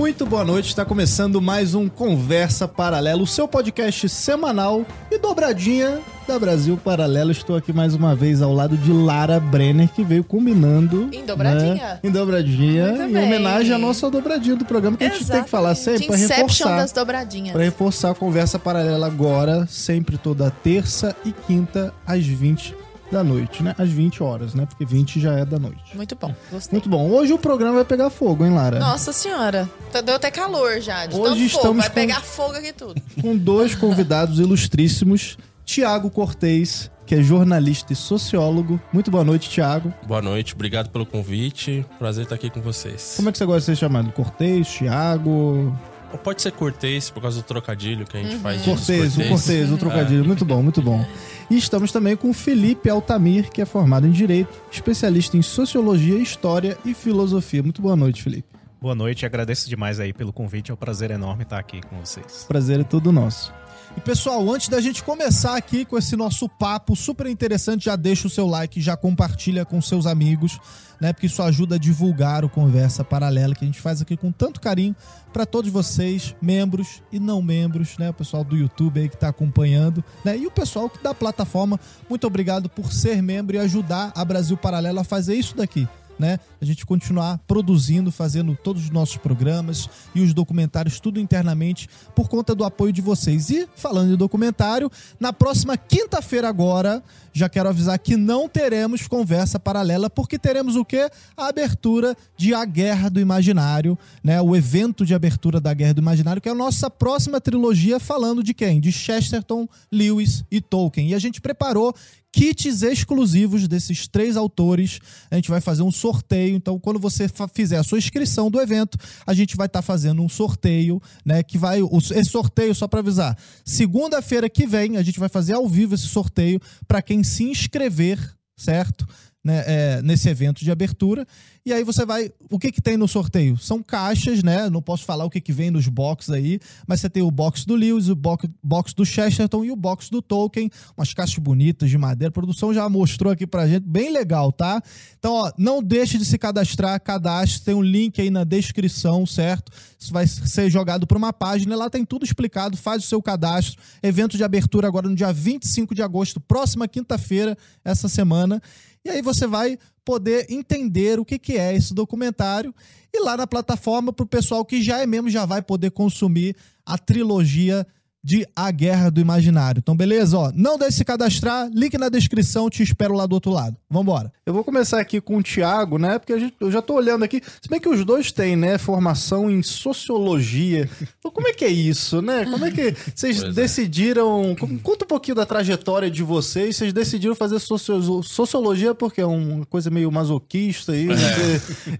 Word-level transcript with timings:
Muito 0.00 0.24
boa 0.24 0.42
noite, 0.42 0.68
está 0.68 0.82
começando 0.82 1.42
mais 1.42 1.74
um 1.74 1.86
Conversa 1.86 2.66
Paralelo, 2.66 3.24
o 3.24 3.26
seu 3.26 3.46
podcast 3.46 4.08
semanal 4.08 4.86
e 5.10 5.18
dobradinha 5.18 6.00
da 6.26 6.38
Brasil 6.38 6.80
Paralelo. 6.82 7.30
Estou 7.30 7.54
aqui 7.54 7.70
mais 7.70 7.94
uma 7.94 8.14
vez 8.14 8.40
ao 8.40 8.50
lado 8.50 8.78
de 8.78 8.90
Lara 8.90 9.38
Brenner, 9.38 9.90
que 9.90 10.02
veio 10.02 10.24
combinando. 10.24 11.10
Em 11.12 11.22
dobradinha? 11.22 11.74
Né, 11.74 12.00
em 12.02 12.10
dobradinha, 12.10 12.86
Muito 12.86 13.02
em 13.02 13.12
bem. 13.12 13.24
homenagem 13.26 13.74
à 13.74 13.78
nossa 13.78 14.10
dobradinha 14.10 14.56
do 14.56 14.64
programa, 14.64 14.96
que 14.96 15.04
a 15.04 15.10
gente 15.10 15.30
tem 15.30 15.44
que 15.44 15.50
falar 15.50 15.74
sempre 15.74 16.06
para 16.06 16.16
reforçar. 16.16 16.76
das 16.78 16.92
dobradinhas. 16.92 17.52
Para 17.52 17.62
reforçar 17.62 18.12
a 18.12 18.14
Conversa 18.14 18.58
Paralela 18.58 19.06
agora, 19.06 19.66
sempre 19.66 20.16
toda 20.16 20.50
terça 20.50 21.14
e 21.26 21.30
quinta 21.30 21.92
às 22.06 22.24
20 22.24 22.74
da 23.10 23.24
noite, 23.24 23.62
né? 23.62 23.74
Às 23.78 23.88
20 23.90 24.22
horas, 24.22 24.54
né? 24.54 24.66
Porque 24.66 24.84
20 24.84 25.20
já 25.20 25.32
é 25.32 25.44
da 25.44 25.58
noite. 25.58 25.96
Muito 25.96 26.14
bom, 26.16 26.34
gostei. 26.50 26.72
Muito 26.76 26.88
bom. 26.88 27.10
Hoje 27.10 27.32
o 27.32 27.38
programa 27.38 27.74
vai 27.76 27.84
pegar 27.84 28.10
fogo, 28.10 28.44
hein, 28.44 28.52
Lara? 28.54 28.78
Nossa 28.78 29.12
senhora, 29.12 29.68
tá- 29.92 30.00
deu 30.00 30.14
até 30.14 30.30
calor 30.30 30.80
já. 30.80 31.06
De 31.06 31.14
Hoje 31.16 31.22
tanto 31.24 31.34
fogo, 31.34 31.44
estamos 31.46 31.78
vai 31.78 31.88
com- 31.88 31.94
pegar 31.94 32.20
fogo 32.20 32.54
aqui 32.54 32.72
tudo. 32.72 33.00
com 33.20 33.36
dois 33.36 33.74
convidados 33.74 34.38
ilustríssimos. 34.38 35.36
Tiago 35.64 36.10
Cortez, 36.10 36.90
que 37.06 37.14
é 37.14 37.22
jornalista 37.22 37.92
e 37.92 37.96
sociólogo. 37.96 38.80
Muito 38.92 39.08
boa 39.10 39.22
noite, 39.22 39.48
Tiago. 39.48 39.92
Boa 40.04 40.20
noite, 40.20 40.52
obrigado 40.54 40.90
pelo 40.90 41.06
convite. 41.06 41.86
Prazer 41.98 42.24
estar 42.24 42.34
aqui 42.34 42.50
com 42.50 42.60
vocês. 42.60 43.12
Como 43.16 43.28
é 43.28 43.32
que 43.32 43.38
você 43.38 43.44
gosta 43.46 43.60
de 43.60 43.66
ser 43.66 43.76
chamado? 43.76 44.10
Cortez, 44.10 44.66
Tiago? 44.68 45.72
Ou 46.12 46.18
Pode 46.18 46.42
ser 46.42 46.50
Cortez, 46.50 47.08
por 47.08 47.22
causa 47.22 47.36
do 47.40 47.44
trocadilho 47.44 48.04
que 48.04 48.16
a 48.16 48.20
gente 48.22 48.36
faz 48.38 48.58
de 48.64 48.68
Cortez, 48.68 49.16
o 49.16 49.22
Cortez, 49.28 49.70
o 49.70 49.74
É. 49.74 49.76
trocadilho. 49.76 50.24
Muito 50.24 50.44
bom, 50.44 50.60
muito 50.60 50.82
bom. 50.82 51.06
E 51.50 51.56
estamos 51.56 51.90
também 51.90 52.16
com 52.16 52.30
o 52.30 52.32
Felipe 52.32 52.88
Altamir, 52.88 53.50
que 53.50 53.60
é 53.60 53.64
formado 53.64 54.06
em 54.06 54.12
Direito, 54.12 54.56
especialista 54.70 55.36
em 55.36 55.42
Sociologia, 55.42 56.16
História 56.16 56.78
e 56.84 56.94
Filosofia. 56.94 57.60
Muito 57.60 57.82
boa 57.82 57.96
noite, 57.96 58.22
Felipe. 58.22 58.48
Boa 58.80 58.94
noite, 58.94 59.26
agradeço 59.26 59.68
demais 59.68 59.98
aí 59.98 60.12
pelo 60.12 60.32
convite, 60.32 60.70
é 60.70 60.74
um 60.74 60.76
prazer 60.76 61.10
enorme 61.10 61.42
estar 61.42 61.58
aqui 61.58 61.80
com 61.82 61.98
vocês. 61.98 62.46
Prazer 62.48 62.80
é 62.80 62.84
todo 62.84 63.10
nosso. 63.10 63.52
E 63.96 64.00
pessoal, 64.00 64.48
antes 64.50 64.68
da 64.68 64.80
gente 64.80 65.02
começar 65.02 65.56
aqui 65.56 65.84
com 65.84 65.98
esse 65.98 66.14
nosso 66.14 66.48
papo 66.48 66.94
super 66.94 67.26
interessante, 67.26 67.86
já 67.86 67.96
deixa 67.96 68.28
o 68.28 68.30
seu 68.30 68.46
like, 68.46 68.80
já 68.80 68.96
compartilha 68.96 69.64
com 69.64 69.80
seus 69.82 70.06
amigos, 70.06 70.60
né? 71.00 71.12
Porque 71.12 71.26
isso 71.26 71.42
ajuda 71.42 71.74
a 71.74 71.78
divulgar 71.78 72.44
o 72.44 72.48
Conversa 72.48 73.02
Paralela 73.02 73.54
que 73.54 73.64
a 73.64 73.66
gente 73.66 73.80
faz 73.80 74.00
aqui 74.00 74.16
com 74.16 74.30
tanto 74.30 74.60
carinho 74.60 74.94
para 75.32 75.44
todos 75.44 75.70
vocês, 75.70 76.36
membros 76.40 77.02
e 77.10 77.18
não 77.18 77.42
membros, 77.42 77.98
né? 77.98 78.10
O 78.10 78.14
pessoal 78.14 78.44
do 78.44 78.56
YouTube 78.56 79.00
aí 79.00 79.08
que 79.08 79.16
tá 79.16 79.28
acompanhando, 79.28 80.04
né? 80.24 80.38
E 80.38 80.46
o 80.46 80.50
pessoal 80.50 80.90
da 81.02 81.12
plataforma, 81.12 81.78
muito 82.08 82.26
obrigado 82.26 82.68
por 82.68 82.92
ser 82.92 83.20
membro 83.20 83.56
e 83.56 83.58
ajudar 83.58 84.12
a 84.14 84.24
Brasil 84.24 84.56
Paralelo 84.56 85.00
a 85.00 85.04
fazer 85.04 85.34
isso 85.34 85.56
daqui 85.56 85.88
né? 86.20 86.38
A 86.60 86.64
gente 86.64 86.84
continuar 86.84 87.38
produzindo, 87.48 88.12
fazendo 88.12 88.54
todos 88.54 88.84
os 88.84 88.90
nossos 88.90 89.16
programas 89.16 89.88
e 90.14 90.20
os 90.20 90.34
documentários, 90.34 91.00
tudo 91.00 91.18
internamente, 91.18 91.88
por 92.14 92.28
conta 92.28 92.54
do 92.54 92.62
apoio 92.62 92.92
de 92.92 93.00
vocês. 93.00 93.50
E 93.50 93.66
falando 93.74 94.12
em 94.12 94.16
documentário, 94.16 94.90
na 95.18 95.32
próxima 95.32 95.76
quinta-feira 95.76 96.48
agora, 96.48 97.02
já 97.32 97.48
quero 97.48 97.68
avisar 97.68 97.98
que 97.98 98.16
não 98.16 98.48
teremos 98.48 99.08
conversa 99.08 99.58
paralela, 99.58 100.10
porque 100.10 100.38
teremos 100.38 100.76
o 100.76 100.84
quê? 100.84 101.08
A 101.36 101.48
abertura 101.48 102.16
de 102.36 102.54
A 102.54 102.64
Guerra 102.64 103.08
do 103.08 103.18
Imaginário, 103.18 103.98
né? 104.22 104.40
O 104.42 104.54
evento 104.54 105.06
de 105.06 105.14
abertura 105.14 105.60
da 105.60 105.72
Guerra 105.72 105.94
do 105.94 106.00
Imaginário, 106.00 106.42
que 106.42 106.48
é 106.48 106.52
a 106.52 106.54
nossa 106.54 106.90
próxima 106.90 107.40
trilogia 107.40 107.98
falando 107.98 108.42
de 108.42 108.52
quem? 108.52 108.80
De 108.80 108.92
Chesterton, 108.92 109.66
Lewis 109.90 110.44
e 110.50 110.60
Tolkien. 110.60 111.08
E 111.08 111.14
a 111.14 111.18
gente 111.18 111.40
preparou 111.40 111.94
kits 112.32 112.82
exclusivos 112.82 113.66
desses 113.66 114.06
três 114.06 114.36
autores. 114.36 114.98
A 115.30 115.36
gente 115.36 115.50
vai 115.50 115.60
fazer 115.60 115.82
um 115.82 115.90
sorteio. 115.90 116.56
Então, 116.56 116.78
quando 116.78 116.98
você 116.98 117.26
fizer 117.52 117.78
a 117.78 117.82
sua 117.82 117.98
inscrição 117.98 118.50
do 118.50 118.60
evento, 118.60 118.98
a 119.26 119.34
gente 119.34 119.56
vai 119.56 119.66
estar 119.66 119.82
fazendo 119.82 120.22
um 120.22 120.28
sorteio, 120.28 121.00
né? 121.24 121.42
Que 121.42 121.58
vai. 121.58 121.80
Esse 122.14 122.30
sorteio, 122.30 122.74
só 122.74 122.86
para 122.86 123.00
avisar, 123.00 123.36
segunda-feira 123.64 124.48
que 124.48 124.66
vem, 124.66 124.96
a 124.96 125.02
gente 125.02 125.18
vai 125.18 125.28
fazer 125.28 125.54
ao 125.54 125.68
vivo 125.68 125.94
esse 125.94 126.06
sorteio 126.06 126.60
para 126.86 127.02
quem 127.02 127.22
se 127.22 127.44
inscrever, 127.44 128.18
certo? 128.56 129.06
Né, 129.42 129.64
é, 129.66 130.02
nesse 130.02 130.28
evento 130.28 130.62
de 130.62 130.70
abertura. 130.70 131.26
E 131.64 131.72
aí 131.72 131.84
você 131.84 132.06
vai. 132.06 132.32
O 132.50 132.58
que, 132.58 132.72
que 132.72 132.80
tem 132.80 132.96
no 132.96 133.06
sorteio? 133.06 133.58
São 133.58 133.82
caixas, 133.82 134.42
né? 134.42 134.70
Não 134.70 134.80
posso 134.80 135.04
falar 135.04 135.24
o 135.24 135.30
que, 135.30 135.40
que 135.40 135.52
vem 135.52 135.70
nos 135.70 135.86
boxes 135.88 136.30
aí, 136.30 136.58
mas 136.86 137.00
você 137.00 137.10
tem 137.10 137.22
o 137.22 137.30
box 137.30 137.66
do 137.66 137.74
Lewis, 137.74 138.08
o 138.08 138.16
box, 138.16 138.48
box 138.62 138.94
do 138.94 139.04
Chesterton 139.04 139.64
e 139.64 139.70
o 139.70 139.76
box 139.76 140.08
do 140.08 140.22
Tolkien. 140.22 140.70
Umas 140.96 141.12
caixas 141.12 141.36
bonitas 141.38 141.90
de 141.90 141.98
madeira. 141.98 142.30
A 142.30 142.32
produção 142.32 142.72
já 142.72 142.88
mostrou 142.88 143.32
aqui 143.32 143.46
pra 143.46 143.68
gente. 143.68 143.84
Bem 143.84 144.10
legal, 144.10 144.50
tá? 144.50 144.82
Então, 145.18 145.34
ó, 145.34 145.52
não 145.58 145.82
deixe 145.82 146.16
de 146.16 146.24
se 146.24 146.38
cadastrar. 146.38 146.98
Cadastre. 147.00 147.62
Tem 147.62 147.74
um 147.74 147.82
link 147.82 148.20
aí 148.20 148.30
na 148.30 148.44
descrição, 148.44 149.26
certo? 149.26 149.70
Isso 149.98 150.12
vai 150.12 150.26
ser 150.26 150.70
jogado 150.70 151.06
para 151.06 151.18
uma 151.18 151.32
página. 151.32 151.76
Lá 151.76 151.90
tem 151.90 152.06
tudo 152.06 152.24
explicado. 152.24 152.76
Faz 152.76 153.04
o 153.04 153.06
seu 153.06 153.20
cadastro. 153.20 153.80
Evento 154.02 154.36
de 154.36 154.44
abertura 154.44 154.88
agora 154.88 155.08
no 155.08 155.14
dia 155.14 155.32
25 155.32 155.94
de 155.94 156.02
agosto, 156.02 156.40
próxima 156.40 156.88
quinta-feira, 156.88 157.56
essa 157.84 158.08
semana. 158.08 158.62
E 159.04 159.08
aí 159.08 159.22
você 159.22 159.46
vai 159.46 159.78
poder 160.10 160.46
entender 160.50 161.20
o 161.20 161.24
que, 161.24 161.38
que 161.38 161.56
é 161.56 161.72
esse 161.72 161.94
documentário. 161.94 162.74
E 163.14 163.22
lá 163.22 163.36
na 163.36 163.46
plataforma, 163.46 164.12
para 164.12 164.24
o 164.24 164.26
pessoal 164.26 164.64
que 164.64 164.82
já 164.82 164.98
é 164.98 165.06
mesmo, 165.06 165.30
já 165.30 165.46
vai 165.46 165.62
poder 165.62 165.92
consumir 165.92 166.56
a 166.84 166.98
trilogia 166.98 167.86
de 168.22 168.46
A 168.54 168.70
Guerra 168.70 169.10
do 169.10 169.20
Imaginário. 169.20 169.78
Então, 169.78 169.96
beleza? 169.96 170.36
Ó, 170.36 170.52
não 170.54 170.76
deixe 170.76 170.90
de 170.92 170.96
se 170.98 171.04
cadastrar, 171.04 171.68
link 171.72 171.96
na 171.96 172.08
descrição, 172.08 172.68
te 172.68 172.82
espero 172.82 173.14
lá 173.14 173.24
do 173.26 173.32
outro 173.34 173.50
lado. 173.50 173.76
Vambora. 173.88 174.30
Eu 174.44 174.52
vou 174.52 174.62
começar 174.62 175.00
aqui 175.00 175.20
com 175.20 175.38
o 175.38 175.42
Thiago, 175.42 175.96
né? 175.98 176.18
Porque 176.18 176.32
a 176.32 176.38
gente- 176.38 176.54
eu 176.60 176.70
já 176.70 176.82
tô 176.82 176.94
olhando 176.94 177.24
aqui. 177.24 177.40
Se 177.62 177.68
bem 177.68 177.80
que 177.80 177.88
os 177.88 178.04
dois 178.04 178.30
têm, 178.30 178.56
né? 178.56 178.76
Formação 178.78 179.50
em 179.50 179.62
sociologia. 179.62 180.88
Então, 181.18 181.30
como 181.30 181.48
é 181.48 181.52
que 181.52 181.64
é 181.64 181.68
isso, 181.68 182.20
né? 182.20 182.44
Como 182.44 182.64
é 182.64 182.70
que 182.70 182.94
vocês 183.14 183.38
Pois 183.40 183.50
é. 183.50 183.52
decidiram. 183.60 184.54
Conta 184.82 185.04
um 185.04 185.08
pouquinho 185.08 185.34
da 185.36 185.46
trajetória 185.46 186.10
de 186.10 186.22
vocês. 186.22 186.76
Vocês 186.76 186.92
decidiram 186.92 187.34
fazer 187.34 187.58
socio- 187.58 188.22
sociologia 188.22 188.94
porque 188.94 189.20
é 189.20 189.26
uma 189.26 189.64
coisa 189.66 189.88
meio 189.90 190.10
masoquista 190.12 190.92
aí, 190.92 191.06
né? 191.06 191.16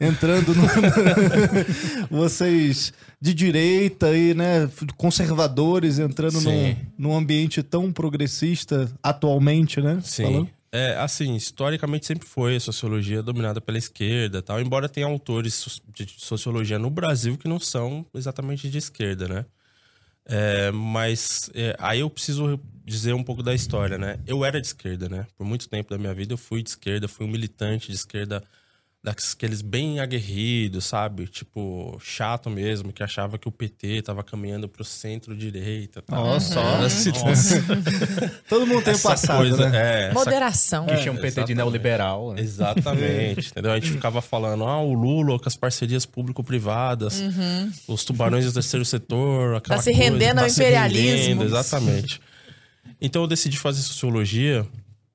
entrando 0.00 0.54
no. 0.54 0.62
vocês 2.10 2.92
de 3.20 3.34
direita 3.34 4.06
aí, 4.06 4.32
né? 4.34 4.70
Conservadores 4.97 5.98
entrando 5.98 6.41
num, 6.41 6.76
num 6.97 7.16
ambiente 7.16 7.62
tão 7.62 7.92
progressista 7.92 8.91
atualmente, 9.03 9.81
né? 9.81 10.00
Sim. 10.03 10.22
Falando. 10.25 10.50
É, 10.72 10.97
assim, 10.98 11.34
historicamente 11.34 12.06
sempre 12.06 12.26
foi 12.28 12.54
a 12.54 12.60
sociologia 12.60 13.22
dominada 13.22 13.60
pela 13.60 13.76
esquerda 13.76 14.38
e 14.38 14.42
tal, 14.42 14.60
embora 14.60 14.88
tenha 14.88 15.06
autores 15.06 15.81
de 15.92 16.06
sociologia 16.16 16.78
no 16.78 16.88
Brasil 16.88 17.36
que 17.36 17.48
não 17.48 17.58
são 17.58 18.06
exatamente 18.14 18.70
de 18.70 18.78
esquerda, 18.78 19.26
né? 19.26 19.47
É, 20.25 20.70
mas 20.70 21.50
é, 21.54 21.75
aí 21.76 22.00
eu 22.00 22.08
preciso 22.08 22.60
dizer 22.84 23.12
um 23.14 23.25
pouco 23.25 23.42
da 23.42 23.52
história, 23.52 23.98
né? 23.98 24.20
Eu 24.26 24.44
era 24.44 24.60
de 24.60 24.69
esquerda, 24.69 25.08
né? 25.08 25.26
Por 25.37 25.44
muito 25.44 25.69
tempo 25.69 25.91
da 25.91 25.98
minha 25.98 26.14
vida 26.14 26.34
eu 26.34 26.38
fui 26.38 26.62
de 26.62 26.70
esquerda, 26.70 27.08
fui 27.08 27.26
um 27.26 27.31
militante 27.31 27.88
de 27.88 27.97
esquerda 27.97 28.41
daqueles 29.03 29.62
bem 29.62 29.99
aguerridos, 29.99 30.84
sabe? 30.84 31.27
Tipo, 31.27 31.99
chato 32.03 32.50
mesmo, 32.50 32.93
que 32.93 33.03
achava 33.03 33.38
que 33.38 33.49
o 33.49 33.50
PT 33.53 34.03
tava 34.03 34.22
caminhando 34.22 34.69
pro 34.69 34.84
centro-direita. 34.84 36.03
tal. 36.03 36.22
Nossa, 36.22 36.61
Era 36.61 36.84
assim, 36.87 37.11
Todo 38.47 38.66
mundo 38.66 38.83
tem 38.83 38.93
essa 38.93 39.09
passado, 39.09 39.38
coisa, 39.38 39.71
né? 39.71 39.78
é, 39.78 40.05
essa 40.06 40.15
Moderação. 40.15 40.84
Que 40.87 40.99
tinha 40.99 41.12
um 41.12 41.16
PT 41.16 41.22
de 41.22 41.28
exatamente. 41.31 41.55
neoliberal. 41.55 42.34
né? 42.34 42.43
Exatamente, 42.43 43.49
entendeu? 43.53 43.72
A 43.72 43.77
gente 43.77 43.91
ficava 43.91 44.21
falando, 44.21 44.65
ah, 44.65 44.83
o 44.83 44.93
Lula 44.93 45.38
com 45.38 45.49
as 45.49 45.56
parcerias 45.56 46.05
público-privadas, 46.05 47.22
os 47.88 48.05
tubarões 48.05 48.44
do 48.44 48.53
terceiro 48.53 48.84
setor, 48.84 49.56
aquela 49.56 49.78
Tá 49.78 49.82
se 49.82 49.93
coisa, 49.94 50.11
rendendo 50.11 50.41
ao 50.41 50.50
se 50.50 50.61
imperialismo. 50.61 51.17
rendendo, 51.17 51.44
exatamente. 51.44 52.21
Então 53.00 53.22
eu 53.22 53.28
decidi 53.28 53.56
fazer 53.59 53.81
sociologia 53.81 54.67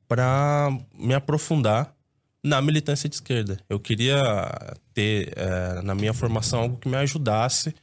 para 0.08 0.70
me 0.98 1.14
aprofundar 1.14 1.95
na 2.46 2.62
militância 2.62 3.10
de 3.10 3.16
esquerda. 3.16 3.58
Eu 3.70 3.80
queria 3.80 4.22
ter 4.94 5.34
eh, 5.36 5.82
na 5.84 5.96
minha 5.96 6.14
formação 6.14 6.60
algo 6.62 6.78
que 6.78 6.88
me 6.88 6.96
ajudasse 6.98 7.74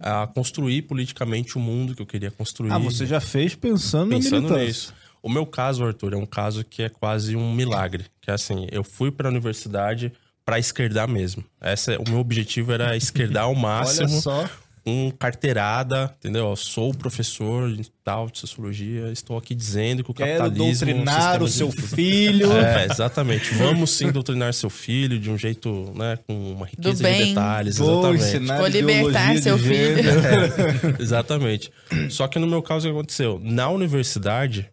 a 0.00 0.26
construir 0.26 0.82
politicamente 0.82 1.56
o 1.56 1.60
mundo 1.60 1.94
que 1.94 2.02
eu 2.02 2.06
queria 2.06 2.30
construir. 2.30 2.72
Ah, 2.72 2.78
você 2.78 3.06
já 3.06 3.20
fez 3.20 3.54
pensando, 3.54 4.10
na 4.10 4.16
Pensando 4.16 4.42
militância. 4.42 4.64
nisso. 4.66 4.94
O 5.22 5.28
meu 5.30 5.46
caso, 5.46 5.84
Arthur, 5.84 6.12
é 6.14 6.16
um 6.16 6.26
caso 6.26 6.64
que 6.64 6.82
é 6.82 6.88
quase 6.88 7.36
um 7.36 7.54
milagre. 7.54 8.04
Que 8.20 8.30
é 8.30 8.34
assim, 8.34 8.66
eu 8.70 8.82
fui 8.84 9.10
para 9.10 9.28
a 9.28 9.30
universidade 9.30 10.12
para 10.44 10.58
esquerdar 10.58 11.08
mesmo. 11.08 11.44
Essa, 11.60 11.92
é- 11.94 11.98
o 11.98 12.04
meu 12.08 12.18
objetivo 12.18 12.72
era 12.72 12.96
esquerdar 12.96 13.44
ao 13.44 13.52
Olha 13.54 13.60
máximo, 13.60 14.20
só. 14.20 14.48
Com 14.84 15.12
carteirada, 15.16 16.12
entendeu? 16.18 16.48
Eu 16.50 16.56
sou 16.56 16.92
professor 16.92 17.72
de 17.72 17.88
tal 18.04 18.28
de 18.28 18.38
sociologia, 18.40 19.12
estou 19.12 19.36
aqui 19.38 19.54
dizendo 19.54 20.02
que 20.02 20.10
o 20.10 20.14
Quero 20.14 20.38
capitalismo... 20.44 20.64
é 20.90 20.92
um 20.92 20.96
doutrinar 20.96 21.42
o 21.42 21.46
seu 21.48 21.68
de- 21.68 21.82
filho. 21.82 22.52
É, 22.52 22.86
exatamente. 22.90 23.54
Vamos 23.54 23.90
sim 23.92 24.10
doutrinar 24.10 24.52
seu 24.54 24.68
filho 24.68 25.18
de 25.20 25.30
um 25.30 25.38
jeito, 25.38 25.92
né, 25.96 26.18
com 26.26 26.52
uma 26.52 26.66
riqueza 26.66 26.96
de 26.96 27.02
bem. 27.02 27.28
detalhes. 27.28 27.78
Vou 27.78 27.98
exatamente. 28.12 28.24
ensinar 28.24 28.58
Vou 28.58 28.66
libertar 28.66 29.34
ideologia 29.34 29.34
de 29.34 29.40
seu 29.42 29.58
filho. 29.58 30.02
gênero. 30.02 30.96
Exatamente. 31.02 31.72
Só 32.10 32.26
que 32.26 32.38
no 32.40 32.46
meu 32.48 32.60
caso, 32.62 32.88
o 32.88 32.90
que 32.92 32.96
aconteceu? 32.98 33.40
Na 33.42 33.68
universidade, 33.70 34.68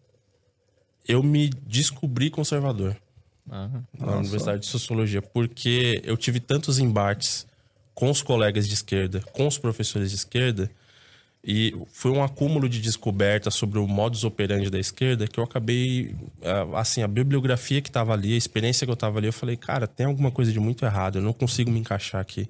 eu 1.08 1.22
me 1.22 1.50
descobri 1.68 2.30
conservador. 2.32 2.96
na 3.48 4.16
Universidade 4.18 4.62
de 4.62 4.68
Sociologia. 4.68 5.22
Porque 5.22 6.02
eu 6.04 6.16
tive 6.18 6.40
tantos 6.40 6.80
embates 6.80 7.46
com 8.00 8.10
os 8.10 8.22
colegas 8.22 8.66
de 8.66 8.74
esquerda, 8.74 9.19
com 9.34 9.46
os 9.46 9.57
professores 9.57 10.10
de 10.10 10.16
esquerda, 10.16 10.72
e 11.44 11.75
foi 11.92 12.12
um 12.12 12.24
acúmulo 12.24 12.69
de 12.69 12.80
descobertas 12.80 13.54
sobre 13.56 13.78
o 13.78 13.86
modus 13.86 14.24
operandi 14.24 14.69
da 14.69 14.80
esquerda 14.80 15.28
que 15.28 15.38
eu 15.38 15.44
acabei, 15.44 16.16
assim, 16.78 17.01
a 17.04 17.07
bibliografia 17.10 17.81
que 17.81 17.90
estava 17.90 18.13
ali, 18.13 18.34
a 18.34 18.38
experiência 18.38 18.86
que 18.88 18.92
eu 18.92 18.94
estava 18.94 19.18
ali, 19.19 19.28
eu 19.28 19.34
falei, 19.34 19.57
cara, 19.57 19.86
tem 19.86 20.06
alguma 20.06 20.31
coisa 20.31 20.50
de 20.51 20.60
muito 20.62 20.86
errado, 20.86 21.18
eu 21.18 21.22
não 21.22 21.34
consigo 21.34 21.69
me 21.69 21.80
encaixar 21.80 22.22
aqui. 22.22 22.50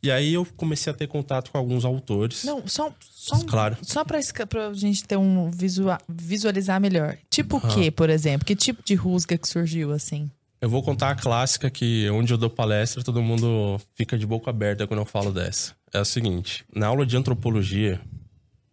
E 0.00 0.12
aí 0.12 0.34
eu 0.34 0.46
comecei 0.56 0.92
a 0.92 0.94
ter 0.94 1.08
contato 1.08 1.50
com 1.50 1.58
alguns 1.58 1.84
autores. 1.84 2.44
Não, 2.44 2.62
só, 2.68 2.94
só, 3.00 3.34
um- 3.34 3.40
Claro. 3.46 3.76
só 3.82 4.04
pra, 4.04 4.20
esca- 4.20 4.46
pra 4.46 4.72
gente 4.72 5.02
ter 5.02 5.16
um 5.16 5.50
visua- 5.50 5.98
visualizar 6.08 6.80
melhor. 6.80 7.18
Tipo 7.28 7.56
o 7.56 7.60
quê, 7.60 7.90
por 7.90 8.08
exemplo? 8.08 8.46
Que 8.46 8.54
tipo 8.54 8.80
de 8.84 8.94
rusga 8.94 9.36
que 9.36 9.48
surgiu, 9.48 9.90
assim? 9.92 10.30
Eu 10.60 10.68
vou 10.68 10.82
contar 10.82 11.10
a 11.10 11.14
clássica 11.14 11.70
que 11.70 12.10
onde 12.10 12.32
eu 12.32 12.36
dou 12.36 12.50
palestra, 12.50 13.02
todo 13.04 13.22
mundo 13.22 13.80
fica 13.94 14.18
de 14.18 14.26
boca 14.26 14.50
aberta 14.50 14.86
quando 14.86 15.00
eu 15.00 15.06
falo 15.06 15.32
dessa. 15.32 15.74
É 15.92 16.00
o 16.00 16.04
seguinte, 16.04 16.64
na 16.74 16.88
aula 16.88 17.06
de 17.06 17.16
antropologia, 17.16 18.00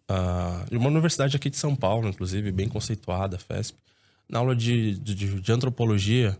ah, 0.08 0.66
de 0.70 0.78
uma 0.78 0.88
universidade 0.88 1.36
aqui 1.36 1.50
de 1.50 1.58
São 1.58 1.76
Paulo, 1.76 2.10
inclusive, 2.10 2.52
bem 2.52 2.68
conceituada, 2.68 3.38
FESP, 3.38 3.78
na 4.28 4.40
aula 4.40 4.56
de, 4.56 4.98
de, 4.98 5.40
de 5.40 5.52
antropologia, 5.52 6.38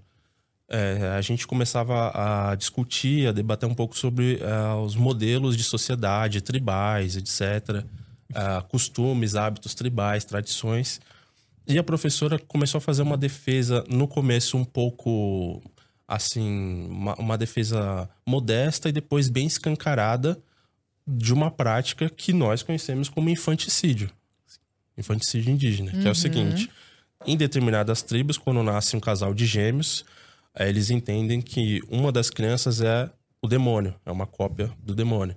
é, 0.68 1.14
a 1.16 1.22
gente 1.22 1.46
começava 1.46 2.12
a 2.52 2.56
discutir, 2.56 3.28
a 3.28 3.32
debater 3.32 3.70
um 3.70 3.76
pouco 3.76 3.96
sobre 3.96 4.40
ah, 4.44 4.78
os 4.78 4.96
modelos 4.96 5.56
de 5.56 5.64
sociedade, 5.64 6.42
tribais, 6.42 7.16
etc., 7.16 7.86
ah, 8.34 8.64
costumes, 8.68 9.36
hábitos 9.36 9.76
tribais, 9.76 10.26
tradições. 10.26 11.00
E 11.68 11.78
a 11.78 11.84
professora 11.84 12.38
começou 12.38 12.78
a 12.78 12.82
fazer 12.82 13.02
uma 13.02 13.18
defesa, 13.18 13.84
no 13.90 14.08
começo, 14.08 14.58
um 14.58 14.66
pouco 14.66 15.62
assim, 16.08 16.88
uma, 16.88 17.16
uma 17.16 17.38
defesa 17.38 18.10
modesta 18.26 18.90
e 18.90 18.92
depois 18.92 19.30
bem 19.30 19.48
escancarada 19.48 20.42
de 21.08 21.34
uma 21.34 21.52
prática 21.52 22.10
que 22.10 22.34
nós 22.34 22.64
conhecemos 22.64 23.10
como 23.10 23.30
infanticídio. 23.30 24.10
Infanticídio 24.98 25.52
indígena, 25.52 25.92
que 25.92 26.08
é 26.08 26.12
o 26.12 26.16
seguinte: 26.16 26.70
em 27.26 27.36
determinadas 27.36 28.02
tribos, 28.02 28.38
quando 28.38 28.64
nasce 28.64 28.96
um 28.96 29.00
casal 29.00 29.34
de 29.34 29.46
gêmeos, 29.46 30.06
eh, 30.56 30.70
eles 30.70 30.90
entendem 30.90 31.42
que 31.42 31.82
uma 31.90 32.12
das 32.12 32.30
crianças 32.30 32.82
é 32.82 33.10
o 33.42 33.48
demônio, 33.48 33.94
é 34.06 34.12
uma 34.12 34.26
cópia 34.26 34.72
do 34.84 34.96
demônio. 34.96 35.36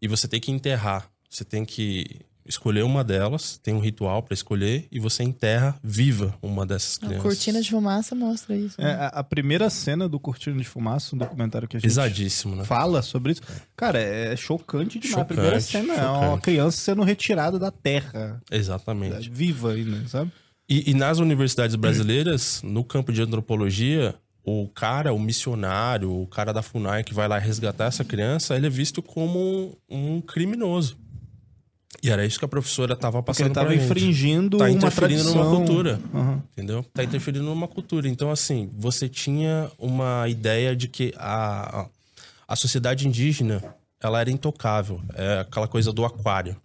E 0.00 0.06
você 0.06 0.28
tem 0.28 0.40
que 0.40 0.50
enterrar, 0.50 1.10
você 1.28 1.44
tem 1.44 1.64
que 1.64 2.20
escolher 2.48 2.82
uma 2.82 3.04
delas, 3.04 3.58
tem 3.62 3.74
um 3.74 3.78
ritual 3.78 4.22
para 4.22 4.32
escolher 4.34 4.88
e 4.90 4.98
você 4.98 5.22
enterra 5.22 5.78
viva 5.84 6.34
uma 6.42 6.64
dessas 6.66 6.96
A 6.96 7.00
crianças. 7.00 7.22
cortina 7.22 7.60
de 7.60 7.70
fumaça 7.70 8.14
mostra 8.14 8.56
isso. 8.56 8.80
É, 8.80 8.84
né? 8.84 8.92
a, 8.94 9.06
a 9.08 9.24
primeira 9.24 9.68
cena 9.70 10.08
do 10.08 10.18
Cortina 10.18 10.56
de 10.58 10.64
Fumaça, 10.64 11.14
um 11.14 11.18
documentário 11.18 11.68
que 11.68 11.76
a 11.76 11.80
gente 11.80 11.86
Pesadíssimo, 11.88 12.56
né? 12.56 12.64
fala 12.64 13.02
sobre 13.02 13.32
isso. 13.32 13.42
Cara, 13.76 13.98
é 14.00 14.34
chocante 14.36 14.98
demais. 14.98 15.14
a 15.14 15.20
Chocante, 15.20 15.34
primeira 15.34 15.60
cena 15.60 15.94
é 15.94 16.06
uma 16.08 16.24
chocante. 16.26 16.42
criança 16.42 16.76
sendo 16.78 17.02
retirada 17.02 17.58
da 17.58 17.70
terra, 17.70 18.40
Exatamente. 18.50 19.30
viva 19.30 19.72
ainda, 19.72 20.08
sabe? 20.08 20.32
E, 20.68 20.90
e 20.90 20.94
nas 20.94 21.18
universidades 21.18 21.76
brasileiras, 21.76 22.60
no 22.62 22.84
campo 22.84 23.12
de 23.12 23.22
antropologia, 23.22 24.14
o 24.44 24.68
cara, 24.68 25.12
o 25.12 25.18
missionário, 25.18 26.10
o 26.10 26.26
cara 26.26 26.52
da 26.52 26.62
FUNAI 26.62 27.04
que 27.04 27.12
vai 27.14 27.28
lá 27.28 27.38
resgatar 27.38 27.86
essa 27.86 28.04
criança, 28.04 28.56
ele 28.56 28.66
é 28.66 28.70
visto 28.70 29.02
como 29.02 29.78
um, 29.88 30.16
um 30.16 30.20
criminoso. 30.20 30.96
E 32.02 32.10
era 32.10 32.24
isso 32.24 32.38
que 32.38 32.44
a 32.44 32.48
professora 32.48 32.92
estava 32.92 33.22
Porque 33.22 33.42
ele 33.42 33.48
passando 33.50 33.54
tava 33.54 33.66
pra 33.68 33.76
gente. 33.76 33.84
infringindo 33.90 34.58
Tá 34.58 34.64
uma 34.64 34.70
interferindo 34.70 35.22
tradição. 35.22 35.44
numa 35.44 35.56
cultura. 35.56 36.00
Aham. 36.14 36.42
Entendeu? 36.52 36.84
Tá 36.94 37.02
interferindo 37.02 37.44
numa 37.44 37.66
cultura. 37.66 38.08
Então, 38.08 38.30
assim, 38.30 38.70
você 38.76 39.08
tinha 39.08 39.70
uma 39.78 40.28
ideia 40.28 40.76
de 40.76 40.86
que 40.86 41.12
a, 41.16 41.80
a- 41.80 41.88
a 42.46 42.56
sociedade 42.56 43.08
indígena, 43.08 43.62
ela 44.00 44.20
era 44.20 44.30
intocável. 44.30 45.00
É 45.14 45.40
aquela 45.40 45.66
coisa 45.66 45.92
do 45.92 46.04
aquário. 46.04 46.56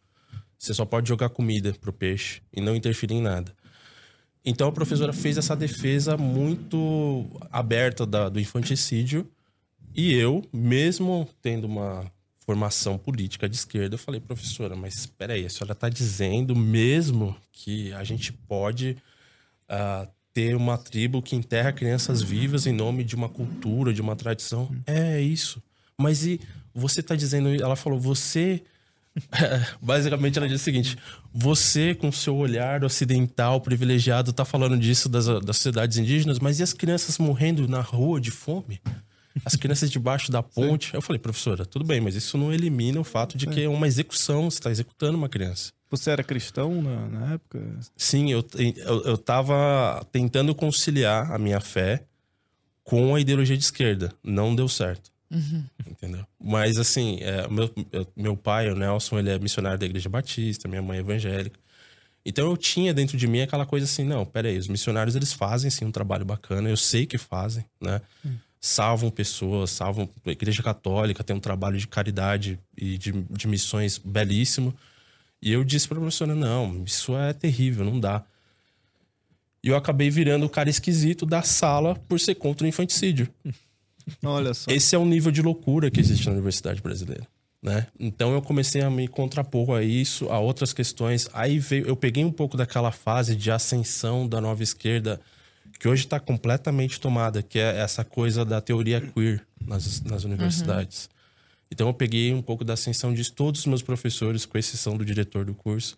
Você 0.60 0.74
só 0.74 0.86
pode 0.86 1.10
jogar 1.10 1.30
comida 1.30 1.74
pro 1.82 1.92
peixe 1.92 2.42
e 2.56 2.62
não 2.62 2.76
interferir 2.76 3.16
em 3.16 3.22
nada. 3.22 3.52
Então, 4.46 4.68
a 4.68 4.72
professora 4.74 5.14
fez 5.14 5.38
essa 5.38 5.56
defesa 5.56 6.16
muito 6.18 7.26
aberta 7.50 8.06
da- 8.06 8.28
do 8.30 8.40
infanticídio. 8.40 9.26
E 9.96 10.14
eu, 10.14 10.44
mesmo 10.54 11.28
tendo 11.42 11.66
uma 11.66 12.06
formação 12.46 12.98
política 12.98 13.48
de 13.48 13.56
esquerda, 13.56 13.96
eu 13.96 14.00
falei, 14.00 14.20
professora, 14.20 14.76
mas 14.76 14.96
espera 14.96 15.34
aí, 15.34 15.46
a 15.46 15.50
senhora 15.50 15.74
está 15.74 15.90
dizendo 15.90 16.56
mesmo 16.56 17.36
que 17.52 17.94
a 17.94 18.04
gente 18.04 18.34
pode 18.34 18.98
ah, 19.68 20.08
ter 20.34 20.56
uma 20.56 20.78
tribo 20.78 21.22
que 21.22 21.36
enterra 21.36 21.72
crianças 21.72 22.22
vivas 22.22 22.68
em 22.68 22.74
nome 22.74 23.04
de 23.04 23.16
uma 23.16 23.30
cultura, 23.30 23.94
de 23.94 24.02
uma 24.02 24.16
tradição? 24.16 24.70
É 24.86 25.22
isso. 25.22 25.62
Mas 25.98 26.26
e 26.26 26.40
você 26.74 27.00
está 27.00 27.16
dizendo, 27.16 27.50
ela 27.62 27.76
falou, 27.76 28.00
você 28.00 28.64
Basicamente, 29.82 30.38
ela 30.38 30.48
diz 30.48 30.60
o 30.62 30.64
seguinte: 30.64 30.98
você, 31.32 31.94
com 31.94 32.12
seu 32.12 32.36
olhar 32.36 32.84
ocidental 32.84 33.62
privilegiado, 33.62 34.34
tá 34.34 34.44
falando 34.44 34.78
disso 34.78 35.08
das, 35.08 35.28
das 35.28 35.58
sociedades 35.58 35.98
indígenas, 35.98 36.40
mas 36.40 36.60
e 36.60 36.64
as 36.64 36.74
crianças 36.74 37.18
morrendo 37.20 37.68
na 37.68 37.80
rua 37.80 38.20
de 38.20 38.32
fome? 38.32 38.82
As 39.46 39.56
crianças 39.56 39.90
debaixo 39.90 40.32
da 40.32 40.44
ponte? 40.44 40.94
Eu 40.94 41.02
falei, 41.02 41.20
professora, 41.20 41.66
tudo 41.66 41.84
bem, 41.84 42.00
mas 42.00 42.16
isso 42.16 42.38
não 42.38 42.54
elimina 42.54 43.00
o 43.00 43.04
fato 43.04 43.38
de 43.38 43.48
que 43.48 43.62
é 43.64 43.70
uma 43.70 43.88
execução, 43.88 44.50
você 44.50 44.58
está 44.60 44.70
executando 44.72 45.18
uma 45.18 45.28
criança. 45.30 45.72
Você 45.90 46.10
era 46.12 46.24
cristão 46.24 46.82
na, 46.82 47.08
na 47.08 47.34
época? 47.34 47.80
Sim, 47.98 48.32
eu, 48.32 48.46
eu, 48.56 49.04
eu 49.06 49.18
tava 49.18 50.06
tentando 50.12 50.54
conciliar 50.56 51.32
a 51.32 51.38
minha 51.38 51.60
fé 51.60 52.04
com 52.84 53.16
a 53.16 53.20
ideologia 53.20 53.58
de 53.58 53.64
esquerda. 53.64 54.12
Não 54.24 54.56
deu 54.56 54.68
certo. 54.68 55.12
Entendeu? 55.88 56.26
Mas 56.40 56.78
assim, 56.78 57.18
é, 57.22 57.48
meu, 57.48 57.72
eu- 57.92 58.08
meu 58.16 58.38
pai, 58.38 58.70
o 58.70 58.76
Nelson, 58.76 59.18
ele 59.20 59.30
é 59.32 59.40
missionário 59.40 59.80
da 59.80 59.86
Igreja 59.86 60.10
Batista, 60.10 60.68
minha 60.68 60.82
mãe 60.82 60.98
é 60.98 61.02
evangélica. 61.02 61.60
Então 62.26 62.50
eu 62.50 62.56
tinha 62.56 62.94
dentro 62.94 63.18
de 63.18 63.28
mim 63.28 63.42
aquela 63.42 63.66
coisa 63.66 63.86
assim, 63.86 64.04
não, 64.04 64.26
peraí, 64.26 64.58
os 64.58 64.68
missionários 64.68 65.16
eles 65.16 65.34
fazem 65.34 65.70
sim 65.70 65.86
um 65.86 65.92
trabalho 65.92 66.24
bacana, 66.24 66.70
eu 66.70 66.78
sei 66.78 67.06
que 67.06 67.18
fazem, 67.18 67.66
né? 67.82 68.00
Salvam 68.66 69.10
pessoas, 69.10 69.72
salvam. 69.72 70.10
A 70.26 70.32
Igreja 70.32 70.64
Católica 70.64 71.22
tem 71.22 71.36
um 71.36 71.40
trabalho 71.40 71.78
de 71.78 71.86
caridade 71.86 72.58
e 72.78 72.98
de, 72.98 73.12
de 73.12 73.46
missões 73.46 73.98
belíssimo. 73.98 74.74
E 75.42 75.52
eu 75.52 75.66
disse 75.66 75.86
pra 75.86 76.00
professora: 76.00 76.34
não, 76.34 76.82
isso 76.86 77.14
é 77.14 77.34
terrível, 77.34 77.84
não 77.84 78.00
dá. 78.00 78.24
E 79.62 79.68
eu 79.68 79.76
acabei 79.76 80.10
virando 80.10 80.46
o 80.46 80.50
cara 80.50 80.70
esquisito 80.70 81.26
da 81.26 81.42
sala 81.42 81.96
por 82.08 82.22
ser 82.22 82.36
contra 82.36 82.64
o 82.66 82.70
infanticídio. 82.70 83.28
Olha 84.24 84.54
só. 84.54 84.72
Esse 84.72 84.96
é 84.96 84.98
o 84.98 85.04
nível 85.04 85.30
de 85.30 85.42
loucura 85.42 85.92
que 85.92 86.00
existe 86.00 86.28
na 86.28 86.32
universidade 86.32 86.82
brasileira. 86.82 87.28
Né? 87.62 87.88
Então 88.00 88.32
eu 88.32 88.42
comecei 88.42 88.82
a 88.82 88.90
me 88.90 89.10
contrapor 89.10 89.78
a 89.78 89.84
isso, 89.84 90.30
a 90.30 90.40
outras 90.40 90.72
questões. 90.72 91.30
Aí 91.34 91.60
veio, 91.60 91.86
eu 91.86 91.98
peguei 91.98 92.24
um 92.24 92.32
pouco 92.32 92.56
daquela 92.56 92.94
fase 92.94 93.36
de 93.36 93.52
ascensão 93.52 94.26
da 94.26 94.40
nova 94.40 94.64
esquerda, 94.64 95.20
que 95.84 95.90
hoje 95.90 96.06
está 96.06 96.18
completamente 96.18 96.98
tomada, 96.98 97.44
que 97.44 97.60
é 97.60 97.76
essa 97.82 98.06
coisa 98.06 98.46
da 98.46 98.62
teoria 98.62 99.02
queer 99.02 99.46
nas, 99.60 100.00
nas 100.00 100.24
universidades. 100.24 101.10
Então 101.70 101.88
eu 101.88 101.94
peguei 101.94 102.34
um 102.34 102.42
pouco 102.42 102.64
da 102.64 102.72
ascensão 102.72 103.14
de 103.14 103.30
todos 103.30 103.60
os 103.60 103.66
meus 103.68 103.82
professores, 103.82 104.46
com 104.46 104.58
exceção 104.58 104.96
do 104.96 105.04
diretor 105.04 105.44
do 105.44 105.54
curso, 105.54 105.98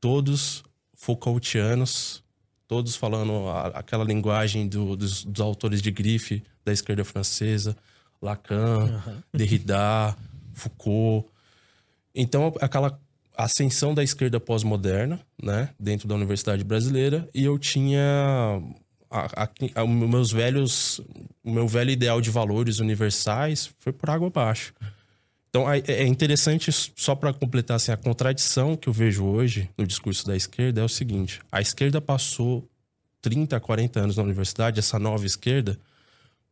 todos 0.00 0.64
Foucaultianos, 0.94 2.24
todos 2.66 2.96
falando 2.96 3.46
a- 3.48 3.66
aquela 3.78 4.04
linguagem 4.04 4.66
do- 4.66 4.96
dos, 4.96 5.22
dos 5.22 5.40
autores 5.42 5.82
de 5.82 5.90
grife 5.90 6.42
da 6.64 6.72
esquerda 6.72 7.04
francesa, 7.04 7.76
Lacan, 8.22 9.02
Derrida, 9.34 10.16
Foucault. 10.54 11.28
Então, 12.14 12.54
aquela 12.62 12.98
ascensão 13.36 13.92
da 13.92 14.02
esquerda 14.02 14.40
pós-moderna, 14.40 15.20
né, 15.42 15.68
dentro 15.78 16.08
da 16.08 16.14
universidade 16.14 16.64
brasileira, 16.64 17.28
e 17.34 17.44
eu 17.44 17.58
tinha 17.58 18.62
a, 19.10 19.44
a- 19.44 19.48
a- 19.82 19.86
meus 19.86 20.30
velhos, 20.32 21.00
o 21.44 21.50
meu 21.50 21.66
velho 21.68 21.90
ideal 21.90 22.20
de 22.20 22.30
valores 22.30 22.78
universais 22.80 23.70
foi 23.78 23.92
por 23.92 24.10
água 24.10 24.28
abaixo. 24.28 24.72
Então 25.48 25.70
é 25.72 25.78
é 25.86 26.06
interessante, 26.06 26.70
só 26.72 27.14
para 27.14 27.32
completar 27.32 27.76
assim, 27.76 27.90
a 27.92 27.96
contradição 27.96 28.76
que 28.76 28.88
eu 28.88 28.92
vejo 28.92 29.24
hoje 29.24 29.70
no 29.78 29.86
discurso 29.86 30.26
da 30.26 30.36
esquerda 30.36 30.80
é 30.80 30.84
o 30.84 30.88
seguinte: 30.88 31.40
a 31.50 31.60
esquerda 31.60 32.00
passou 32.00 32.68
30, 33.22 33.58
40 33.58 34.00
anos 34.00 34.16
na 34.16 34.22
universidade, 34.22 34.78
essa 34.78 34.98
nova 34.98 35.24
esquerda, 35.24 35.78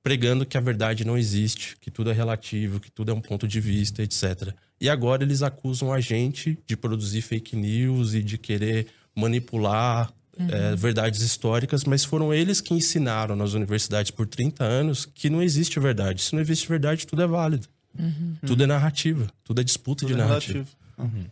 pregando 0.03 0.47
que 0.47 0.57
a 0.57 0.61
verdade 0.61 1.05
não 1.05 1.17
existe, 1.19 1.77
que 1.81 1.91
tudo 1.91 2.11
é 2.11 2.13
relativo, 2.15 2.81
que 2.81 2.91
tudo 2.91 3.11
é 3.11 3.15
um 3.15 3.21
ponto 3.21 3.47
de 3.47 3.61
vista, 3.61 4.03
etc. 4.03 4.53
E 4.81 4.89
agora 4.89 5.23
eles 5.23 5.43
acusam 5.43 5.93
a 5.93 6.01
gente 6.01 6.59
de 6.67 6.77
produzir 6.77 7.23
fake 7.23 7.55
news 7.57 8.15
e 8.15 8.23
de 8.23 8.37
querer 8.39 8.87
manipular 9.15 10.13
é, 10.39 10.75
verdades 10.77 11.21
históricas, 11.23 11.85
mas 11.85 12.05
foram 12.05 12.33
eles 12.33 12.61
que 12.61 12.75
ensinaram 12.75 13.37
nas 13.37 13.53
universidades 13.53 14.11
por 14.11 14.27
30 14.27 14.65
anos 14.65 15.07
que 15.07 15.31
não 15.31 15.43
existe 15.43 15.79
verdade. 15.79 16.23
Se 16.23 16.35
não 16.35 16.41
existe 16.43 16.69
verdade, 16.69 17.07
tudo 17.07 17.23
é 17.23 17.27
válido. 17.27 17.69
Tudo 18.45 18.65
é 18.65 18.67
narrativa, 18.67 19.29
tudo 19.45 19.61
é 19.61 19.65
disputa 19.65 20.01
Tudo 20.01 20.15
de 20.15 20.21
é 20.21 20.25
narrativa. 20.25 20.67
relativo. 20.99 21.31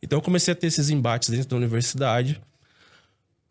Então 0.00 0.18
eu 0.18 0.22
comecei 0.22 0.52
a 0.52 0.54
ter 0.54 0.68
esses 0.68 0.90
embates 0.90 1.28
dentro 1.28 1.48
da 1.48 1.56
universidade. 1.56 2.40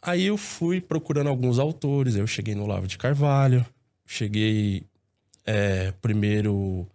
Aí 0.01 0.25
eu 0.25 0.37
fui 0.37 0.81
procurando 0.81 1.27
alguns 1.27 1.59
autores. 1.59 2.15
Eu 2.15 2.25
cheguei 2.25 2.55
no 2.55 2.63
Olavo 2.63 2.87
de 2.87 2.97
Carvalho, 2.97 3.65
cheguei 4.05 4.83
é, 5.45 5.93
primeiro 6.01 6.87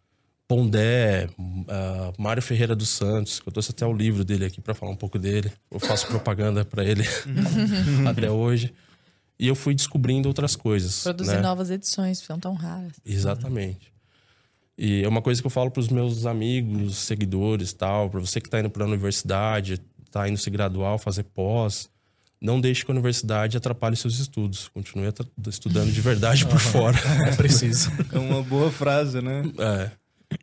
Pondé, 0.48 1.28
uh, 1.38 2.12
Mário 2.16 2.42
Ferreira 2.42 2.76
dos 2.76 2.88
Santos, 2.88 3.40
que 3.40 3.48
eu 3.48 3.52
trouxe 3.52 3.72
até 3.72 3.84
o 3.84 3.92
livro 3.92 4.24
dele 4.24 4.44
aqui 4.44 4.60
para 4.60 4.74
falar 4.74 4.92
um 4.92 4.96
pouco 4.96 5.18
dele. 5.18 5.50
Eu 5.70 5.80
faço 5.80 6.06
propaganda 6.06 6.64
para 6.64 6.84
ele 6.84 7.02
até 8.08 8.30
hoje. 8.30 8.72
E 9.38 9.48
eu 9.48 9.54
fui 9.54 9.74
descobrindo 9.74 10.28
outras 10.28 10.56
coisas. 10.56 11.02
Produzir 11.02 11.36
né? 11.36 11.40
novas 11.42 11.70
edições, 11.70 12.18
são 12.18 12.38
tão 12.38 12.54
raras. 12.54 12.92
Exatamente. 13.04 13.92
E 14.78 15.02
é 15.02 15.08
uma 15.08 15.20
coisa 15.20 15.40
que 15.40 15.46
eu 15.46 15.50
falo 15.50 15.70
para 15.70 15.80
os 15.80 15.88
meus 15.88 16.26
amigos, 16.26 16.96
seguidores 16.98 17.72
tal, 17.72 18.08
para 18.08 18.20
você 18.20 18.40
que 18.40 18.46
está 18.46 18.60
indo 18.60 18.70
para 18.70 18.84
a 18.84 18.86
universidade, 18.86 19.80
está 20.04 20.28
indo 20.28 20.38
se 20.38 20.48
graduar, 20.48 20.98
fazer 20.98 21.24
pós, 21.24 21.90
não 22.40 22.60
deixe 22.60 22.84
que 22.84 22.90
a 22.90 22.94
universidade 22.94 23.56
atrapalhe 23.56 23.96
seus 23.96 24.18
estudos. 24.18 24.68
Continue 24.68 25.12
estudando 25.48 25.90
de 25.90 26.00
verdade 26.00 26.46
por 26.46 26.60
fora. 26.60 26.98
É 27.26 27.34
preciso. 27.34 27.90
É 28.12 28.18
uma 28.18 28.42
boa 28.42 28.70
frase, 28.70 29.20
né? 29.20 29.42
É. 29.58 29.90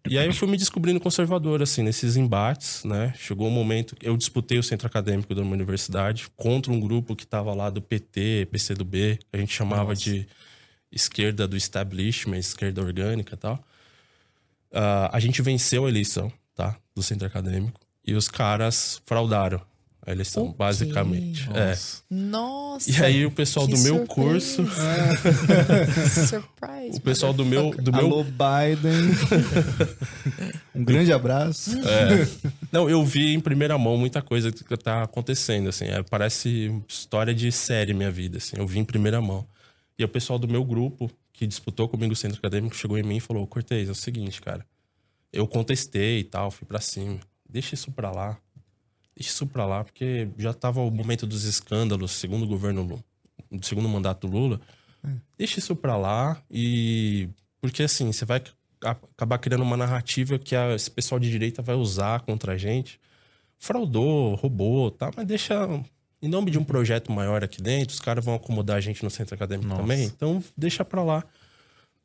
E 0.10 0.18
aí 0.18 0.28
eu 0.28 0.34
fui 0.34 0.48
me 0.48 0.58
descobrindo 0.58 1.00
conservador, 1.00 1.62
assim, 1.62 1.82
nesses 1.82 2.16
embates, 2.16 2.84
né? 2.84 3.14
Chegou 3.18 3.48
um 3.48 3.52
momento 3.52 3.96
que 3.96 4.08
eu 4.08 4.16
disputei 4.16 4.58
o 4.58 4.64
centro 4.64 4.88
acadêmico 4.88 5.34
da 5.34 5.42
uma 5.42 5.54
universidade 5.54 6.28
contra 6.36 6.72
um 6.72 6.80
grupo 6.80 7.16
que 7.16 7.24
estava 7.24 7.54
lá 7.54 7.70
do 7.70 7.82
PT, 7.82 8.48
PCdoB, 8.52 9.18
que 9.18 9.28
a 9.32 9.38
gente 9.38 9.54
chamava 9.54 9.90
Nossa. 9.90 10.02
de 10.02 10.28
esquerda 10.92 11.48
do 11.48 11.58
establishment, 11.58 12.38
esquerda 12.38 12.82
orgânica 12.82 13.34
e 13.34 13.38
tal. 13.38 13.56
Uh, 14.72 15.10
a 15.12 15.20
gente 15.20 15.42
venceu 15.42 15.86
a 15.86 15.90
eleição, 15.90 16.32
tá? 16.56 16.78
Do 16.96 17.02
centro 17.02 17.28
acadêmico. 17.28 17.80
E 18.06 18.14
os 18.14 18.28
caras 18.28 19.02
fraudaram 19.06 19.62
a 20.06 20.12
eleição, 20.12 20.44
okay. 20.44 20.58
basicamente. 20.58 21.48
Nossa. 21.48 22.04
É. 22.12 22.14
Nossa. 22.14 22.92
E 22.92 23.04
aí 23.04 23.26
o 23.26 23.32
pessoal 23.32 23.66
do 23.66 23.78
meu 23.78 24.06
surpresa. 24.06 24.08
curso. 24.08 24.66
Surprise. 26.28 26.98
O 26.98 27.02
pessoal 27.02 27.34
do 27.34 27.46
meu. 27.46 27.72
Do 27.72 27.92
meu... 27.92 28.02
Alô, 28.02 28.24
Biden. 28.24 29.12
um 30.76 30.84
grande 30.84 31.14
abraço. 31.14 31.72
É. 31.88 32.28
Não, 32.70 32.90
eu 32.90 33.04
vi 33.06 33.34
em 33.34 33.40
primeira 33.40 33.78
mão 33.78 33.98
muita 33.98 34.22
coisa 34.22 34.52
que 34.52 34.78
tá 34.78 35.04
acontecendo, 35.04 35.70
assim. 35.70 35.86
É, 35.86 36.04
parece 36.04 36.84
história 36.88 37.34
de 37.34 37.50
série 37.50 37.94
minha 37.94 38.12
vida, 38.12 38.40
assim. 38.40 38.58
Eu 38.58 38.68
vi 38.68 38.80
em 38.80 38.86
primeira 38.86 39.22
mão. 39.22 39.48
E 39.98 40.04
o 40.04 40.10
pessoal 40.10 40.38
do 40.38 40.50
meu 40.50 40.66
grupo, 40.66 41.10
que 41.32 41.48
disputou 41.48 41.88
comigo 41.88 42.12
o 42.12 42.16
centro 42.16 42.40
acadêmico, 42.40 42.76
chegou 42.76 42.98
em 42.98 43.04
mim 43.04 43.18
e 43.18 43.22
falou: 43.22 43.48
Cortez, 43.48 43.88
é 43.88 43.92
o 43.92 43.96
seguinte, 43.96 44.42
cara. 44.42 44.66
Eu 45.32 45.48
contestei 45.48 46.20
e 46.20 46.24
tal, 46.26 46.52
fui 46.52 46.68
para 46.68 46.82
cima. 46.82 47.20
Deixa 47.50 47.74
isso 47.74 47.90
pra 47.90 48.12
lá 48.12 48.38
isso 49.18 49.46
para 49.46 49.66
lá, 49.66 49.84
porque 49.84 50.28
já 50.38 50.52
estava 50.52 50.82
o 50.82 50.92
momento 50.92 51.26
dos 51.26 51.44
escândalos, 51.44 52.12
segundo 52.12 52.44
o 52.44 52.48
governo, 52.48 53.04
segundo 53.62 53.86
o 53.86 53.90
mandato 53.90 54.28
do 54.28 54.34
Lula. 54.34 54.62
É. 55.04 55.10
Deixa 55.38 55.60
isso 55.60 55.76
para 55.76 55.96
lá 55.96 56.42
e 56.50 57.30
porque 57.62 57.84
assim, 57.84 58.12
você 58.12 58.26
vai 58.26 58.42
acabar 58.82 59.38
criando 59.38 59.64
uma 59.64 59.78
narrativa 59.78 60.38
que 60.38 60.56
a, 60.56 60.76
esse 60.76 60.92
pessoal 60.92 61.20
de 61.20 61.30
direita 61.30 61.62
vai 61.62 61.76
usar 61.76 62.22
contra 62.22 62.54
a 62.54 62.58
gente. 62.58 63.00
Fraudou, 63.58 64.36
roubou, 64.36 64.92
tá? 64.92 65.12
Mas 65.16 65.26
deixa 65.26 65.56
em 66.22 66.28
nome 66.28 66.52
de 66.52 66.58
um 66.58 66.64
projeto 66.64 67.12
maior 67.12 67.44
aqui 67.44 67.62
dentro, 67.62 67.94
os 67.94 68.00
caras 68.00 68.24
vão 68.24 68.36
acomodar 68.36 68.78
a 68.78 68.82
gente 68.82 69.04
no 69.04 69.10
centro 69.10 69.36
acadêmico 69.36 69.68
Nossa. 69.68 69.82
também, 69.82 70.06
então 70.06 70.44
deixa 70.58 70.84
para 70.86 71.04
lá. 71.04 71.24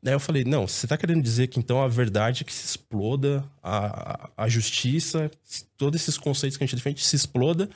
Daí 0.01 0.13
eu 0.13 0.19
falei, 0.19 0.45
não, 0.45 0.65
você 0.65 0.87
tá 0.87 0.97
querendo 0.97 1.21
dizer 1.21 1.47
que 1.47 1.59
então 1.59 1.81
a 1.81 1.87
verdade 1.87 2.43
é 2.43 2.45
que 2.45 2.53
se 2.53 2.65
exploda, 2.65 3.43
a, 3.61 4.29
a 4.37 4.47
justiça, 4.47 5.29
todos 5.77 6.01
esses 6.01 6.17
conceitos 6.17 6.57
que 6.57 6.63
a 6.63 6.67
gente 6.67 6.77
defende 6.77 7.03
se 7.03 7.15
exploda, 7.15 7.69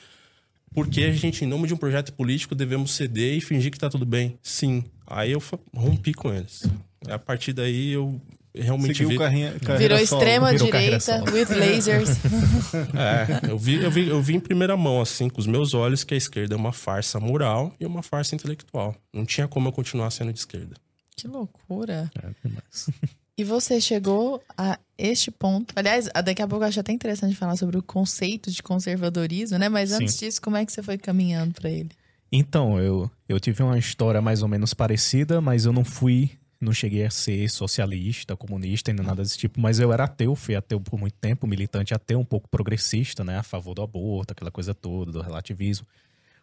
porque 0.72 1.02
a 1.02 1.12
gente, 1.12 1.44
em 1.44 1.48
nome 1.48 1.68
de 1.68 1.74
um 1.74 1.76
projeto 1.76 2.12
político, 2.14 2.54
devemos 2.54 2.92
ceder 2.92 3.36
e 3.36 3.40
fingir 3.40 3.70
que 3.70 3.78
tá 3.78 3.90
tudo 3.90 4.06
bem. 4.06 4.38
Sim. 4.42 4.84
Aí 5.06 5.32
eu 5.32 5.42
rompi 5.74 6.14
com 6.14 6.32
eles. 6.32 6.64
A 7.06 7.18
partir 7.18 7.52
daí 7.52 7.92
eu 7.92 8.18
realmente 8.54 8.94
Seguiu 8.94 9.10
vi... 9.10 9.18
Carrinha, 9.18 9.54
Virou 9.78 9.98
extrema 9.98 10.50
Virou 10.50 10.66
direita, 10.66 11.22
with 11.30 11.54
lasers. 11.54 12.10
é, 12.94 13.50
eu 13.50 13.58
vi, 13.58 13.82
eu, 13.82 13.90
vi, 13.90 14.08
eu 14.08 14.22
vi 14.22 14.36
em 14.36 14.40
primeira 14.40 14.76
mão, 14.76 15.00
assim, 15.00 15.28
com 15.28 15.40
os 15.40 15.46
meus 15.46 15.74
olhos, 15.74 16.04
que 16.04 16.14
a 16.14 16.16
esquerda 16.16 16.54
é 16.54 16.56
uma 16.56 16.72
farsa 16.72 17.20
moral 17.20 17.72
e 17.78 17.84
uma 17.84 18.02
farsa 18.02 18.34
intelectual. 18.34 18.94
Não 19.12 19.24
tinha 19.24 19.46
como 19.46 19.68
eu 19.68 19.72
continuar 19.72 20.10
sendo 20.10 20.32
de 20.32 20.38
esquerda. 20.38 20.76
Que 21.16 21.28
loucura. 21.28 22.10
É 22.22 22.48
demais. 22.48 22.90
E 23.36 23.42
você 23.42 23.80
chegou 23.80 24.40
a 24.56 24.78
este 24.96 25.30
ponto. 25.30 25.72
Aliás, 25.74 26.08
daqui 26.24 26.40
a 26.40 26.46
pouco 26.46 26.64
eu 26.64 26.68
acho 26.68 26.78
até 26.78 26.92
interessante 26.92 27.34
falar 27.34 27.56
sobre 27.56 27.76
o 27.76 27.82
conceito 27.82 28.48
de 28.50 28.62
conservadorismo, 28.62 29.58
né? 29.58 29.68
Mas 29.68 29.90
antes 29.90 30.14
Sim. 30.14 30.26
disso, 30.26 30.40
como 30.40 30.56
é 30.56 30.64
que 30.64 30.72
você 30.72 30.82
foi 30.82 30.96
caminhando 30.96 31.52
para 31.52 31.68
ele? 31.68 31.90
Então, 32.30 32.80
eu, 32.80 33.10
eu 33.28 33.40
tive 33.40 33.62
uma 33.62 33.78
história 33.78 34.22
mais 34.22 34.42
ou 34.42 34.48
menos 34.48 34.72
parecida, 34.72 35.40
mas 35.40 35.66
eu 35.66 35.72
não 35.72 35.84
fui, 35.84 36.30
não 36.60 36.72
cheguei 36.72 37.04
a 37.04 37.10
ser 37.10 37.48
socialista, 37.50 38.36
comunista, 38.36 38.92
ainda 38.92 39.02
nada 39.02 39.22
desse 39.22 39.38
tipo, 39.38 39.60
mas 39.60 39.80
eu 39.80 39.92
era 39.92 40.04
ateu, 40.04 40.34
fui 40.36 40.54
ateu 40.54 40.80
por 40.80 40.98
muito 40.98 41.14
tempo, 41.14 41.46
militante 41.46 41.92
ateu, 41.92 42.20
um 42.20 42.24
pouco 42.24 42.48
progressista, 42.48 43.24
né? 43.24 43.38
A 43.38 43.42
favor 43.42 43.74
do 43.74 43.82
aborto, 43.82 44.32
aquela 44.32 44.50
coisa 44.50 44.72
toda, 44.72 45.10
do 45.10 45.20
relativismo, 45.20 45.86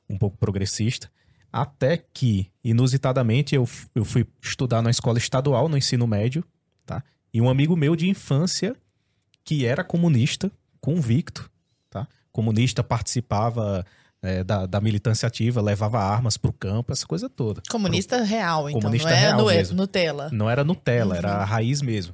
um 0.09 0.17
pouco 0.17 0.37
progressista. 0.37 1.09
Até 1.51 1.97
que, 1.97 2.47
inusitadamente, 2.63 3.55
eu, 3.55 3.67
eu 3.93 4.05
fui 4.05 4.25
estudar 4.41 4.81
na 4.81 4.89
escola 4.89 5.17
estadual, 5.17 5.67
no 5.67 5.77
ensino 5.77 6.07
médio, 6.07 6.43
tá? 6.85 7.03
E 7.33 7.41
um 7.41 7.49
amigo 7.49 7.75
meu 7.75 7.95
de 7.95 8.09
infância, 8.09 8.75
que 9.43 9.65
era 9.65 9.83
comunista, 9.83 10.51
convicto, 10.79 11.49
tá? 11.89 12.07
Comunista, 12.31 12.83
participava 12.83 13.85
é, 14.21 14.43
da, 14.43 14.65
da, 14.65 14.79
militância 14.79 15.27
ativa, 15.27 15.61
levava 15.61 15.99
armas 15.99 16.37
pro 16.37 16.53
campo, 16.53 16.93
essa 16.93 17.05
coisa 17.05 17.29
toda. 17.29 17.61
Comunista 17.69 18.17
pro... 18.17 18.25
real, 18.25 18.69
então, 18.69 18.81
Comunista 18.81 19.09
não 19.09 19.17
era 19.17 19.37
no, 19.37 19.45
mesmo. 19.47 19.77
Nutella. 19.77 20.29
Não 20.31 20.49
era 20.49 20.63
Nutella, 20.63 21.11
uhum. 21.11 21.17
era 21.17 21.31
a 21.33 21.43
raiz 21.43 21.81
mesmo. 21.81 22.13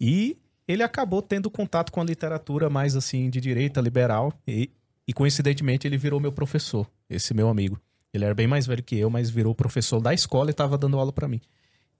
E 0.00 0.38
ele 0.66 0.82
acabou 0.82 1.20
tendo 1.20 1.50
contato 1.50 1.92
com 1.92 2.00
a 2.00 2.04
literatura 2.04 2.70
mais 2.70 2.96
assim 2.96 3.28
de 3.28 3.40
direita, 3.40 3.80
liberal, 3.80 4.32
e, 4.46 4.70
e 5.06 5.12
coincidentemente 5.12 5.86
ele 5.86 5.98
virou 5.98 6.20
meu 6.20 6.32
professor, 6.32 6.88
esse 7.10 7.34
meu 7.34 7.48
amigo. 7.48 7.78
Ele 8.12 8.24
era 8.24 8.34
bem 8.34 8.46
mais 8.46 8.66
velho 8.66 8.82
que 8.82 8.96
eu, 8.96 9.08
mas 9.08 9.30
virou 9.30 9.54
professor 9.54 10.00
da 10.00 10.12
escola 10.12 10.50
e 10.50 10.52
estava 10.52 10.76
dando 10.76 10.98
aula 10.98 11.12
para 11.12 11.28
mim. 11.28 11.40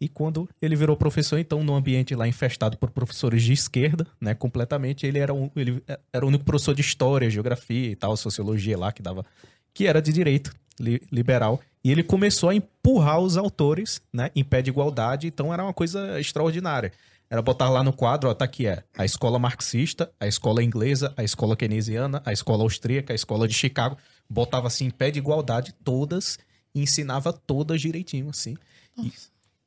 E 0.01 0.09
quando 0.09 0.49
ele 0.63 0.75
virou 0.75 0.97
professor, 0.97 1.39
então, 1.39 1.63
num 1.63 1.75
ambiente 1.75 2.15
lá 2.15 2.27
infestado 2.27 2.79
por 2.79 2.91
professores 2.91 3.43
de 3.43 3.53
esquerda, 3.53 4.07
né, 4.19 4.35
completamente, 4.35 5.07
ele 5.07 5.19
era, 5.19 5.35
um, 5.35 5.51
ele 5.55 5.83
era 6.11 6.25
o 6.25 6.29
único 6.29 6.43
professor 6.43 6.75
de 6.75 6.81
história, 6.81 7.29
geografia 7.29 7.91
e 7.91 7.95
tal, 7.95 8.17
sociologia 8.17 8.79
lá, 8.79 8.91
que 8.93 9.03
dava, 9.03 9.27
que 9.75 9.87
era 9.87 10.01
de 10.01 10.11
direito, 10.11 10.55
li, 10.79 11.03
liberal. 11.13 11.61
E 11.85 11.93
ele 11.93 12.03
começou 12.03 12.49
a 12.49 12.55
empurrar 12.55 13.21
os 13.21 13.37
autores, 13.37 14.01
né, 14.11 14.31
em 14.35 14.43
pé 14.43 14.63
de 14.63 14.71
igualdade, 14.71 15.27
então 15.27 15.53
era 15.53 15.63
uma 15.63 15.75
coisa 15.75 16.19
extraordinária. 16.19 16.93
Era 17.29 17.43
botar 17.43 17.69
lá 17.69 17.85
no 17.85 17.93
quadro, 17.93 18.31
ó, 18.31 18.35
tá 18.35 18.47
aqui, 18.47 18.67
é 18.67 18.83
a 18.97 19.05
escola 19.05 19.39
marxista, 19.39 20.11
a 20.19 20.27
escola 20.27 20.65
inglesa, 20.65 21.13
a 21.17 21.23
escola 21.23 21.55
keynesiana, 21.55 22.23
a 22.25 22.33
escola 22.33 22.63
austríaca, 22.63 23.13
a 23.13 23.15
escola 23.15 23.47
de 23.47 23.55
Chicago 23.55 23.99
botava 24.31 24.69
assim 24.69 24.87
em 24.87 24.91
pé 24.91 25.11
de 25.11 25.19
igualdade 25.19 25.75
todas 25.85 26.39
e 26.75 26.81
ensinava 26.81 27.33
todas 27.33 27.81
direitinho, 27.81 28.31
assim. 28.31 28.57
E, 28.97 29.13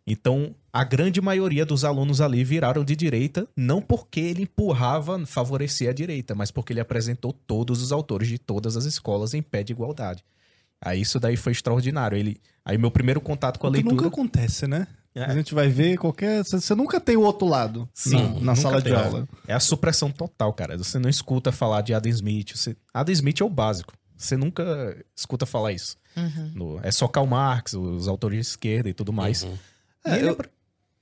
então, 0.05 0.53
a 0.71 0.83
grande 0.83 1.21
maioria 1.21 1.65
dos 1.65 1.85
alunos 1.85 2.19
ali 2.19 2.43
viraram 2.43 2.83
de 2.83 2.95
direita, 2.95 3.47
não 3.55 3.81
porque 3.81 4.19
ele 4.19 4.43
empurrava, 4.43 5.25
favorecia 5.25 5.89
a 5.89 5.93
direita, 5.93 6.35
mas 6.35 6.51
porque 6.51 6.73
ele 6.73 6.79
apresentou 6.79 7.31
todos 7.31 7.81
os 7.81 7.91
autores 7.91 8.27
de 8.27 8.37
todas 8.37 8.75
as 8.75 8.85
escolas 8.85 9.33
em 9.33 9.41
pé 9.41 9.63
de 9.63 9.73
igualdade. 9.73 10.23
Aí 10.81 10.99
isso 10.99 11.19
daí 11.19 11.37
foi 11.37 11.53
extraordinário. 11.53 12.17
Ele, 12.17 12.41
aí 12.65 12.77
meu 12.77 12.91
primeiro 12.91 13.21
contato 13.21 13.57
com 13.57 13.67
a 13.67 13.69
leitura. 13.69 13.95
Nunca 13.95 14.07
acontece, 14.07 14.67
né? 14.67 14.87
É. 15.15 15.23
A 15.23 15.33
gente 15.33 15.53
vai 15.53 15.69
ver 15.69 15.97
qualquer. 15.97 16.43
Você 16.43 16.75
nunca 16.75 16.99
tem 16.99 17.15
o 17.15 17.21
outro 17.21 17.47
lado 17.47 17.87
Sim, 17.93 18.33
na, 18.35 18.41
na 18.41 18.55
sala 18.55 18.81
de 18.81 18.93
aula. 18.93 19.27
É 19.47 19.53
a 19.53 19.59
supressão 19.59 20.11
total, 20.11 20.51
cara. 20.53 20.77
Você 20.77 20.97
não 20.97 21.09
escuta 21.09 21.51
falar 21.51 21.81
de 21.81 21.93
Adam 21.93 22.11
Smith. 22.11 22.55
Você... 22.55 22.75
Adam 22.93 23.13
Smith 23.13 23.39
é 23.39 23.43
o 23.43 23.49
básico. 23.49 23.93
Você 24.23 24.37
nunca 24.37 24.95
escuta 25.15 25.45
falar 25.45 25.73
isso. 25.73 25.97
Uhum. 26.15 26.51
No, 26.55 26.79
é 26.81 26.91
só 26.91 27.07
Karl 27.07 27.27
Marx, 27.27 27.73
os 27.73 28.07
autores 28.07 28.37
de 28.37 28.41
esquerda 28.41 28.89
e 28.89 28.93
tudo 28.93 29.11
mais. 29.11 29.43
Uhum. 29.43 29.57
É, 30.05 30.21
eu, 30.21 30.37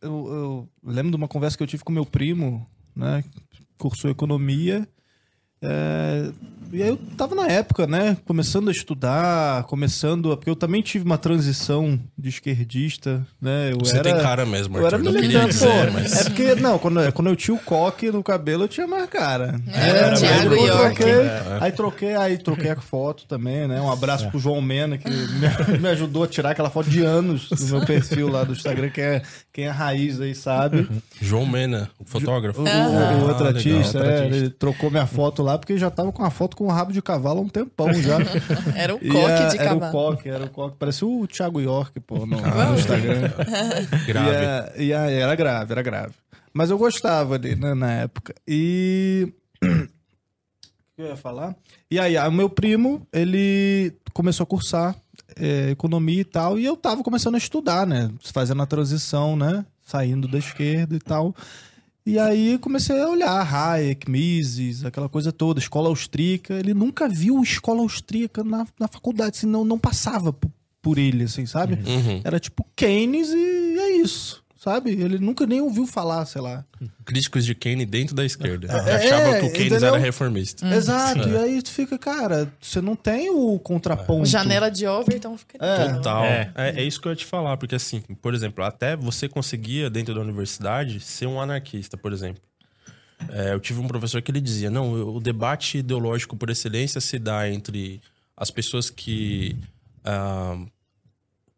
eu, 0.01 0.27
eu, 0.27 0.69
lembro 0.83 1.11
de 1.11 1.17
uma 1.17 1.27
conversa 1.27 1.55
que 1.55 1.61
eu 1.61 1.67
tive 1.67 1.83
com 1.83 1.91
meu 1.91 2.05
primo, 2.05 2.65
né? 2.95 3.23
Cursou 3.77 4.09
economia. 4.09 4.87
É, 5.61 6.31
e 6.73 6.81
aí 6.81 6.87
eu 6.87 6.97
tava 7.17 7.35
na 7.35 7.47
época, 7.47 7.85
né? 7.85 8.15
Começando 8.25 8.69
a 8.69 8.71
estudar, 8.71 9.63
começando. 9.65 10.35
Porque 10.37 10.49
eu 10.49 10.55
também 10.55 10.81
tive 10.81 11.03
uma 11.03 11.17
transição 11.17 11.99
de 12.17 12.29
esquerdista, 12.29 13.25
né? 13.41 13.71
Eu 13.73 13.79
Você 13.79 13.97
era, 13.97 14.03
tem 14.03 14.21
cara 14.21 14.45
mesmo, 14.45 14.77
Arthur, 14.77 14.99
eu 14.99 15.09
era 15.09 15.11
militante, 15.11 15.47
dizer, 15.47 15.91
mas... 15.91 16.21
É 16.21 16.23
porque, 16.23 16.55
não, 16.55 16.79
quando, 16.79 17.11
quando 17.11 17.27
eu 17.27 17.35
tinha 17.35 17.53
o 17.53 17.59
coque 17.59 18.09
no 18.09 18.23
cabelo, 18.23 18.63
eu 18.63 18.67
tinha 18.69 18.87
mais 18.87 19.09
cara. 19.09 19.59
É, 19.67 19.89
era 19.89 20.15
Thiago 20.15 20.53
aí, 20.53 20.67
troquei, 20.67 21.11
é. 21.11 21.57
aí 21.59 21.71
troquei, 21.71 22.15
aí 22.15 22.37
troquei 22.37 22.71
a 22.71 22.75
foto 22.77 23.25
também, 23.27 23.67
né? 23.67 23.81
Um 23.81 23.91
abraço 23.91 24.25
é. 24.25 24.29
pro 24.29 24.39
João 24.39 24.61
Mena, 24.61 24.97
que 24.97 25.09
me, 25.09 25.27
me, 25.77 25.87
ajudou 25.89 26.23
a 26.23 26.27
tirar 26.27 26.51
aquela 26.51 26.69
foto 26.69 26.89
de 26.89 27.03
anos 27.03 27.49
do 27.49 27.65
meu 27.65 27.83
perfil 27.85 28.29
lá 28.29 28.45
do 28.45 28.53
Instagram, 28.53 28.89
que 28.89 29.01
é 29.01 29.21
quem 29.53 29.65
é 29.65 29.69
raiz 29.69 30.19
aí 30.21 30.33
sabe. 30.33 30.87
João 31.19 31.45
Mena, 31.45 31.89
o 31.99 32.05
fotógrafo. 32.05 32.61
O, 32.61 32.65
o, 32.65 32.67
o 32.67 33.27
outro 33.27 33.45
ah, 33.45 33.49
artista, 33.49 33.99
é, 33.99 34.25
ele 34.25 34.49
trocou 34.49 34.89
minha 34.89 35.05
foto 35.05 35.43
lá, 35.43 35.57
porque 35.57 35.77
já 35.77 35.91
tava 35.91 36.11
com 36.11 36.23
a 36.23 36.29
foto 36.29 36.55
com 36.55 36.65
o 36.65 36.69
rabo 36.69 36.93
de 36.93 37.01
cavalo 37.01 37.39
há 37.39 37.41
um 37.41 37.49
tempão 37.49 37.93
já. 37.93 38.17
era 38.75 38.95
um 38.95 38.99
coque 38.99 39.17
a, 39.17 39.47
de 39.49 39.57
era 39.57 39.69
cavalo. 39.69 39.83
Era 39.83 39.89
o 39.89 39.91
coque, 39.91 40.29
era 40.29 40.45
o 40.45 40.49
coque. 40.49 40.77
Parecia 40.77 41.07
o 41.07 41.27
Thiago 41.27 41.59
York, 41.59 41.99
pô, 41.99 42.25
no, 42.25 42.37
no 42.39 42.75
Instagram. 42.77 43.31
grave. 44.05 44.43
E, 44.43 44.45
a, 44.45 44.71
e 44.77 44.93
a, 44.93 45.11
era 45.11 45.35
grave, 45.35 45.71
era 45.71 45.81
grave. 45.81 46.13
Mas 46.53 46.69
eu 46.69 46.77
gostava 46.77 47.37
dele, 47.37 47.59
né, 47.59 47.73
na 47.73 47.91
época. 47.91 48.33
E. 48.47 49.33
O 50.91 50.93
que 50.93 51.03
eu 51.03 51.07
ia 51.07 51.15
falar? 51.15 51.55
E 51.89 51.97
aí, 51.97 52.17
o 52.17 52.31
meu 52.31 52.49
primo, 52.49 53.07
ele 53.13 53.93
começou 54.13 54.43
a 54.43 54.47
cursar 54.47 54.95
é, 55.41 55.71
economia 55.71 56.21
e 56.21 56.25
tal, 56.25 56.59
e 56.59 56.63
eu 56.63 56.77
tava 56.77 57.03
começando 57.03 57.35
a 57.35 57.39
estudar, 57.39 57.87
né? 57.87 58.11
Fazendo 58.31 58.61
a 58.61 58.65
transição, 58.67 59.35
né? 59.35 59.65
Saindo 59.83 60.27
da 60.27 60.37
esquerda 60.37 60.95
e 60.95 60.99
tal. 60.99 61.35
E 62.05 62.19
aí 62.19 62.57
comecei 62.59 62.99
a 62.99 63.09
olhar 63.09 63.41
Hayek, 63.41 64.09
Mises, 64.09 64.85
aquela 64.85 65.09
coisa 65.09 65.31
toda, 65.31 65.59
escola 65.59 65.89
austríaca. 65.89 66.53
Ele 66.53 66.73
nunca 66.73 67.09
viu 67.09 67.41
escola 67.41 67.81
austríaca 67.81 68.43
na, 68.43 68.67
na 68.79 68.87
faculdade, 68.87 69.37
assim, 69.37 69.47
não, 69.47 69.65
não 69.65 69.79
passava 69.79 70.31
por, 70.31 70.51
por 70.81 70.97
ele, 70.99 71.23
assim, 71.23 71.45
sabe? 71.45 71.73
Uhum. 71.73 72.21
Era 72.23 72.39
tipo 72.39 72.65
Keynes 72.75 73.29
e 73.29 73.79
é 73.79 73.97
isso, 73.97 74.40
sabe? 74.61 74.91
Ele 74.91 75.17
nunca 75.17 75.47
nem 75.47 75.59
ouviu 75.59 75.87
falar, 75.87 76.23
sei 76.25 76.39
lá. 76.39 76.63
Críticos 77.03 77.43
de 77.43 77.55
Keynes 77.55 77.87
dentro 77.87 78.15
da 78.15 78.23
esquerda. 78.23 78.67
É, 78.67 78.95
Achavam 78.95 79.39
que 79.39 79.45
o 79.47 79.51
Keynes 79.51 79.71
entendeu? 79.71 79.87
era 79.87 79.97
reformista. 79.97 80.67
Exato. 80.67 81.27
E 81.27 81.35
aí 81.35 81.61
tu 81.63 81.71
fica, 81.71 81.97
cara, 81.97 82.53
você 82.61 82.79
não 82.79 82.95
tem 82.95 83.31
o 83.31 83.57
contraponto. 83.57 84.27
Janela 84.27 84.69
de 84.69 84.85
Overton 84.85 85.35
fica 85.35 85.57
É. 85.59 85.93
Total. 85.93 86.23
É. 86.23 86.51
É. 86.55 86.79
É, 86.79 86.83
isso 86.83 87.01
que 87.01 87.07
eu 87.07 87.11
ia 87.11 87.15
te 87.15 87.25
falar, 87.25 87.57
porque 87.57 87.73
assim, 87.73 88.01
por 88.21 88.35
exemplo, 88.35 88.63
até 88.63 88.95
você 88.95 89.27
conseguia, 89.27 89.89
dentro 89.89 90.13
da 90.13 90.21
universidade, 90.21 90.99
ser 90.99 91.25
um 91.25 91.41
anarquista, 91.41 91.97
por 91.97 92.13
exemplo. 92.13 92.43
É, 93.29 93.53
eu 93.53 93.59
tive 93.59 93.79
um 93.79 93.87
professor 93.87 94.21
que 94.21 94.29
ele 94.29 94.41
dizia, 94.41 94.69
não, 94.69 95.15
o 95.15 95.19
debate 95.19 95.79
ideológico 95.79 96.37
por 96.37 96.51
excelência 96.51 97.01
se 97.01 97.17
dá 97.17 97.49
entre 97.49 97.99
as 98.37 98.51
pessoas 98.51 98.91
que 98.91 99.55
ah, 100.05 100.55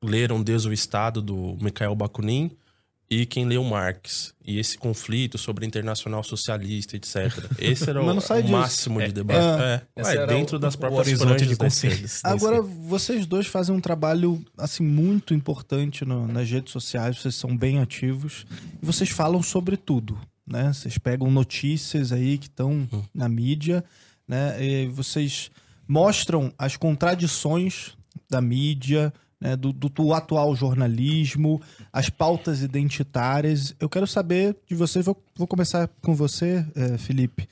leram 0.02 0.42
Deus 0.42 0.64
o 0.64 0.72
Estado, 0.72 1.22
do 1.22 1.58
Mikhail 1.62 1.96
Bakunin, 1.96 2.52
e 3.22 3.26
quem 3.26 3.46
leu 3.46 3.64
Marx. 3.64 4.34
E 4.46 4.60
esse 4.60 4.78
conflito 4.78 5.38
sobre 5.38 5.66
internacional 5.66 6.24
socialista, 6.24 6.96
etc. 6.98 7.16
Esse 7.60 7.90
era 7.90 8.02
o, 8.04 8.10
o 8.10 8.14
disso. 8.20 8.34
máximo 8.52 9.00
de 9.00 9.06
É. 9.06 9.12
debate. 9.12 9.62
É. 9.64 9.82
Esse 10.02 10.18
Ué, 10.18 10.28
dentro 10.28 10.58
o- 10.58 10.60
das 10.60 10.76
próprias 10.76 11.08
horizonte 11.22 11.46
de 11.46 11.56
consciência. 11.56 12.20
Agora, 12.24 12.62
vocês 12.62 13.26
dois 13.26 13.48
fazem 13.48 13.74
um 13.76 13.80
trabalho, 13.80 14.44
assim, 14.58 14.84
muito 14.84 15.34
importante 15.34 16.04
no- 16.06 16.28
nas 16.28 16.50
redes 16.50 16.72
sociais, 16.74 17.18
vocês 17.20 17.36
são 17.36 17.56
bem 17.56 17.80
ativos, 17.80 18.46
e 18.82 18.86
vocês 18.86 19.10
falam 19.10 19.42
sobre 19.42 19.78
tudo, 19.78 20.18
né? 20.46 20.74
Vocês 20.74 20.98
pegam 20.98 21.32
notícias 21.32 22.12
aí 22.12 22.38
que 22.38 22.48
estão 22.48 22.88
na 23.14 23.30
mídia, 23.30 23.84
né? 24.28 24.58
E 24.62 24.88
vocês 24.88 25.50
mostram 25.88 26.52
as 26.58 26.76
contradições 26.78 27.92
da 28.30 28.42
mídia, 28.42 29.14
né? 29.44 29.58
do, 29.58 29.74
do- 29.74 30.14
atual 30.14 30.56
jornalismo, 30.56 31.62
as 31.92 32.10
pautas 32.10 32.62
identitárias. 32.62 33.76
Eu 33.80 33.90
quero 33.90 34.08
saber 34.08 34.56
de 34.68 34.74
vocês, 34.74 35.06
vou, 35.06 35.22
vou 35.36 35.46
começar 35.46 35.90
com 36.02 36.16
você, 36.16 36.66
eh, 36.76 36.98
Felipe. 36.98 37.48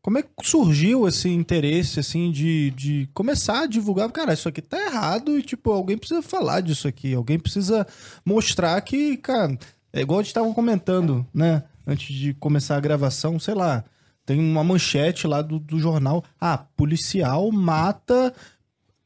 Como 0.00 0.18
é 0.18 0.22
que 0.22 0.28
surgiu 0.42 1.06
esse 1.08 1.28
interesse, 1.28 2.00
assim, 2.00 2.30
de, 2.30 2.70
de 2.72 3.08
começar 3.14 3.62
a 3.62 3.66
divulgar? 3.66 4.10
Cara, 4.10 4.34
isso 4.34 4.48
aqui 4.48 4.60
tá 4.60 4.78
errado 4.78 5.38
e, 5.38 5.42
tipo, 5.42 5.70
alguém 5.70 5.96
precisa 5.96 6.20
falar 6.22 6.60
disso 6.60 6.86
aqui. 6.88 7.14
Alguém 7.14 7.38
precisa 7.38 7.86
mostrar 8.24 8.78
que, 8.82 9.16
cara, 9.16 9.56
é 9.92 10.00
igual 10.02 10.20
a 10.20 10.22
gente 10.22 10.34
tava 10.34 10.52
comentando, 10.52 11.26
né? 11.32 11.62
Antes 11.86 12.14
de 12.14 12.34
começar 12.34 12.76
a 12.76 12.80
gravação, 12.80 13.38
sei 13.38 13.54
lá, 13.54 13.82
tem 14.26 14.38
uma 14.38 14.62
manchete 14.64 15.26
lá 15.26 15.40
do, 15.40 15.58
do 15.58 15.78
jornal. 15.78 16.22
Ah, 16.40 16.58
policial 16.58 17.50
mata 17.50 18.34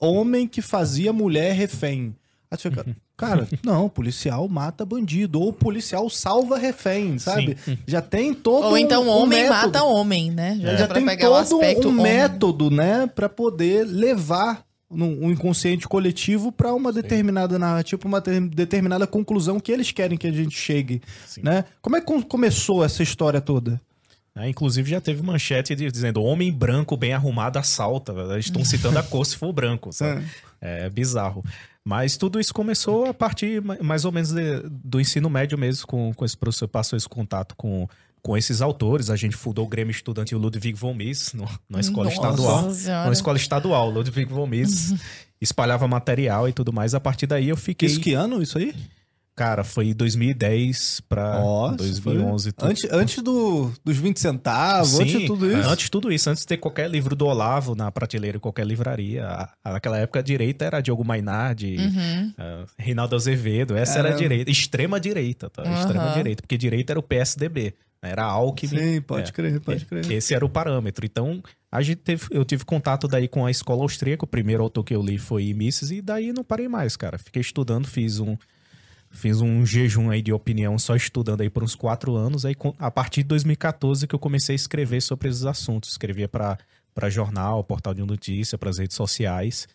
homem 0.01 0.47
que 0.49 0.63
fazia 0.63 1.13
mulher 1.13 1.53
refém. 1.55 2.15
Aí 2.51 2.57
você 2.59 2.71
fica, 2.71 2.87
cara, 3.17 3.47
não, 3.63 3.89
policial 3.89 4.49
mata 4.49 4.85
bandido. 4.85 5.41
Ou 5.41 5.53
policial 5.53 6.09
salva 6.09 6.57
refém, 6.57 7.19
sabe? 7.19 7.57
Já 7.87 8.01
tem 8.01 8.33
todo 8.33 8.67
Ou 8.69 8.79
então 8.79 9.05
um 9.05 9.09
homem 9.09 9.43
método. 9.43 9.67
mata 9.67 9.83
homem, 9.85 10.31
né? 10.31 10.59
Já, 10.61 10.71
Já 10.73 10.79
dá 10.79 10.87
pra 10.87 10.95
tem 10.97 11.05
pegar 11.07 11.29
o 11.31 11.33
todo 11.45 11.57
aspecto 11.61 11.89
um 11.89 11.91
homem. 11.91 12.03
método, 12.05 12.71
né, 12.71 13.07
Pra 13.15 13.29
poder 13.29 13.85
levar 13.85 14.65
um 14.91 15.31
inconsciente 15.31 15.87
coletivo 15.87 16.51
pra 16.51 16.73
uma 16.73 16.91
determinada 16.91 17.59
narrativa, 17.59 17.99
pra 18.01 18.09
uma 18.09 18.21
ter- 18.23 18.41
determinada 18.41 19.07
conclusão 19.07 19.61
que 19.61 19.71
eles 19.71 19.93
querem 19.93 20.17
que 20.17 20.27
a 20.27 20.33
gente 20.33 20.57
chegue, 20.59 21.03
Sim. 21.27 21.43
né? 21.45 21.65
Como 21.83 21.97
é 21.97 22.01
que 22.01 22.07
com- 22.07 22.23
começou 22.23 22.83
essa 22.83 23.03
história 23.03 23.39
toda? 23.43 23.79
É, 24.35 24.49
inclusive 24.49 24.89
já 24.91 24.99
teve 25.01 25.21
manchete 25.21 25.75
de- 25.75 25.91
dizendo 25.93 26.23
homem 26.23 26.51
branco 26.51 26.97
bem 26.97 27.13
arrumado 27.13 27.59
assalta. 27.59 28.13
Eles 28.33 28.47
estão 28.47 28.65
citando 28.65 28.99
a 28.99 29.03
cor 29.03 29.27
se 29.27 29.37
for 29.37 29.53
branco, 29.53 29.93
sabe? 29.93 30.25
É 30.59 30.89
bizarro. 30.89 31.45
Mas 31.89 32.19
tudo 32.19 32.39
isso 32.39 32.53
começou 32.53 33.07
a 33.07 33.15
partir 33.15 33.63
ma- 33.63 33.79
mais 33.83 34.05
ou 34.05 34.13
menos 34.13 34.31
de- 34.31 34.63
do 34.69 35.01
ensino 35.01 35.31
médio 35.31 35.57
mesmo, 35.57 35.87
com, 35.87 36.13
com 36.13 36.23
esse 36.23 36.37
professor 36.37 36.69
passou 36.69 36.99
esse 36.99 37.09
contato 37.09 37.55
com, 37.57 37.89
com 38.21 38.37
esses 38.37 38.61
autores. 38.61 39.09
A 39.09 39.17
gente 39.17 39.35
fundou 39.35 39.65
o 39.65 39.69
Grêmio 39.69 39.91
Estudantil 39.91 40.39
Ludwig 40.39 40.75
von 40.75 40.93
Mises 40.93 41.33
no, 41.33 41.49
na 41.67 41.81
escola 41.81 42.11
Nossa 42.11 42.17
estadual. 42.17 42.71
Senhora. 42.73 43.07
Na 43.07 43.13
escola 43.13 43.37
estadual, 43.39 43.89
Ludwig 43.89 44.31
von 44.31 44.47
Mises. 44.47 45.01
espalhava 45.41 45.89
material 45.89 46.47
e 46.47 46.53
tudo 46.53 46.75
mais. 46.75 46.95
A 46.95 47.01
partir 47.01 47.27
daí 47.27 47.49
eu 47.49 47.57
fiquei... 47.57 47.87
Isso 47.89 48.01
que 48.01 48.13
ano, 48.13 48.43
isso 48.43 48.59
aí? 48.59 48.75
Cara, 49.39 49.63
foi 49.63 49.95
2010 49.95 51.01
pra 51.09 51.41
Ó, 51.41 51.71
2011. 51.73 52.53
tudo. 52.53 52.69
Antes, 52.69 52.91
antes 52.93 53.23
do, 53.23 53.71
dos 53.85 53.97
20 53.97 54.19
centavos, 54.19 54.89
Sim, 54.91 55.03
antes 55.03 55.21
de 55.21 55.27
tudo 55.27 55.47
isso. 55.51 55.69
Antes 55.69 55.85
de 55.85 55.91
tudo 55.91 56.13
isso, 56.13 56.31
antes 56.31 56.43
de 56.43 56.47
ter 56.49 56.57
qualquer 56.57 56.91
livro 56.91 57.15
do 57.15 57.27
Olavo 57.27 57.75
na 57.75 57.91
prateleira 57.91 58.37
em 58.37 58.41
qualquer 58.41 58.67
livraria. 58.67 59.49
Naquela 59.65 59.99
época 59.99 60.19
a 60.19 60.23
direita 60.23 60.65
era 60.65 60.81
Diogo 60.81 61.05
Mainardi, 61.05 61.77
Uhum. 61.79 62.33
ah, 62.37 62.65
Reinaldo 62.77 63.15
Azevedo. 63.17 63.77
Essa 63.77 64.01
era 64.01 64.09
a 64.11 64.17
direita. 64.17 64.51
Extrema 64.51 64.99
direita, 64.99 65.49
tá? 65.49 65.63
Extrema 65.63 66.05
Aham. 66.07 66.15
direita. 66.15 66.43
Porque 66.43 66.59
direita 66.59 66.93
era 66.93 66.99
o 67.01 67.03
PSDB. 67.03 67.75
né? 68.03 68.11
Era 68.11 68.25
Alckmin. 68.25 68.79
Sim, 68.79 69.01
pode 69.01 69.31
É. 69.31 69.33
crer, 69.33 69.61
pode 69.61 69.85
crer. 69.85 70.11
Esse 70.13 70.33
era 70.35 70.45
o 70.45 70.49
parâmetro. 70.49 71.05
Então, 71.05 71.43
a 71.71 71.83
gente 71.83 71.97
teve, 71.97 72.27
eu 72.31 72.45
tive 72.45 72.65
contato 72.65 73.09
daí 73.09 73.27
com 73.29 73.45
a 73.45 73.51
escola 73.51 73.83
austríaca. 73.83 74.25
O 74.25 74.29
primeiro 74.29 74.63
autor 74.63 74.85
que 74.85 74.95
eu 74.95 75.03
li 75.03 75.19
foi 75.19 75.53
Mises, 75.53 75.91
e 75.91 76.01
daí 76.01 76.33
não 76.33 76.45
parei 76.45 76.69
mais, 76.69 76.97
cara. 76.97 77.19
Fiquei 77.19 77.41
estudando, 77.43 77.87
fiz 77.89 78.21
um, 78.21 78.37
fiz 79.19 79.41
um 79.41 79.67
jejum 79.67 80.09
aí 80.11 80.23
de 80.23 80.33
opinião, 80.33 80.79
só 80.79 80.97
estudando 80.97 81.41
aí 81.43 81.51
por 81.51 81.63
uns 81.63 81.75
quatro 81.75 82.15
anos. 82.17 82.45
Aí, 82.47 82.55
a 82.79 82.91
partir 82.91 83.23
de 83.23 83.29
2014, 83.29 84.07
que 84.07 84.15
eu 84.15 84.19
comecei 84.19 84.55
a 84.55 84.57
escrever 84.57 85.01
sobre 85.03 85.29
esses 85.29 85.45
assuntos. 85.45 85.91
Escrevia 85.91 86.29
para 86.29 86.57
jornal, 87.11 87.63
portal 87.65 87.93
de 87.93 88.03
notícia, 88.03 88.57
para 88.57 88.71
as 88.71 88.79
redes 88.79 88.97
sociais. 88.97 89.67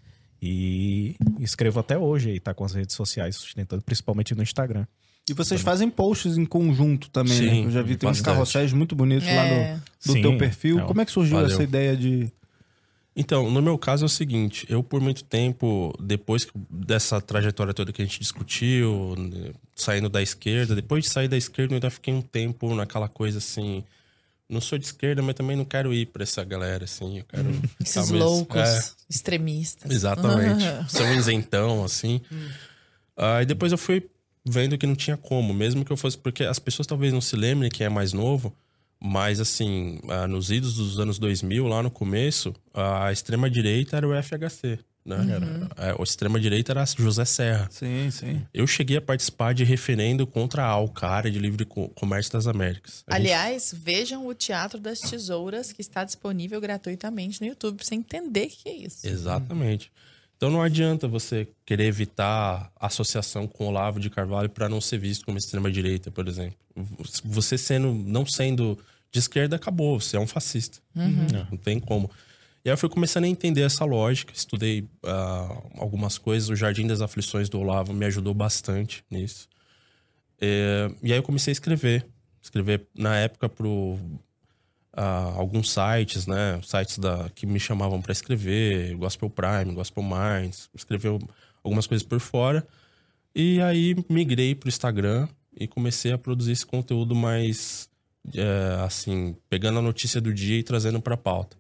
E 0.41 1.15
escrevo 1.39 1.79
até 1.79 1.97
hoje 1.97 2.32
aí, 2.32 2.39
tá 2.39 2.53
com 2.53 2.65
as 2.65 2.73
redes 2.73 2.95
sociais 2.95 3.36
sustentando, 3.38 3.82
principalmente 3.82 4.36
no 4.36 4.43
Instagram. 4.43 4.86
E 5.29 5.34
vocês 5.34 5.62
fazem 5.62 5.89
posts 5.89 6.38
em 6.38 6.43
conjunto 6.45 7.10
também, 7.10 7.39
né? 7.41 7.49
Sim, 7.51 7.63
Eu 7.65 7.71
já 7.71 7.82
vi, 7.82 7.95
tem 7.95 8.10
uns 8.10 8.17
bastante. 8.17 8.25
carrosséis 8.34 8.73
muito 8.73 8.93
bonitos 8.93 9.25
lá 9.25 9.32
É. 9.45 9.73
no, 9.75 9.79
do 9.79 10.13
Sim, 10.13 10.21
teu 10.21 10.38
perfil. 10.38 10.79
é. 10.79 10.84
Como 10.86 10.99
é 10.99 11.06
que 11.06 11.12
surgiu 11.13 11.38
Valeu. 11.38 11.49
essa 11.49 11.63
ideia 11.63 11.95
de... 11.95 12.29
Então, 13.15 13.49
no 13.49 13.62
meu 13.62 13.78
caso 13.78 14.06
é 14.06 14.08
o 14.08 14.10
seguinte, 14.10 14.65
eu 14.67 14.82
por 14.82 14.99
muito 14.99 15.23
tempo, 15.23 15.93
depois 15.99 16.47
dessa 16.69 17.21
trajetória 17.21 17.73
toda 17.73 17.93
que 17.93 18.02
a 18.02 18.06
gente 18.06 18.19
discutiu, 18.19 19.15
né, 19.17 19.52
saindo 19.76 20.10
da 20.10 20.21
esquerda, 20.21 20.73
depois 20.73 21.04
de 21.04 21.10
sair 21.12 21.28
da 21.28 21.38
esquerda 21.38 21.73
eu 21.73 21.76
ainda 21.76 21.91
fiquei 21.91 22.12
um 22.13 22.21
tempo 22.23 22.73
naquela 22.73 23.08
coisa 23.08 23.38
assim, 23.38 23.84
não 24.49 24.60
sou 24.60 24.80
de 24.80 24.86
esquerda, 24.86 25.21
mas 25.21 25.36
também 25.36 25.56
não 25.56 25.63
quero 25.63 25.93
ir 25.93 26.08
pra 26.08 26.23
essa 26.23 26.43
galera, 26.43 26.86
assim, 26.86 27.19
eu 27.19 27.26
quero... 27.26 27.49
Esses 27.80 27.93
talvez- 27.93 28.19
loucos 28.19 28.60
É, 28.60 28.91
extremistas. 29.10 29.91
Exatamente. 29.91 30.63
Ser 30.91 31.04
um 31.04 31.13
isentão, 31.15 31.84
assim. 31.84 32.19
Aí 33.15 33.45
depois 33.45 33.71
eu 33.71 33.78
fui 33.78 34.10
vendo 34.45 34.78
que 34.78 34.88
não 34.88 34.95
tinha 34.95 35.15
como, 35.17 35.54
mesmo 35.54 35.86
que 35.86 35.91
eu 35.91 35.97
fosse. 35.97 36.17
Porque 36.17 36.43
as 36.43 36.60
pessoas 36.60 36.86
talvez 36.88 37.13
não 37.13 37.21
se 37.21 37.36
lembrem 37.36 37.69
quem 37.71 37.86
é 37.86 37.89
mais 37.89 38.12
novo, 38.12 38.54
mas 39.05 39.39
assim, 39.41 39.99
ah, 40.07 40.25
nos 40.27 40.49
idos 40.49 40.75
dos 40.75 40.97
anos 40.99 41.19
2000, 41.19 41.67
lá 41.67 41.83
no 41.83 41.91
começo, 41.91 42.53
a 42.73 43.11
extrema-direita 43.11 43.97
era 43.97 44.07
o 44.07 44.13
FHC. 44.23 44.79
Né? 45.05 45.17
Era, 45.35 45.89
é, 45.89 45.95
a 45.99 46.01
extrema-direita 46.01 46.71
era 46.71 46.85
José 46.85 47.25
Serra. 47.25 47.67
Sim, 47.69 48.09
sim. 48.09 48.41
Eu 48.53 48.65
cheguei 48.65 48.95
a 48.95 49.01
participar 49.01 49.53
de 49.53 49.65
referendo 49.65 50.25
contra 50.25 50.63
a 50.63 50.67
Alcara 50.67 51.29
de 51.29 51.37
Livre 51.37 51.65
Co- 51.65 51.89
Comércio 51.89 52.31
das 52.31 52.47
Américas. 52.47 53.03
A 53.07 53.17
gente- 53.19 53.23
Aliás, 53.33 53.75
vejam 53.77 54.25
o 54.25 54.33
Teatro 54.33 54.79
das 54.79 55.01
Tesouras, 55.01 55.73
que 55.73 55.81
está 55.81 56.05
disponível 56.05 56.61
gratuitamente 56.61 57.41
no 57.41 57.47
YouTube, 57.47 57.75
pra 57.75 57.85
você 57.85 57.95
entender 57.95 58.45
o 58.45 58.49
que 58.49 58.69
é 58.69 58.75
isso. 58.77 59.05
Exatamente. 59.05 59.91
Então 60.37 60.49
não 60.49 60.61
adianta 60.61 61.05
você 61.05 61.49
querer 61.65 61.85
evitar 61.87 62.71
associação 62.79 63.45
com 63.45 63.67
Olavo 63.67 63.99
de 63.99 64.09
Carvalho 64.09 64.49
para 64.49 64.69
não 64.69 64.79
ser 64.79 64.99
visto 64.99 65.25
como 65.25 65.37
extrema 65.37 65.69
direita, 65.69 66.09
por 66.11 66.29
exemplo. 66.29 66.55
Você 67.25 67.57
sendo 67.57 67.93
não 67.93 68.25
sendo 68.25 68.79
de 69.13 69.19
esquerda 69.19 69.56
acabou, 69.56 69.99
você 70.02 70.17
é 70.17 70.19
um 70.19 70.26
fascista. 70.26 70.80
Não, 71.32 71.47
não 71.52 71.58
tem 71.58 71.80
como. 71.80 72.10
E 72.65 72.69
aí 72.69 72.73
eu 72.73 72.78
fui 72.78 72.89
começando 72.89 73.26
a 73.26 73.28
entender 73.28 73.62
essa 73.62 73.86
lógica, 73.86 74.34
estudei 74.34 74.88
ah, 75.06 75.62
algumas 75.78 76.17
coisas, 76.17 76.49
o 76.49 76.56
Jardim 76.56 76.88
das 76.88 76.99
Aflições 76.99 77.47
do 77.47 77.60
Olavo 77.60 77.93
me 77.93 78.06
ajudou 78.06 78.34
bastante 78.34 79.06
nisso. 79.12 79.47
É, 80.41 80.89
e 81.04 81.13
aí 81.13 81.19
eu 81.19 81.23
comecei 81.23 81.52
a 81.52 81.54
escrever, 81.54 82.08
escrever 82.41 82.88
na 82.97 83.15
época 83.17 83.47
pro 83.47 83.99
ah, 84.93 85.34
alguns 85.36 85.71
sites, 85.71 86.26
né? 86.26 86.60
Sites 86.63 86.97
da, 86.97 87.30
que 87.36 87.45
me 87.45 87.60
chamavam 87.60 88.02
para 88.02 88.12
escrever, 88.12 88.95
Gospel 88.95 89.30
Prime, 89.30 89.76
Gospel 89.76 90.04
Minds, 90.04 90.71
escrever 90.73 91.19
algumas 91.63 91.86
coisas 91.86 92.06
por 92.06 92.19
fora. 92.19 92.65
E 93.36 93.62
aí 93.62 93.95
migrei 94.10 94.56
pro 94.56 94.69
Instagram 94.69 95.28
e 95.56 95.67
comecei 95.67 96.12
a 96.12 96.17
produzir 96.17 96.54
esse 96.54 96.65
conteúdo 96.65 97.13
mais 97.13 97.88
é, 98.33 98.83
assim, 98.83 99.36
pegando 99.49 99.79
a 99.79 99.81
notícia 99.81 100.21
do 100.21 100.33
dia 100.33 100.59
e 100.59 100.63
trazendo 100.63 101.01
para 101.01 101.17
pauta. 101.17 101.57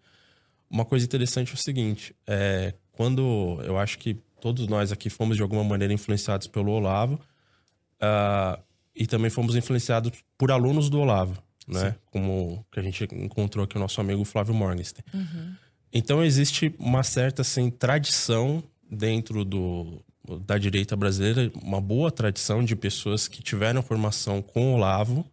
Uma 0.69 0.85
coisa 0.85 1.05
interessante 1.05 1.51
é 1.51 1.53
o 1.53 1.57
seguinte: 1.57 2.15
é, 2.25 2.73
quando 2.91 3.59
eu 3.63 3.77
acho 3.77 3.97
que 3.97 4.17
todos 4.39 4.67
nós 4.67 4.91
aqui 4.91 5.09
fomos 5.09 5.35
de 5.37 5.43
alguma 5.43 5.63
maneira 5.63 5.93
influenciados 5.93 6.47
pelo 6.47 6.71
Olavo 6.71 7.15
uh, 7.15 8.61
e 8.95 9.07
também 9.07 9.29
fomos 9.29 9.55
influenciados 9.55 10.11
por 10.37 10.51
alunos 10.51 10.89
do 10.89 10.99
Olavo, 10.99 11.41
né? 11.67 11.91
Sim. 11.91 11.95
Como 12.11 12.65
que 12.71 12.79
a 12.79 12.83
gente 12.83 13.07
encontrou 13.13 13.65
aqui 13.65 13.77
o 13.77 13.79
nosso 13.79 14.01
amigo 14.01 14.23
Flávio 14.25 14.53
Morgenstern. 14.53 15.05
Uhum. 15.13 15.55
Então 15.93 16.23
existe 16.23 16.73
uma 16.77 17.03
certa 17.03 17.41
assim 17.41 17.69
tradição 17.69 18.63
dentro 18.89 19.45
do, 19.45 20.03
da 20.41 20.57
direita 20.57 20.95
brasileira, 20.95 21.51
uma 21.61 21.79
boa 21.79 22.11
tradição 22.11 22.63
de 22.63 22.75
pessoas 22.75 23.27
que 23.27 23.41
tiveram 23.41 23.81
formação 23.81 24.41
com 24.41 24.71
o 24.71 24.75
Olavo 24.75 25.25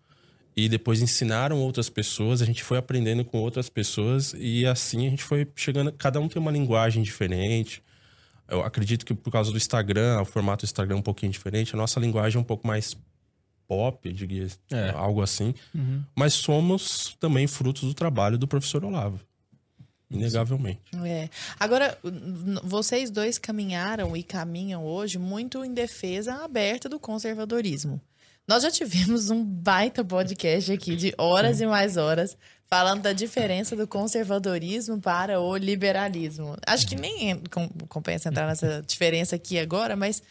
e 0.56 0.68
depois 0.68 1.00
ensinaram 1.00 1.58
outras 1.58 1.88
pessoas, 1.88 2.42
a 2.42 2.44
gente 2.44 2.62
foi 2.62 2.78
aprendendo 2.78 3.24
com 3.24 3.38
outras 3.38 3.68
pessoas 3.68 4.34
e 4.36 4.66
assim 4.66 5.06
a 5.06 5.10
gente 5.10 5.22
foi 5.22 5.46
chegando, 5.54 5.92
cada 5.92 6.20
um 6.20 6.28
tem 6.28 6.40
uma 6.40 6.50
linguagem 6.50 7.02
diferente. 7.02 7.82
Eu 8.48 8.62
acredito 8.62 9.06
que 9.06 9.14
por 9.14 9.30
causa 9.30 9.50
do 9.52 9.56
Instagram, 9.56 10.20
o 10.20 10.24
formato 10.24 10.64
do 10.64 10.68
Instagram 10.68 10.96
é 10.96 10.98
um 10.98 11.02
pouquinho 11.02 11.30
diferente, 11.30 11.74
a 11.74 11.78
nossa 11.78 12.00
linguagem 12.00 12.36
é 12.36 12.40
um 12.40 12.44
pouco 12.44 12.66
mais 12.66 12.96
pop, 13.68 14.12
diria, 14.12 14.48
é. 14.72 14.90
algo 14.90 15.22
assim. 15.22 15.54
Uhum. 15.72 16.02
Mas 16.16 16.34
somos 16.34 17.16
também 17.20 17.46
frutos 17.46 17.82
do 17.82 17.94
trabalho 17.94 18.36
do 18.36 18.48
professor 18.48 18.84
Olavo. 18.84 19.20
Inegavelmente. 20.10 20.80
É. 21.04 21.28
Agora, 21.58 21.96
vocês 22.64 23.12
dois 23.12 23.38
caminharam 23.38 24.16
e 24.16 24.24
caminham 24.24 24.84
hoje 24.84 25.18
muito 25.18 25.64
em 25.64 25.72
defesa 25.72 26.44
aberta 26.44 26.88
do 26.88 26.98
conservadorismo. 26.98 28.00
Nós 28.48 28.62
já 28.62 28.70
tivemos 28.70 29.31
um 29.31 29.44
baita 29.44 30.05
podcast 30.05 30.72
aqui 30.72 30.96
de 30.96 31.14
horas 31.16 31.61
e 31.61 31.66
mais 31.66 31.96
horas 31.96 32.37
falando 32.66 33.03
da 33.03 33.12
diferença 33.12 33.74
do 33.74 33.87
conservadorismo 33.87 35.00
para 35.00 35.40
o 35.40 35.57
liberalismo. 35.57 36.57
Acho 36.66 36.87
que 36.87 36.94
nem 36.94 37.42
compensa 37.88 38.29
entrar 38.29 38.46
nessa 38.46 38.83
diferença 38.83 39.37
aqui 39.37 39.59
agora, 39.59 39.96
mas 39.96 40.22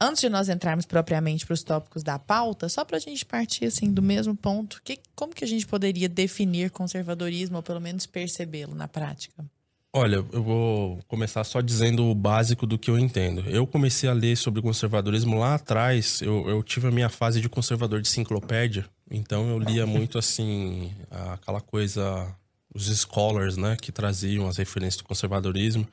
antes 0.00 0.20
de 0.20 0.28
nós 0.28 0.48
entrarmos 0.48 0.86
propriamente 0.86 1.44
para 1.44 1.54
os 1.54 1.62
tópicos 1.62 2.02
da 2.02 2.18
pauta, 2.18 2.68
só 2.68 2.84
para 2.84 2.96
a 2.96 3.00
gente 3.00 3.26
partir 3.26 3.66
assim 3.66 3.92
do 3.92 4.00
mesmo 4.00 4.36
ponto, 4.36 4.80
que, 4.84 5.00
como 5.14 5.34
que 5.34 5.44
a 5.44 5.48
gente 5.48 5.66
poderia 5.66 6.08
definir 6.08 6.70
conservadorismo 6.70 7.56
ou 7.56 7.62
pelo 7.62 7.80
menos 7.80 8.06
percebê-lo 8.06 8.74
na 8.74 8.88
prática? 8.88 9.44
Olha, 9.92 10.24
eu 10.32 10.42
vou 10.42 11.00
começar 11.08 11.42
só 11.42 11.60
dizendo 11.60 12.04
o 12.04 12.14
básico 12.14 12.64
do 12.64 12.78
que 12.78 12.88
eu 12.88 12.96
entendo. 12.96 13.40
Eu 13.48 13.66
comecei 13.66 14.08
a 14.08 14.12
ler 14.12 14.36
sobre 14.36 14.62
conservadorismo 14.62 15.36
lá 15.36 15.56
atrás. 15.56 16.22
Eu, 16.22 16.48
eu 16.48 16.62
tive 16.62 16.86
a 16.86 16.90
minha 16.92 17.08
fase 17.08 17.40
de 17.40 17.48
conservador 17.48 18.00
de 18.00 18.08
enciclopédia. 18.08 18.86
Então 19.10 19.50
eu 19.50 19.58
lia 19.58 19.86
muito 19.86 20.16
assim, 20.16 20.94
aquela 21.10 21.60
coisa, 21.60 22.32
os 22.72 22.86
scholars, 22.86 23.56
né, 23.56 23.76
que 23.80 23.90
traziam 23.90 24.46
as 24.46 24.58
referências 24.58 24.98
do 24.98 25.04
conservadorismo. 25.04 25.86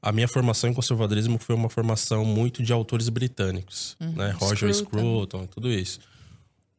A 0.00 0.10
minha 0.12 0.28
formação 0.28 0.70
em 0.70 0.74
conservadorismo 0.74 1.38
foi 1.38 1.54
uma 1.54 1.68
formação 1.68 2.24
muito 2.24 2.62
de 2.62 2.72
autores 2.72 3.10
britânicos, 3.10 3.96
uhum. 4.00 4.12
né, 4.12 4.30
Roger 4.38 4.72
Scruton, 4.72 5.46
tudo 5.46 5.70
isso. 5.70 6.00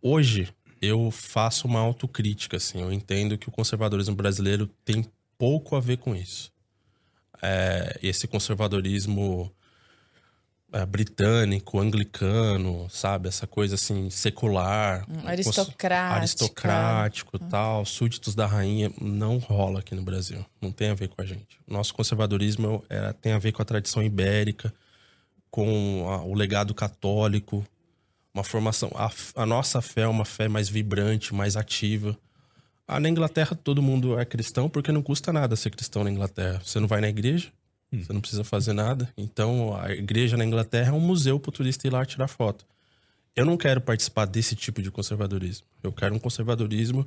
Hoje 0.02 0.50
eu 0.82 1.12
faço 1.12 1.68
uma 1.68 1.80
autocrítica, 1.80 2.58
assim. 2.58 2.82
Eu 2.82 2.92
entendo 2.92 3.38
que 3.38 3.50
o 3.50 3.52
conservadorismo 3.52 4.16
brasileiro 4.16 4.68
tem 4.84 5.06
pouco 5.38 5.76
a 5.76 5.80
ver 5.80 5.98
com 5.98 6.16
isso. 6.16 6.52
É, 7.42 8.00
esse 8.02 8.28
conservadorismo 8.28 9.52
é, 10.72 10.86
britânico, 10.86 11.80
anglicano, 11.80 12.90
sabe? 12.90 13.30
Essa 13.30 13.48
coisa 13.48 13.76
assim, 13.76 14.10
secular. 14.10 15.06
Hum, 15.10 15.26
aristocrático. 15.26 16.16
Aristocrático 16.16 17.38
hum. 17.38 17.48
tal. 17.50 17.86
Súditos 17.86 18.36
da 18.36 18.46
rainha. 18.46 18.92
Não 19.00 19.38
rola 19.38 19.80
aqui 19.80 19.96
no 19.96 20.02
Brasil. 20.02 20.46
Não 20.62 20.72
tem 20.72 20.90
a 20.90 20.94
ver 20.94 21.10
com 21.10 21.22
a 21.22 21.26
gente. 21.26 21.60
Nosso 21.68 21.94
conservadorismo 21.94 22.84
é, 22.90 23.14
tem 23.14 23.32
a 23.32 23.40
ver 23.40 23.52
com 23.52 23.62
a 23.62 23.66
tradição 23.66 24.04
ibérica, 24.04 24.74
com 25.50 26.06
a, 26.10 26.24
o 26.24 26.34
legado 26.34 26.74
católico, 26.74 27.66
uma 28.34 28.44
formação. 28.44 28.92
A, 28.96 29.10
a 29.42 29.46
nossa 29.46 29.82
fé 29.82 30.02
é 30.02 30.08
uma 30.08 30.26
fé 30.26 30.48
mais 30.48 30.68
vibrante, 30.70 31.34
mais 31.34 31.56
ativa. 31.56 32.18
Ah, 32.88 33.00
na 33.00 33.10
Inglaterra 33.10 33.56
todo 33.56 33.82
mundo 33.82 34.18
é 34.18 34.24
cristão 34.24 34.70
porque 34.70 34.92
não 34.92 35.02
custa 35.02 35.34
nada 35.34 35.56
ser 35.56 35.72
cristão 35.72 36.04
na 36.04 36.10
Inglaterra. 36.10 36.62
Você 36.64 36.80
não 36.80 36.88
vai 36.88 37.02
na 37.02 37.10
igreja, 37.10 37.52
hum. 37.92 38.02
você 38.02 38.14
não 38.14 38.22
precisa 38.22 38.44
fazer 38.44 38.74
nada. 38.74 39.12
Então 39.18 39.76
a 39.76 39.92
igreja 39.92 40.38
na 40.38 40.46
Inglaterra 40.46 40.90
é 40.90 40.94
um 40.94 41.00
museu 41.00 41.40
para 41.40 41.50
o 41.50 41.52
turista 41.52 41.86
ir 41.86 41.92
lá 41.92 42.06
tirar 42.06 42.28
foto. 42.28 42.66
Eu 43.36 43.46
não 43.46 43.58
quero 43.58 43.82
participar 43.82 44.26
desse 44.26 44.56
tipo 44.56 44.82
de 44.82 44.90
conservadorismo. 44.90 45.68
Eu 45.84 45.92
quero 45.92 46.16
um 46.16 46.20
conservadorismo 46.20 47.06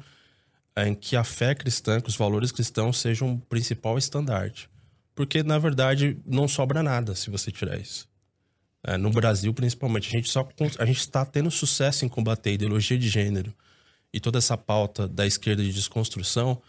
em 0.77 0.95
que 0.95 1.17
a 1.17 1.25
fé 1.25 1.55
cristã, 1.55 2.01
que 2.01 2.09
os 2.09 2.17
valores 2.17 2.53
cristãos 2.53 2.99
sejam 3.01 3.35
o 3.35 3.39
principal 3.39 3.99
estandarte. 3.99 4.69
Porque, 5.15 5.43
na 5.43 5.59
verdade, 5.59 6.17
não 6.25 6.47
sobra 6.47 6.83
nada 6.83 7.15
se 7.15 7.31
você 7.31 7.51
tirar 7.51 7.79
isso. 7.79 8.09
É, 8.83 8.97
no 8.97 9.11
Brasil, 9.11 9.53
principalmente, 9.53 10.09
a 10.09 10.13
gente 10.13 10.31
só 10.31 10.49
a 10.79 10.85
gente 10.87 11.01
está 11.01 11.25
tendo 11.25 11.51
sucesso 11.51 12.05
em 12.05 12.09
combater 12.09 12.51
a 12.51 12.53
ideologia 12.55 12.97
de 12.97 13.09
gênero, 13.09 13.53
e 14.13 14.21
toda 14.21 14.39
essa 14.39 14.57
pauta 14.57 15.07
da 15.07 15.27
esquerda 15.27 15.63
de 15.63 15.73
desconstrução, 15.73 16.61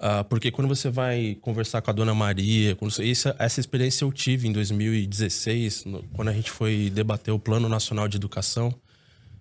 uh, 0.00 0.24
porque 0.28 0.50
quando 0.50 0.68
você 0.68 0.90
vai 0.90 1.36
conversar 1.40 1.82
com 1.82 1.90
a 1.90 1.94
Dona 1.94 2.14
Maria, 2.14 2.74
quando 2.74 2.92
essa, 3.02 3.34
essa 3.38 3.60
experiência 3.60 4.04
eu 4.04 4.12
tive 4.12 4.48
em 4.48 4.52
2016, 4.52 5.84
no, 5.84 6.02
quando 6.14 6.28
a 6.28 6.32
gente 6.32 6.50
foi 6.50 6.90
debater 6.90 7.32
o 7.32 7.38
Plano 7.38 7.68
Nacional 7.68 8.08
de 8.08 8.16
Educação, 8.16 8.74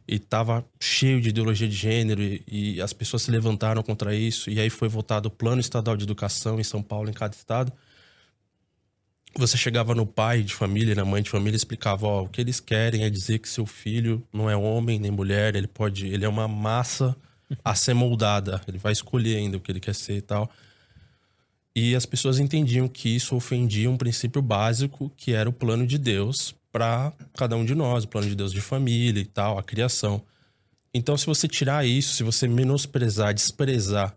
e 0.08 0.15
estava 0.15 0.65
cheio 0.80 1.22
de 1.22 1.30
ideologia 1.30 1.67
de 1.67 1.76
gênero 1.76 2.22
e, 2.22 2.43
e, 2.48 2.82
as 2.82 2.91
pessoas 2.91 3.22
se 3.22 3.32
levantaram 3.32 3.82
contra 3.82 4.13
isso 4.13 4.50
e 4.50 4.60
aí 4.60 4.69
foi 4.69 4.89
votado 4.89 5.28
o 5.28 5.32
plano 5.32 5.62
estadual 5.62 5.96
de 5.96 6.04
educação 6.04 6.60
em 6.60 6.63
São 6.63 6.84
Paulo 6.84 7.10
em 7.10 7.13
cada 7.13 7.34
estado 7.34 7.72
você 9.36 9.58
chegava 9.58 9.96
no 9.96 10.06
pai 10.06 10.43
de 10.43 10.54
família, 10.54 10.96
na 10.96 11.06
mãe 11.06 11.22
de 11.22 11.30
família, 11.30 11.56
explicava, 11.56 12.06
ó, 12.06 12.24
o 12.24 12.28
que 12.28 12.39
eles 12.39 12.60
querem 12.60 13.04
é 13.04 13.10
dizer 13.10 13.39
que 13.39 13.50
seu 13.50 13.65
filho 13.65 14.24
não 14.32 14.50
é 14.50 14.56
homem 14.56 15.00
nem 15.00 15.12
mulher, 15.12 15.56
ele 15.56 15.67
pode, 15.67 16.08
ele 16.08 16.24
é 16.24 16.30
uma 16.30 16.48
massa 16.48 17.15
a 17.63 17.76
ser 17.76 17.93
moldada, 17.93 18.62
ele 18.67 18.78
vai 18.78 18.91
escolher 18.91 19.38
ainda 19.38 19.58
o 19.58 19.60
que 19.60 19.72
ele 19.72 19.80
quer 19.80 19.96
ser 19.96 20.17
e 20.17 20.22
tal. 20.22 20.50
E 21.76 21.96
as 21.96 22.06
pessoas 22.06 22.39
entendiam 22.39 22.88
que 22.88 23.10
isso 23.10 23.36
ofendia 23.36 23.89
um 23.89 23.98
princípio 23.98 24.41
básico, 24.41 25.12
que 25.17 25.34
era 25.34 25.50
o 25.50 25.54
plano 25.54 25.88
de 25.88 25.98
Deus 25.98 26.56
para 26.72 27.12
cada 27.36 27.56
um 27.56 27.65
de 27.65 27.74
nós, 27.74 28.04
o 28.04 28.08
plano 28.08 28.28
de 28.28 28.36
Deus 28.36 28.52
de 28.52 28.62
família 28.62 29.22
e 29.22 29.26
tal, 29.26 29.58
a 29.58 29.63
criação. 29.63 30.22
Então, 30.93 31.17
se 31.17 31.26
você 31.26 31.48
tirar 31.48 31.86
isso, 31.86 32.13
se 32.13 32.24
você 32.24 32.48
menosprezar, 32.48 33.34
desprezar 33.34 34.15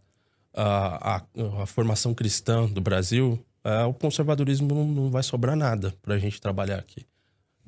a, 0.52 1.16
a, 1.16 1.22
a 1.62 1.66
formação 1.66 2.12
cristã 2.12 2.66
do 2.66 2.80
Brasil, 2.80 3.42
é, 3.66 3.84
o 3.84 3.92
conservadorismo 3.92 4.68
não, 4.68 4.86
não 4.86 5.10
vai 5.10 5.24
sobrar 5.24 5.56
nada 5.56 5.92
para 6.00 6.14
a 6.14 6.18
gente 6.18 6.40
trabalhar 6.40 6.78
aqui. 6.78 7.04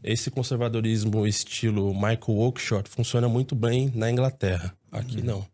Esse 0.03 0.31
conservadorismo 0.31 1.27
estilo 1.27 1.93
Michael 1.93 2.21
Oakeshott 2.29 2.89
funciona 2.89 3.29
muito 3.29 3.57
bem 3.57 3.91
na 3.93 4.09
Inglaterra. 4.09 4.73
Aqui 4.93 5.19
hum. 5.21 5.25
não. 5.25 5.47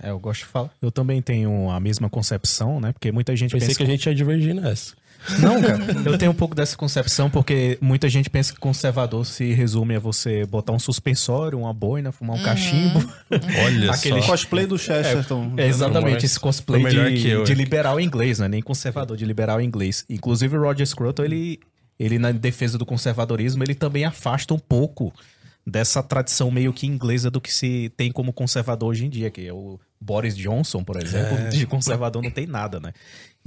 É, 0.00 0.10
eu 0.10 0.20
gosto 0.20 0.42
de 0.42 0.46
falar. 0.46 0.70
Eu 0.80 0.92
também 0.92 1.20
tenho 1.20 1.68
a 1.70 1.80
mesma 1.80 2.08
concepção, 2.08 2.80
né? 2.80 2.92
Porque 2.92 3.10
muita 3.10 3.34
gente 3.34 3.50
Pensei 3.50 3.68
pensa 3.68 3.78
que 3.78 3.82
a 3.82 3.86
gente 3.86 4.06
ia 4.06 4.14
divergir 4.14 4.54
nessa. 4.54 4.94
Não, 5.40 5.60
cara. 5.60 5.78
Eu 6.04 6.16
tenho 6.16 6.30
um 6.30 6.34
pouco 6.34 6.54
dessa 6.54 6.76
concepção 6.76 7.28
porque 7.28 7.78
muita 7.80 8.08
gente 8.08 8.30
pensa 8.30 8.52
que 8.52 8.58
conservador 8.58 9.24
se 9.26 9.52
resume 9.52 9.96
a 9.96 9.98
você 9.98 10.46
botar 10.46 10.72
um 10.72 10.78
suspensório, 10.78 11.58
uma 11.58 11.72
boina, 11.72 12.12
fumar 12.12 12.36
um 12.36 12.38
uhum. 12.38 12.44
cachimbo. 12.44 13.14
Olha 13.64 13.90
Aquele 13.92 14.22
só. 14.22 14.28
cosplay 14.28 14.66
do 14.66 14.78
Chesterton. 14.78 15.54
É, 15.56 15.62
é 15.62 15.66
exatamente, 15.66 16.24
esse 16.24 16.38
cosplay 16.38 16.84
de, 16.84 17.28
eu, 17.28 17.44
de 17.44 17.54
liberal 17.54 18.00
inglês, 18.00 18.38
não 18.38 18.46
é 18.46 18.48
nem 18.48 18.62
conservador, 18.62 19.16
de 19.16 19.24
liberal 19.24 19.60
inglês. 19.60 20.04
Inclusive 20.08 20.56
o 20.56 20.62
Roger 20.62 20.86
Scruton, 20.86 21.24
ele, 21.24 21.60
ele 21.98 22.18
na 22.18 22.30
defesa 22.32 22.78
do 22.78 22.86
conservadorismo, 22.86 23.62
ele 23.62 23.74
também 23.74 24.04
afasta 24.04 24.54
um 24.54 24.58
pouco 24.58 25.12
dessa 25.66 26.02
tradição 26.02 26.50
meio 26.50 26.72
que 26.72 26.86
inglesa 26.86 27.30
do 27.30 27.40
que 27.40 27.52
se 27.52 27.92
tem 27.96 28.10
como 28.10 28.32
conservador 28.32 28.88
hoje 28.88 29.04
em 29.04 29.10
dia, 29.10 29.30
que 29.30 29.46
é 29.46 29.52
o 29.52 29.78
Boris 30.00 30.36
Johnson, 30.36 30.82
por 30.82 30.96
exemplo, 30.96 31.36
é. 31.36 31.48
de 31.48 31.66
conservador 31.66 32.22
não 32.22 32.30
tem 32.30 32.46
nada, 32.46 32.80
né? 32.80 32.92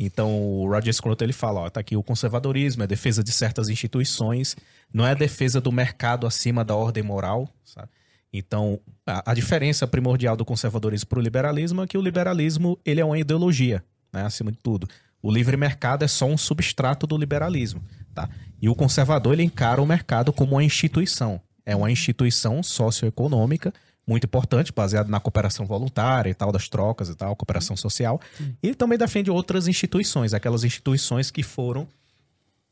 Então, 0.04 0.42
o 0.42 0.68
Roger 0.68 0.92
Scruton, 0.92 1.26
ele 1.26 1.34
fala, 1.34 1.60
ó, 1.60 1.70
tá 1.70 1.80
aqui 1.80 1.96
o 1.96 2.02
conservadorismo, 2.02 2.82
é 2.82 2.88
defesa 2.88 3.24
de 3.24 3.32
certas 3.32 3.70
instituições, 3.70 4.56
não 4.92 5.06
é 5.06 5.12
a 5.12 5.14
defesa 5.14 5.62
do 5.62 5.72
mercado 5.72 6.26
acima 6.26 6.66
da 6.66 6.76
ordem 6.76 7.04
moral, 7.04 7.48
sabe? 7.64 7.88
Então, 8.34 8.80
a, 9.06 9.30
a 9.30 9.34
diferença 9.36 9.86
primordial 9.86 10.36
do 10.36 10.44
conservadorismo 10.44 11.08
para 11.08 11.20
o 11.20 11.22
liberalismo 11.22 11.84
é 11.84 11.88
que 11.88 12.00
o 12.00 12.02
liberalismo, 12.02 12.80
ele 12.84 13.00
é 13.00 13.06
uma 13.06 13.20
ideologia, 13.20 13.84
né, 14.12 14.24
acima 14.24 14.52
de 14.52 14.58
tudo. 14.58 14.88
O 15.22 15.32
livre 15.32 15.56
mercado 15.56 16.04
é 16.04 16.08
só 16.08 16.26
um 16.26 16.38
substrato 16.38 17.06
do 17.06 17.16
liberalismo, 17.16 17.84
tá? 18.12 18.28
E 18.60 18.68
o 18.68 18.74
conservador, 18.74 19.34
ele 19.34 19.44
encara 19.44 19.80
o 19.80 19.86
mercado 19.86 20.34
como 20.34 20.54
uma 20.54 20.64
instituição. 20.64 21.40
É 21.64 21.76
uma 21.76 21.92
instituição 21.92 22.64
socioeconômica 22.64 23.72
muito 24.12 24.26
importante, 24.26 24.72
baseado 24.72 25.10
na 25.10 25.20
cooperação 25.20 25.66
voluntária 25.66 26.30
e 26.30 26.34
tal, 26.34 26.52
das 26.52 26.68
trocas 26.68 27.10
e 27.10 27.16
tal, 27.16 27.36
cooperação 27.36 27.76
social. 27.76 28.20
Sim. 28.38 28.56
E 28.62 28.76
também 28.76 28.98
defende 28.98 29.32
outras 29.32 29.68
instituições, 29.68 30.34
aquelas 30.34 30.64
instituições 30.64 31.32
que 31.32 31.42
foram 31.42 31.88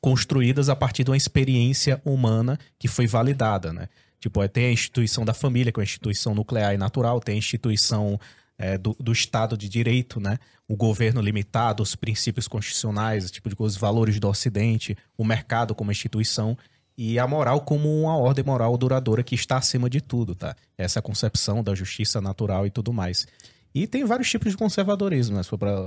construídas 0.01 0.69
a 0.69 0.75
partir 0.75 1.03
de 1.03 1.11
uma 1.11 1.17
experiência 1.17 2.01
humana 2.05 2.57
que 2.77 2.87
foi 2.87 3.07
validada, 3.07 3.73
né? 3.73 3.89
Tipo, 4.19 4.45
tem 4.49 4.65
a 4.65 4.71
instituição 4.71 5.23
da 5.23 5.33
família, 5.33 5.71
que 5.71 5.79
é 5.79 5.81
uma 5.81 5.85
instituição 5.85 6.35
nuclear 6.35 6.73
e 6.73 6.77
natural, 6.77 7.21
tem 7.21 7.35
a 7.35 7.37
instituição 7.37 8.19
é, 8.57 8.77
do, 8.77 8.95
do, 8.99 9.13
Estado 9.13 9.57
de 9.57 9.69
Direito, 9.69 10.19
né? 10.19 10.37
O 10.67 10.75
governo 10.75 11.21
limitado, 11.21 11.81
os 11.81 11.95
princípios 11.95 12.47
constitucionais, 12.47 13.31
tipo 13.31 13.49
de 13.49 13.55
coisa, 13.55 13.75
os 13.75 13.79
valores 13.79 14.19
do 14.19 14.27
Ocidente, 14.27 14.97
o 15.17 15.23
mercado 15.23 15.73
como 15.73 15.91
instituição 15.91 16.57
e 17.01 17.17
a 17.17 17.25
moral 17.25 17.61
como 17.61 18.01
uma 18.01 18.17
ordem 18.17 18.43
moral 18.43 18.77
duradoura 18.77 19.23
que 19.23 19.33
está 19.33 19.55
acima 19.55 19.89
de 19.89 20.01
tudo, 20.01 20.35
tá? 20.35 20.53
Essa 20.77 21.01
concepção 21.01 21.63
da 21.63 21.73
justiça 21.73 22.19
natural 22.19 22.67
e 22.67 22.69
tudo 22.69 22.91
mais. 22.91 23.25
E 23.73 23.87
tem 23.87 24.03
vários 24.03 24.29
tipos 24.29 24.51
de 24.51 24.57
conservadorismo, 24.57 25.37
né? 25.37 25.41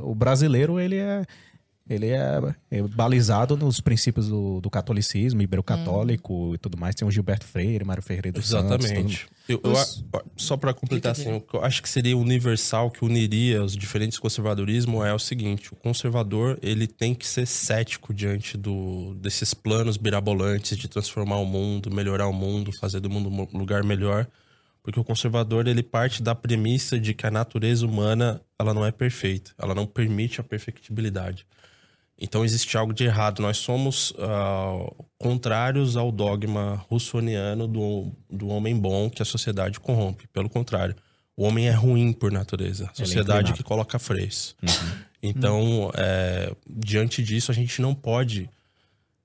O 0.05 0.15
brasileiro, 0.15 0.81
ele 0.81 0.97
é 0.97 1.27
ele 1.89 2.07
é, 2.07 2.41
é, 2.71 2.83
balizado 2.83 3.57
nos 3.57 3.81
princípios 3.81 4.29
do, 4.29 4.61
do 4.61 4.71
catolicismo, 4.71 5.43
ibero-católico 5.43 6.51
hum. 6.51 6.55
e 6.55 6.59
tudo 6.59 6.79
mais. 6.79 6.95
Tem 6.95 7.07
o 7.07 7.11
Gilberto 7.11 7.45
Freire, 7.45 7.85
Mário 7.85 8.03
Ferreira 8.03 8.33
dos 8.33 8.47
Exatamente. 8.47 9.19
Santos, 9.19 9.27
eu, 9.49 9.61
eu, 9.65 9.75
só 10.37 10.57
para 10.57 10.73
completar, 10.73 11.13
assim, 11.13 11.43
eu 11.53 11.65
acho 11.65 11.83
que 11.83 11.89
seria 11.89 12.17
universal 12.17 12.91
que 12.91 13.05
uniria 13.05 13.63
os 13.63 13.77
diferentes 13.77 14.19
conservadorismos 14.19 15.05
é 15.05 15.13
o 15.13 15.19
seguinte: 15.19 15.73
o 15.73 15.77
conservador 15.77 16.59
ele 16.63 16.87
tem 16.87 17.15
que 17.15 17.27
ser 17.27 17.47
cético 17.47 18.15
diante 18.15 18.57
do, 18.57 19.15
desses 19.15 19.53
planos 19.53 19.97
birabolantes 19.97 20.79
de 20.79 20.89
transformar 20.89 21.39
o 21.39 21.45
mundo, 21.45 21.91
melhorar 21.91 22.29
o 22.29 22.33
mundo, 22.33 22.73
fazer 22.73 23.01
do 23.01 23.11
mundo 23.11 23.29
um 23.29 23.59
lugar 23.59 23.83
melhor. 23.83 24.27
Porque 24.83 24.99
o 24.99 25.05
conservador 25.05 25.69
ele 25.69 25.83
parte 25.83 26.23
da 26.23 26.35
premissa 26.35 26.99
de 26.99 27.15
que 27.15 27.25
a 27.25 27.31
natureza 27.31 27.87
humana 27.87 28.41
ela 28.59 28.75
não 28.75 28.85
é 28.85 28.91
perfeita, 28.91 29.53
ela 29.57 29.75
não 29.75 29.87
permite 29.87 30.41
a 30.41 30.45
perfectibilidade. 30.45 31.47
Então 32.23 32.45
existe 32.45 32.77
algo 32.77 32.93
de 32.93 33.03
errado. 33.03 33.43
Nós 33.43 33.57
somos 33.57 34.13
uh, 34.13 35.05
contrários 35.19 35.97
ao 35.97 36.13
dogma 36.13 36.85
russoniano 36.89 37.67
do, 37.67 38.13
do 38.31 38.47
homem 38.47 38.79
bom 38.79 39.11
que 39.11 39.21
a 39.21 39.25
sociedade 39.25 39.81
corrompe. 39.81 40.29
Pelo 40.29 40.49
contrário, 40.49 40.95
o 41.37 41.43
homem 41.43 41.67
é 41.67 41.73
ruim 41.73 42.13
por 42.13 42.31
natureza. 42.31 42.85
A 42.85 42.93
é 42.93 42.95
sociedade 42.95 43.51
é 43.51 43.55
que 43.55 43.65
coloca 43.65 43.99
freios. 43.99 44.55
Uhum. 44.63 45.03
Então, 45.25 45.89
é, 45.95 46.53
diante 46.69 47.23
disso, 47.23 47.53
a 47.53 47.55
gente 47.55 47.81
não 47.81 47.95
pode 47.95 48.51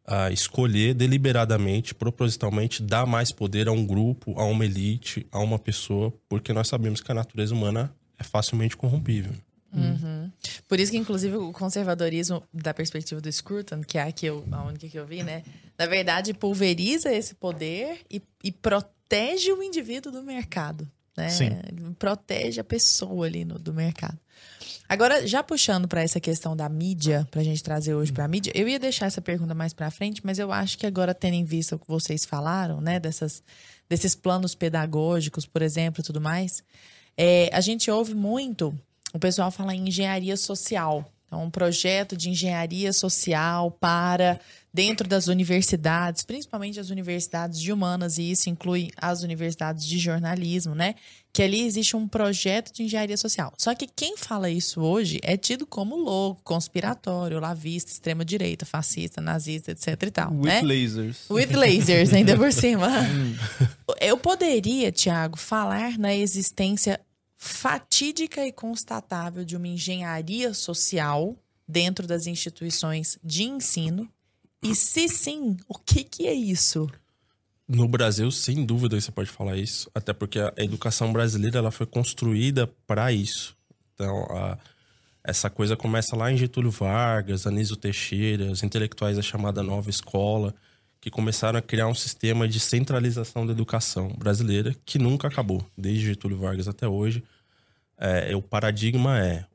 uh, 0.07 0.31
escolher 0.31 0.93
deliberadamente, 0.93 1.95
propositalmente, 1.95 2.83
dar 2.83 3.07
mais 3.07 3.31
poder 3.31 3.67
a 3.67 3.71
um 3.71 3.83
grupo, 3.83 4.39
a 4.39 4.43
uma 4.45 4.63
elite, 4.63 5.25
a 5.31 5.39
uma 5.39 5.57
pessoa, 5.57 6.13
porque 6.29 6.53
nós 6.53 6.67
sabemos 6.67 7.01
que 7.01 7.11
a 7.11 7.15
natureza 7.15 7.55
humana 7.55 7.91
é 8.19 8.23
facilmente 8.23 8.77
corrompível. 8.77 9.33
Uhum. 9.79 10.31
Por 10.67 10.79
isso 10.79 10.91
que, 10.91 10.97
inclusive, 10.97 11.35
o 11.37 11.51
conservadorismo, 11.51 12.43
da 12.53 12.73
perspectiva 12.73 13.21
do 13.21 13.31
Scruton, 13.31 13.81
que 13.81 13.97
é 13.97 14.03
a, 14.03 14.11
que 14.11 14.25
eu, 14.25 14.45
a 14.51 14.63
única 14.63 14.87
que 14.87 14.97
eu 14.97 15.05
vi, 15.05 15.23
né? 15.23 15.43
Na 15.77 15.85
verdade, 15.85 16.33
pulveriza 16.33 17.11
esse 17.11 17.35
poder 17.35 18.01
e, 18.09 18.21
e 18.43 18.51
protege 18.51 19.51
o 19.53 19.63
indivíduo 19.63 20.11
do 20.11 20.23
mercado. 20.23 20.89
Né? 21.15 21.29
Sim. 21.29 21.49
Protege 21.97 22.61
a 22.61 22.63
pessoa 22.63 23.25
ali 23.25 23.43
no, 23.43 23.57
do 23.57 23.73
mercado. 23.73 24.17
Agora, 24.89 25.27
já 25.27 25.43
puxando 25.43 25.87
para 25.87 26.01
essa 26.01 26.19
questão 26.19 26.55
da 26.55 26.69
mídia, 26.69 27.27
para 27.29 27.41
a 27.41 27.43
gente 27.43 27.61
trazer 27.61 27.93
hoje 27.93 28.13
para 28.13 28.23
a 28.23 28.27
mídia, 28.27 28.51
eu 28.55 28.69
ia 28.69 28.79
deixar 28.79 29.07
essa 29.07 29.21
pergunta 29.21 29.53
mais 29.53 29.73
para 29.73 29.91
frente, 29.91 30.21
mas 30.23 30.39
eu 30.39 30.51
acho 30.51 30.77
que 30.77 30.85
agora, 30.85 31.13
tendo 31.13 31.33
em 31.33 31.43
vista 31.43 31.75
o 31.75 31.79
que 31.79 31.87
vocês 31.87 32.23
falaram, 32.23 32.79
né, 32.79 32.99
dessas, 32.99 33.43
desses 33.89 34.15
planos 34.15 34.55
pedagógicos, 34.55 35.45
por 35.45 35.61
exemplo, 35.61 36.01
e 36.01 36.03
tudo 36.03 36.21
mais, 36.21 36.63
é, 37.17 37.49
a 37.51 37.59
gente 37.59 37.91
ouve 37.91 38.13
muito 38.13 38.77
o 39.13 39.19
pessoal 39.19 39.51
fala 39.51 39.73
em 39.73 39.87
engenharia 39.87 40.37
social. 40.37 41.05
Então, 41.27 41.43
um 41.43 41.49
projeto 41.49 42.15
de 42.15 42.29
engenharia 42.29 42.93
social 42.93 43.71
para 43.71 44.39
dentro 44.73 45.07
das 45.07 45.27
universidades, 45.27 46.23
principalmente 46.23 46.79
as 46.79 46.89
universidades 46.89 47.59
de 47.59 47.73
humanas, 47.73 48.17
e 48.17 48.31
isso 48.31 48.49
inclui 48.49 48.91
as 48.95 49.23
universidades 49.23 49.85
de 49.85 49.97
jornalismo, 49.97 50.73
né? 50.73 50.95
Que 51.33 51.43
ali 51.43 51.65
existe 51.65 51.97
um 51.97 52.07
projeto 52.07 52.71
de 52.71 52.83
engenharia 52.83 53.17
social. 53.17 53.51
Só 53.57 53.75
que 53.75 53.87
quem 53.87 54.15
fala 54.15 54.49
isso 54.49 54.79
hoje 54.81 55.19
é 55.21 55.35
tido 55.35 55.65
como 55.65 55.97
louco, 55.97 56.41
conspiratório, 56.43 57.39
lavista, 57.39 57.91
extrema-direita, 57.91 58.65
fascista, 58.65 59.19
nazista, 59.19 59.71
etc 59.71 60.03
e 60.03 60.11
tal. 60.11 60.31
With 60.31 60.45
né? 60.45 60.61
lasers. 60.61 61.29
With 61.29 61.55
lasers, 61.55 62.13
ainda 62.13 62.37
por 62.37 62.53
cima. 62.53 62.87
Eu 63.99 64.17
poderia, 64.17 64.91
Tiago, 64.91 65.37
falar 65.37 65.97
na 65.97 66.15
existência 66.15 66.99
fatídica 67.37 68.45
e 68.45 68.51
constatável 68.51 69.45
de 69.45 69.55
uma 69.55 69.67
engenharia 69.67 70.53
social 70.53 71.35
dentro 71.67 72.07
das 72.07 72.25
instituições 72.27 73.19
de 73.23 73.43
ensino? 73.43 74.09
E 74.61 74.73
se 74.73 75.07
sim, 75.07 75.55
o 75.67 75.75
que, 75.75 76.03
que 76.03 76.27
é 76.27 76.33
isso? 76.33 76.89
No 77.67 77.87
Brasil, 77.87 78.31
sem 78.31 78.65
dúvida, 78.65 78.99
você 78.99 79.11
pode 79.11 79.29
falar 79.29 79.57
isso. 79.57 79.89
Até 79.93 80.13
porque 80.13 80.39
a 80.39 80.53
educação 80.57 81.11
brasileira 81.11 81.59
ela 81.59 81.71
foi 81.71 81.85
construída 81.85 82.65
para 82.87 83.11
isso. 83.11 83.55
Então, 83.93 84.23
a, 84.29 84.57
essa 85.23 85.49
coisa 85.49 85.75
começa 85.75 86.15
lá 86.15 86.31
em 86.31 86.37
Getúlio 86.37 86.71
Vargas, 86.71 87.45
Anísio 87.45 87.75
Teixeira, 87.75 88.51
os 88.51 88.63
intelectuais 88.63 89.17
da 89.17 89.21
chamada 89.21 89.61
Nova 89.61 89.89
Escola, 89.89 90.55
que 90.99 91.09
começaram 91.09 91.59
a 91.59 91.61
criar 91.61 91.87
um 91.87 91.93
sistema 91.93 92.47
de 92.47 92.59
centralização 92.59 93.45
da 93.45 93.51
educação 93.51 94.09
brasileira 94.17 94.75
que 94.85 94.97
nunca 94.97 95.27
acabou, 95.27 95.65
desde 95.77 96.05
Getúlio 96.05 96.37
Vargas 96.37 96.67
até 96.67 96.87
hoje. 96.87 97.23
É, 97.99 98.35
o 98.35 98.41
paradigma 98.41 99.19
é 99.19 99.45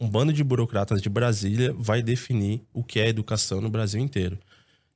um 0.00 0.08
bando 0.08 0.32
de 0.32 0.42
burocratas 0.44 1.02
de 1.02 1.08
Brasília 1.08 1.74
vai 1.76 2.02
definir 2.02 2.62
o 2.72 2.82
que 2.82 3.00
é 3.00 3.08
educação 3.08 3.60
no 3.60 3.68
Brasil 3.68 4.00
inteiro. 4.00 4.38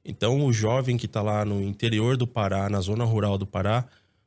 Então, 0.04 0.44
o 0.44 0.52
jovem 0.52 0.96
que 0.96 1.06
está 1.06 1.22
lá 1.22 1.44
no 1.44 1.62
interior 1.62 2.16
do 2.16 2.26
Pará, 2.26 2.68
na 2.68 2.80
zona 2.80 3.04
rural 3.04 3.38
do 3.38 3.46
Pará, 3.46 3.86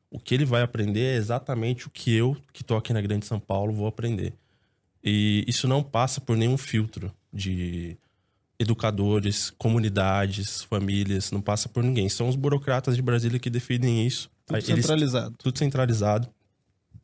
o 0.10 0.19
que 0.19 0.34
ele 0.34 0.45
vai 0.45 0.62
aprender 0.62 1.13
é 1.13 1.15
exatamente 1.15 1.88
o 1.88 1.89
que 1.89 2.13
eu, 2.13 2.36
que 2.51 2.62
estou 2.62 2.77
aqui 2.77 2.93
na 2.93 3.01
Grande 3.01 3.25
São 3.25 3.39
Paulo, 3.39 3.73
vou 3.73 3.88
aprender. 3.88 4.34
E 5.03 5.43
isso 5.47 5.67
não 5.67 5.84
passa 5.84 6.19
por 6.19 6.36
nenhum 6.36 6.58
filtro 6.58 7.12
de 7.32 7.97
educadores, 8.60 9.52
comunidades, 9.52 10.63
famílias, 10.63 11.32
não 11.32 11.41
passa 11.41 11.70
por 11.70 11.84
ninguém. 11.84 12.10
São 12.10 12.28
os 12.28 12.36
burocratas 12.36 12.96
de 12.96 13.02
Brasília 13.02 13.39
que 13.39 13.50
definem 13.50 14.06
isso. 14.06 14.30
Tudo 14.46 14.58
Eles, 14.58 14.65
centralizado. 14.65 15.36
Tudo 15.38 15.60
centralizado. 15.60 16.28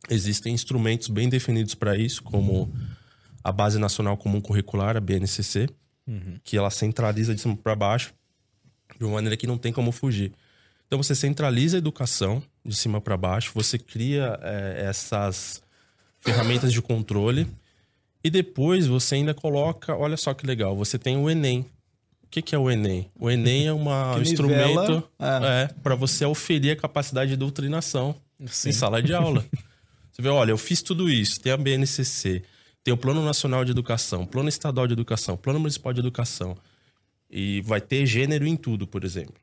Existem 0.10 0.54
instrumentos 0.54 1.08
bem 1.08 1.30
definidos 1.30 1.76
para 1.76 1.96
isso, 1.96 2.24
como 2.24 2.74
a 3.44 3.52
Base 3.52 3.78
Nacional 3.78 4.18
Comum 4.18 4.42
Curricular, 4.42 4.98
a 4.98 5.00
BNCC, 5.00 5.70
uhum. 6.08 6.40
que 6.44 6.58
ela 6.58 6.70
centraliza 6.70 7.36
de 7.36 7.42
cima 7.42 7.56
para 7.56 7.76
baixo, 7.76 8.14
de 8.98 9.06
uma 9.06 9.16
maneira 9.16 9.38
que 9.38 9.48
não 9.48 9.58
tem 9.58 9.72
como 9.72 9.92
fugir. 9.92 10.34
Então 10.88 11.02
você 11.02 11.16
centraliza 11.16 11.78
a 11.78 11.80
educação 11.80 12.44
de 12.66 12.76
cima 12.76 13.00
para 13.00 13.16
baixo, 13.16 13.52
você 13.54 13.78
cria 13.78 14.40
é, 14.42 14.86
essas 14.88 15.62
ferramentas 16.20 16.72
de 16.72 16.82
controle 16.82 17.48
e 18.24 18.30
depois 18.30 18.88
você 18.88 19.16
ainda 19.16 19.34
coloca, 19.34 19.96
olha 19.96 20.16
só 20.16 20.34
que 20.34 20.48
legal, 20.48 20.76
você 20.76 20.98
tem 20.98 21.18
o 21.18 21.30
Enem. 21.30 21.66
O 22.24 22.28
que, 22.34 22.42
que 22.42 22.56
é 22.56 22.58
o 22.58 22.72
Enem? 22.72 23.12
O 23.20 23.30
Enem 23.30 23.68
é 23.68 23.74
uma, 23.74 24.16
um 24.18 24.22
instrumento 24.22 25.04
é. 25.20 25.64
é 25.64 25.70
para 25.84 25.94
você 25.94 26.26
oferir 26.26 26.72
a 26.72 26.76
capacidade 26.76 27.32
de 27.32 27.38
doutrinação 27.38 28.16
Sim. 28.48 28.70
em 28.70 28.72
sala 28.72 29.04
de 29.04 29.14
aula. 29.14 29.46
você 30.12 30.22
vê, 30.22 30.30
olha, 30.30 30.52
eu 30.52 30.58
fiz 30.58 30.82
tudo 30.82 31.10
isso, 31.10 31.40
tem 31.40 31.52
a 31.52 31.58
BNCC, 31.58 32.42
tem 32.84 32.94
o 32.94 32.98
Plano 32.98 33.24
Nacional 33.24 33.66
de 33.66 33.72
Educação, 33.72 34.26
Plano 34.26 34.50
Estadual 34.50 34.88
de 34.88 34.94
Educação, 34.94 35.36
Plano 35.38 35.60
Municipal 35.60 35.94
de 35.94 36.00
Educação. 36.00 36.58
E 37.30 37.62
vai 37.62 37.82
ter 37.82 38.06
gênero 38.06 38.46
em 38.46 38.56
tudo, 38.56 38.86
por 38.86 39.04
exemplo. 39.04 39.36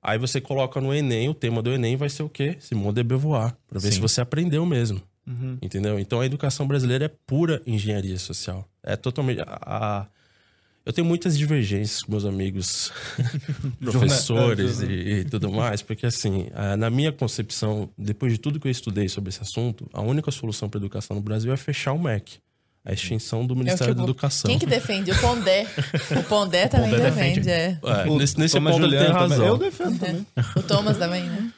Aí 0.00 0.18
você 0.18 0.40
coloca 0.40 0.80
no 0.80 0.92
Enem, 0.92 1.28
o 1.28 1.34
tema 1.34 1.62
do 1.62 1.70
Enem 1.70 1.96
vai 1.96 2.08
ser 2.08 2.22
o 2.22 2.28
quê? 2.28 2.56
Simone 2.58 2.94
de 2.94 3.02
Beauvoir, 3.02 3.54
para 3.68 3.78
ver 3.78 3.88
Sim. 3.88 3.94
se 3.94 4.00
você 4.00 4.20
aprendeu 4.20 4.64
mesmo. 4.66 5.00
Uhum. 5.26 5.58
Entendeu? 5.62 5.98
Então 5.98 6.20
a 6.20 6.26
educação 6.26 6.66
brasileira 6.66 7.04
é 7.04 7.10
pura 7.26 7.62
engenharia 7.66 8.18
social. 8.18 8.68
É 8.82 8.96
totalmente. 8.96 9.40
A, 9.40 9.46
a... 9.60 10.06
Eu 10.84 10.92
tenho 10.92 11.06
muitas 11.06 11.38
divergências 11.38 12.02
com 12.02 12.10
meus 12.10 12.24
amigos 12.24 12.92
professores 13.80 14.80
e, 14.80 14.86
e, 14.86 15.24
tudo 15.24 15.52
mais, 15.52 15.80
porque 15.80 16.06
assim, 16.06 16.48
na 16.76 16.90
minha 16.90 17.12
concepção, 17.12 17.88
depois 17.96 18.32
de 18.32 18.38
tudo 18.40 18.58
que 18.58 18.66
eu 18.66 18.70
estudei 18.70 19.08
sobre 19.08 19.30
esse 19.30 19.40
assunto, 19.40 19.88
a 19.92 20.00
única 20.00 20.32
solução 20.32 20.68
para 20.68 20.78
a 20.78 20.82
educação 20.82 21.14
no 21.14 21.22
Brasil 21.22 21.52
é 21.52 21.56
fechar 21.56 21.92
o 21.92 21.98
MEC 22.00 22.40
a 22.84 22.92
extinção 22.92 23.46
do 23.46 23.54
Ministério 23.54 23.94
da 23.94 24.02
Educação. 24.02 24.48
Quem 24.48 24.58
que 24.58 24.66
defende? 24.66 25.12
O 25.12 25.20
Pondé. 25.20 25.66
O 26.18 26.22
Pondé 26.24 26.66
também 26.68 26.90
Pondé 26.90 27.10
defende, 27.10 27.40
defende. 27.40 27.50
É. 27.50 27.78
é. 27.84 28.18
nesse 28.18 28.38
nesse 28.38 28.60
ponto 28.60 28.84
ele 28.84 28.98
tem 28.98 29.08
razão. 29.08 29.46
Eu 29.46 29.56
defendo 29.56 29.98
também. 29.98 30.26
o 30.56 30.62
Thomas 30.62 30.98
também, 30.98 31.24
né? 31.24 31.52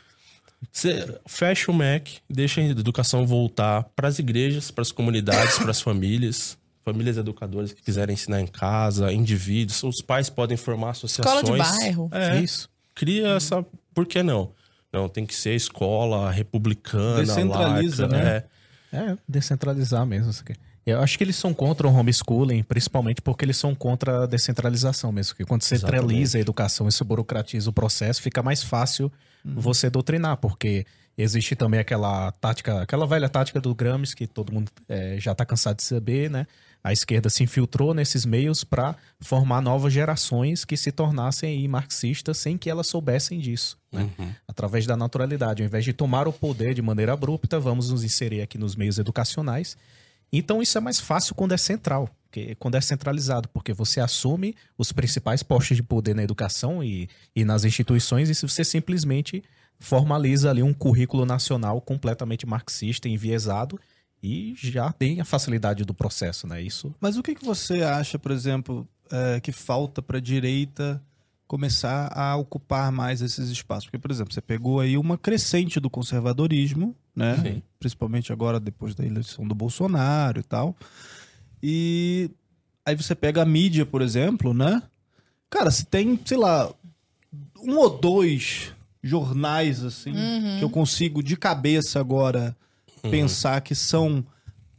Você 0.71 1.19
fecha 1.27 1.71
o 1.71 1.75
MEC, 1.75 2.19
deixa 2.29 2.61
a 2.61 2.65
educação 2.65 3.27
voltar 3.27 3.85
para 3.97 4.09
as 4.09 4.19
igrejas, 4.19 4.71
para 4.71 4.83
as 4.83 4.93
comunidades, 4.93 5.59
para 5.59 5.71
as 5.71 5.81
famílias, 5.81 6.59
famílias 6.85 7.17
educadoras 7.17 7.73
que 7.73 7.83
quiserem 7.83 8.15
ensinar 8.15 8.41
em 8.41 8.47
casa, 8.47 9.13
indivíduos, 9.13 9.83
os 9.83 10.01
pais 10.01 10.29
podem 10.29 10.57
formar 10.57 10.91
associações. 10.91 11.43
Escola 11.43 11.65
de 11.65 11.79
bairro. 11.79 12.09
É, 12.13 12.41
isso. 12.41 12.69
Cria 12.95 13.29
essa, 13.29 13.65
por 13.93 14.07
que 14.07 14.23
não? 14.23 14.53
Não, 14.93 15.09
tem 15.09 15.27
que 15.27 15.35
ser 15.35 15.55
escola 15.55 16.31
republicana, 16.31 17.25
Descentraliza, 17.25 18.07
laica, 18.07 18.25
né? 18.25 18.45
É. 18.93 18.97
é, 18.97 19.19
descentralizar 19.29 20.07
mesmo. 20.07 20.31
Isso 20.31 20.43
aqui. 20.43 20.55
Eu 20.87 21.01
acho 21.01 21.17
que 21.17 21.25
eles 21.25 21.35
são 21.35 21.55
contra 21.55 21.89
o 21.89 21.93
homeschooling, 21.93 22.63
principalmente 22.63 23.23
porque 23.23 23.45
eles 23.45 23.57
são 23.57 23.75
contra 23.75 24.25
a 24.25 24.27
descentralização 24.27 25.11
mesmo. 25.11 25.35
Que 25.35 25.45
quando 25.45 25.63
você 25.63 25.79
centraliza 25.79 26.37
a 26.37 26.41
educação 26.41 26.87
e 26.87 26.93
se 26.93 27.03
burocratiza 27.03 27.71
o 27.71 27.73
processo, 27.73 28.21
fica 28.21 28.43
mais 28.43 28.63
fácil 28.63 29.11
uhum. 29.45 29.55
você 29.61 29.91
doutrinar, 29.91 30.37
porque 30.39 30.87
Existe 31.17 31.55
também 31.55 31.79
aquela 31.79 32.33
tática, 32.33 32.83
aquela 32.83 33.07
velha 33.07 33.29
tática 33.29 33.61
do 33.61 33.73
Gramsci 33.75 34.17
que 34.17 34.27
todo 34.27 34.53
mundo 34.53 34.71
é, 34.89 35.17
já 35.21 35.31
está 35.31 35.45
cansado 35.47 35.77
de 35.77 35.85
saber, 35.85 36.29
né? 36.29 36.47
A 36.83 36.93
esquerda 36.93 37.31
se 37.31 37.43
infiltrou 37.43 37.95
nesses 37.95 38.27
meios 38.27 38.63
para 38.63 38.95
formar 39.21 39.63
novas 39.63 39.93
gerações 39.93 40.65
que 40.65 40.77
se 40.77 40.93
tornassem 40.93 41.67
marxistas 41.69 42.37
sem 42.37 42.59
que 42.59 42.69
elas 42.69 42.89
soubessem 42.89 43.39
disso, 43.39 43.79
né? 43.93 44.11
Uhum. 44.19 44.33
Através 44.47 44.87
da 44.87 44.97
naturalidade. 44.97 45.63
Ao 45.63 45.67
invés 45.67 45.85
de 45.85 45.93
tomar 45.93 46.27
o 46.27 46.33
poder 46.33 46.75
de 46.75 46.83
maneira 46.83 47.13
abrupta, 47.13 47.61
vamos 47.61 47.91
nos 47.91 48.03
inserir 48.03 48.43
aqui 48.43 48.59
nos 48.59 48.75
meios 48.75 48.99
educacionais. 48.99 49.77
Então 50.33 50.61
isso 50.61 50.77
é 50.77 50.81
mais 50.81 50.99
fácil 50.99 51.37
quando 51.37 51.53
é 51.53 51.57
central, 51.57 52.11
quando 52.59 52.77
é 52.77 52.81
centralizado, 52.81 53.49
porque 53.49 53.73
você 53.73 54.01
assume 54.01 54.55
os 54.77 54.93
principais 54.93 55.43
postos 55.43 55.77
de 55.77 55.83
poder 55.83 56.15
na 56.15 56.23
educação 56.23 56.83
e, 56.83 57.09
e 57.35 57.45
nas 57.45 57.65
instituições 57.65 58.29
e 58.31 58.35
você 58.35 58.65
simplesmente 58.65 59.43
formaliza 59.79 60.51
ali 60.51 60.63
um 60.63 60.73
currículo 60.73 61.27
nacional 61.27 61.81
completamente 61.81 62.47
marxista, 62.47 63.09
enviesado, 63.09 63.79
e 64.23 64.55
já 64.57 64.91
tem 64.91 65.21
a 65.21 65.25
facilidade 65.25 65.85
do 65.85 65.93
processo, 65.93 66.47
né? 66.47 66.63
Isso. 66.63 66.95
Mas 66.99 67.19
o 67.19 67.23
que, 67.23 67.35
que 67.35 67.45
você 67.45 67.83
acha, 67.83 68.19
por 68.19 68.33
exemplo, 68.33 68.89
é, 69.11 69.39
que 69.39 69.53
falta 69.53 70.01
para 70.01 70.17
a 70.17 70.21
direita 70.21 71.03
começar 71.47 72.11
a 72.17 72.35
ocupar 72.35 72.91
mais 72.91 73.21
esses 73.21 73.51
espaços? 73.51 73.85
Porque, 73.85 73.99
por 73.99 74.11
exemplo, 74.11 74.33
você 74.33 74.41
pegou 74.41 74.81
aí 74.81 74.97
uma 74.97 75.19
crescente 75.19 75.79
do 75.79 75.91
conservadorismo, 75.91 76.97
né? 77.15 77.37
Sim. 77.43 77.63
Principalmente 77.79 78.33
agora 78.33 78.59
depois 78.59 78.95
da 78.95 79.05
eleição 79.05 79.47
do 79.47 79.55
Bolsonaro 79.55 80.41
e 80.41 80.43
tal. 80.43 80.75
E 81.67 82.31
aí 82.85 82.95
você 82.95 83.15
pega 83.15 83.41
a 83.41 83.47
mídia, 83.47 83.87
por 83.87 84.03
exemplo, 84.03 84.53
né? 84.53 84.83
Cara, 85.49 85.71
se 85.71 85.87
tem, 85.87 86.21
sei 86.23 86.37
lá, 86.37 86.71
um 87.63 87.79
ou 87.79 87.89
dois 87.89 88.75
jornais, 89.03 89.83
assim, 89.83 90.13
uhum. 90.13 90.59
que 90.59 90.65
eu 90.65 90.69
consigo 90.69 91.23
de 91.23 91.39
cabeça 91.39 91.99
agora 91.99 92.55
uhum. 93.03 93.11
pensar 93.11 93.63
que 93.63 93.75
são 93.75 94.23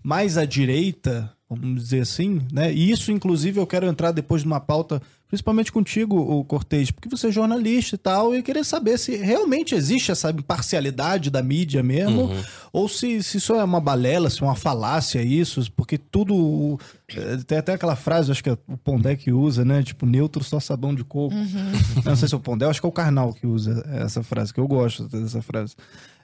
mais 0.04 0.38
à 0.38 0.46
direita, 0.46 1.34
vamos 1.50 1.82
dizer 1.82 2.02
assim, 2.02 2.44
né? 2.52 2.72
E 2.72 2.92
isso, 2.92 3.12
inclusive, 3.12 3.60
eu 3.60 3.66
quero 3.66 3.88
entrar 3.88 4.12
depois 4.12 4.44
numa 4.44 4.60
pauta, 4.60 5.02
principalmente 5.28 5.72
contigo, 5.72 6.16
o 6.18 6.44
Cortez, 6.44 6.92
porque 6.92 7.10
você 7.10 7.28
é 7.28 7.32
jornalista 7.32 7.96
e 7.96 7.98
tal, 7.98 8.36
e 8.36 8.44
querer 8.44 8.64
saber 8.64 8.98
se 8.98 9.16
realmente 9.16 9.74
existe 9.74 10.12
essa 10.12 10.30
imparcialidade 10.30 11.30
da 11.30 11.42
mídia 11.42 11.82
mesmo, 11.82 12.24
uhum. 12.24 12.44
ou 12.72 12.88
se, 12.88 13.22
se 13.24 13.38
isso 13.38 13.54
é 13.54 13.64
uma 13.64 13.82
balela, 13.82 14.30
se 14.30 14.42
é 14.42 14.46
uma 14.46 14.56
falácia 14.56 15.22
isso, 15.22 15.72
porque 15.76 15.98
tudo. 15.98 16.80
É, 17.08 17.38
tem 17.38 17.58
até 17.58 17.74
aquela 17.74 17.96
frase, 17.96 18.32
acho 18.32 18.44
que 18.44 18.50
é 18.50 18.58
o 18.68 18.78
Pondé 18.78 19.16
que 19.16 19.32
usa, 19.32 19.66
né? 19.66 19.84
Tipo, 19.84 20.06
neutro 20.06 20.44
só 20.44 20.60
sabão 20.60 20.94
de 20.94 21.04
coco. 21.04 21.36
Uhum. 21.36 21.72
Não 22.06 22.16
sei 22.16 22.28
se 22.28 22.34
é 22.34 22.38
o 22.38 22.40
Pondé, 22.40 22.66
acho 22.66 22.80
que 22.80 22.86
é 22.86 22.90
o 22.90 22.92
Karnal 22.92 23.34
que 23.34 23.48
usa 23.48 23.84
essa 23.90 24.24
frase, 24.24 24.54
que 24.54 24.60
eu 24.60 24.68
gosto 24.68 25.08
dessa 25.08 25.42
frase. 25.42 25.76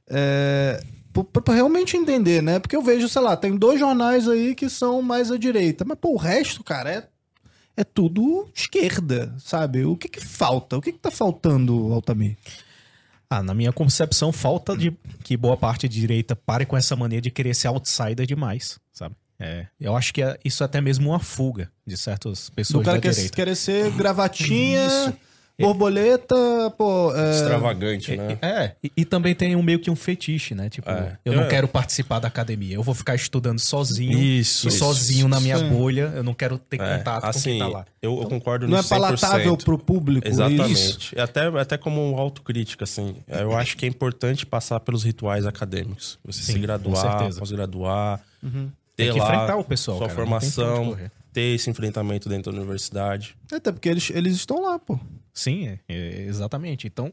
É, 0.07 0.83
para 1.43 1.53
realmente 1.53 1.97
entender, 1.97 2.41
né? 2.41 2.59
Porque 2.59 2.75
eu 2.75 2.81
vejo, 2.81 3.09
sei 3.09 3.21
lá, 3.21 3.35
tem 3.35 3.55
dois 3.55 3.79
jornais 3.79 4.27
aí 4.27 4.55
que 4.55 4.69
são 4.69 5.01
mais 5.01 5.31
à 5.31 5.37
direita, 5.37 5.83
mas 5.85 5.97
pô, 5.99 6.13
o 6.13 6.17
resto, 6.17 6.63
cara, 6.63 6.89
é, 6.89 7.07
é 7.81 7.83
tudo 7.83 8.47
esquerda, 8.53 9.33
sabe? 9.39 9.83
O 9.85 9.95
que 9.95 10.07
que 10.07 10.21
falta? 10.21 10.77
O 10.77 10.81
que 10.81 10.91
que 10.91 10.99
tá 10.99 11.11
faltando, 11.11 11.91
Altamir? 11.93 12.37
Ah, 13.29 13.41
na 13.41 13.53
minha 13.53 13.71
concepção, 13.71 14.31
falta 14.31 14.75
de 14.75 14.93
que 15.23 15.37
boa 15.37 15.55
parte 15.55 15.87
de 15.87 15.99
direita 15.99 16.35
pare 16.35 16.65
com 16.65 16.75
essa 16.75 16.95
mania 16.95 17.21
de 17.21 17.31
querer 17.31 17.53
ser 17.55 17.67
outsider 17.67 18.25
demais, 18.25 18.79
sabe? 18.91 19.15
É, 19.39 19.65
eu 19.79 19.95
acho 19.95 20.13
que 20.13 20.21
é, 20.21 20.37
isso 20.45 20.61
é 20.61 20.65
até 20.65 20.79
mesmo 20.79 21.09
uma 21.09 21.19
fuga 21.19 21.71
de 21.85 21.97
certas 21.97 22.49
pessoas 22.49 22.83
Do 22.83 22.85
cara 22.85 22.97
da 22.97 23.01
quer, 23.01 23.11
direita. 23.11 23.35
querer 23.35 23.55
ser 23.55 23.89
gravatinha... 23.91 24.85
Isso 24.85 25.13
Borboleta, 25.59 26.35
pô. 26.77 27.15
É... 27.15 27.31
Extravagante, 27.31 28.15
né? 28.15 28.37
É, 28.41 28.75
e, 28.83 28.91
e, 28.97 29.05
também 29.05 29.35
tem 29.35 29.55
um 29.55 29.61
meio 29.61 29.79
que 29.79 29.89
um 29.89 29.95
fetiche, 29.95 30.55
né? 30.55 30.69
Tipo, 30.69 30.89
é. 30.89 31.17
eu 31.23 31.33
não 31.33 31.43
é. 31.43 31.47
quero 31.47 31.67
participar 31.67 32.19
da 32.19 32.27
academia. 32.27 32.75
Eu 32.75 32.83
vou 32.83 32.95
ficar 32.95 33.15
estudando 33.15 33.59
sozinho. 33.59 34.17
Isso. 34.17 34.67
E 34.67 34.71
sozinho 34.71 35.19
isso, 35.19 35.27
na 35.27 35.39
minha 35.39 35.59
bolha. 35.59 36.11
Eu 36.15 36.23
não 36.23 36.33
quero 36.33 36.57
ter 36.57 36.81
é, 36.81 36.97
contato 36.97 37.25
assim, 37.25 37.39
com 37.39 37.43
quem 37.43 37.59
tá 37.59 37.67
lá. 37.67 37.85
Eu, 38.01 38.21
eu 38.21 38.29
concordo 38.29 38.65
nisso. 38.65 38.77
Não 38.77 38.85
é 38.85 39.01
palatável 39.01 39.57
100%. 39.57 39.63
pro 39.63 39.77
público. 39.77 40.27
Exatamente. 40.27 40.71
Isso. 40.71 41.19
Até, 41.19 41.47
até 41.47 41.77
como 41.77 42.17
autocrítica, 42.17 42.83
assim. 42.83 43.15
Eu 43.27 43.55
acho 43.55 43.77
que 43.77 43.85
é 43.85 43.89
importante 43.89 44.45
passar 44.45 44.79
pelos 44.79 45.03
rituais 45.03 45.45
acadêmicos. 45.45 46.17
Você 46.25 46.41
Sim, 46.41 46.53
se 46.53 46.59
graduar, 46.59 47.29
pós-graduar. 47.37 48.21
Uhum. 48.41 48.69
Ter 49.01 49.05
Tem 49.05 49.13
que 49.13 49.19
lá 49.19 49.33
enfrentar 49.33 49.57
o 49.57 49.63
pessoal, 49.63 49.97
sua 49.97 50.07
cara, 50.07 50.19
formação 50.19 50.97
ter 51.33 51.55
esse 51.55 51.69
enfrentamento 51.69 52.29
dentro 52.29 52.51
da 52.51 52.57
universidade. 52.57 53.35
É, 53.51 53.55
até 53.55 53.71
porque 53.71 53.89
eles, 53.89 54.09
eles 54.11 54.35
estão 54.35 54.61
lá, 54.61 54.77
pô. 54.77 54.99
Sim, 55.33 55.67
é, 55.67 55.79
é, 55.87 56.21
exatamente. 56.23 56.87
Então, 56.87 57.11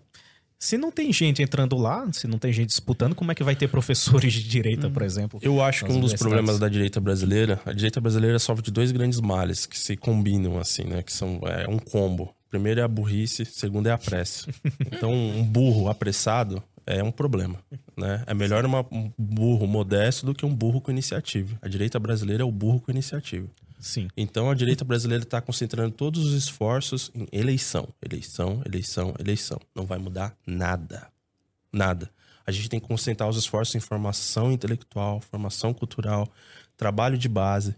se 0.59 0.77
não 0.77 0.91
tem 0.91 1.13
gente 1.13 1.41
entrando 1.41 1.77
lá, 1.77 2.07
se 2.13 2.27
não 2.27 2.39
tem 2.39 2.53
gente 2.53 2.69
disputando, 2.69 3.15
como 3.15 3.31
é 3.31 3.35
que 3.35 3.45
vai 3.45 3.55
ter 3.55 3.69
professores 3.69 4.33
de 4.33 4.43
direita, 4.43 4.89
hum. 4.89 4.93
por 4.93 5.03
exemplo? 5.03 5.39
Eu 5.43 5.63
acho 5.63 5.85
que 5.85 5.93
um 5.93 6.01
dos 6.01 6.15
problemas 6.15 6.59
da 6.59 6.69
direita 6.69 7.01
brasileira, 7.01 7.61
a 7.65 7.73
direita 7.73 8.01
brasileira 8.01 8.39
sofre 8.39 8.65
de 8.65 8.73
dois 8.73 8.91
grandes 8.91 9.21
males 9.21 9.67
que 9.67 9.79
se 9.79 9.97
combinam 9.97 10.59
assim, 10.59 10.85
né? 10.85 11.03
Que 11.03 11.13
são 11.13 11.41
é, 11.45 11.69
um 11.69 11.79
combo. 11.79 12.35
Primeiro 12.51 12.81
é 12.81 12.83
a 12.83 12.89
burrice, 12.89 13.45
segundo 13.45 13.89
é 13.89 13.93
a 13.93 13.99
pressa. 13.99 14.49
Então, 14.91 15.13
um 15.13 15.45
burro 15.45 15.89
apressado 15.89 16.63
é 16.89 17.05
um 17.05 17.11
problema, 17.11 17.59
né? 17.95 18.25
É 18.27 18.33
melhor 18.33 18.65
uma, 18.65 18.81
um 18.91 19.13
burro 19.19 19.67
modesto 19.67 20.25
do 20.25 20.35
que 20.35 20.47
um 20.47 20.55
burro 20.55 20.81
com 20.81 20.91
iniciativa. 20.91 21.59
A 21.61 21.69
direita 21.69 22.01
brasileira 22.01 22.43
é 22.43 22.47
o 22.47 22.51
burro 22.51 22.81
com 22.81 22.91
iniciativa. 22.91 23.47
Sim. 23.79 24.09
Então 24.17 24.51
a 24.51 24.55
direita 24.55 24.87
brasileira 24.87 25.23
está 25.23 25.39
concentrando 25.39 25.91
todos 25.91 26.25
os 26.25 26.33
esforços 26.33 27.11
em 27.15 27.29
eleição, 27.31 27.87
eleição, 28.03 28.63
eleição, 28.65 29.15
eleição. 29.19 29.61
Não 29.75 29.85
vai 29.85 29.99
mudar 29.99 30.35
nada. 30.47 31.09
Nada. 31.71 32.11
A 32.47 32.51
gente 32.51 32.71
tem 32.71 32.81
que 32.81 32.89
concentrar 32.89 33.29
os 33.29 33.37
esforços 33.37 33.75
em 33.75 33.81
formação 33.81 34.51
intelectual, 34.51 35.21
formação 35.21 35.75
cultural, 35.75 36.27
trabalho 36.75 37.19
de 37.19 37.29
base. 37.29 37.77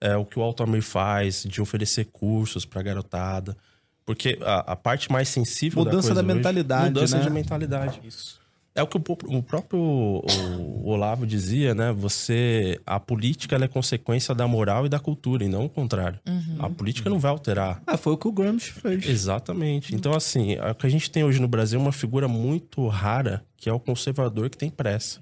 É 0.00 0.16
o 0.16 0.24
que 0.24 0.40
o 0.40 0.42
Altamir 0.42 0.82
faz 0.82 1.44
de 1.44 1.62
oferecer 1.62 2.06
cursos 2.06 2.64
para 2.64 2.82
garotada. 2.82 3.56
Porque 4.04 4.36
a, 4.42 4.72
a, 4.72 4.76
parte 4.76 5.12
mais 5.12 5.28
sensível 5.28 5.84
mudança 5.84 6.08
da, 6.08 6.16
da 6.16 6.22
mentalidade, 6.22 6.86
hoje, 6.86 6.94
mudança 6.94 7.18
né? 7.18 7.22
de 7.22 7.30
mentalidade. 7.30 8.00
Isso. 8.02 8.39
É 8.74 8.82
o 8.82 8.86
que 8.86 8.96
o, 8.96 9.02
o 9.36 9.42
próprio 9.42 9.80
o 9.80 10.88
Olavo 10.88 11.26
dizia, 11.26 11.74
né? 11.74 11.92
Você. 11.92 12.80
A 12.86 13.00
política 13.00 13.56
é 13.56 13.68
consequência 13.68 14.34
da 14.34 14.46
moral 14.46 14.86
e 14.86 14.88
da 14.88 14.98
cultura, 14.98 15.44
e 15.44 15.48
não 15.48 15.64
o 15.64 15.68
contrário. 15.68 16.20
Uhum. 16.26 16.56
A 16.60 16.70
política 16.70 17.10
não 17.10 17.18
vai 17.18 17.32
alterar. 17.32 17.82
Ah, 17.86 17.96
foi 17.96 18.12
o 18.12 18.16
que 18.16 18.28
o 18.28 18.32
Gramsci 18.32 18.72
fez. 18.72 19.08
Exatamente. 19.08 19.94
Então, 19.94 20.12
assim, 20.14 20.56
o 20.58 20.74
que 20.74 20.86
a 20.86 20.90
gente 20.90 21.10
tem 21.10 21.24
hoje 21.24 21.40
no 21.40 21.48
Brasil 21.48 21.80
é 21.80 21.82
uma 21.82 21.92
figura 21.92 22.28
muito 22.28 22.86
rara, 22.86 23.42
que 23.56 23.68
é 23.68 23.72
o 23.72 23.80
conservador 23.80 24.48
que 24.48 24.56
tem 24.56 24.70
pressa. 24.70 25.20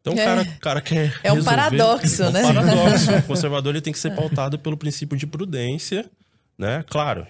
Então, 0.00 0.14
o 0.14 0.18
é. 0.18 0.24
cara, 0.24 0.44
cara 0.60 0.80
quer. 0.80 1.18
É 1.22 1.32
um 1.32 1.36
resolver, 1.36 1.56
paradoxo, 1.56 2.22
é 2.22 2.28
um 2.28 2.32
né? 2.32 2.42
paradoxo. 2.42 3.12
o 3.16 3.22
conservador 3.22 3.74
ele 3.74 3.82
tem 3.82 3.92
que 3.92 3.98
ser 3.98 4.14
pautado 4.14 4.58
pelo 4.58 4.76
princípio 4.76 5.16
de 5.16 5.26
prudência, 5.26 6.10
né? 6.58 6.82
Claro, 6.88 7.26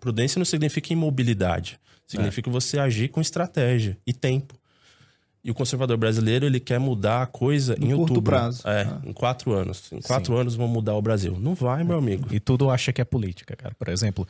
prudência 0.00 0.38
não 0.38 0.44
significa 0.44 0.92
imobilidade. 0.92 1.78
Significa 2.06 2.48
é. 2.48 2.52
você 2.52 2.78
agir 2.78 3.08
com 3.08 3.20
estratégia 3.20 3.98
e 4.06 4.12
tempo. 4.12 4.54
E 5.46 5.50
o 5.52 5.54
conservador 5.54 5.96
brasileiro, 5.96 6.44
ele 6.44 6.58
quer 6.58 6.80
mudar 6.80 7.22
a 7.22 7.26
coisa 7.26 7.76
no 7.78 7.86
em 7.86 7.94
outubro. 7.94 8.22
prazo. 8.22 8.66
É, 8.66 8.82
ah. 8.82 9.00
em 9.04 9.12
quatro 9.12 9.52
anos. 9.52 9.92
Em 9.92 10.00
quatro 10.00 10.34
Sim. 10.34 10.40
anos 10.40 10.56
vão 10.56 10.66
mudar 10.66 10.96
o 10.96 11.00
Brasil. 11.00 11.38
Não 11.38 11.54
vai, 11.54 11.84
meu 11.84 11.96
amigo. 11.96 12.26
E 12.32 12.40
tudo 12.40 12.68
acha 12.68 12.92
que 12.92 13.00
é 13.00 13.04
política, 13.04 13.54
cara. 13.54 13.72
Por 13.78 13.88
exemplo, 13.88 14.26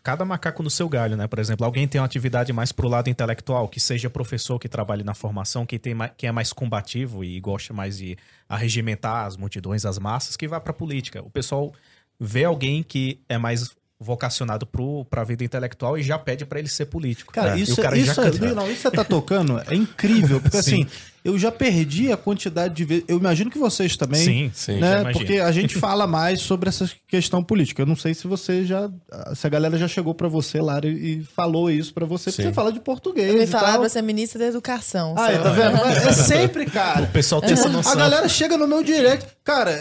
cada 0.00 0.24
macaco 0.24 0.62
no 0.62 0.70
seu 0.70 0.88
galho, 0.88 1.16
né? 1.16 1.26
Por 1.26 1.40
exemplo, 1.40 1.66
alguém 1.66 1.88
tem 1.88 2.00
uma 2.00 2.04
atividade 2.04 2.52
mais 2.52 2.70
pro 2.70 2.86
lado 2.86 3.10
intelectual, 3.10 3.66
que 3.66 3.80
seja 3.80 4.08
professor 4.08 4.60
que 4.60 4.68
trabalhe 4.68 5.02
na 5.02 5.12
formação, 5.12 5.66
que, 5.66 5.76
tem 5.76 5.92
que 6.16 6.28
é 6.28 6.30
mais 6.30 6.52
combativo 6.52 7.24
e 7.24 7.40
gosta 7.40 7.74
mais 7.74 7.98
de 7.98 8.16
arregimentar 8.48 9.26
as 9.26 9.36
multidões, 9.36 9.84
as 9.84 9.98
massas, 9.98 10.36
que 10.36 10.46
vai 10.46 10.60
pra 10.60 10.72
política. 10.72 11.20
O 11.20 11.30
pessoal 11.30 11.72
vê 12.16 12.44
alguém 12.44 12.84
que 12.84 13.20
é 13.28 13.36
mais 13.36 13.74
vocacionado 14.00 14.66
para 15.10 15.20
a 15.20 15.24
vida 15.24 15.44
intelectual 15.44 15.98
e 15.98 16.02
já 16.02 16.18
pede 16.18 16.46
para 16.46 16.58
ele 16.58 16.68
ser 16.68 16.86
político. 16.86 17.32
Cara, 17.34 17.58
isso, 17.58 17.80
cara 17.80 17.96
isso, 17.98 18.14
já... 18.14 18.24
é, 18.24 18.54
não, 18.54 18.70
isso 18.70 18.80
você 18.80 18.90
tá 18.90 19.04
tocando 19.04 19.60
é 19.68 19.74
incrível, 19.74 20.40
porque 20.40 20.56
assim, 20.58 20.86
eu 21.22 21.38
já 21.38 21.52
perdi 21.52 22.10
a 22.10 22.16
quantidade 22.16 22.74
de 22.74 22.82
vezes. 22.82 23.04
Eu 23.06 23.18
imagino 23.18 23.50
que 23.50 23.58
vocês 23.58 23.94
também. 23.98 24.24
Sim, 24.24 24.50
sim. 24.54 24.80
Né? 24.80 25.12
Porque 25.12 25.34
a 25.34 25.52
gente 25.52 25.74
fala 25.78 26.06
mais 26.06 26.40
sobre 26.40 26.70
essa 26.70 26.90
questão 27.06 27.44
política. 27.44 27.82
Eu 27.82 27.86
não 27.86 27.94
sei 27.94 28.14
se 28.14 28.26
você 28.26 28.64
já. 28.64 28.88
Se 29.34 29.46
a 29.46 29.50
galera 29.50 29.76
já 29.76 29.86
chegou 29.86 30.14
para 30.14 30.28
você 30.28 30.62
lá 30.62 30.80
e, 30.82 31.22
falou 31.36 31.70
isso 31.70 31.92
para 31.92 32.06
você, 32.06 32.30
porque 32.30 32.44
você 32.44 32.52
fala 32.54 32.72
de 32.72 32.80
português. 32.80 33.28
Eu 33.28 33.38
me 33.38 33.46
falava 33.46 33.86
você 33.86 33.98
é 33.98 34.02
ministra 34.02 34.38
da 34.38 34.46
educação. 34.46 35.14
Ah, 35.18 35.30
tá 35.30 35.50
vendo? 35.50 35.80
É 36.10 36.12
sempre, 36.12 36.64
cara. 36.64 37.02
O 37.02 37.08
pessoal 37.08 37.42
tem 37.42 37.52
essa 37.52 37.68
noção. 37.68 37.92
A 37.92 37.96
galera 37.96 38.28
chega 38.28 38.56
no 38.56 38.66
meu 38.66 38.82
direct. 38.82 39.26
Cara, 39.44 39.78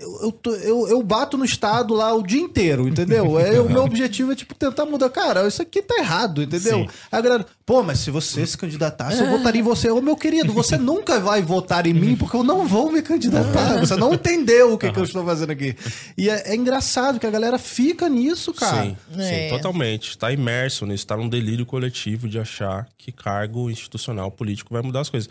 eu, 0.00 0.32
tô- 0.32 0.54
eu, 0.54 0.88
eu 0.88 1.02
bato 1.02 1.36
no 1.36 1.44
Estado 1.44 1.94
lá 1.94 2.14
o 2.14 2.22
dia 2.22 2.40
inteiro, 2.40 2.88
entendeu? 2.88 3.38
É, 3.38 3.60
o 3.60 3.68
meu 3.68 3.82
objetivo 3.84 4.32
é, 4.32 4.34
tipo, 4.34 4.54
tentar 4.54 4.86
mudar. 4.86 5.10
Cara, 5.10 5.46
isso 5.46 5.60
aqui 5.62 5.82
tá 5.82 5.96
errado, 5.98 6.42
entendeu? 6.42 6.78
Sim. 6.80 6.88
Aí 7.12 7.18
a 7.18 7.20
galera, 7.20 7.46
pô, 7.66 7.82
mas 7.82 7.98
se 7.98 8.10
você 8.10 8.46
se 8.46 8.56
candidatasse, 8.56 9.20
eu 9.20 9.28
votaria 9.30 9.60
em 9.60 9.64
você. 9.64 9.90
Ô, 9.90 10.00
meu 10.00 10.16
querido, 10.16 10.52
você 10.52 10.76
nunca 10.78 11.20
vai 11.20 11.42
votar 11.42 11.86
em 11.86 11.92
mim 11.94 12.16
porque 12.16 12.36
eu 12.36 12.42
não 12.44 12.66
vou 12.66 12.90
me 12.90 13.02
candidatar. 13.02 13.78
Você 13.80 13.96
não 13.96 14.14
entendeu 14.14 14.72
o 14.74 14.78
que, 14.78 14.90
que 14.90 14.98
eu 14.98 15.04
estou 15.04 15.24
fazendo 15.24 15.50
aqui. 15.50 15.76
E 16.16 16.28
é, 16.30 16.52
é 16.52 16.54
engraçado 16.56 17.18
que 17.20 17.26
a 17.26 17.30
galera 17.30 17.58
fica 17.58 18.08
nisso, 18.08 18.52
cara. 18.54 18.82
Sim, 18.84 18.96
É. 19.18 19.48
sim, 19.50 19.54
totalmente. 19.56 20.16
Tá 20.16 20.32
imerso 20.32 20.86
nisso, 20.86 21.06
tá 21.06 21.16
num 21.16 21.28
delírio 21.28 21.66
coletivo 21.66 22.28
de 22.28 22.38
achar 22.38 22.88
que 22.96 23.12
cargo 23.12 23.70
institucional 23.70 24.30
político 24.30 24.72
vai 24.72 24.82
mudar 24.82 25.00
as 25.00 25.10
coisas. 25.10 25.28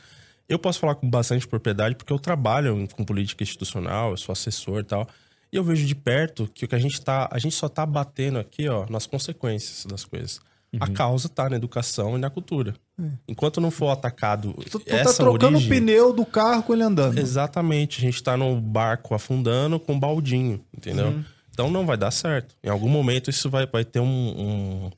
Eu 0.50 0.58
posso 0.58 0.80
falar 0.80 0.96
com 0.96 1.08
bastante 1.08 1.48
propriedade 1.48 1.96
porque 1.96 2.12
eu 2.12 2.20
trabalho 2.20 2.88
com 2.96 3.06
política 3.06 3.44
institucional, 3.44 4.12
eu 4.12 4.18
sou 4.18 4.34
assessor 4.34 4.80
e 4.80 4.84
tal. 4.84 5.08
E 5.52 5.56
eu 5.56 5.64
vejo 5.64 5.86
de 5.86 5.96
perto 5.96 6.50
que 6.54 6.66
o 6.66 6.68
que 6.68 6.76
a 6.76 6.80
gente 6.80 7.00
tá, 7.02 7.30
a 7.32 7.40
gente 7.40 7.56
só 7.56 7.70
tá 7.70 7.86
batendo 7.86 8.40
aqui, 8.40 8.68
ó, 8.68 8.86
nas 8.90 9.06
consequências 9.06 9.86
das 9.86 10.04
coisas. 10.04 10.42
A 10.80 10.88
causa 10.88 11.28
tá 11.28 11.50
na 11.50 11.56
educação 11.56 12.16
e 12.16 12.20
na 12.20 12.30
cultura. 12.30 12.76
Enquanto 13.28 13.60
não 13.60 13.72
for 13.72 13.90
atacado 13.90 14.54
Tu, 14.70 14.78
tu 14.78 14.80
tá 14.82 14.98
essa 14.98 15.24
trocando 15.24 15.58
origem, 15.58 15.66
o 15.66 15.76
pneu 15.76 16.14
do 16.14 16.26
carro 16.26 16.62
com 16.62 16.74
ele 16.74 16.84
andando. 16.84 17.18
Exatamente. 17.18 17.98
A 17.98 18.02
gente 18.02 18.22
tá 18.22 18.38
num 18.38 18.60
barco 18.60 19.16
afundando 19.16 19.80
com 19.80 19.94
um 19.94 20.00
baldinho, 20.00 20.64
entendeu? 20.76 21.24
Então 21.52 21.72
não 21.72 21.86
vai 21.86 21.98
dar 21.98 22.12
certo. 22.12 22.56
Em 22.64 22.70
algum 22.70 22.88
momento 22.88 23.30
isso 23.30 23.50
vai, 23.50 23.66
vai 23.66 23.84
ter 23.84 24.00
um, 24.00 24.06
um, 24.06 24.92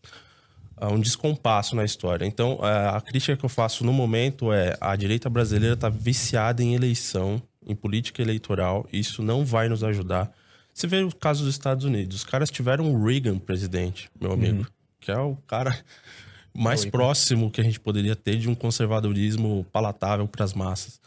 um 0.87 0.99
descompasso 0.99 1.75
na 1.75 1.83
história. 1.83 2.25
Então 2.25 2.59
a 2.61 2.99
crítica 3.01 3.37
que 3.37 3.45
eu 3.45 3.49
faço 3.49 3.85
no 3.85 3.93
momento 3.93 4.51
é 4.51 4.75
a 4.79 4.95
direita 4.95 5.29
brasileira 5.29 5.77
tá 5.77 5.89
viciada 5.89 6.63
em 6.63 6.73
eleição, 6.73 7.41
em 7.65 7.75
política 7.75 8.21
eleitoral. 8.21 8.87
E 8.91 8.99
isso 8.99 9.21
não 9.21 9.45
vai 9.45 9.69
nos 9.69 9.83
ajudar. 9.83 10.31
Você 10.73 10.87
vê 10.87 11.03
o 11.03 11.13
caso 11.13 11.43
dos 11.43 11.53
Estados 11.53 11.85
Unidos. 11.85 12.17
Os 12.17 12.23
caras 12.23 12.49
tiveram 12.49 12.91
o 12.91 13.05
Reagan 13.05 13.37
presidente, 13.37 14.09
meu 14.19 14.31
amigo. 14.31 14.65
Que 14.99 15.11
é 15.11 15.19
o 15.19 15.35
cara 15.47 15.77
mais 16.55 16.85
próximo 16.85 17.51
que 17.51 17.61
a 17.61 17.63
gente 17.63 17.79
poderia 17.79 18.15
ter 18.15 18.37
de 18.37 18.49
um 18.49 18.55
conservadorismo 18.55 19.65
palatável 19.71 20.27
para 20.27 20.43
as 20.43 20.53
massas. 20.53 20.99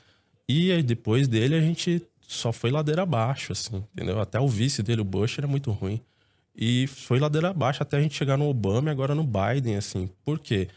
E 0.49 0.83
depois 0.83 1.27
dele, 1.27 1.55
a 1.55 1.61
gente 1.61 2.03
só 2.21 2.53
foi 2.53 2.71
ladeira 2.71 3.03
abaixo, 3.03 3.53
assim, 3.53 3.83
entendeu? 3.95 4.21
Até 4.21 4.39
o 4.39 4.49
vice 4.49 4.83
dele, 4.83 5.01
o 5.01 5.05
Bush, 5.05 5.39
era 5.39 5.47
muito 5.47 5.71
ruim. 5.71 6.01
E 6.57 6.87
foi 6.87 7.19
ladeira 7.19 7.51
abaixo 7.51 7.83
até 7.83 7.97
a 7.97 8.01
gente 8.01 8.15
chegar 8.15 8.37
no 8.37 8.49
Obama 8.49 8.89
e 8.89 8.93
agora 8.93 9.15
no 9.15 9.25
Biden, 9.25 9.77
assim. 9.77 10.09
Por 10.25 10.39
quê? 10.39 10.69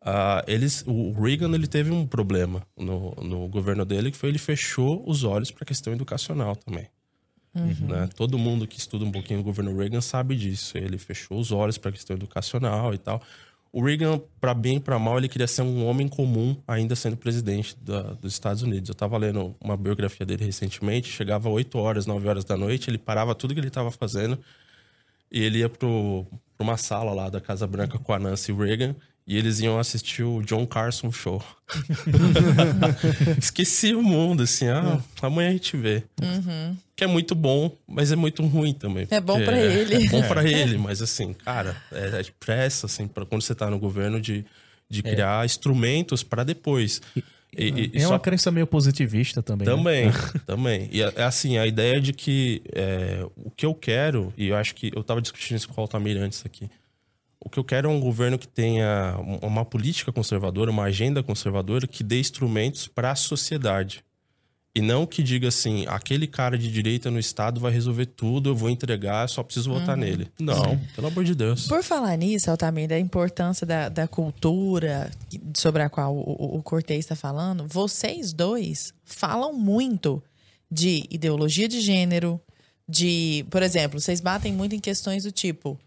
Ah, 0.00 0.44
eles, 0.46 0.84
o 0.86 1.12
Reagan 1.12 1.52
ele 1.52 1.66
teve 1.66 1.90
um 1.90 2.06
problema 2.06 2.62
no, 2.76 3.10
no 3.16 3.48
governo 3.48 3.84
dele, 3.84 4.10
que 4.12 4.16
foi 4.16 4.28
ele 4.28 4.38
fechou 4.38 5.02
os 5.04 5.24
olhos 5.24 5.50
para 5.50 5.64
a 5.64 5.66
questão 5.66 5.92
educacional 5.92 6.54
também. 6.54 6.86
Né? 7.54 8.08
Todo 8.14 8.38
mundo 8.38 8.66
que 8.68 8.78
estuda 8.78 9.04
um 9.04 9.10
pouquinho 9.10 9.40
o 9.40 9.42
governo 9.42 9.76
Reagan 9.76 10.00
sabe 10.00 10.36
disso. 10.36 10.76
Ele 10.78 10.98
fechou 10.98 11.38
os 11.40 11.50
olhos 11.50 11.76
para 11.78 11.88
a 11.88 11.92
questão 11.92 12.14
educacional 12.14 12.94
e 12.94 12.98
tal. 12.98 13.20
O 13.72 13.82
Reagan, 13.84 14.20
para 14.40 14.54
bem 14.54 14.76
e 14.76 14.80
para 14.80 14.98
mal, 14.98 15.18
ele 15.18 15.28
queria 15.28 15.46
ser 15.46 15.62
um 15.62 15.84
homem 15.86 16.06
comum, 16.06 16.56
ainda 16.68 16.94
sendo 16.94 17.16
presidente 17.16 17.76
da- 17.82 18.12
dos 18.14 18.32
Estados 18.32 18.62
Unidos. 18.62 18.88
Eu 18.88 18.92
estava 18.92 19.16
lendo 19.18 19.54
uma 19.60 19.76
biografia 19.76 20.24
dele 20.24 20.44
recentemente. 20.44 21.08
Chegava 21.08 21.48
8 21.48 21.76
horas, 21.78 22.06
9 22.06 22.28
horas 22.28 22.44
da 22.44 22.56
noite, 22.56 22.88
ele 22.88 22.98
parava 22.98 23.34
tudo 23.34 23.52
que 23.54 23.60
ele 23.60 23.68
estava 23.68 23.90
fazendo 23.90 24.38
e 25.30 25.42
ele 25.42 25.58
ia 25.58 25.68
pro, 25.68 26.26
pra 26.56 26.64
uma 26.64 26.76
sala 26.76 27.12
lá 27.12 27.28
da 27.28 27.40
Casa 27.40 27.66
Branca 27.66 27.98
com 27.98 28.12
a 28.12 28.18
Nancy 28.18 28.52
Reagan 28.52 28.94
e 29.26 29.36
eles 29.36 29.58
iam 29.58 29.78
assistir 29.78 30.22
o 30.22 30.40
John 30.42 30.64
Carson 30.66 31.10
Show. 31.10 31.42
Esqueci 33.36 33.92
o 33.92 34.02
mundo, 34.02 34.44
assim, 34.44 34.68
ah, 34.68 35.00
amanhã 35.20 35.48
a 35.48 35.52
gente 35.52 35.76
vê. 35.76 36.04
Que 36.94 37.02
é 37.02 37.06
muito 37.08 37.34
bom, 37.34 37.76
mas 37.88 38.12
é 38.12 38.16
muito 38.16 38.44
ruim 38.46 38.72
também. 38.72 39.08
É 39.10 39.20
bom 39.20 39.34
porque 39.34 39.44
pra 39.46 39.58
ele. 39.58 40.06
É 40.06 40.08
bom 40.08 40.22
pra 40.22 40.44
ele, 40.48 40.78
mas 40.78 41.02
assim, 41.02 41.32
cara, 41.32 41.76
é, 41.90 42.20
é 42.20 42.24
pressa, 42.38 42.86
assim, 42.86 43.08
pra 43.08 43.26
quando 43.26 43.42
você 43.42 43.54
tá 43.54 43.68
no 43.68 43.80
governo 43.80 44.20
de, 44.20 44.44
de 44.88 45.02
criar 45.02 45.44
instrumentos 45.44 46.22
pra 46.22 46.44
depois. 46.44 47.02
E- 47.56 47.90
e- 47.94 47.96
É 47.96 48.00
só 48.00 48.10
uma 48.10 48.18
crença 48.20 48.50
meio 48.50 48.66
positivista 48.66 49.42
também. 49.42 49.66
né? 49.66 49.74
também, 49.74 50.10
também. 50.46 50.88
E 50.92 51.02
é 51.02 51.12
é 51.16 51.22
assim, 51.24 51.56
a 51.58 51.66
ideia 51.66 52.00
de 52.00 52.12
que 52.12 52.62
é, 52.74 53.24
o 53.36 53.50
que 53.50 53.64
eu 53.64 53.74
quero, 53.74 54.32
e 54.36 54.48
eu 54.48 54.56
acho 54.56 54.74
que 54.74 54.90
eu 54.94 55.02
tava 55.02 55.20
discutindo 55.22 55.56
isso 55.56 55.68
com 55.68 55.80
o 55.80 55.82
Altamir 55.82 56.16
antes 56.18 56.44
aqui. 56.44 56.68
O 57.40 57.48
que 57.48 57.58
eu 57.58 57.64
quero 57.64 57.88
é 57.88 57.92
um 57.92 58.00
governo 58.00 58.38
que 58.38 58.48
tenha 58.48 59.16
um- 59.20 59.46
uma 59.46 59.64
política 59.64 60.10
conservadora, 60.12 60.70
uma 60.70 60.84
agenda 60.84 61.22
conservadora 61.22 61.86
que 61.86 62.02
dê 62.02 62.18
instrumentos 62.18 62.88
para 62.88 63.10
a 63.12 63.14
sociedade. 63.14 64.02
E 64.76 64.82
não 64.82 65.06
que 65.06 65.22
diga 65.22 65.48
assim, 65.48 65.86
aquele 65.88 66.26
cara 66.26 66.58
de 66.58 66.70
direita 66.70 67.10
no 67.10 67.18
Estado 67.18 67.58
vai 67.58 67.72
resolver 67.72 68.04
tudo, 68.04 68.50
eu 68.50 68.54
vou 68.54 68.68
entregar, 68.68 69.26
só 69.26 69.42
preciso 69.42 69.72
votar 69.72 69.96
nele. 69.96 70.28
Não, 70.38 70.78
pelo 70.94 71.06
amor 71.06 71.24
de 71.24 71.34
Deus. 71.34 71.66
Por 71.66 71.82
falar 71.82 72.14
nisso, 72.18 72.50
Altamir, 72.50 72.86
da 72.86 72.98
importância 72.98 73.66
da, 73.66 73.88
da 73.88 74.06
cultura 74.06 75.10
sobre 75.56 75.82
a 75.82 75.88
qual 75.88 76.14
o, 76.14 76.20
o, 76.20 76.58
o 76.58 76.62
Cortez 76.62 76.98
está 76.98 77.16
falando, 77.16 77.66
vocês 77.66 78.34
dois 78.34 78.92
falam 79.02 79.54
muito 79.54 80.22
de 80.70 81.04
ideologia 81.08 81.66
de 81.66 81.80
gênero, 81.80 82.38
de, 82.86 83.46
por 83.48 83.62
exemplo, 83.62 83.98
vocês 83.98 84.20
batem 84.20 84.52
muito 84.52 84.74
em 84.74 84.78
questões 84.78 85.22
do 85.22 85.32
tipo, 85.32 85.80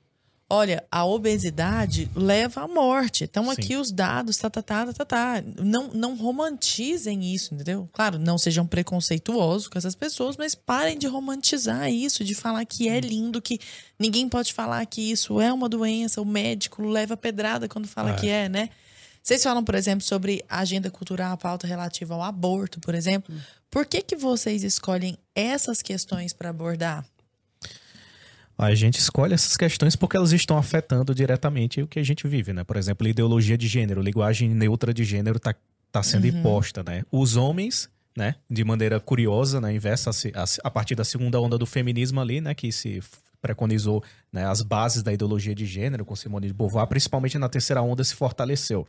olha, 0.49 0.83
a 0.91 1.05
obesidade 1.05 2.09
leva 2.15 2.61
à 2.61 2.67
morte. 2.67 3.23
Então 3.23 3.45
Sim. 3.45 3.51
aqui 3.51 3.75
os 3.75 3.91
dados, 3.91 4.37
tá, 4.37 4.49
tá, 4.49 4.61
tá, 4.61 4.85
tá, 4.87 4.93
tá, 4.93 5.05
tá. 5.05 5.43
Não, 5.63 5.89
não 5.89 6.15
romantizem 6.17 7.33
isso, 7.33 7.53
entendeu? 7.53 7.87
Claro, 7.93 8.17
não 8.17 8.37
sejam 8.37 8.65
preconceituosos 8.65 9.67
com 9.67 9.77
essas 9.77 9.95
pessoas, 9.95 10.35
mas 10.37 10.55
parem 10.55 10.97
de 10.97 11.07
romantizar 11.07 11.91
isso, 11.91 12.23
de 12.23 12.33
falar 12.33 12.65
que 12.65 12.89
é 12.89 12.99
lindo, 12.99 13.41
que 13.41 13.59
ninguém 13.99 14.27
pode 14.27 14.53
falar 14.53 14.85
que 14.85 15.11
isso 15.11 15.39
é 15.39 15.53
uma 15.53 15.69
doença, 15.69 16.21
o 16.21 16.25
médico 16.25 16.81
leva 16.81 17.15
pedrada 17.15 17.67
quando 17.67 17.87
fala 17.87 18.11
É. 18.11 18.15
que 18.15 18.27
é, 18.27 18.49
né? 18.49 18.69
Vocês 19.21 19.43
falam, 19.43 19.63
por 19.63 19.75
exemplo, 19.75 20.03
sobre 20.03 20.43
a 20.49 20.59
agenda 20.59 20.89
cultural, 20.89 21.33
a 21.33 21.37
pauta 21.37 21.67
relativa 21.67 22.15
ao 22.15 22.23
aborto, 22.23 22.79
por 22.79 22.95
exemplo. 22.95 23.33
Por 23.69 23.85
que, 23.85 24.01
que 24.01 24.15
vocês 24.15 24.63
escolhem 24.63 25.17
essas 25.35 25.81
questões 25.81 26.33
para 26.33 26.49
abordar? 26.49 27.05
A 28.60 28.76
gente 28.76 28.99
escolhe 28.99 29.34
essas 29.34 29.55
questões 29.55 29.95
porque 29.95 30.18
elas 30.18 30.34
estão 30.34 30.57
afetando 30.57 31.16
diretamente 31.16 31.82
o 31.82 31.88
que 31.88 31.97
a 31.97 32.03
gente 32.03 32.28
vive, 32.28 32.51
né? 32.51 32.62
Por 32.66 32.76
exemplo, 32.76 33.07
ideologia 33.07 33.57
de 33.57 33.70
gênero, 33.70 34.01
linguagem 34.01 34.49
neutra 34.49 34.93
de 34.93 35.05
gênero 35.05 35.39
tá, 35.39 35.55
tá 35.89 36.03
sendo 36.03 36.28
imposta, 36.28 36.84
né? 36.84 37.03
Os 37.10 37.38
homens, 37.38 37.89
né, 38.18 38.36
de 38.49 38.62
maneira 38.66 38.99
curiosa, 38.99 39.62
né, 39.62 39.74
inversa 39.74 40.12
a, 40.36 40.68
a 40.68 40.70
partir 40.70 40.93
da 40.93 41.05
segunda 41.05 41.39
onda 41.39 41.57
do 41.57 41.66
feminismo 41.66 42.20
ali, 42.20 42.41
né, 42.41 42.53
que 42.53 42.70
se 42.70 43.01
preconizou 43.41 44.03
né, 44.30 44.45
as 44.45 44.62
bases 44.62 45.01
da 45.03 45.14
ideologia 45.14 45.55
de 45.55 45.66
gênero 45.66 46.03
com 46.03 46.14
Simone 46.14 46.47
de 46.47 46.53
Beauvoir, 46.53 46.86
principalmente 46.88 47.38
na 47.38 47.47
terceira 47.47 47.82
onda 47.82 48.03
se 48.03 48.14
fortaleceu. 48.14 48.86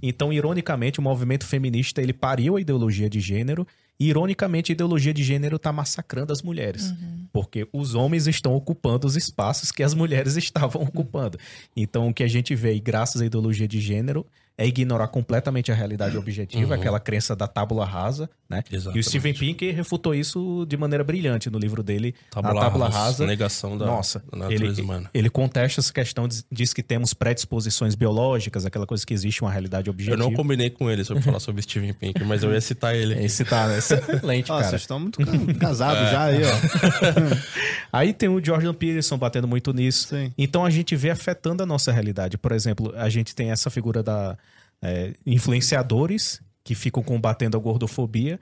Então, 0.00 0.32
ironicamente, 0.32 1.00
o 1.00 1.02
movimento 1.02 1.44
feminista 1.44 2.00
ele 2.00 2.12
pariu 2.12 2.56
a 2.56 2.60
ideologia 2.60 3.10
de 3.10 3.18
gênero 3.18 3.66
e, 4.00 4.08
ironicamente, 4.08 4.72
a 4.72 4.74
ideologia 4.74 5.12
de 5.12 5.22
gênero 5.22 5.56
está 5.56 5.70
massacrando 5.70 6.32
as 6.32 6.40
mulheres. 6.40 6.94
Porque 7.30 7.68
os 7.70 7.94
homens 7.94 8.26
estão 8.26 8.56
ocupando 8.56 9.06
os 9.06 9.14
espaços 9.14 9.70
que 9.70 9.82
as 9.82 9.92
mulheres 9.92 10.34
estavam 10.38 10.82
ocupando. 10.82 11.38
Então, 11.76 12.08
o 12.08 12.14
que 12.14 12.22
a 12.22 12.28
gente 12.28 12.54
vê, 12.54 12.74
e 12.74 12.80
graças 12.80 13.20
à 13.20 13.26
ideologia 13.26 13.68
de 13.68 13.78
gênero, 13.78 14.26
é 14.62 14.66
ignorar 14.66 15.08
completamente 15.08 15.72
a 15.72 15.74
realidade 15.74 16.16
objetiva, 16.18 16.74
Uhum. 16.74 16.80
aquela 16.80 17.00
crença 17.00 17.34
da 17.34 17.46
tábula 17.48 17.86
rasa, 17.86 18.28
né? 18.48 18.62
E 18.70 18.74
o 18.74 18.76
Exatamente. 18.76 19.08
Steven 19.08 19.32
Pinker 19.34 19.74
refutou 19.74 20.14
isso 20.14 20.66
de 20.68 20.76
maneira 20.76 21.02
brilhante 21.02 21.48
no 21.48 21.58
livro 21.58 21.82
dele, 21.82 22.14
Tábula 22.30 22.60
A 22.60 22.64
Tábula 22.64 22.84
rasa, 22.86 22.98
Rasa. 22.98 23.26
negação 23.26 23.78
da- 23.78 23.86
Nossa, 23.86 24.22
da 24.30 24.36
natureza 24.36 24.64
ele, 24.74 24.82
humana. 24.82 25.10
ele 25.14 25.30
contesta 25.30 25.80
essa 25.80 25.90
questão, 25.92 26.28
diz, 26.28 26.44
diz 26.52 26.74
que 26.74 26.82
temos 26.82 27.14
predisposições 27.14 27.94
biológicas, 27.94 28.66
aquela 28.66 28.86
coisa 28.86 29.06
que 29.06 29.14
existe 29.14 29.40
uma 29.40 29.50
realidade 29.50 29.88
Eu 29.88 29.92
objetiva. 29.94 30.16
não 30.18 30.32
combinei 30.34 30.68
com 30.68 30.90
ele 30.90 31.04
sobre 31.04 31.22
falar 31.22 31.40
sobre 31.40 31.62
Steven 31.62 31.94
Pinker, 31.94 32.24
mas 32.28 32.42
eu 32.42 32.52
ia 32.52 32.60
citar 32.60 32.94
ele. 32.94 33.14
aqui. 33.14 33.24
Esse 33.24 33.44
tá, 33.46 33.66
né? 33.66 33.78
Excelente, 33.78 34.48
cara. 34.48 34.64
vocês 34.64 34.82
estão 34.82 35.00
muito 35.00 35.18
ca- 35.24 35.54
casados 35.58 36.10
já 36.10 36.24
aí, 36.24 36.42
ó. 36.44 36.50
Aí 37.92 38.12
tem 38.12 38.28
o 38.28 38.44
Jordan 38.44 38.72
Peterson 38.74 39.18
batendo 39.18 39.48
muito 39.48 39.72
nisso. 39.72 40.08
Sim. 40.08 40.32
Então 40.38 40.64
a 40.64 40.70
gente 40.70 40.94
vê 40.94 41.10
afetando 41.10 41.62
a 41.62 41.66
nossa 41.66 41.90
realidade. 41.90 42.38
Por 42.38 42.52
exemplo, 42.52 42.92
a 42.96 43.08
gente 43.08 43.34
tem 43.34 43.50
essa 43.50 43.68
figura 43.70 44.02
da 44.02 44.36
é, 44.82 45.14
influenciadores 45.26 46.40
que 46.64 46.74
ficam 46.74 47.02
combatendo 47.02 47.56
a 47.56 47.60
gordofobia 47.60 48.38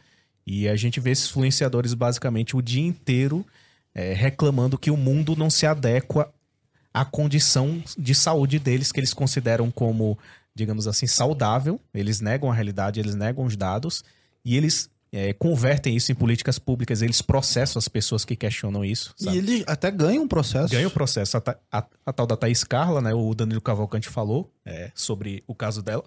e 0.46 0.68
a 0.68 0.76
gente 0.76 1.00
vê 1.00 1.10
esses 1.10 1.26
influenciadores 1.26 1.94
basicamente 1.94 2.56
o 2.56 2.62
dia 2.62 2.86
inteiro 2.86 3.44
é, 3.94 4.12
reclamando 4.12 4.78
que 4.78 4.90
o 4.90 4.96
mundo 4.96 5.34
não 5.36 5.50
se 5.50 5.66
adequa 5.66 6.32
à 6.92 7.04
condição 7.04 7.82
de 7.98 8.14
saúde 8.14 8.58
deles 8.58 8.92
que 8.92 9.00
eles 9.00 9.12
consideram 9.12 9.70
como, 9.70 10.18
digamos 10.54 10.86
assim, 10.86 11.06
saudável. 11.06 11.80
Eles 11.92 12.20
negam 12.20 12.50
a 12.50 12.54
realidade, 12.54 12.98
eles 13.00 13.14
negam 13.14 13.44
os 13.44 13.56
dados 13.56 14.04
e 14.44 14.56
eles 14.56 14.88
é, 15.12 15.32
convertem 15.32 15.96
isso 15.96 16.12
em 16.12 16.14
políticas 16.14 16.58
públicas. 16.58 17.02
Eles 17.02 17.20
processam 17.22 17.78
as 17.78 17.88
pessoas 17.88 18.24
que 18.24 18.36
questionam 18.36 18.84
isso. 18.84 19.14
E 19.20 19.24
sabe? 19.24 19.38
ele 19.38 19.64
até 19.66 19.90
ganha 19.90 20.20
um 20.20 20.28
processo. 20.28 20.72
Ganha 20.72 20.86
o 20.88 20.90
processo. 20.90 21.36
A, 21.36 21.42
a- 21.72 21.86
a 22.06 22.12
tal 22.12 22.26
da 22.26 22.36
Thaís 22.36 22.62
Carla, 22.64 23.00
né? 23.00 23.12
O 23.14 23.34
Danilo 23.34 23.60
Cavalcante 23.60 24.08
falou 24.08 24.50
é, 24.64 24.90
sobre 24.94 25.42
o 25.46 25.54
caso 25.54 25.82
dela. 25.82 26.04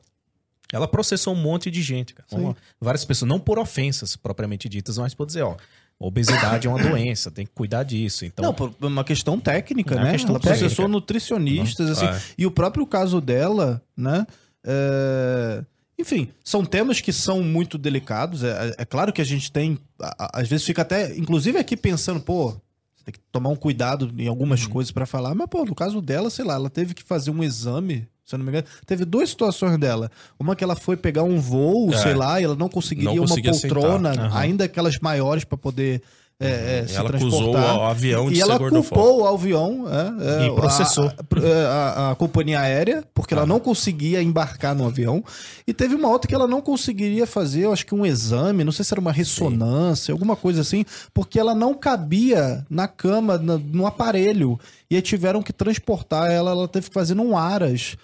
Ela 0.72 0.88
processou 0.88 1.34
um 1.34 1.38
monte 1.38 1.70
de 1.72 1.82
gente, 1.82 2.14
cara. 2.14 2.28
Uma- 2.32 2.56
várias 2.80 3.04
pessoas, 3.06 3.28
não 3.30 3.40
por 3.40 3.60
ofensas 3.60 4.16
propriamente 4.16 4.68
ditas, 4.70 4.98
mas 4.98 5.14
por 5.14 5.26
dizer, 5.26 5.42
ó, 5.44 5.56
obesidade 6.00 6.66
é 6.68 6.70
uma 6.70 6.80
doença, 6.82 7.30
tem 7.30 7.46
que 7.46 7.52
cuidar 7.54 7.84
disso. 7.84 8.26
Então, 8.26 8.44
Não, 8.46 8.54
por 8.54 8.74
uma 8.82 9.04
questão 9.04 9.40
técnica, 9.40 9.96
É 9.96 10.04
né? 10.04 10.12
questão 10.14 10.32
Ela 10.32 10.40
processou 10.40 10.70
técnica. 10.70 10.88
nutricionistas, 10.88 11.90
assim. 11.92 12.06
É. 12.06 12.22
E 12.38 12.46
o 12.46 12.52
próprio 12.52 12.86
caso 12.88 13.20
dela, 13.22 13.82
né? 13.96 14.26
é, 14.64 15.64
Enfim, 16.00 16.30
são 16.44 16.66
temas 16.66 17.00
que 17.00 17.14
são 17.14 17.44
muito 17.44 17.78
delicados. 17.78 18.44
É, 18.44 18.74
é 18.80 18.86
claro 18.86 19.14
que 19.14 19.22
a 19.22 19.26
gente 19.26 19.52
tem. 19.52 19.78
a- 20.02 20.16
a- 20.38 20.40
Às 20.42 20.48
vezes 20.50 20.66
fica 20.66 20.82
até. 20.82 21.16
Inclusive 21.16 21.60
aqui 21.60 21.78
pensando, 21.78 22.20
pô, 22.20 22.50
você 22.96 23.04
tem 23.06 23.14
que 23.14 23.20
tomar 23.32 23.50
um 23.50 23.56
cuidado 23.56 24.12
em 24.18 24.28
algumas 24.28 24.66
coisas 24.66 24.92
pra 24.92 25.06
falar. 25.06 25.36
Mas, 25.36 25.48
pô, 25.48 25.64
no 25.64 25.76
caso 25.76 26.02
dela, 26.02 26.32
sei 26.32 26.44
lá, 26.44 26.56
ela 26.56 26.70
teve 26.72 26.96
que 26.96 27.04
fazer 27.04 27.30
um 27.30 27.44
exame. 27.44 28.08
Se 28.32 28.36
eu 28.36 28.40
não 28.40 28.46
me 28.46 28.52
engano, 28.52 28.66
teve 28.86 29.04
duas 29.06 29.30
situações 29.30 29.78
dela. 29.78 30.10
Uma 30.40 30.56
que 30.56 30.64
ela 30.64 30.76
foi 30.76 30.96
pegar 30.98 31.24
um 31.24 31.40
voo, 31.40 31.94
É. 31.94 31.98
sei 31.98 32.14
lá, 32.14 32.40
e 32.40 32.46
ela 32.46 32.56
não 32.56 32.70
conseguiria 32.70 33.14
Não 33.14 33.26
uma 33.26 33.36
poltrona. 33.42 34.12
Aham. 34.12 34.38
ainda 34.40 34.64
aquelas 34.66 34.98
maiores 35.00 35.44
pra 35.44 35.58
poder 35.58 36.02
é, 36.42 36.80
é, 36.80 36.88
se 36.88 36.96
ela 36.96 37.10
acusou 37.10 37.54
o 37.56 37.84
avião 37.84 38.28
de 38.28 38.34
E 38.34 38.36
ser 38.38 38.42
ela 38.44 38.58
culpou 38.92 39.22
o 39.22 39.28
avião 39.28 39.86
é, 39.88 40.44
é, 40.44 40.48
E 40.48 40.56
processou. 40.56 41.06
A, 41.06 41.68
a- 42.08 42.12
a 42.12 42.16
companhia 42.16 42.60
aérea, 42.60 43.04
porque 43.14 43.34
ela 43.34 43.46
não 43.46 43.60
conseguia 43.60 44.22
embarcar 44.22 44.76
no 44.76 44.86
avião. 44.88 45.24
E 45.68 45.74
teve 45.74 45.96
uma 45.96 46.10
outra 46.10 46.28
que 46.28 46.36
ela 46.36 46.48
não 46.48 46.62
conseguiria 46.62 47.26
fazer, 47.28 47.62
eu 47.66 47.74
acho 47.74 47.86
que 47.86 47.96
um 47.96 48.06
exame, 48.06 48.64
não 48.64 48.72
sei 48.72 48.84
se 48.84 48.94
era 48.94 49.00
uma 49.02 49.12
ressonância, 49.12 50.12
alguma 50.12 50.36
coisa 50.36 50.62
assim, 50.62 50.84
porque 51.14 51.40
ela 51.40 51.54
não 51.56 51.74
cabia 51.74 52.66
na 52.70 52.88
cama, 52.88 53.38
na- 53.38 53.58
no 53.58 53.86
aparelho. 53.86 54.60
E 54.90 54.96
aí 54.96 55.02
tiveram 55.02 55.42
que 55.42 55.54
transportar 55.54 56.30
ela, 56.32 56.52
ela 56.52 56.68
teve 56.68 56.88
que 56.90 56.94
fazer 56.94 57.14
num 57.16 57.38
aras. 57.38 57.96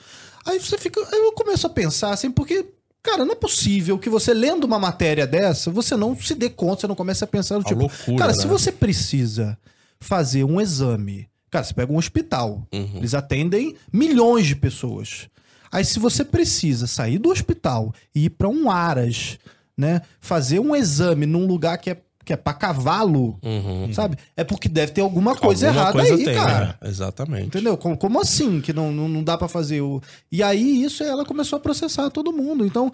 Aí 0.46 0.60
você 0.60 0.78
fica. 0.78 1.00
Aí 1.02 1.20
eu 1.26 1.34
começo 1.34 1.68
a 1.68 1.70
pensar 1.70 2.12
assim, 2.12 2.32
porque. 2.32 2.66
Cara, 3.08 3.24
não 3.26 3.32
é 3.32 3.36
possível 3.36 3.98
que 3.98 4.10
você 4.10 4.34
lendo 4.34 4.66
uma 4.66 4.78
matéria 4.78 5.26
dessa, 5.26 5.72
você 5.72 5.96
não 5.96 6.16
se 6.20 6.36
dê 6.36 6.50
conta, 6.50 6.82
você 6.82 6.88
não 6.88 6.96
comece 6.96 7.24
a 7.24 7.28
pensar 7.28 7.56
no 7.58 7.64
tipo, 7.64 7.80
loucura, 7.82 8.18
cara, 8.18 8.34
né? 8.34 8.38
se 8.38 8.46
você 8.48 8.72
precisa 8.72 9.58
fazer 10.00 10.44
um 10.44 10.60
exame, 10.60 11.28
cara, 11.50 11.64
você 11.64 11.74
pega 11.74 11.92
um 11.92 11.98
hospital, 11.98 12.68
Uhum. 12.74 12.92
eles 12.98 13.14
atendem 13.14 13.76
milhões 13.92 14.46
de 14.46 14.56
pessoas. 14.56 15.30
Aí 15.72 15.84
se 15.86 16.00
você 16.00 16.24
precisa 16.26 16.86
sair 16.86 17.18
do 17.18 17.30
hospital 17.30 17.94
e 18.14 18.26
ir 18.26 18.30
pra 18.32 18.48
um 18.50 18.70
aras, 18.70 19.38
né, 19.78 20.02
fazer 20.20 20.60
um 20.60 20.76
exame 20.76 21.26
num 21.26 21.46
lugar 21.48 21.78
que 21.78 21.90
é 21.90 21.98
que 22.28 22.34
é 22.34 22.36
para 22.36 22.54
cavalo, 22.54 23.40
Uhum. 23.42 23.94
sabe? 23.94 24.18
É 24.36 24.44
porque 24.44 24.68
deve 24.68 24.92
ter 24.92 25.00
alguma 25.00 25.34
coisa 25.34 25.68
Alguma 25.70 25.82
errada 25.86 25.98
coisa 26.00 26.16
aí, 26.16 26.26
tem, 26.26 26.36
cara. 26.36 26.66
né? 26.82 26.90
Exatamente. 26.90 27.48
Entendeu? 27.48 27.78
Como, 27.78 27.96
como 27.98 28.20
assim 28.22 28.60
que 28.60 28.74
não, 28.74 28.92
não, 28.92 29.08
não 29.08 29.24
dá 29.24 29.38
pra 29.38 29.48
fazer 29.48 29.80
o. 29.80 30.02
E 30.30 30.44
aí 30.44 30.84
isso 30.84 31.04
ela 31.06 31.24
começou 31.26 31.56
a 31.56 31.60
processar 31.62 32.10
todo 32.10 32.34
mundo. 32.34 32.66
Então. 32.66 32.92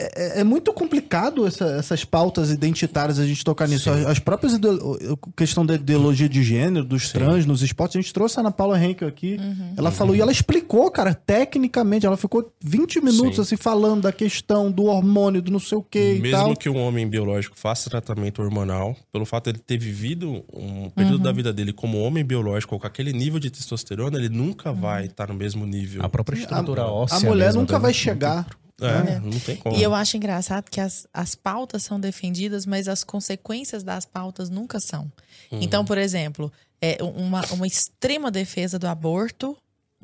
É, 0.00 0.38
é- 0.38 0.40
é 0.40 0.44
muito 0.44 0.72
complicado 0.72 1.44
essa- 1.46 1.66
essas 1.72 2.04
pautas 2.04 2.50
identitárias 2.50 3.18
a 3.18 3.26
gente 3.26 3.42
tocar 3.44 3.66
nisso. 3.66 3.90
As, 3.90 4.06
as 4.06 4.18
próprias 4.20 4.54
ideo- 4.54 5.18
questão 5.36 5.66
da 5.66 5.74
ideologia 5.74 6.28
de 6.28 6.42
gênero, 6.44 6.84
dos 6.84 7.10
trans 7.10 7.44
nos 7.44 7.62
esportes, 7.62 7.96
a 7.96 8.00
gente 8.00 8.12
trouxe 8.12 8.38
a 8.38 8.40
Ana 8.40 8.52
Paula 8.52 8.82
Henkel 8.82 9.08
aqui. 9.08 9.38
Ela 9.76 9.90
falou 9.90 10.14
e 10.14 10.20
ela 10.20 10.30
explicou, 10.30 10.88
cara, 10.90 11.12
tecnicamente. 11.14 12.06
Ela 12.06 12.16
ficou 12.16 12.52
20 12.62 13.00
minutos 13.00 13.36
Sim. 13.36 13.42
assim 13.42 13.56
falando 13.56 14.02
da 14.02 14.12
questão 14.12 14.70
do 14.70 14.84
hormônio, 14.84 15.42
do 15.42 15.50
não 15.50 15.58
sei 15.58 15.78
o 15.78 15.82
que 15.82 16.14
e 16.14 16.20
Mesmo 16.20 16.36
tal. 16.38 16.56
que 16.56 16.68
um 16.68 16.76
homem 16.78 17.08
biológico 17.08 17.58
faça 17.58 17.90
tratamento 17.90 18.40
hormonal, 18.40 18.96
pelo 19.12 19.26
fato 19.26 19.44
de 19.44 19.50
ele 19.50 19.58
ter 19.58 19.78
vivido 19.78 20.44
um 20.52 20.90
período 20.90 21.18
da 21.18 21.32
vida 21.32 21.52
dele 21.52 21.72
como 21.72 21.98
homem 22.00 22.24
biológico, 22.24 22.74
ou 22.76 22.80
com 22.80 22.86
aquele 22.86 23.12
nível 23.12 23.40
de 23.40 23.50
testosterona, 23.50 24.16
ele 24.16 24.28
nunca 24.28 24.72
vai 24.72 25.06
estar 25.06 25.26
no 25.28 25.34
mesmo 25.34 25.66
nível. 25.66 26.04
a 26.04 26.08
própria 26.08 26.38
estrutura 26.38 26.82
A 26.82 26.86
óssea. 26.92 27.28
mulher 27.28 27.46
mesmo 27.46 27.62
nunca 27.62 27.78
vai 27.80 27.92
chegar. 27.92 28.46
É, 28.80 29.18
não 29.18 29.38
tem 29.40 29.56
como. 29.56 29.76
E 29.76 29.82
eu 29.82 29.94
acho 29.94 30.16
engraçado 30.16 30.70
que 30.70 30.80
as, 30.80 31.06
as 31.12 31.34
pautas 31.34 31.82
são 31.82 31.98
defendidas, 31.98 32.64
mas 32.64 32.86
as 32.86 33.02
consequências 33.02 33.82
das 33.82 34.04
pautas 34.04 34.48
nunca 34.48 34.78
são. 34.78 35.10
Uhum. 35.50 35.58
Então, 35.60 35.84
por 35.84 35.98
exemplo, 35.98 36.52
é 36.80 36.98
uma, 37.02 37.44
uma 37.52 37.66
extrema 37.66 38.30
defesa 38.30 38.78
do 38.78 38.86
aborto, 38.86 39.56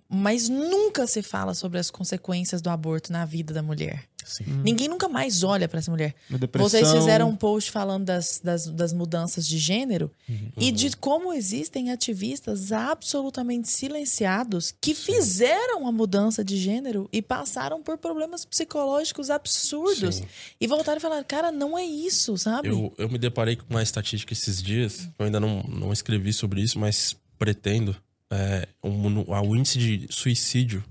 mas 0.08 0.48
nunca 0.48 1.06
se 1.06 1.22
fala 1.22 1.54
sobre 1.54 1.78
as 1.78 1.90
consequências 1.90 2.60
do 2.60 2.68
aborto 2.68 3.12
na 3.12 3.24
vida 3.24 3.54
da 3.54 3.62
mulher. 3.62 4.04
Sim. 4.24 4.44
Ninguém 4.64 4.88
nunca 4.88 5.08
mais 5.08 5.42
olha 5.42 5.68
para 5.68 5.78
essa 5.78 5.90
mulher. 5.90 6.14
Vocês 6.54 6.90
fizeram 6.92 7.28
um 7.30 7.36
post 7.36 7.70
falando 7.70 8.04
das, 8.06 8.40
das, 8.42 8.66
das 8.66 8.92
mudanças 8.92 9.46
de 9.46 9.58
gênero 9.58 10.10
e 10.56 10.72
de 10.72 10.96
como 10.96 11.32
existem 11.32 11.90
ativistas 11.92 12.72
absolutamente 12.72 13.70
silenciados 13.70 14.74
que 14.80 14.94
fizeram 14.94 15.86
a 15.86 15.92
mudança 15.92 16.42
de 16.44 16.56
gênero 16.56 17.08
e 17.12 17.20
passaram 17.22 17.82
por 17.82 17.98
problemas 17.98 18.44
psicológicos 18.44 19.30
absurdos. 19.30 20.16
Sim. 20.16 20.24
E 20.60 20.66
voltaram 20.66 20.98
e 20.98 21.00
falaram, 21.00 21.24
cara, 21.26 21.52
não 21.52 21.76
é 21.78 21.84
isso, 21.84 22.36
sabe? 22.38 22.68
Eu, 22.68 22.92
eu 22.98 23.08
me 23.08 23.18
deparei 23.18 23.56
com 23.56 23.64
uma 23.68 23.82
estatística 23.82 24.32
esses 24.32 24.62
dias, 24.62 25.08
eu 25.18 25.26
ainda 25.26 25.38
não, 25.40 25.62
não 25.64 25.92
escrevi 25.92 26.32
sobre 26.32 26.60
isso, 26.62 26.78
mas 26.78 27.16
pretendo. 27.38 27.94
É, 28.30 28.66
um- 28.82 29.20
o 29.28 29.56
índice 29.56 29.78
de 29.78 30.06
suicídio 30.10 30.82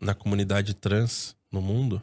na 0.00 0.14
comunidade 0.14 0.74
trans 0.74 1.34
no 1.50 1.60
mundo 1.62 2.00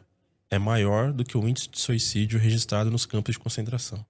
é 0.50 0.58
maior 0.58 1.12
do 1.12 1.24
que 1.24 1.38
o 1.38 1.48
índice 1.48 1.68
de 1.68 1.78
suicídio 1.78 2.38
registrado 2.38 2.90
nos 2.90 3.06
campos 3.06 3.34
de 3.34 3.38
concentração. 3.38 4.04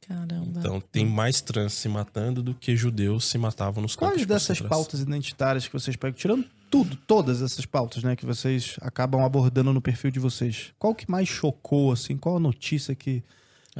Caramba. 0.00 0.58
Então 0.58 0.80
tem 0.80 1.06
mais 1.06 1.40
trans 1.40 1.74
se 1.74 1.88
matando 1.88 2.42
do 2.42 2.54
que 2.54 2.74
judeus 2.74 3.26
se 3.26 3.38
matavam 3.38 3.82
nos 3.82 3.94
campos 3.94 4.14
Quais 4.14 4.20
de 4.22 4.26
dessas 4.26 4.58
concentração. 4.58 4.78
pautas 4.78 5.00
identitárias 5.00 5.66
que 5.68 5.72
vocês 5.72 5.94
pegam, 5.94 6.18
tirando 6.18 6.44
tudo, 6.70 6.96
todas 6.96 7.42
essas 7.42 7.66
pautas, 7.66 8.02
né, 8.02 8.16
que 8.16 8.26
vocês 8.26 8.76
acabam 8.80 9.24
abordando 9.24 9.72
no 9.72 9.80
perfil 9.80 10.10
de 10.10 10.18
vocês, 10.18 10.72
qual 10.78 10.94
que 10.94 11.08
mais 11.10 11.28
chocou, 11.28 11.92
assim? 11.92 12.16
Qual 12.16 12.36
a 12.36 12.40
notícia 12.40 12.94
que 12.94 13.22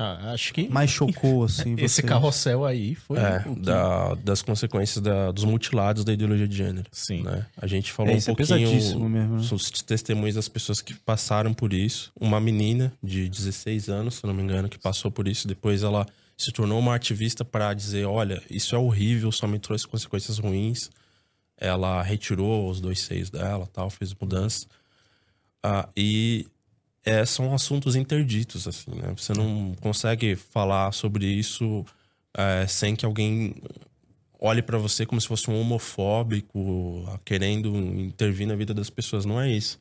Ah, 0.03 0.33
acho 0.33 0.55
que 0.55 0.69
mais 0.69 0.89
chocou, 0.91 1.45
assim, 1.45 1.75
esse 1.79 2.03
carrossel 2.03 2.65
aí 2.65 2.95
foi. 2.95 3.19
É, 3.19 3.41
que- 3.41 3.61
da- 3.61 4.15
das 4.15 4.41
consequências 4.41 5.03
da- 5.03 5.31
dos 5.31 5.45
mutilados 5.45 6.05
da 6.05 6.13
ideologia 6.13 6.49
de 6.49 6.57
gênero. 6.57 6.89
Sim. 6.91 7.23
né? 7.23 7.47
A 7.61 7.67
gente 7.67 7.93
falou 7.93 8.11
É, 8.13 8.15
um 8.15 8.19
é 8.19 8.23
pouquinho 8.25 8.37
pesadíssimo 8.49 9.09
mesmo, 9.09 9.37
né? 9.37 9.49
os 9.53 9.71
testemunhos 9.83 10.35
das 10.37 10.49
pessoas 10.49 10.81
que 10.81 10.95
passaram 10.95 11.53
por 11.53 11.73
isso. 11.73 12.11
Uma 12.19 12.41
menina 12.41 12.93
de 13.03 13.29
16 13.29 13.89
anos, 13.89 14.15
se 14.15 14.25
eu 14.25 14.29
não 14.29 14.35
me 14.35 14.43
engano, 14.43 14.69
que 14.69 14.79
passou 14.79 15.11
por 15.11 15.29
isso. 15.29 15.47
Depois 15.47 15.83
ela 15.83 16.07
se 16.37 16.51
tornou 16.53 16.79
uma 16.79 16.95
ativista 16.95 17.45
para 17.45 17.75
dizer: 17.75 18.07
olha, 18.07 18.43
isso 18.51 18.75
é 18.75 18.79
horrível, 18.79 19.31
só 19.31 19.47
me 19.47 19.59
trouxe 19.59 19.87
consequências 19.87 20.39
ruins. 20.39 20.89
Ela 21.59 22.03
retirou 22.03 22.71
os 22.71 22.81
dois 22.81 23.01
seios 23.01 23.29
dela, 23.29 23.69
tal, 23.71 23.91
fez 23.91 24.15
mudanças. 24.15 24.67
Ah, 25.63 25.87
e 25.95 26.47
é, 27.05 27.25
são 27.25 27.55
assuntos 27.55 27.97
interditos, 27.97 28.69
assim, 28.69 28.91
né? 28.95 29.13
Você 29.17 29.33
não 29.33 29.75
consegue 29.81 30.37
falar 30.37 30.93
sobre 30.93 31.27
isso 31.27 31.85
é, 32.37 32.67
sem 32.67 32.95
que 32.95 33.05
alguém 33.05 33.55
olhe 34.39 34.63
pra 34.63 34.79
você 34.79 35.05
como 35.07 35.21
se 35.21 35.27
fosse 35.29 35.51
um 35.51 35.61
homofóbico, 35.61 37.05
querendo 37.25 37.77
intervir 37.77 38.47
na 38.47 38.55
vida 38.55 38.73
das 38.75 38.91
pessoas. 38.91 39.25
Não 39.25 39.41
é 39.41 39.51
isso. 39.51 39.79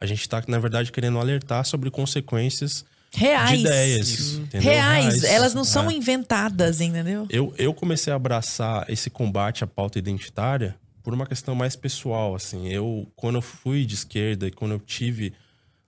A 0.00 0.06
gente 0.06 0.28
tá, 0.28 0.42
na 0.48 0.58
verdade, 0.58 0.90
querendo 0.90 1.18
alertar 1.18 1.64
sobre 1.64 1.90
consequências 1.90 2.84
Reais. 3.12 3.50
de 3.50 3.56
ideias. 3.66 4.32
entendeu? 4.34 4.72
Reais. 4.72 5.24
Elas 5.24 5.54
não 5.54 5.64
são 5.64 5.90
É. 5.90 5.94
inventadas, 5.94 6.80
entendeu? 6.80 7.26
Eu, 7.30 7.54
eu 7.58 7.74
comecei 7.74 8.12
a 8.12 8.16
abraçar 8.16 8.88
esse 8.88 9.10
combate 9.10 9.62
à 9.62 9.66
pauta 9.66 9.98
identitária 9.98 10.76
por 11.02 11.12
uma 11.14 11.26
questão 11.26 11.54
mais 11.54 11.76
pessoal, 11.76 12.34
assim. 12.34 12.68
Eu, 12.68 13.06
quando 13.14 13.36
eu 13.36 13.42
fui 13.42 13.84
de 13.84 13.94
esquerda 13.94 14.46
e 14.46 14.50
quando 14.50 14.72
eu 14.72 14.80
tive 14.80 15.32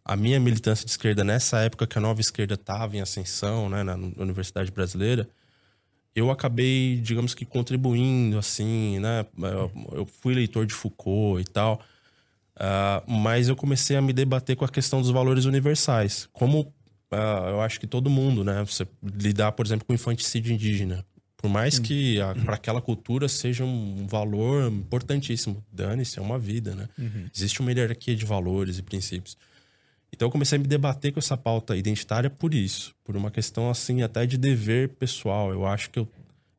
a 0.05 0.17
minha 0.17 0.41
militância 0.41 0.85
de 0.85 0.91
esquerda 0.91 1.23
nessa 1.23 1.61
época 1.61 1.87
que 1.87 1.97
a 1.97 2.01
nova 2.01 2.21
esquerda 2.21 2.55
estava 2.55 2.97
em 2.97 3.01
ascensão, 3.01 3.69
né, 3.69 3.83
na 3.83 3.95
Universidade 3.95 4.71
Brasileira, 4.71 5.29
eu 6.15 6.31
acabei, 6.31 7.01
digamos 7.03 7.35
que 7.35 7.45
contribuindo, 7.45 8.39
assim, 8.39 8.99
né? 8.99 9.25
Eu, 9.93 10.07
fui 10.21 10.35
leitor 10.35 10.67
de 10.67 10.75
Foucault 10.75 11.41
e 11.41 11.45
tal, 11.45 11.81
ah, 12.57 13.03
mas 13.07 13.49
eu 13.49 13.57
comecei 13.57 13.97
a 13.97 14.03
me 14.03 14.13
debater 14.13 14.55
com 14.55 14.65
a 14.65 14.69
questão 14.69 15.01
dos 15.01 15.11
valores 15.11 15.47
universais. 15.47 16.29
Como 16.33 16.73
ah, 17.11 17.47
eu 17.49 17.61
acho 17.63 17.81
que 17.81 17.87
todo 17.87 18.11
mundo, 18.11 18.45
né? 18.45 18.63
Você 18.65 18.87
lidar, 19.03 19.53
por 19.53 19.65
exemplo, 19.65 19.87
com 19.87 19.95
infanticídio 19.95 20.53
indígena. 20.53 21.05
Por 21.37 21.51
mais 21.51 21.81
que 21.81 22.19
para 22.45 22.55
aquela 22.55 22.81
cultura 22.81 23.27
seja 23.27 23.65
um 23.65 24.07
valor 24.07 24.71
importantíssimo. 24.71 25.65
Dane-se, 25.73 26.21
é 26.21 26.23
uma 26.23 26.39
vida, 26.39 26.73
né? 26.75 26.89
Existe 27.35 27.61
uma 27.61 27.73
hierarquia 27.73 28.15
de 28.15 28.25
valores 28.25 28.79
e 28.79 28.83
princípios. 28.83 29.37
Então 30.13 30.29
eu 30.29 30.33
comecei 30.33 30.57
a 30.57 30.61
me 30.61 30.67
debater 30.67 31.13
com 31.13 31.19
essa 31.19 31.37
pauta 31.37 31.77
identitária 31.77 32.29
por 32.29 32.53
isso. 32.55 32.95
Por 33.03 33.17
uma 33.17 33.31
questão, 33.31 33.71
assim, 33.71 34.03
até 34.03 34.27
de 34.27 34.37
dever 34.37 34.91
pessoal. 34.91 35.51
Eu 35.51 35.67
acho 35.67 35.91
que 35.91 35.99
eu, 35.99 36.09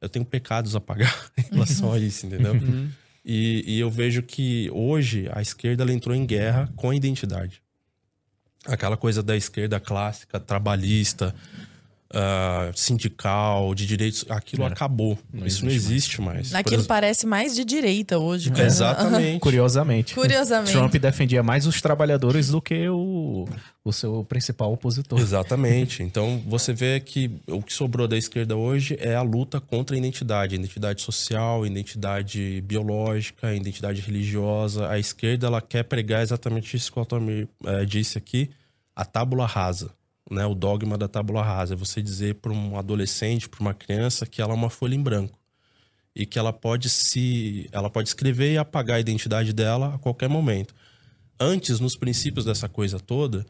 eu 0.01 0.09
tenho 0.09 0.25
pecados 0.25 0.75
a 0.75 0.81
pagar 0.81 1.15
em 1.37 1.53
relação 1.53 1.93
a 1.93 1.99
isso, 1.99 2.25
entendeu? 2.25 2.55
E, 3.23 3.63
e 3.65 3.79
eu 3.79 3.89
vejo 3.89 4.21
que 4.21 4.69
hoje 4.73 5.29
a 5.31 5.41
esquerda 5.41 5.89
entrou 5.91 6.15
em 6.15 6.25
guerra 6.25 6.69
com 6.75 6.89
a 6.89 6.95
identidade. 6.95 7.61
Aquela 8.65 8.97
coisa 8.97 9.21
da 9.21 9.35
esquerda 9.35 9.79
clássica, 9.79 10.39
trabalhista, 10.39 11.35
uh, 12.13 12.71
sindical, 12.77 13.73
de 13.73 13.85
direitos, 13.85 14.25
aquilo 14.29 14.63
é. 14.63 14.67
acabou. 14.67 15.17
Não 15.33 15.45
Isso 15.45 15.65
existe 15.65 15.65
não 15.65 15.71
existe 15.71 16.21
mais. 16.21 16.51
mais. 16.51 16.55
Aquilo 16.55 16.83
parece 16.85 17.25
mais 17.25 17.55
de 17.55 17.65
direita 17.65 18.19
hoje. 18.19 18.51
É. 18.55 18.65
Exatamente. 18.65 19.39
Curiosamente. 19.41 20.13
Curiosamente. 20.13 20.71
Trump 20.71 20.95
defendia 20.95 21.41
mais 21.41 21.65
os 21.65 21.81
trabalhadores 21.81 22.49
do 22.49 22.61
que 22.61 22.87
o, 22.87 23.47
o 23.83 23.91
seu 23.91 24.23
principal 24.23 24.71
opositor. 24.71 25.19
Exatamente. 25.19 26.03
Então 26.03 26.41
você 26.47 26.73
vê 26.73 26.99
que 26.99 27.31
o 27.47 27.61
que 27.61 27.73
sobrou 27.73 28.07
da 28.07 28.17
esquerda 28.17 28.55
hoje 28.55 28.95
é 28.99 29.15
a 29.15 29.21
luta 29.21 29.59
contra 29.59 29.95
a 29.95 29.99
identidade, 29.99 30.55
identidade 30.55 31.01
social, 31.01 31.65
identidade 31.65 32.61
biológica, 32.61 33.53
identidade 33.53 34.01
religiosa. 34.01 34.87
A 34.89 34.99
esquerda 34.99 35.47
ela 35.47 35.61
quer 35.61 35.83
pregar 35.83 36.21
exatamente 36.21 36.75
isso 36.77 36.91
que 36.91 36.99
o 36.99 37.01
Altamir 37.01 37.47
é, 37.65 37.85
disse 37.85 38.17
aqui, 38.17 38.49
a 38.95 39.03
tábula 39.03 39.45
rasa 39.45 39.91
né, 40.29 40.45
o 40.45 40.55
dogma 40.55 40.97
da 40.97 41.07
tábula 41.07 41.43
rasa. 41.43 41.73
É 41.73 41.77
você 41.77 42.01
dizer 42.01 42.35
para 42.35 42.51
um 42.51 42.77
adolescente, 42.77 43.49
para 43.49 43.61
uma 43.61 43.73
criança, 43.73 44.25
que 44.25 44.41
ela 44.41 44.53
é 44.53 44.55
uma 44.55 44.69
folha 44.69 44.95
em 44.95 45.01
branco 45.01 45.37
e 46.15 46.25
que 46.25 46.37
ela 46.37 46.53
pode 46.53 46.89
se, 46.89 47.67
ela 47.71 47.89
pode 47.89 48.09
escrever 48.09 48.53
e 48.53 48.57
apagar 48.57 48.97
a 48.97 48.99
identidade 48.99 49.51
dela 49.51 49.95
a 49.95 49.97
qualquer 49.97 50.29
momento. 50.29 50.75
Antes, 51.39 51.79
nos 51.79 51.97
princípios 51.97 52.45
dessa 52.45 52.69
coisa 52.69 52.99
toda, 52.99 53.45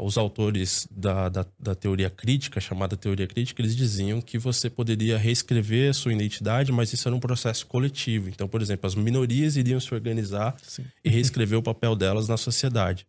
os 0.00 0.16
autores 0.16 0.88
da, 0.90 1.28
da, 1.28 1.46
da, 1.58 1.74
teoria 1.74 2.08
crítica, 2.08 2.58
chamada 2.60 2.96
teoria 2.96 3.26
crítica, 3.26 3.60
eles 3.60 3.76
diziam 3.76 4.20
que 4.20 4.38
você 4.38 4.70
poderia 4.70 5.18
reescrever 5.18 5.90
a 5.90 5.94
sua 5.94 6.12
identidade, 6.12 6.72
mas 6.72 6.92
isso 6.92 7.06
era 7.06 7.14
um 7.14 7.20
processo 7.20 7.66
coletivo. 7.66 8.28
Então, 8.28 8.48
por 8.48 8.62
exemplo, 8.62 8.86
as 8.86 8.94
minorias 8.94 9.56
iriam 9.56 9.78
se 9.78 9.92
organizar 9.94 10.56
Sim. 10.62 10.84
e 11.04 11.10
reescrever 11.10 11.58
o 11.58 11.62
papel 11.62 11.94
delas 11.94 12.28
na 12.28 12.36
sociedade. 12.36 13.06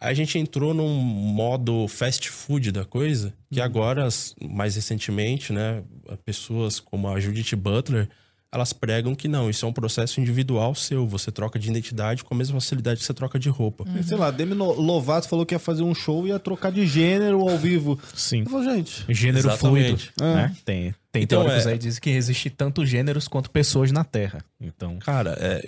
Aí 0.00 0.10
a 0.10 0.14
gente 0.14 0.38
entrou 0.38 0.74
num 0.74 0.88
modo 0.88 1.88
fast 1.88 2.28
food 2.28 2.70
da 2.70 2.84
coisa, 2.84 3.32
que 3.50 3.60
uhum. 3.60 3.64
agora, 3.64 4.08
mais 4.42 4.76
recentemente, 4.76 5.52
né, 5.52 5.82
pessoas 6.24 6.78
como 6.78 7.08
a 7.08 7.18
Judith 7.18 7.56
Butler, 7.56 8.08
elas 8.54 8.72
pregam 8.72 9.16
que 9.16 9.26
não, 9.26 9.50
isso 9.50 9.66
é 9.66 9.68
um 9.68 9.72
processo 9.72 10.20
individual 10.20 10.76
seu. 10.76 11.06
Você 11.08 11.32
troca 11.32 11.58
de 11.58 11.68
identidade 11.68 12.22
com 12.22 12.34
a 12.34 12.36
mesma 12.36 12.60
facilidade 12.60 13.00
que 13.00 13.06
você 13.06 13.12
troca 13.12 13.36
de 13.36 13.48
roupa. 13.48 13.84
Uhum. 13.88 14.02
Sei 14.02 14.16
lá, 14.16 14.30
Demi 14.30 14.54
Lovato 14.54 15.28
falou 15.28 15.44
que 15.44 15.54
ia 15.54 15.58
fazer 15.58 15.82
um 15.82 15.92
show 15.92 16.24
e 16.24 16.28
ia 16.28 16.38
trocar 16.38 16.70
de 16.70 16.86
gênero 16.86 17.40
ao 17.40 17.58
vivo. 17.58 17.98
Sim. 18.14 18.40
Eu 18.40 18.50
falo, 18.50 18.62
gente. 18.62 19.04
Gênero 19.08 19.48
Exatamente. 19.48 20.12
fluido. 20.12 20.12
É. 20.20 20.34
Né? 20.34 20.56
Tem, 20.64 20.94
tem 21.14 21.22
então, 21.22 21.44
teóricos 21.44 21.66
é... 21.66 21.70
aí 21.70 21.78
que 21.78 21.84
dizem 21.84 22.00
que 22.00 22.10
existe 22.10 22.50
tanto 22.50 22.84
gêneros 22.84 23.28
quanto 23.28 23.48
pessoas 23.48 23.92
na 23.92 24.02
Terra. 24.02 24.44
Então. 24.60 24.98
Cara, 24.98 25.38
é, 25.38 25.64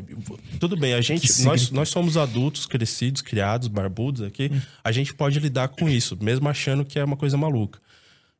tudo 0.59 0.77
bem, 0.77 0.93
a 0.93 1.01
gente. 1.01 1.45
Nós, 1.45 1.71
nós 1.71 1.89
somos 1.89 2.17
adultos, 2.17 2.67
crescidos, 2.67 3.23
criados, 3.23 3.69
barbudos 3.69 4.23
aqui. 4.23 4.51
Hum. 4.53 4.61
A 4.83 4.91
gente 4.91 5.15
pode 5.15 5.39
lidar 5.39 5.69
com 5.69 5.89
isso, 5.89 6.19
mesmo 6.21 6.49
achando 6.49 6.85
que 6.85 6.99
é 6.99 7.05
uma 7.05 7.17
coisa 7.17 7.37
maluca. 7.37 7.79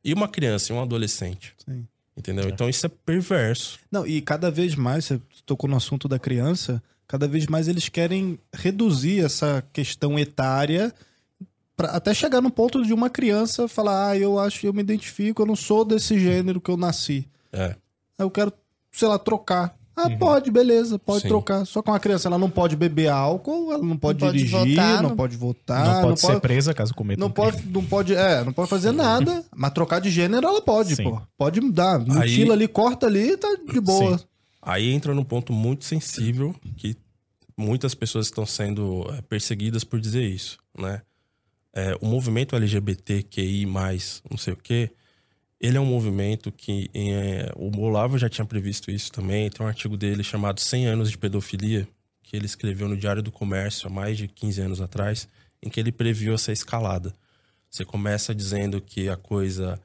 E 0.03 0.13
uma 0.13 0.27
criança 0.27 0.73
e 0.73 0.75
um 0.75 0.81
adolescente? 0.81 1.53
Sim. 1.65 1.87
Entendeu? 2.17 2.43
É. 2.43 2.49
Então 2.49 2.67
isso 2.67 2.85
é 2.85 2.89
perverso. 2.89 3.79
Não, 3.89 4.05
e 4.05 4.19
cada 4.21 4.51
vez 4.51 4.75
mais, 4.75 5.05
você 5.05 5.21
tocou 5.45 5.69
no 5.69 5.77
assunto 5.77 6.09
da 6.09 6.19
criança, 6.19 6.83
cada 7.07 7.25
vez 7.25 7.47
mais 7.47 7.69
eles 7.69 7.87
querem 7.87 8.37
reduzir 8.53 9.23
essa 9.23 9.63
questão 9.71 10.19
etária 10.19 10.93
pra 11.77 11.89
até 11.91 12.13
chegar 12.13 12.41
no 12.41 12.49
ponto 12.49 12.83
de 12.83 12.91
uma 12.91 13.09
criança 13.09 13.67
falar: 13.67 14.09
"Ah, 14.09 14.17
eu 14.17 14.39
acho, 14.39 14.65
eu 14.65 14.73
me 14.73 14.81
identifico, 14.81 15.43
eu 15.43 15.45
não 15.45 15.55
sou 15.55 15.85
desse 15.85 16.19
gênero 16.19 16.59
que 16.59 16.71
eu 16.71 16.75
nasci". 16.75 17.29
É. 17.53 17.75
Eu 18.17 18.31
quero, 18.31 18.51
sei 18.91 19.07
lá, 19.07 19.19
trocar. 19.19 19.77
Ah, 19.95 20.09
uhum. 20.09 20.17
pode, 20.19 20.51
beleza, 20.51 20.99
pode 20.99 21.23
Sim. 21.23 21.27
trocar. 21.27 21.65
Só 21.65 21.81
que 21.81 21.89
uma 21.89 21.99
criança 21.99 22.27
ela 22.27 22.37
não 22.37 22.51
pode 22.51 22.75
beber 22.75 23.07
álcool, 23.07 23.73
ela 23.73 23.83
não 23.83 23.97
pode 23.97 24.23
não 24.23 24.31
dirigir, 24.31 24.51
pode 24.51 24.75
votar, 24.75 25.01
não, 25.01 25.09
não, 25.09 25.15
pode 25.15 25.37
votar, 25.37 25.85
não 25.85 25.93
pode 25.93 26.07
não 26.09 26.17
ser 26.17 26.27
pode, 26.27 26.41
presa 26.41 26.73
caso 26.73 26.93
cometa. 26.93 27.19
Não 27.19 27.31
pode, 27.31 27.65
não 27.65 27.83
pode, 27.83 28.13
é, 28.13 28.43
não 28.43 28.53
pode 28.53 28.69
fazer 28.69 28.91
nada, 28.91 29.43
mas 29.55 29.71
trocar 29.71 29.99
de 29.99 30.11
gênero 30.11 30.45
ela 30.45 30.61
pode, 30.61 30.95
Sim. 30.95 31.03
pô. 31.03 31.21
Pode 31.35 31.59
mudar, 31.61 31.97
mutila 31.97 32.21
Aí... 32.21 32.51
ali, 32.51 32.67
corta 32.67 33.07
ali, 33.07 33.35
tá 33.37 33.47
de 33.71 33.81
boa. 33.81 34.19
Sim. 34.19 34.25
Aí 34.61 34.91
entra 34.91 35.15
num 35.15 35.23
ponto 35.23 35.51
muito 35.51 35.83
sensível 35.83 36.53
que 36.75 36.95
muitas 37.57 37.95
pessoas 37.95 38.27
estão 38.27 38.45
sendo 38.45 39.03
é, 39.17 39.21
perseguidas 39.23 39.83
por 39.83 39.99
dizer 39.99 40.23
isso, 40.23 40.59
né? 40.77 41.01
É, 41.73 41.95
o 42.01 42.05
movimento 42.05 42.55
LGBTQI+, 42.55 43.65
não 43.65 44.37
sei 44.37 44.53
o 44.53 44.57
quê, 44.57 44.91
ele 45.59 45.77
é 45.77 45.79
um 45.79 45.85
movimento 45.85 46.51
que 46.51 46.89
é, 46.93 47.51
o 47.55 47.79
Olavo 47.79 48.17
já 48.17 48.29
tinha 48.29 48.45
previsto 48.45 48.91
isso 48.91 49.11
também. 49.11 49.49
Tem 49.49 49.65
um 49.65 49.69
artigo 49.69 49.97
dele 49.97 50.23
chamado 50.23 50.59
100 50.59 50.87
anos 50.87 51.11
de 51.11 51.17
pedofilia, 51.17 51.87
que 52.21 52.35
ele 52.35 52.45
escreveu 52.45 52.87
no 52.87 52.97
Diário 52.97 53.23
do 53.23 53.31
Comércio 53.31 53.87
há 53.87 53.89
mais 53.89 54.17
de 54.17 54.27
15 54.27 54.61
anos 54.61 54.81
atrás, 54.81 55.27
em 55.61 55.69
que 55.69 55.79
ele 55.79 55.91
previu 55.91 56.33
essa 56.33 56.51
escalada. 56.51 57.13
Você 57.69 57.83
começa 57.83 58.35
dizendo 58.35 58.79
que 58.79 59.09
a 59.09 59.17
coisa 59.17 59.79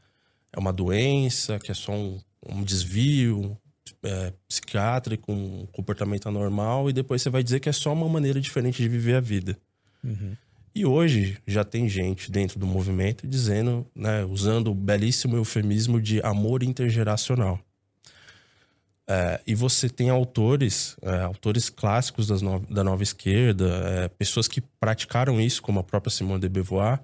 é 0.52 0.58
uma 0.58 0.72
doença, 0.72 1.58
que 1.58 1.70
é 1.70 1.74
só 1.74 1.92
um, 1.92 2.20
um 2.46 2.62
desvio 2.62 3.56
é, 4.02 4.32
psiquiátrico, 4.46 5.32
um 5.32 5.66
comportamento 5.72 6.28
anormal, 6.28 6.90
e 6.90 6.92
depois 6.92 7.22
você 7.22 7.30
vai 7.30 7.42
dizer 7.42 7.60
que 7.60 7.68
é 7.68 7.72
só 7.72 7.92
uma 7.92 8.08
maneira 8.08 8.40
diferente 8.40 8.82
de 8.82 8.88
viver 8.88 9.14
a 9.14 9.20
vida. 9.20 9.58
Uhum. 10.04 10.36
E 10.74 10.86
hoje 10.86 11.38
já 11.46 11.64
tem 11.64 11.88
gente 11.88 12.30
dentro 12.30 12.58
do 12.58 12.66
movimento 12.66 13.26
dizendo, 13.26 13.86
né, 13.94 14.24
usando 14.24 14.70
o 14.70 14.74
belíssimo 14.74 15.36
eufemismo 15.36 16.00
de 16.00 16.20
amor 16.22 16.62
intergeracional. 16.62 17.60
É, 19.06 19.40
e 19.46 19.54
você 19.54 19.88
tem 19.88 20.08
autores, 20.08 20.96
é, 21.02 21.20
autores 21.22 21.68
clássicos 21.68 22.40
no, 22.40 22.60
da 22.60 22.82
nova 22.82 23.02
esquerda, 23.02 23.66
é, 23.84 24.08
pessoas 24.08 24.48
que 24.48 24.60
praticaram 24.80 25.40
isso, 25.40 25.60
como 25.60 25.80
a 25.80 25.84
própria 25.84 26.10
Simone 26.10 26.40
de 26.40 26.48
Beauvoir, 26.48 27.00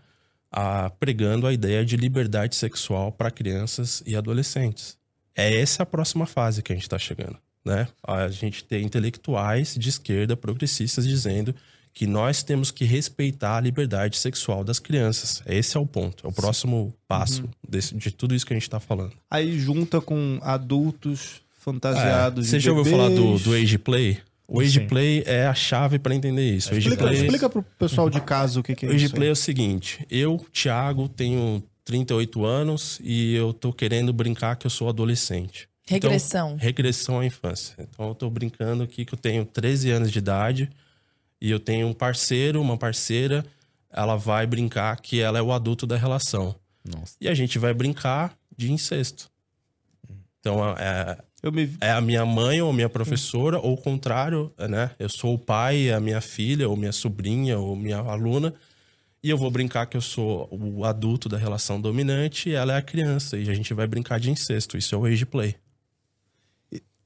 a, 0.50 0.88
pregando 0.88 1.46
a 1.46 1.52
ideia 1.52 1.84
de 1.84 1.96
liberdade 1.96 2.56
sexual 2.56 3.12
para 3.12 3.30
crianças 3.30 4.02
e 4.06 4.16
adolescentes. 4.16 4.96
É 5.34 5.60
essa 5.60 5.82
a 5.82 5.86
próxima 5.86 6.24
fase 6.24 6.62
que 6.62 6.72
a 6.72 6.74
gente 6.74 6.84
está 6.84 6.98
chegando. 6.98 7.36
Né? 7.64 7.86
A 8.02 8.28
gente 8.28 8.64
tem 8.64 8.84
intelectuais 8.84 9.74
de 9.74 9.88
esquerda 9.90 10.36
progressistas 10.36 11.06
dizendo 11.06 11.54
que 11.98 12.06
nós 12.06 12.44
temos 12.44 12.70
que 12.70 12.84
respeitar 12.84 13.56
a 13.56 13.60
liberdade 13.60 14.16
sexual 14.16 14.62
das 14.62 14.78
crianças. 14.78 15.42
Esse 15.44 15.76
é 15.76 15.80
o 15.80 15.84
ponto, 15.84 16.24
é 16.24 16.30
o 16.30 16.32
próximo 16.32 16.94
passo 17.08 17.42
uhum. 17.42 17.48
desse, 17.68 17.92
de 17.92 18.12
tudo 18.12 18.36
isso 18.36 18.46
que 18.46 18.52
a 18.52 18.56
gente 18.56 18.62
está 18.62 18.78
falando. 18.78 19.14
Aí 19.28 19.58
junta 19.58 20.00
com 20.00 20.38
adultos 20.40 21.42
fantasiados 21.58 22.46
é, 22.46 22.50
Você 22.50 22.60
já 22.60 22.70
ouviu 22.70 22.96
falar 22.96 23.08
do, 23.08 23.36
do 23.40 23.52
age 23.52 23.78
play? 23.78 24.18
O 24.46 24.60
age 24.60 24.78
play 24.86 25.24
é 25.26 25.48
a 25.48 25.54
chave 25.54 25.98
para 25.98 26.14
entender 26.14 26.48
isso. 26.48 26.72
Explica, 26.72 27.02
play... 27.02 27.20
explica 27.20 27.50
pro 27.50 27.64
pessoal 27.64 28.08
de 28.08 28.20
casa 28.20 28.60
o 28.60 28.62
que, 28.62 28.76
que 28.76 28.86
é 28.86 28.90
o 28.90 28.92
age 28.92 29.06
isso. 29.06 29.14
O 29.14 29.16
play 29.16 29.28
é 29.30 29.32
o 29.32 29.36
seguinte: 29.36 30.06
eu, 30.08 30.40
Thiago, 30.52 31.08
tenho 31.08 31.60
38 31.84 32.44
anos 32.44 33.00
e 33.02 33.34
eu 33.34 33.52
tô 33.52 33.72
querendo 33.72 34.12
brincar 34.12 34.54
que 34.54 34.68
eu 34.68 34.70
sou 34.70 34.88
adolescente. 34.88 35.68
Regressão. 35.84 36.50
Então, 36.50 36.58
regressão 36.64 37.18
à 37.18 37.26
infância. 37.26 37.74
Então 37.76 38.06
eu 38.06 38.14
tô 38.14 38.30
brincando 38.30 38.84
aqui 38.84 39.04
que 39.04 39.14
eu 39.14 39.18
tenho 39.18 39.44
13 39.44 39.90
anos 39.90 40.12
de 40.12 40.20
idade 40.20 40.70
e 41.40 41.50
eu 41.50 41.60
tenho 41.60 41.86
um 41.86 41.94
parceiro, 41.94 42.60
uma 42.60 42.76
parceira, 42.76 43.44
ela 43.90 44.16
vai 44.16 44.46
brincar 44.46 45.00
que 45.00 45.20
ela 45.20 45.38
é 45.38 45.42
o 45.42 45.52
adulto 45.52 45.86
da 45.86 45.96
relação. 45.96 46.54
Nossa. 46.84 47.14
E 47.20 47.28
a 47.28 47.34
gente 47.34 47.58
vai 47.58 47.72
brincar 47.72 48.36
de 48.56 48.72
incesto. 48.72 49.30
Então, 50.40 50.60
é, 50.76 51.18
me... 51.50 51.76
é 51.80 51.92
a 51.92 52.00
minha 52.00 52.24
mãe 52.24 52.60
ou 52.60 52.70
a 52.70 52.72
minha 52.72 52.88
professora, 52.88 53.58
ou 53.58 53.74
o 53.74 53.76
contrário, 53.76 54.52
né? 54.68 54.90
Eu 54.98 55.08
sou 55.08 55.34
o 55.34 55.38
pai, 55.38 55.90
a 55.90 56.00
minha 56.00 56.20
filha, 56.20 56.68
ou 56.68 56.76
minha 56.76 56.92
sobrinha, 56.92 57.58
ou 57.58 57.76
minha 57.76 57.98
aluna, 57.98 58.54
e 59.22 59.30
eu 59.30 59.36
vou 59.36 59.50
brincar 59.50 59.86
que 59.86 59.96
eu 59.96 60.00
sou 60.00 60.48
o 60.50 60.84
adulto 60.84 61.28
da 61.28 61.36
relação 61.36 61.80
dominante 61.80 62.50
e 62.50 62.54
ela 62.54 62.74
é 62.74 62.76
a 62.76 62.82
criança, 62.82 63.36
e 63.36 63.50
a 63.50 63.54
gente 63.54 63.74
vai 63.74 63.86
brincar 63.86 64.20
de 64.20 64.30
incesto. 64.30 64.78
Isso 64.78 64.94
é 64.94 64.98
o 64.98 65.04
age 65.04 65.26
play. 65.26 65.56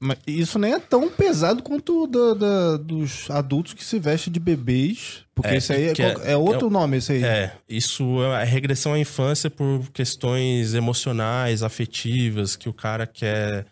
Mas 0.03 0.17
isso 0.27 0.59
nem 0.59 0.73
é 0.73 0.79
tão 0.79 1.09
pesado 1.09 1.63
quanto 1.63 2.05
da, 2.07 2.33
da, 2.33 2.77
dos 2.77 3.31
adultos 3.31 3.73
que 3.73 3.85
se 3.85 3.97
vestem 3.97 4.33
de 4.33 4.39
bebês. 4.39 5.23
Porque 5.33 5.51
é, 5.51 5.55
esse 5.55 5.71
aí 5.71 5.85
é, 5.85 5.93
é, 5.97 6.31
é 6.33 6.37
outro 6.37 6.67
é, 6.67 6.69
nome, 6.69 6.97
esse 6.97 7.13
aí. 7.13 7.23
É, 7.23 7.53
isso 7.69 8.21
é 8.21 8.43
regressão 8.43 8.91
à 8.91 8.99
infância 8.99 9.49
por 9.49 9.89
questões 9.93 10.73
emocionais, 10.73 11.63
afetivas, 11.63 12.57
que 12.57 12.67
o 12.67 12.73
cara 12.73 13.07
quer 13.07 13.65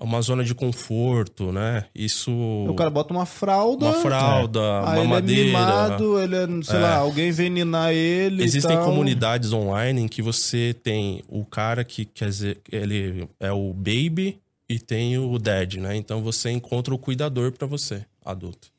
uma 0.00 0.20
zona 0.20 0.42
de 0.42 0.52
conforto, 0.52 1.52
né? 1.52 1.84
Isso. 1.94 2.32
O 2.68 2.74
cara 2.74 2.90
bota 2.90 3.14
uma 3.14 3.24
fralda. 3.24 3.86
Uma 3.86 3.94
fralda, 3.94 4.58
é. 4.58 4.80
uma 4.80 4.98
ele 4.98 5.06
madeira. 5.06 5.42
É 5.42 5.44
mimado, 5.44 6.20
ele 6.20 6.34
é, 6.34 6.62
sei 6.64 6.76
é. 6.76 6.80
lá, 6.80 6.96
alguém 6.96 7.28
envenenar 7.28 7.92
ele. 7.92 8.42
Existem 8.42 8.76
comunidades 8.78 9.52
online 9.52 10.00
em 10.00 10.08
que 10.08 10.20
você 10.20 10.74
tem 10.74 11.22
o 11.28 11.44
cara 11.44 11.84
que 11.84 12.04
quer 12.04 12.30
dizer, 12.30 12.60
ele 12.68 13.28
é 13.38 13.52
o 13.52 13.72
baby 13.72 14.42
e 14.72 14.78
tem 14.78 15.18
o 15.18 15.38
dad, 15.38 15.74
né? 15.74 15.96
Então 15.96 16.22
você 16.22 16.50
encontra 16.50 16.94
o 16.94 16.98
cuidador 16.98 17.52
para 17.52 17.66
você, 17.66 18.04
adulto. 18.24 18.72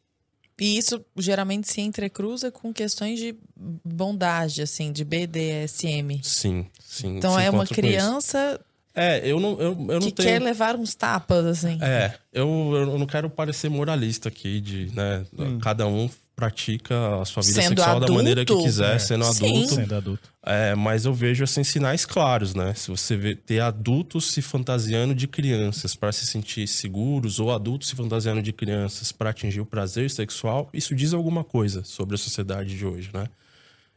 E 0.59 0.77
isso 0.77 1.03
geralmente 1.17 1.69
se 1.69 1.81
entrecruza 1.81 2.51
com 2.51 2.73
questões 2.73 3.19
de 3.19 3.35
bondade, 3.83 4.61
assim, 4.61 4.91
de 4.91 5.03
BDSM. 5.03 6.21
Sim, 6.21 6.65
sim. 6.79 7.17
Então 7.17 7.37
é 7.39 7.49
uma 7.49 7.65
criança. 7.65 8.59
É, 8.95 9.19
eu 9.27 9.39
não, 9.39 9.59
eu, 9.59 9.71
eu 9.71 9.75
não 9.75 9.99
que 9.99 10.11
tenho... 10.11 10.29
quer 10.29 10.39
levar 10.39 10.75
uns 10.75 10.93
tapas, 10.93 11.45
assim. 11.45 11.79
É, 11.81 12.13
eu, 12.31 12.47
eu 12.75 12.97
não 12.99 13.07
quero 13.07 13.29
parecer 13.29 13.69
moralista 13.69 14.29
aqui, 14.29 14.61
de, 14.61 14.91
né? 14.93 15.25
Hum. 15.37 15.59
Cada 15.59 15.87
um 15.87 16.07
pratica 16.35 17.21
a 17.21 17.25
sua 17.25 17.43
vida 17.43 17.61
Sendo 17.61 17.69
sexual 17.69 17.99
da 17.99 18.05
adulto? 18.05 18.13
maneira 18.13 18.43
que 18.45 18.55
quiser, 18.57 18.95
É, 18.95 18.99
sendo 18.99 19.23
sim. 19.25 19.45
adulto. 19.45 19.75
Sendo 19.75 19.95
adulto. 19.95 20.29
É, 20.45 20.75
mas 20.75 21.05
eu 21.05 21.13
vejo 21.13 21.43
assim 21.43 21.63
sinais 21.63 22.05
claros, 22.05 22.53
né? 22.55 22.73
Se 22.73 22.89
você 22.89 23.15
vê, 23.15 23.35
ter 23.35 23.59
adultos 23.59 24.31
se 24.31 24.41
fantasiando 24.41 25.13
de 25.15 25.27
crianças 25.27 25.95
para 25.95 26.11
se 26.11 26.25
sentir 26.25 26.67
seguros 26.67 27.39
ou 27.39 27.51
adultos 27.51 27.87
se 27.89 27.95
fantasiando 27.95 28.41
de 28.41 28.51
crianças 28.51 29.11
para 29.11 29.29
atingir 29.29 29.61
o 29.61 29.65
prazer 29.65 30.09
sexual, 30.09 30.69
isso 30.73 30.93
diz 30.95 31.13
alguma 31.13 31.43
coisa 31.43 31.83
sobre 31.83 32.15
a 32.15 32.17
sociedade 32.17 32.75
de 32.77 32.85
hoje, 32.85 33.09
né? 33.13 33.27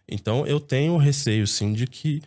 Então 0.09 0.47
eu 0.47 0.61
tenho 0.61 0.97
receio 0.99 1.47
sim 1.47 1.72
de 1.72 1.87
que 1.87 2.22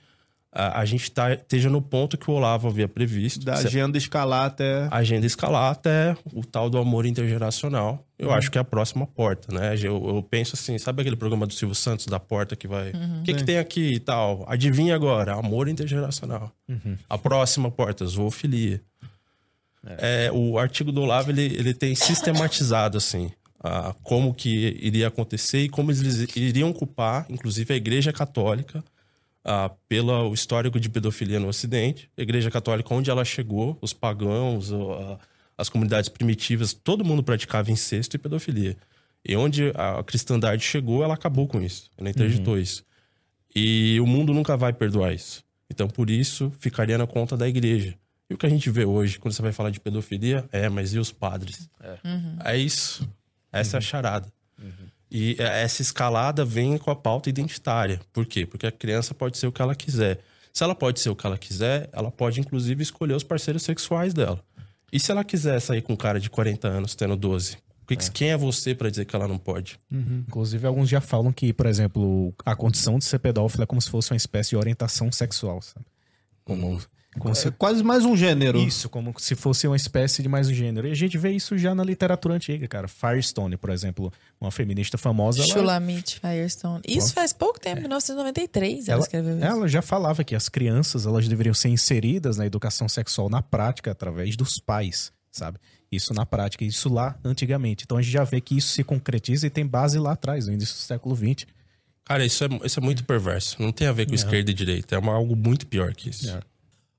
a, 0.52 0.82
a 0.82 0.86
gente 0.86 1.10
tá, 1.12 1.32
esteja 1.34 1.70
no 1.70 1.82
ponto 1.82 2.18
que 2.18 2.30
o 2.30 2.34
Olavo 2.34 2.68
havia 2.68 2.88
previsto. 2.88 3.46
Da 3.46 3.54
agenda 3.54 3.98
escalar 3.98 4.48
até. 4.48 4.88
a 4.92 4.98
agenda 4.98 5.26
escalar 5.26 5.72
até 5.72 6.18
o 6.34 6.44
tal 6.44 6.70
do 6.70 6.78
amor 6.78 7.06
intergeracional. 7.06 8.04
Eu 8.20 8.32
acho 8.34 8.52
que 8.52 8.58
é 8.58 8.62
a 8.62 8.66
próxima 8.66 9.08
porta, 9.08 9.54
né? 9.58 9.76
Eu, 9.76 10.16
eu 10.16 10.22
penso 10.30 10.54
assim, 10.56 10.78
sabe 10.78 11.02
aquele 11.02 11.16
programa 11.16 11.48
do 11.48 11.54
Silvio 11.54 11.74
Santos 11.74 12.06
da 12.06 12.20
porta 12.20 12.54
que 12.56 12.68
vai. 12.68 12.90
O 12.92 13.24
que, 13.24 13.34
que 13.34 13.44
tem 13.46 13.58
aqui 13.58 13.94
e 13.94 14.00
tal? 14.00 14.44
Adivinha 14.48 14.94
agora, 14.94 15.34
amor 15.36 15.70
intergeracional. 15.70 16.52
A 17.10 17.18
próxima 17.18 17.72
porta, 17.72 18.06
zoofilia. 18.06 18.82
É, 19.86 20.30
o 20.34 20.60
artigo 20.60 20.92
do 20.92 21.02
Olavo 21.02 21.32
ele, 21.32 21.46
ele 21.46 21.74
tem 21.74 21.96
sistematizado 21.96 22.98
assim 22.98 23.32
a- 23.64 23.96
como 24.04 24.34
que 24.34 24.78
iria 24.82 25.08
acontecer 25.08 25.60
e 25.64 25.70
como 25.70 25.90
eles 25.90 26.36
iriam 26.36 26.74
culpar, 26.74 27.26
inclusive 27.30 27.74
a 27.74 27.78
Igreja 27.78 28.12
Católica, 28.12 28.84
ah, 29.46 29.72
pelo 29.88 30.34
histórico 30.34 30.78
de 30.80 30.90
pedofilia 30.90 31.40
no 31.40 31.48
Ocidente. 31.48 32.10
A 32.18 32.22
Igreja 32.22 32.52
Católica, 32.52 32.94
onde 32.94 33.10
ela 33.10 33.24
chegou, 33.24 33.78
os 33.82 33.94
pagãos, 33.94 34.72
a- 34.74 35.18
as 35.60 35.68
comunidades 35.68 36.08
primitivas, 36.08 36.74
todo 36.74 37.04
mundo 37.04 37.22
praticava 37.22 37.70
incesto 37.70 38.16
e 38.16 38.20
pedofilia. 38.20 38.78
E 39.28 39.36
onde 39.36 39.74
a 39.76 40.02
cristandade 40.04 40.64
chegou, 40.64 41.04
ela 41.04 41.14
acabou 41.14 41.48
com 41.48 41.62
isso. 41.62 41.92
Ela 41.98 42.10
interditou 42.10 42.58
isso. 42.58 42.84
E 43.54 44.00
o 44.00 44.08
mundo 44.08 44.34
nunca 44.34 44.56
vai 44.56 44.72
perdoar 44.72 45.14
isso. 45.14 45.44
Então, 45.70 45.90
por 45.90 46.10
isso, 46.10 46.52
ficaria 46.60 46.98
na 46.98 47.06
conta 47.06 47.36
da 47.36 47.48
igreja. 47.48 47.94
E 48.30 48.34
o 48.34 48.38
que 48.38 48.46
a 48.46 48.50
gente 48.50 48.70
vê 48.70 48.86
hoje, 48.86 49.20
quando 49.20 49.34
você 49.34 49.42
vai 49.42 49.52
falar 49.52 49.70
de 49.70 49.80
pedofilia, 49.82 50.48
é, 50.52 50.70
mas 50.70 50.94
e 50.94 51.00
os 51.00 51.12
padres? 51.12 51.70
É, 51.82 52.56
isso. 52.56 53.08
Essa 53.52 53.78
é 53.78 53.80
a 53.80 53.82
charada. 53.82 54.32
E 55.12 55.36
é, 55.40 55.64
essa 55.64 55.82
escalada 55.82 56.46
vem 56.46 56.78
com 56.78 56.90
a 56.90 56.96
pauta 56.96 57.30
identitária. 57.30 58.00
Por 58.14 58.26
quê? 58.26 58.46
Porque 58.46 58.68
a 58.68 58.72
criança 58.72 59.14
pode 59.14 59.38
ser 59.38 59.48
o 59.48 59.52
que 59.52 59.62
ela 59.62 59.76
quiser. 59.76 60.22
Se 60.54 60.64
ela 60.64 60.76
pode 60.76 61.00
ser 61.00 61.10
o 61.10 61.16
que 61.16 61.26
ela 61.26 61.38
quiser, 61.38 61.90
ela 61.92 62.12
pode, 62.12 62.40
inclusive, 62.40 62.82
escolher 62.82 63.14
os 63.14 63.24
parceiros 63.24 63.64
sexuais 63.64 64.14
dela. 64.14 64.44
E 64.92 65.00
se 65.00 65.12
ela 65.12 65.24
quiser 65.24 65.60
sair 65.60 65.82
com 65.82 65.94
um 65.94 65.98
cara 65.98 66.20
de 66.20 66.30
40 66.30 66.68
anos, 66.68 66.96
tendo 66.96 67.16
12? 67.16 67.58
O 67.84 67.86
que- 67.88 68.12
Quem 68.12 68.30
é 68.32 68.38
você 68.38 68.76
pra 68.76 68.90
dizer 68.90 69.06
que 69.06 69.16
ela 69.16 69.28
não 69.28 69.38
pode? 69.38 69.80
Inclusive, 70.28 70.66
alguns 70.68 70.88
já 70.90 71.02
falam 71.02 71.32
que, 71.32 71.52
por 71.52 71.66
exemplo, 71.66 72.34
a 72.46 72.56
condição 72.56 73.00
de 73.00 73.06
ser 73.06 73.18
pedófilo 73.20 73.64
é 73.64 73.66
como 73.66 73.82
se 73.82 73.90
fosse 73.90 74.12
uma 74.12 74.18
espécie 74.18 74.52
de 74.52 74.58
orientação 74.58 75.12
sexual, 75.12 75.62
sabe? 75.62 75.86
Como, 76.46 76.62
como 76.62 76.82
É 77.28 77.34
se, 77.34 77.52
quase 77.52 77.84
mais 77.84 78.06
um 78.06 78.16
gênero. 78.16 78.60
isso, 78.60 78.88
como 78.88 79.14
se 79.18 79.36
fosse 79.36 79.68
uma 79.68 79.76
espécie 79.76 80.22
de 80.22 80.30
mais 80.30 80.48
um 80.48 80.54
gênero. 80.54 80.88
E 80.88 80.92
a 80.92 80.96
gente 80.96 81.18
vê 81.18 81.32
isso 81.32 81.58
já 81.58 81.76
na 81.76 81.84
literatura 81.84 82.36
antiga, 82.36 82.68
cara. 82.68 82.88
Firestone, 82.88 83.58
por 83.58 83.72
exemplo, 83.72 84.14
uma 84.40 84.52
feminista 84.52 84.98
famosa. 84.98 85.42
ela- 85.44 85.52
Shulamit 85.52 86.20
Firestone. 86.20 86.82
Isso 86.88 87.14
faz 87.14 87.34
pouco 87.34 87.60
tempo, 87.60 87.82
1993, 87.82 88.88
ela, 88.88 88.96
Ela, 88.98 89.02
escreveu 89.04 89.36
isso. 89.38 89.46
ela 89.46 89.68
já 89.68 89.82
falava 89.82 90.24
que 90.24 90.36
as 90.36 90.48
crianças 90.48 91.06
elas 91.06 91.28
deveriam 91.28 91.54
ser 91.54 91.70
inseridas 91.70 92.38
na 92.38 92.46
educação 92.46 92.88
sexual 92.88 93.30
na 93.30 93.42
prática 93.42 93.92
através 93.92 94.38
dos 94.38 94.60
pais, 94.60 95.12
sabe? 95.32 95.58
Isso 95.92 96.14
na 96.14 96.24
prática, 96.26 96.64
isso 96.64 96.88
lá 96.88 97.18
antigamente. 97.24 97.84
Então 97.84 97.98
a 97.98 98.02
gente 98.02 98.12
já 98.14 98.24
vê 98.24 98.40
que 98.40 98.56
isso 98.56 98.70
se 98.70 98.84
concretiza 98.84 99.48
e 99.48 99.50
tem 99.50 99.66
base 99.66 99.98
lá 99.98 100.12
atrás, 100.12 100.46
no 100.46 100.54
início 100.54 100.76
do 100.76 100.80
século 100.82 101.16
XX. 101.16 101.48
Cara, 102.06 102.26
isso 102.26 102.44
é, 102.44 102.48
isso 102.64 102.80
é 102.80 102.84
muito 102.84 103.04
perverso. 103.04 103.56
Não 103.62 103.72
tem 103.72 103.88
a 103.88 103.92
ver 103.92 104.08
com 104.08 104.16
esquerda 104.16 104.50
e 104.50 104.54
direita. 104.54 104.96
É 104.96 105.00
uma- 105.00 105.14
algo 105.14 105.36
muito 105.36 105.66
pior 105.68 105.94
que 105.94 106.10
isso. 106.10 106.30
É. 106.30 106.40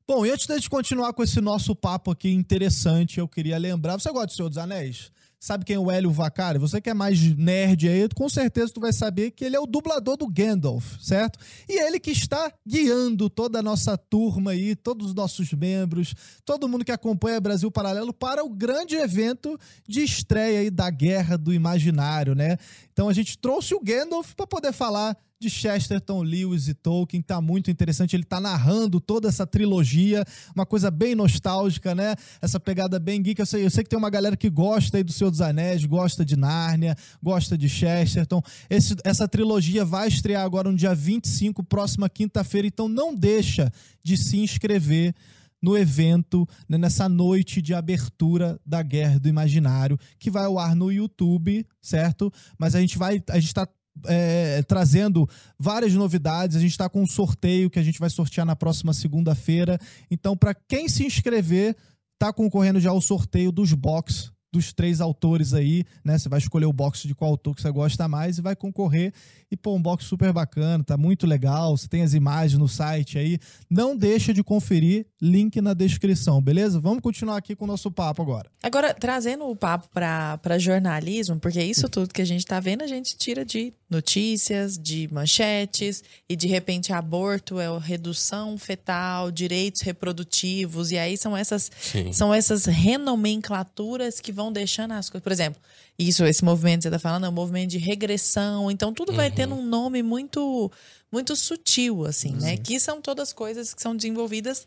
Bom, 0.07 0.27
e 0.27 0.31
antes 0.31 0.47
da 0.47 0.57
gente 0.57 0.69
continuar 0.69 1.13
com 1.13 1.23
esse 1.23 1.41
nosso 1.41 1.75
papo 1.75 2.11
aqui 2.11 2.31
interessante, 2.31 3.21
eu 3.21 3.29
queria 3.29 3.59
lembrar. 3.59 3.99
Você 3.99 4.11
gosta 4.11 4.27
do 4.27 4.33
Senhor 4.33 4.49
dos 4.49 4.59
Anéis? 4.59 5.13
Sabe 5.43 5.65
quem 5.65 5.77
é 5.77 5.79
o 5.79 5.91
Hélio 5.91 6.11
Vacari? 6.11 6.59
Você 6.59 6.83
que 6.83 6.91
é 6.91 6.95
mais 6.95 7.19
nerd 7.35 7.89
aí, 7.89 8.07
com 8.15 8.29
certeza 8.29 8.75
tu 8.75 8.81
vai 8.81 8.93
saber 8.93 9.31
que 9.31 9.43
ele 9.43 9.57
é 9.57 9.61
o 9.61 9.65
dublador 9.67 10.19
do 10.19 10.27
Gandalf, 10.27 10.99
certo? 11.01 11.39
E 11.67 11.81
ele 11.81 11.99
que 11.99 12.11
está 12.11 12.53
guiando 12.67 13.31
toda 13.31 13.61
a 13.61 13.63
nossa 13.63 13.97
turma 13.97 14.51
aí, 14.51 14.77
todos 14.77 15.07
os 15.07 15.15
nossos 15.15 15.51
membros, 15.55 16.15
todo 16.45 16.69
mundo 16.69 16.85
que 16.85 16.93
acompanha 16.93 17.41
Brasil 17.41 17.71
Paralelo 17.71 18.13
para 18.13 18.45
o 18.45 18.51
grande 18.51 18.97
evento 18.97 19.59
de 19.89 20.03
estreia 20.03 20.61
aí 20.61 20.71
da 20.71 20.91
Guerra 20.91 21.39
do 21.39 21.55
Imaginário, 21.55 22.35
né? 22.35 22.59
Então 22.93 23.09
a 23.09 23.13
gente 23.15 23.39
trouxe 23.39 23.75
o 23.75 23.81
Gandalf 23.81 24.35
para 24.35 24.47
poder 24.47 24.75
falar 24.75 25.17
de 25.41 25.49
Chesterton, 25.49 26.23
Lewis 26.23 26.69
e 26.69 26.75
Tolkien, 26.75 27.23
tá 27.23 27.41
muito 27.41 27.71
interessante. 27.71 28.15
Ele 28.15 28.25
tá 28.25 28.39
narrando 28.39 29.01
toda 29.01 29.27
essa 29.27 29.47
trilogia, 29.47 30.23
uma 30.55 30.67
coisa 30.67 30.91
bem 30.91 31.15
nostálgica, 31.15 31.95
né? 31.95 32.15
Essa 32.43 32.61
pegada 32.61 33.01
bem 33.01 33.23
geek. 33.23 33.41
Eu 33.41 33.47
sei, 33.47 33.65
eu 33.65 33.71
sei 33.71 33.83
que 33.83 33.89
tem 33.89 33.99
uma 33.99 34.11
galera 34.11 34.37
que 34.37 34.51
gosta 34.51 34.99
aí 34.99 35.03
do 35.03 35.11
Senhor 35.13 35.31
dos 35.31 35.41
Anéis, 35.41 35.87
gosta 35.87 36.27
de 36.27 36.37
Nárnia, 36.37 36.95
gosta 37.23 37.57
de 37.57 37.71
Chesterton. 37.71 38.43
Esse- 38.69 38.97
essa 39.03 39.27
trilogia 39.27 39.83
vai 39.83 40.09
estrear 40.09 40.45
agora 40.45 40.71
no 40.71 40.77
dia 40.77 40.95
25, 40.95 41.65
próxima 41.65 42.07
quinta-feira, 42.11 42.67
então 42.69 42.87
não 42.87 43.15
deixa 43.15 43.73
de 44.05 44.19
se 44.19 44.37
inscrever 44.39 45.15
no 45.63 45.77
evento, 45.77 46.47
né, 46.69 46.77
nessa 46.77 47.09
noite 47.09 47.61
de 47.63 47.73
abertura 47.75 48.59
da 48.65 48.83
Guerra 48.83 49.19
do 49.19 49.29
Imaginário, 49.29 49.99
que 50.19 50.31
vai 50.31 50.45
ao 50.45 50.59
ar 50.59 50.75
no 50.75 50.91
YouTube, 50.93 51.67
certo? 51.81 52.31
Mas 52.59 52.75
a 52.75 52.81
gente 52.81 52.97
vai, 52.99 53.23
a 53.29 53.39
gente 53.41 53.53
tá 53.55 53.67
é, 54.07 54.63
trazendo 54.63 55.29
várias 55.59 55.93
novidades. 55.95 56.57
A 56.57 56.61
gente 56.61 56.73
está 56.73 56.89
com 56.89 57.03
um 57.03 57.07
sorteio 57.07 57.71
que 57.71 57.79
a 57.79 57.83
gente 57.83 57.99
vai 57.99 58.11
sortear 58.11 58.47
na 58.47 58.57
próxima 58.57 58.93
segunda-feira. 58.93 59.79
Então, 60.11 60.37
para 60.37 60.55
quem 60.55 60.89
se 60.89 61.05
inscrever, 61.05 61.77
tá 62.19 62.33
concorrendo 62.33 62.81
já 62.81 62.91
ao 62.91 63.01
sorteio 63.01 63.53
dos 63.53 63.73
box 63.73 64.31
dos 64.53 64.73
três 64.73 65.01
autores 65.01 65.55
aí, 65.55 65.85
né? 66.05 66.19
Você 66.19 66.29
vai 66.29 66.39
escolher 66.39 66.67
o 66.67 66.73
box 66.73 67.07
de 67.07 67.15
qual 67.15 67.31
autor 67.31 67.55
que 67.55 67.63
você 67.63 67.71
gosta 67.71 68.09
mais 68.09 68.39
e 68.39 68.43
vai 68.43 68.57
concorrer. 68.57 69.13
E 69.51 69.57
pô, 69.57 69.75
um 69.75 69.83
box 69.83 70.05
super 70.05 70.33
bacana, 70.33 70.83
tá 70.83 70.97
muito 70.97 71.27
legal. 71.27 71.77
Você 71.77 71.87
tem 71.87 72.03
as 72.03 72.15
imagens 72.15 72.59
no 72.59 72.69
site 72.69 73.19
aí. 73.19 73.39
Não 73.69 73.97
deixa 73.97 74.35
de 74.35 74.43
conferir, 74.43 75.07
link 75.21 75.61
na 75.61 75.75
descrição, 75.75 76.43
beleza? 76.43 76.81
Vamos 76.81 77.01
continuar 77.01 77.37
aqui 77.37 77.55
com 77.55 77.65
o 77.65 77.69
nosso 77.69 77.91
papo 77.91 78.23
agora. 78.23 78.51
Agora, 78.63 78.93
trazendo 78.93 79.49
o 79.49 79.55
papo 79.55 79.89
para 79.93 80.59
jornalismo, 80.59 81.39
porque 81.39 81.63
isso 81.63 81.89
tudo 81.89 82.13
que 82.13 82.23
a 82.23 82.27
gente 82.27 82.45
tá 82.45 82.59
vendo, 82.59 82.83
a 82.83 82.89
gente 82.89 83.17
tira 83.17 83.45
de 83.45 83.73
notícias, 83.91 84.79
de 84.79 85.09
manchetes, 85.13 86.03
e 86.29 86.37
de 86.37 86.47
repente 86.47 86.93
aborto 86.93 87.59
é 87.59 87.67
redução 87.79 88.57
fetal, 88.57 89.31
direitos 89.31 89.81
reprodutivos, 89.81 90.93
e 90.93 90.99
aí 90.99 91.17
são 91.19 91.37
essas, 91.37 91.71
Sim. 91.81 92.13
são 92.13 92.33
essas 92.33 92.67
renomenclaturas 92.67 94.21
que 94.21 94.31
vão 94.31 94.53
deixando 94.53 94.93
as 94.93 95.11
coisas. 95.11 95.25
Por 95.25 95.33
exemplo, 95.33 95.61
isso, 95.99 96.25
esse 96.25 96.45
movimento 96.45 96.79
que 96.79 96.83
você 96.85 96.91
tá 96.91 96.99
falando 96.99 97.27
é 97.27 97.29
um 97.29 97.33
movimento 97.33 97.71
de 97.71 97.79
regressão, 97.79 98.71
então 98.71 98.93
tudo 98.93 99.13
vai 99.13 99.31
tendo 99.31 99.55
um 99.55 99.67
nome 99.67 100.03
muito, 100.03 100.71
muito 101.11 101.35
sutil, 101.35 102.07
assim, 102.07 102.35
né? 102.37 102.57
Que 102.57 102.79
são 102.79 103.03
todas 103.03 103.33
coisas 103.33 103.75
que 103.75 103.83
são 103.83 103.97
desenvolvidas 103.97 104.67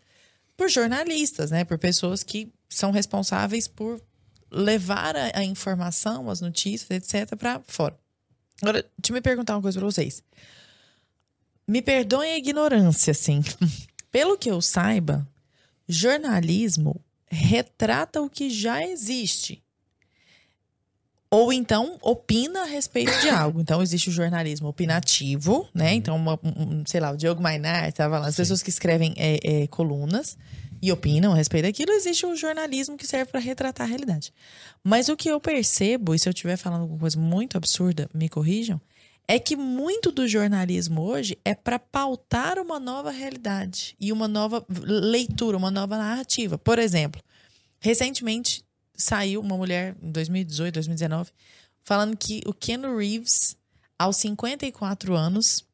por 0.58 0.70
jornalistas, 0.70 1.50
né? 1.50 1.64
Por 1.64 1.80
pessoas 1.80 2.24
que 2.24 2.52
são 2.70 2.92
responsáveis 2.92 3.68
por 3.68 4.02
levar 4.52 5.16
a, 5.16 5.40
a 5.40 5.44
informação, 5.44 6.30
as 6.30 6.42
notícias, 6.42 6.92
etc, 6.92 7.36
para 7.36 7.62
fora. 7.68 7.98
Agora, 8.64 8.82
deixa 8.98 9.12
eu 9.12 9.14
me 9.14 9.20
perguntar 9.22 9.56
uma 9.58 9.62
coisa 9.62 9.78
para 9.78 9.86
vocês. 9.86 10.24
Me 11.68 11.82
perdoem 11.82 12.32
a 12.32 12.38
ignorância, 12.38 13.12
assim. 13.12 13.42
Pelo 14.10 14.38
que 14.38 14.50
eu 14.50 14.62
saiba, 14.62 15.28
jornalismo 15.86 17.04
retrata 17.30 18.22
o 18.22 18.30
que 18.30 18.50
já 18.50 18.86
existe. 18.86 19.62
Ou 21.30 21.52
então 21.52 21.98
opina 22.02 22.62
a 22.62 22.66
respeito 22.66 23.12
de 23.20 23.28
algo. 23.30 23.60
Então 23.60 23.82
existe 23.82 24.08
o 24.08 24.14
jornalismo 24.14 24.70
opinativo, 24.70 25.68
né? 25.74 25.94
Então, 25.94 26.16
uma- 26.16 26.40
um- 26.42 26.84
sei 26.86 27.02
lá, 27.02 27.12
o 27.12 27.18
Diogo 27.18 27.42
Mainar 27.42 27.90
estava 27.90 28.18
lá, 28.18 28.28
as 28.28 28.36
pessoas 28.36 28.64
que 28.64 28.70
escrevem 28.70 29.14
é, 29.18 29.64
é, 29.64 29.68
colunas 29.68 30.38
e 30.84 30.92
opinam 30.92 31.32
a 31.32 31.36
respeito 31.38 31.64
daquilo, 31.64 31.94
existe 31.94 32.26
o 32.26 32.36
jornalismo 32.36 32.98
que 32.98 33.08
serve 33.08 33.32
para 33.32 33.40
retratar 33.40 33.88
a 33.88 33.90
realidade. 33.90 34.34
Mas 34.84 35.08
o 35.08 35.16
que 35.16 35.30
eu 35.30 35.40
percebo, 35.40 36.14
e 36.14 36.20
se 36.20 36.28
eu 36.28 36.34
estiver 36.34 36.58
falando 36.58 36.82
alguma 36.82 37.00
coisa 37.00 37.18
muito 37.18 37.56
absurda, 37.56 38.10
me 38.14 38.28
corrijam, 38.28 38.82
é 39.26 39.40
que 39.40 39.56
muito 39.56 40.12
do 40.12 40.28
jornalismo 40.28 41.02
hoje 41.02 41.40
é 41.46 41.56
para 41.56 41.80
pautar 41.80 42.60
uma 42.60 42.82
nova 42.82 43.12
realidade 43.12 43.96
e 43.98 44.12
uma 44.12 44.28
nova 44.28 44.66
leitura, 44.68 45.56
uma 45.56 45.72
nova 45.72 45.98
narrativa. 45.98 46.58
Por 46.58 46.78
exemplo, 46.78 47.22
recentemente 47.80 48.62
saiu 48.94 49.40
uma 49.40 49.56
mulher 49.56 49.96
em 50.04 50.12
2018, 50.12 50.74
2019, 50.74 51.32
falando 51.82 52.18
que 52.18 52.42
o 52.46 52.54
Ken 52.54 52.82
Reeves, 52.94 53.56
aos 53.98 54.18
54 54.18 55.16
anos, 55.16 55.66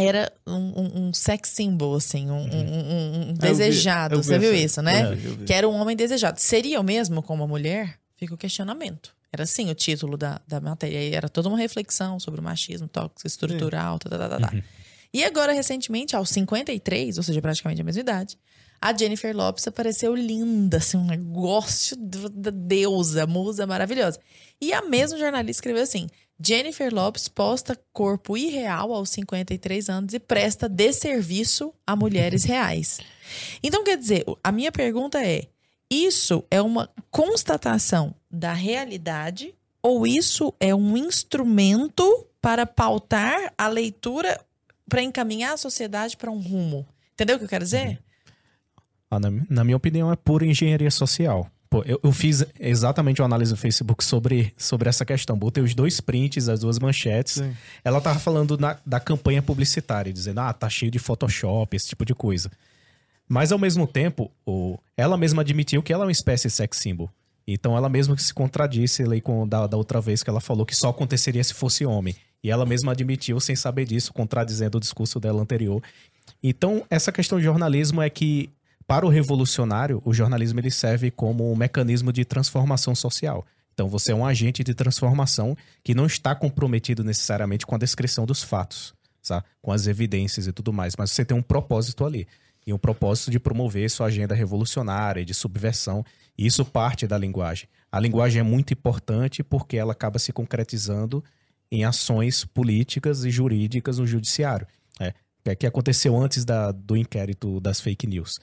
era 0.00 0.32
um, 0.46 0.52
um- 0.54 1.08
um 1.08 1.12
sex 1.12 1.48
symbol, 1.50 1.94
assim, 1.96 2.30
um, 2.30 2.34
um- 2.34 2.40
um- 2.44 3.20
um 3.30 3.34
vi- 3.34 3.38
desejado. 3.40 4.14
eu 4.14 4.20
vi 4.20 4.26
Você 4.26 4.38
viu 4.38 4.50
essa- 4.52 4.64
isso, 4.64 4.82
né? 4.82 5.04
eu 5.12 5.16
vi, 5.16 5.26
eu 5.28 5.36
vi. 5.36 5.44
Que 5.44 5.52
era 5.52 5.68
um 5.68 5.74
homem 5.74 5.96
desejado. 5.96 6.38
Seria 6.40 6.80
o 6.80 6.84
mesmo 6.84 7.22
com 7.22 7.34
uma 7.34 7.46
mulher? 7.46 7.98
Fica 8.16 8.34
o 8.34 8.38
questionamento. 8.38 9.14
Era 9.32 9.42
assim 9.44 9.70
o 9.70 9.74
título 9.74 10.16
da, 10.16 10.40
da 10.48 10.60
matéria. 10.60 10.98
E 11.02 11.14
era 11.14 11.28
toda 11.28 11.48
uma 11.48 11.58
reflexão 11.58 12.18
sobre 12.18 12.40
o 12.40 12.42
machismo 12.42 12.88
tóxico, 12.88 13.26
estrutural, 13.26 13.98
tá, 13.98 14.08
tá, 14.08 14.28
tá, 14.28 14.40
tá. 14.40 14.50
Uhum. 14.54 14.62
E 15.12 15.24
agora, 15.24 15.52
recentemente, 15.52 16.14
aos 16.16 16.28
53, 16.30 17.16
ou 17.18 17.22
seja, 17.22 17.40
praticamente 17.40 17.80
a 17.80 17.84
mesma 17.84 18.00
idade, 18.00 18.38
a 18.80 18.96
Jennifer 18.96 19.36
Lopes 19.36 19.66
apareceu 19.66 20.14
linda, 20.14 20.76
assim, 20.76 20.96
um 20.96 21.06
negócio 21.06 21.96
da 21.96 22.50
deusa, 22.50 23.26
musa 23.26 23.66
maravilhosa. 23.66 24.20
E 24.60 24.72
a 24.72 24.82
mesma 24.82 25.18
jornalista 25.18 25.58
escreveu 25.58 25.82
assim: 25.82 26.08
Jennifer 26.40 26.94
Lopes 26.94 27.28
posta 27.28 27.78
corpo 27.92 28.36
irreal 28.36 28.92
aos 28.92 29.10
53 29.10 29.88
anos 29.88 30.14
e 30.14 30.20
presta 30.20 30.68
desserviço 30.68 31.74
a 31.86 31.96
mulheres 31.96 32.44
reais. 32.44 33.00
Então, 33.62 33.84
quer 33.84 33.98
dizer, 33.98 34.24
a 34.42 34.52
minha 34.52 34.70
pergunta 34.70 35.24
é: 35.24 35.46
isso 35.90 36.44
é 36.50 36.62
uma 36.62 36.88
constatação 37.10 38.14
da 38.30 38.52
realidade 38.52 39.54
ou 39.82 40.06
isso 40.06 40.54
é 40.60 40.74
um 40.74 40.96
instrumento 40.96 42.26
para 42.40 42.66
pautar 42.66 43.52
a 43.56 43.68
leitura, 43.68 44.40
para 44.88 45.02
encaminhar 45.02 45.54
a 45.54 45.56
sociedade 45.56 46.16
para 46.16 46.30
um 46.30 46.40
rumo? 46.40 46.86
Entendeu 47.14 47.36
o 47.36 47.38
que 47.38 47.44
eu 47.44 47.48
quero 47.48 47.64
dizer? 47.64 48.00
Ah, 49.10 49.18
na, 49.18 49.30
na, 49.48 49.64
minha 49.64 49.76
opinião, 49.76 50.12
é 50.12 50.16
pura 50.16 50.46
engenharia 50.46 50.90
social. 50.90 51.50
Pô, 51.70 51.82
eu, 51.84 52.00
eu, 52.02 52.12
fiz 52.12 52.44
exatamente 52.58 53.20
uma 53.20 53.26
análise 53.26 53.50
no 53.50 53.56
Facebook 53.56 54.02
sobre, 54.02 54.54
sobre 54.56 54.88
essa 54.88 55.04
questão. 55.04 55.36
Botei 55.36 55.62
os 55.62 55.74
dois 55.74 56.00
prints, 56.00 56.48
as 56.48 56.60
duas 56.60 56.78
manchetes. 56.78 57.34
Sim. 57.34 57.54
Ela 57.84 58.00
tava 58.00 58.18
falando 58.18 58.56
na, 58.56 58.78
da 58.86 58.98
campanha 58.98 59.42
publicitária, 59.42 60.12
dizendo, 60.12 60.40
ah, 60.40 60.52
tá 60.52 60.68
cheio 60.70 60.90
de 60.90 60.98
Photoshop, 60.98 61.76
esse 61.76 61.88
tipo 61.88 62.04
de 62.04 62.14
coisa. 62.14 62.50
Mas 63.28 63.52
ao 63.52 63.58
mesmo 63.58 63.86
tempo, 63.86 64.30
o, 64.46 64.78
ela 64.96 65.18
mesma 65.18 65.42
admitiu 65.42 65.82
que 65.82 65.92
ela 65.92 66.04
é 66.04 66.06
uma 66.06 66.12
espécie 66.12 66.48
de 66.48 66.54
sex 66.54 66.78
symbol. 66.78 67.10
Então 67.46 67.76
ela 67.76 67.88
mesma 67.88 68.16
se 68.16 68.32
contradisse 68.32 69.02
ali 69.02 69.20
com 69.20 69.46
da, 69.46 69.66
da 69.66 69.76
outra 69.76 70.00
vez 70.00 70.22
que 70.22 70.28
ela 70.28 70.40
falou 70.40 70.66
que 70.66 70.76
só 70.76 70.88
aconteceria 70.90 71.44
se 71.44 71.54
fosse 71.54 71.84
homem. 71.84 72.14
E 72.42 72.50
ela 72.50 72.64
mesma 72.64 72.92
admitiu, 72.92 73.40
sem 73.40 73.56
saber 73.56 73.84
disso, 73.84 74.12
contradizendo 74.12 74.78
o 74.78 74.80
discurso 74.80 75.18
dela 75.18 75.42
anterior. 75.42 75.82
Então, 76.42 76.84
essa 76.88 77.10
questão 77.10 77.38
de 77.38 77.44
jornalismo 77.44 78.00
é 78.00 78.08
que 78.08 78.50
para 78.88 79.04
o 79.04 79.10
revolucionário, 79.10 80.00
o 80.02 80.14
jornalismo 80.14 80.58
ele 80.60 80.70
serve 80.70 81.10
como 81.10 81.52
um 81.52 81.54
mecanismo 81.54 82.10
de 82.10 82.24
transformação 82.24 82.94
social. 82.94 83.44
Então 83.74 83.86
você 83.86 84.12
é 84.12 84.14
um 84.14 84.24
agente 84.24 84.64
de 84.64 84.72
transformação 84.72 85.54
que 85.84 85.94
não 85.94 86.06
está 86.06 86.34
comprometido 86.34 87.04
necessariamente 87.04 87.66
com 87.66 87.74
a 87.74 87.78
descrição 87.78 88.24
dos 88.24 88.42
fatos, 88.42 88.94
sabe? 89.20 89.44
com 89.60 89.72
as 89.72 89.86
evidências 89.86 90.46
e 90.46 90.52
tudo 90.52 90.72
mais, 90.72 90.94
mas 90.96 91.10
você 91.10 91.22
tem 91.22 91.36
um 91.36 91.42
propósito 91.42 92.02
ali. 92.06 92.26
E 92.66 92.72
um 92.72 92.78
propósito 92.78 93.30
de 93.30 93.38
promover 93.38 93.90
sua 93.90 94.06
agenda 94.06 94.34
revolucionária, 94.34 95.24
de 95.24 95.34
subversão. 95.34 96.04
E 96.36 96.46
isso 96.46 96.64
parte 96.64 97.06
da 97.06 97.16
linguagem. 97.16 97.68
A 97.92 98.00
linguagem 98.00 98.40
é 98.40 98.42
muito 98.42 98.72
importante 98.72 99.42
porque 99.42 99.76
ela 99.76 99.92
acaba 99.92 100.18
se 100.18 100.32
concretizando 100.32 101.22
em 101.70 101.84
ações 101.84 102.44
políticas 102.44 103.24
e 103.24 103.30
jurídicas 103.30 103.98
no 103.98 104.06
judiciário. 104.06 104.66
É, 104.98 105.14
é 105.44 105.54
que 105.54 105.66
aconteceu 105.66 106.16
antes 106.16 106.44
da, 106.44 106.72
do 106.72 106.96
inquérito 106.96 107.60
das 107.60 107.80
fake 107.80 108.06
news 108.06 108.38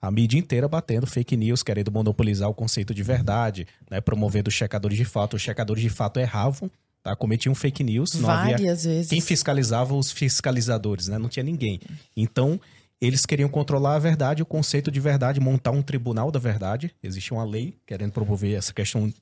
a 0.00 0.10
mídia 0.10 0.38
inteira 0.38 0.66
batendo 0.66 1.06
fake 1.06 1.36
news, 1.36 1.62
querendo 1.62 1.92
monopolizar 1.92 2.48
o 2.48 2.54
conceito 2.54 2.94
de 2.94 3.02
verdade, 3.02 3.66
né, 3.90 4.00
promovendo 4.00 4.48
os 4.48 4.54
checadores 4.54 4.96
de 4.96 5.04
fato. 5.04 5.36
Os 5.36 5.42
checadores 5.42 5.82
de 5.82 5.90
fato 5.90 6.18
erravam, 6.18 6.70
tá? 7.02 7.14
cometiam 7.14 7.54
fake 7.54 7.84
news. 7.84 8.14
Não 8.14 8.22
Várias 8.22 8.54
havia... 8.54 8.74
vezes. 8.74 9.08
Quem 9.08 9.20
fiscalizava 9.20 9.94
os 9.94 10.10
fiscalizadores, 10.10 11.08
né? 11.08 11.18
Não 11.18 11.28
tinha 11.28 11.42
ninguém. 11.42 11.80
Então, 12.16 12.58
eles 12.98 13.26
queriam 13.26 13.48
controlar 13.48 13.96
a 13.96 13.98
verdade, 13.98 14.42
o 14.42 14.46
conceito 14.46 14.90
de 14.90 15.00
verdade, 15.00 15.38
montar 15.38 15.70
um 15.70 15.82
tribunal 15.82 16.30
da 16.30 16.38
verdade. 16.38 16.90
Existe 17.02 17.32
uma 17.32 17.44
lei 17.44 17.76
querendo 17.86 18.12
promover 18.12 18.56
essa 18.56 18.72
questão 18.72 19.12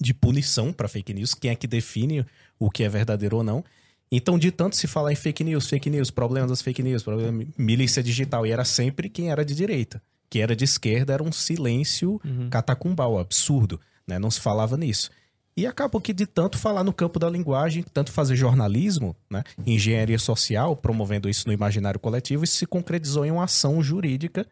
de 0.00 0.14
punição 0.14 0.72
para 0.72 0.86
fake 0.86 1.12
news. 1.12 1.34
Quem 1.34 1.50
é 1.50 1.56
que 1.56 1.66
define 1.66 2.24
o 2.56 2.70
que 2.70 2.84
é 2.84 2.88
verdadeiro 2.88 3.38
ou 3.38 3.42
não? 3.42 3.64
Então, 4.12 4.38
de 4.38 4.52
tanto 4.52 4.76
se 4.76 4.86
falar 4.86 5.12
em 5.12 5.16
fake 5.16 5.42
news, 5.42 5.68
fake 5.68 5.90
news, 5.90 6.10
problema 6.10 6.46
das 6.46 6.62
fake 6.62 6.82
news, 6.82 7.02
problema 7.02 7.44
milícia 7.58 8.02
digital, 8.02 8.44
e 8.46 8.50
era 8.50 8.64
sempre 8.64 9.08
quem 9.08 9.30
era 9.30 9.44
de 9.44 9.54
direita 9.54 10.00
que 10.30 10.38
era 10.38 10.54
de 10.54 10.64
esquerda 10.64 11.12
era 11.12 11.22
um 11.22 11.32
silêncio 11.32 12.20
uhum. 12.24 12.48
catacumbal, 12.48 13.18
absurdo, 13.18 13.80
né? 14.06 14.18
Não 14.18 14.30
se 14.30 14.40
falava 14.40 14.76
nisso. 14.76 15.10
E 15.56 15.66
acabou 15.66 16.00
que 16.00 16.12
de 16.12 16.26
tanto 16.26 16.56
falar 16.56 16.84
no 16.84 16.92
campo 16.92 17.18
da 17.18 17.28
linguagem, 17.28 17.84
tanto 17.92 18.12
fazer 18.12 18.36
jornalismo, 18.36 19.14
né, 19.28 19.42
engenharia 19.66 20.18
social, 20.18 20.76
promovendo 20.76 21.28
isso 21.28 21.46
no 21.46 21.52
imaginário 21.52 21.98
coletivo, 21.98 22.44
isso 22.44 22.56
se 22.56 22.66
concretizou 22.66 23.26
em 23.26 23.30
uma 23.32 23.44
ação 23.44 23.82
jurídica 23.82 24.46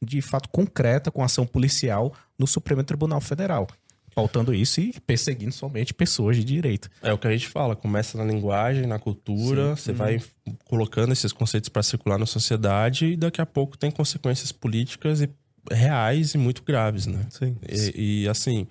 de 0.00 0.22
fato 0.22 0.48
concreta, 0.48 1.10
com 1.10 1.22
ação 1.22 1.46
policial 1.46 2.14
no 2.38 2.46
Supremo 2.46 2.82
Tribunal 2.84 3.20
Federal 3.20 3.66
pautando 4.14 4.54
isso 4.54 4.80
e 4.80 4.94
perseguindo 5.00 5.52
somente 5.52 5.92
pessoas 5.92 6.36
de 6.36 6.44
direito. 6.44 6.88
É 7.02 7.12
o 7.12 7.18
que 7.18 7.26
a 7.26 7.30
gente 7.30 7.48
fala, 7.48 7.74
começa 7.74 8.16
na 8.16 8.24
linguagem, 8.24 8.86
na 8.86 8.98
cultura, 8.98 9.74
Sim. 9.76 9.82
você 9.82 9.90
uhum. 9.90 9.96
vai 9.96 10.22
colocando 10.64 11.12
esses 11.12 11.32
conceitos 11.32 11.68
para 11.68 11.82
circular 11.82 12.18
na 12.18 12.26
sociedade 12.26 13.06
e 13.06 13.16
daqui 13.16 13.40
a 13.40 13.46
pouco 13.46 13.76
tem 13.76 13.90
consequências 13.90 14.52
políticas 14.52 15.20
e 15.20 15.28
reais 15.70 16.34
e 16.34 16.38
muito 16.38 16.62
graves, 16.62 17.06
né? 17.06 17.26
Sim. 17.30 17.56
E, 17.68 18.22
e 18.22 18.28
assim, 18.28 18.66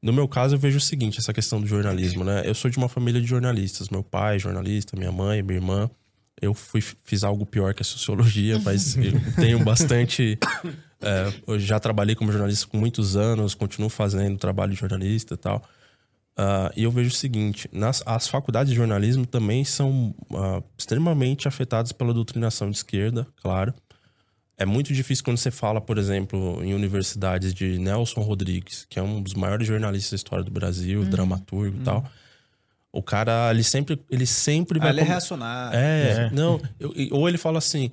no 0.00 0.12
meu 0.12 0.28
caso 0.28 0.54
eu 0.54 0.58
vejo 0.58 0.78
o 0.78 0.80
seguinte, 0.80 1.18
essa 1.18 1.32
questão 1.32 1.60
do 1.60 1.66
jornalismo, 1.66 2.24
né? 2.24 2.42
Eu 2.44 2.54
sou 2.54 2.70
de 2.70 2.78
uma 2.78 2.88
família 2.88 3.20
de 3.20 3.26
jornalistas, 3.26 3.88
meu 3.88 4.02
pai 4.02 4.36
é 4.36 4.38
jornalista, 4.38 4.96
minha 4.96 5.12
mãe, 5.12 5.42
minha 5.42 5.58
irmã. 5.58 5.90
Eu 6.40 6.54
fui, 6.54 6.80
fiz 6.80 7.24
algo 7.24 7.44
pior 7.44 7.74
que 7.74 7.82
a 7.82 7.84
sociologia, 7.84 8.60
mas 8.60 8.94
eu 8.96 9.12
tenho 9.34 9.58
bastante 9.64 10.38
é, 11.00 11.32
eu 11.46 11.58
já 11.58 11.78
trabalhei 11.78 12.14
como 12.14 12.32
jornalista 12.32 12.66
por 12.66 12.78
muitos 12.78 13.16
anos, 13.16 13.54
continuo 13.54 13.88
fazendo 13.88 14.36
trabalho 14.36 14.72
de 14.72 14.78
jornalista 14.78 15.34
e 15.34 15.36
tal. 15.36 15.62
Uh, 16.38 16.70
e 16.76 16.84
eu 16.84 16.90
vejo 16.90 17.10
o 17.10 17.14
seguinte: 17.14 17.68
nas, 17.72 18.02
as 18.06 18.28
faculdades 18.28 18.70
de 18.70 18.76
jornalismo 18.76 19.26
também 19.26 19.64
são 19.64 20.14
uh, 20.30 20.62
extremamente 20.76 21.48
afetadas 21.48 21.90
pela 21.90 22.14
doutrinação 22.14 22.70
de 22.70 22.76
esquerda, 22.76 23.26
claro. 23.42 23.74
É 24.56 24.66
muito 24.66 24.92
difícil 24.92 25.24
quando 25.24 25.36
você 25.36 25.52
fala, 25.52 25.80
por 25.80 25.98
exemplo, 25.98 26.60
em 26.64 26.74
universidades 26.74 27.54
de 27.54 27.78
Nelson 27.78 28.22
Rodrigues, 28.22 28.86
que 28.90 28.98
é 28.98 29.02
um 29.02 29.22
dos 29.22 29.34
maiores 29.34 29.68
jornalistas 29.68 30.10
da 30.10 30.16
história 30.16 30.44
do 30.44 30.50
Brasil, 30.50 31.00
uhum. 31.00 31.08
dramaturgo 31.08 31.76
e 31.76 31.78
uhum. 31.78 31.84
tal. 31.84 32.04
O 32.92 33.00
cara, 33.00 33.50
ele 33.52 33.62
sempre, 33.62 34.00
ele 34.10 34.26
sempre 34.26 34.80
vai. 34.80 34.88
Ah, 34.88 34.92
ele 34.92 35.00
é 35.00 35.04
reacionário. 35.04 35.78
É, 35.78 36.10
é. 36.10 36.30
não. 36.30 36.60
Eu, 36.78 36.92
ou 37.12 37.28
ele 37.28 37.38
fala 37.38 37.58
assim: 37.58 37.90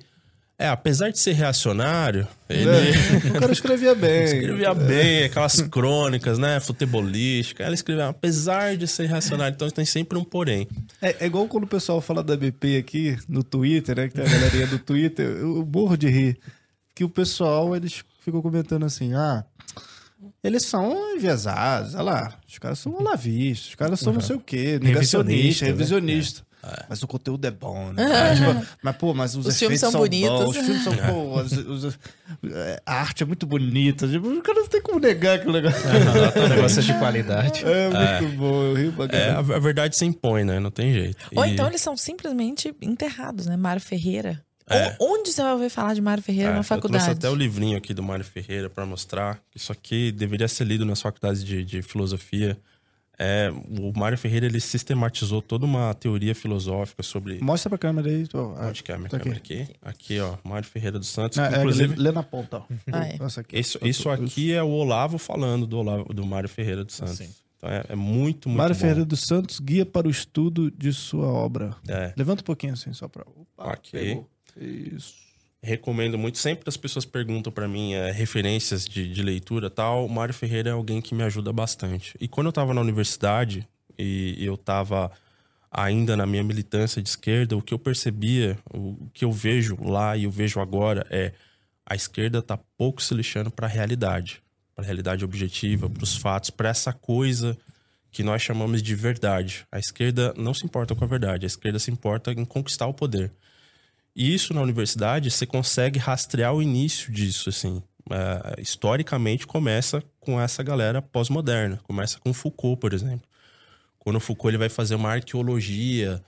é, 0.58 0.68
apesar 0.68 1.10
de 1.10 1.18
ser 1.18 1.32
reacionário, 1.32 2.26
ele. 2.48 2.70
É, 2.70 3.36
o 3.36 3.40
cara 3.40 3.52
escrevia 3.52 3.92
bem. 3.96 4.24
escrevia 4.24 4.72
bem, 4.72 5.24
aquelas 5.24 5.60
crônicas, 5.60 6.38
né? 6.38 6.58
Futebolística. 6.60 7.62
Ela 7.62 7.74
escrevia, 7.74 8.08
apesar 8.08 8.74
de 8.74 8.88
ser 8.88 9.06
reacionário, 9.06 9.54
então 9.54 9.68
tem 9.68 9.84
sempre 9.84 10.16
um 10.16 10.24
porém. 10.24 10.66
É, 11.02 11.16
é, 11.20 11.26
igual 11.26 11.46
quando 11.46 11.64
o 11.64 11.68
pessoal 11.68 12.00
fala 12.00 12.22
da 12.22 12.34
BP 12.36 12.78
aqui 12.78 13.18
no 13.28 13.44
Twitter, 13.44 13.96
né? 13.96 14.08
Que 14.08 14.14
tem 14.14 14.24
a 14.24 14.28
galerinha 14.28 14.66
do 14.66 14.78
Twitter, 14.78 15.26
eu 15.26 15.66
morro 15.70 15.94
de 15.94 16.08
rir. 16.08 16.38
Que 16.94 17.04
o 17.04 17.08
pessoal, 17.10 17.76
eles 17.76 18.02
ficam 18.24 18.40
comentando 18.40 18.86
assim, 18.86 19.12
ah. 19.12 19.44
Eles 20.42 20.64
são 20.64 21.14
enviesados, 21.14 21.94
olha 21.94 22.02
lá. 22.02 22.38
Os 22.48 22.56
caras 22.58 22.78
são 22.78 22.94
olavistas, 22.94 23.68
os 23.68 23.74
caras 23.74 24.00
são 24.00 24.12
uhum. 24.12 24.20
não 24.20 24.26
sei 24.26 24.36
o 24.36 24.40
quê, 24.40 24.78
negacionista, 24.82 25.66
revisionista. 25.66 25.66
revisionista. 25.66 26.40
Né? 26.40 26.45
É. 26.66 26.86
Mas 26.88 27.02
o 27.02 27.06
conteúdo 27.06 27.44
é 27.46 27.50
bom, 27.50 27.92
né? 27.92 28.04
tipo, 28.34 28.66
mas, 28.82 28.96
pô, 28.96 29.14
mas 29.14 29.36
os, 29.36 29.46
os 29.46 29.58
filmes 29.58 29.78
são, 29.78 29.92
são 29.92 30.00
bonitos. 30.00 30.28
Bons, 30.28 30.56
os 30.56 30.56
filmes 30.56 30.84
são, 30.84 30.96
pô, 31.06 31.40
os, 31.40 31.52
os, 31.52 31.98
a 32.84 32.94
arte 32.94 33.22
é 33.22 33.26
muito 33.26 33.46
bonita. 33.46 34.08
Tipo, 34.08 34.28
o 34.28 34.42
cara 34.42 34.60
não 34.60 34.68
tem 34.68 34.82
como 34.82 34.98
negar 34.98 35.36
aquele 35.36 35.52
negócio. 35.52 35.88
É, 35.88 36.48
negócio 36.48 36.82
de 36.82 36.94
qualidade. 36.98 37.64
É, 37.76 37.88
muito 37.88 38.34
é. 38.34 38.36
bom, 38.36 38.62
eu 38.62 38.74
rio 38.74 38.92
pra 38.92 39.06
é, 39.16 39.30
a, 39.30 39.38
a, 39.38 39.58
verdade 39.58 39.96
se 39.96 40.04
impõe, 40.04 40.44
né? 40.44 40.60
Não 40.60 40.70
tem 40.70 40.92
jeito. 40.92 41.16
Ou 41.34 41.44
e... 41.44 41.50
então 41.50 41.66
eles 41.66 41.80
são 41.80 41.96
simplesmente 41.96 42.74
enterrados, 42.80 43.46
né? 43.46 43.56
Mário 43.56 43.82
Ferreira. 43.82 44.42
É. 44.68 44.96
Onde 45.00 45.32
você 45.32 45.42
vai 45.42 45.52
ouvir 45.52 45.70
falar 45.70 45.94
de 45.94 46.00
Mário 46.00 46.22
Ferreira 46.22 46.50
é, 46.50 46.54
na 46.54 46.62
faculdade? 46.62 47.04
Eu 47.04 47.14
trouxe 47.14 47.26
até 47.26 47.30
o 47.30 47.34
livrinho 47.34 47.76
aqui 47.76 47.94
do 47.94 48.02
Mário 48.02 48.24
Ferreira 48.24 48.68
para 48.68 48.84
mostrar. 48.84 49.40
Isso 49.54 49.70
aqui 49.70 50.10
deveria 50.10 50.48
ser 50.48 50.64
lido 50.64 50.84
nas 50.84 51.00
faculdades 51.00 51.44
de, 51.44 51.64
de 51.64 51.82
filosofia. 51.82 52.58
É, 53.18 53.50
o 53.50 53.98
Mário 53.98 54.18
Ferreira 54.18 54.44
ele 54.44 54.60
sistematizou 54.60 55.40
toda 55.40 55.64
uma 55.64 55.94
teoria 55.94 56.34
filosófica 56.34 57.02
sobre. 57.02 57.42
Mostra 57.42 57.70
pra 57.70 57.78
câmera 57.78 58.08
aí. 58.08 58.26
Tô... 58.26 58.52
Onde 58.52 58.82
que 58.82 58.92
é 58.92 58.94
a 58.94 58.98
minha 58.98 59.08
tá 59.08 59.18
câmera 59.18 59.38
aqui. 59.38 59.62
aqui? 59.62 59.74
Aqui, 59.80 60.20
ó. 60.20 60.36
Mário 60.44 60.68
Ferreira 60.68 60.98
dos 60.98 61.08
Santos. 61.08 61.38
É, 61.38 61.58
inclusive... 61.58 61.94
É, 61.94 61.96
lê, 61.96 62.02
lê, 62.04 62.12
na 62.12 62.22
ponta, 62.22 62.58
ó. 62.58 62.62
Ah, 62.92 63.06
é. 63.06 63.16
Nossa, 63.16 63.40
aqui. 63.40 63.58
Isso, 63.58 63.78
isso 63.82 64.10
aqui 64.10 64.52
é 64.52 64.62
o 64.62 64.68
Olavo 64.68 65.16
falando 65.16 65.66
do, 65.66 65.78
Olavo, 65.78 66.12
do 66.12 66.26
Mário 66.26 66.48
Ferreira 66.48 66.84
dos 66.84 66.94
Santos. 66.94 67.16
Sim. 67.16 67.30
Então 67.56 67.70
é, 67.70 67.84
é, 67.88 67.96
muito, 67.96 68.48
muito 68.48 68.58
Mário 68.58 68.74
bom. 68.74 68.80
Ferreira 68.80 69.04
dos 69.04 69.20
Santos, 69.20 69.60
guia 69.60 69.86
para 69.86 70.06
o 70.06 70.10
estudo 70.10 70.70
de 70.70 70.92
sua 70.92 71.26
obra. 71.26 71.74
É. 71.88 72.12
Levanta 72.16 72.42
um 72.42 72.44
pouquinho 72.44 72.74
assim, 72.74 72.92
só 72.92 73.08
pra. 73.08 73.24
Opa. 73.56 73.78
Pegou. 73.90 74.28
Isso 74.58 75.25
recomendo 75.66 76.16
muito. 76.16 76.38
Sempre 76.38 76.68
as 76.68 76.76
pessoas 76.76 77.04
perguntam 77.04 77.52
para 77.52 77.66
mim 77.66 77.92
é, 77.92 78.12
referências 78.12 78.84
de, 78.84 79.12
de 79.12 79.22
leitura 79.22 79.68
tal. 79.68 80.06
O 80.06 80.08
Mário 80.08 80.32
Ferreira 80.32 80.70
é 80.70 80.72
alguém 80.72 81.02
que 81.02 81.14
me 81.14 81.24
ajuda 81.24 81.52
bastante. 81.52 82.16
E 82.20 82.28
quando 82.28 82.46
eu 82.46 82.50
estava 82.50 82.72
na 82.72 82.80
universidade, 82.80 83.68
e 83.98 84.36
eu 84.44 84.54
estava 84.54 85.10
ainda 85.70 86.16
na 86.16 86.24
minha 86.24 86.44
militância 86.44 87.02
de 87.02 87.08
esquerda, 87.08 87.56
o 87.56 87.62
que 87.62 87.74
eu 87.74 87.78
percebia, 87.78 88.58
o 88.72 89.08
que 89.12 89.24
eu 89.24 89.32
vejo 89.32 89.76
lá 89.82 90.16
e 90.16 90.24
eu 90.24 90.30
vejo 90.30 90.60
agora 90.60 91.06
é 91.10 91.32
a 91.84 91.94
esquerda 91.94 92.38
está 92.38 92.58
pouco 92.76 93.02
se 93.02 93.14
lixando 93.14 93.50
para 93.50 93.66
a 93.66 93.70
realidade, 93.70 94.42
para 94.74 94.84
a 94.84 94.86
realidade 94.86 95.24
objetiva, 95.24 95.88
para 95.88 96.02
os 96.02 96.16
fatos, 96.16 96.50
para 96.50 96.68
essa 96.68 96.92
coisa 96.92 97.56
que 98.10 98.22
nós 98.22 98.42
chamamos 98.42 98.82
de 98.82 98.94
verdade. 98.94 99.66
A 99.70 99.78
esquerda 99.78 100.32
não 100.36 100.54
se 100.54 100.64
importa 100.64 100.94
com 100.94 101.04
a 101.04 101.08
verdade, 101.08 101.44
a 101.44 101.48
esquerda 101.48 101.78
se 101.78 101.90
importa 101.90 102.32
em 102.32 102.44
conquistar 102.44 102.86
o 102.86 102.94
poder. 102.94 103.32
E 104.16 104.34
isso 104.34 104.54
na 104.54 104.62
universidade 104.62 105.30
você 105.30 105.44
consegue 105.44 105.98
rastrear 105.98 106.54
o 106.54 106.62
início 106.62 107.12
disso, 107.12 107.50
assim. 107.50 107.82
É, 108.10 108.62
historicamente 108.62 109.46
começa 109.46 110.02
com 110.18 110.40
essa 110.40 110.62
galera 110.62 111.02
pós-moderna, 111.02 111.78
começa 111.82 112.18
com 112.18 112.32
Foucault, 112.32 112.80
por 112.80 112.94
exemplo. 112.94 113.28
Quando 113.98 114.18
Foucault 114.18 114.48
ele 114.48 114.58
vai 114.58 114.70
fazer 114.70 114.94
uma 114.94 115.10
arqueologia 115.10 116.24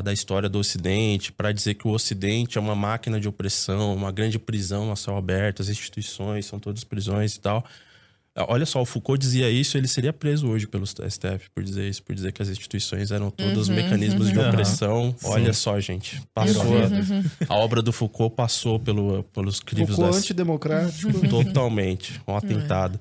da 0.00 0.12
história 0.12 0.48
do 0.48 0.58
Ocidente 0.58 1.32
para 1.32 1.52
dizer 1.52 1.74
que 1.74 1.86
o 1.86 1.90
Ocidente 1.90 2.56
é 2.56 2.60
uma 2.60 2.74
máquina 2.74 3.20
de 3.20 3.28
opressão, 3.28 3.94
uma 3.94 4.10
grande 4.10 4.38
prisão 4.38 4.90
a 4.90 4.96
céu 4.96 5.16
aberto, 5.16 5.60
as 5.60 5.68
instituições 5.68 6.46
são 6.46 6.58
todas 6.58 6.84
prisões 6.84 7.34
e 7.34 7.40
tal. 7.40 7.62
Olha 8.34 8.64
só, 8.64 8.80
o 8.80 8.86
Foucault 8.86 9.20
dizia 9.20 9.50
isso, 9.50 9.76
ele 9.76 9.86
seria 9.86 10.10
preso 10.10 10.48
hoje 10.48 10.66
pelo 10.66 10.86
STF 10.86 11.50
por 11.54 11.62
dizer 11.62 11.86
isso, 11.88 12.02
por 12.02 12.14
dizer 12.14 12.32
que 12.32 12.40
as 12.40 12.48
instituições 12.48 13.10
eram 13.10 13.30
todos 13.30 13.68
uhum, 13.68 13.74
mecanismos 13.74 14.28
uhum. 14.28 14.32
de 14.32 14.38
opressão. 14.38 15.04
Uhum. 15.22 15.30
Olha 15.30 15.52
só, 15.52 15.78
gente, 15.80 16.22
passou 16.32 16.64
uhum. 16.64 17.24
a, 17.46 17.52
a, 17.52 17.56
obra 17.58 17.82
do 17.82 17.92
Foucault 17.92 18.34
passou 18.34 18.80
pelo, 18.80 19.22
pelos 19.24 19.60
crivos 19.60 19.96
Foucault 19.96 20.14
das... 20.14 20.24
antidemocrático. 20.24 21.12
Totalmente, 21.28 22.22
um 22.26 22.34
atentado. 22.34 22.98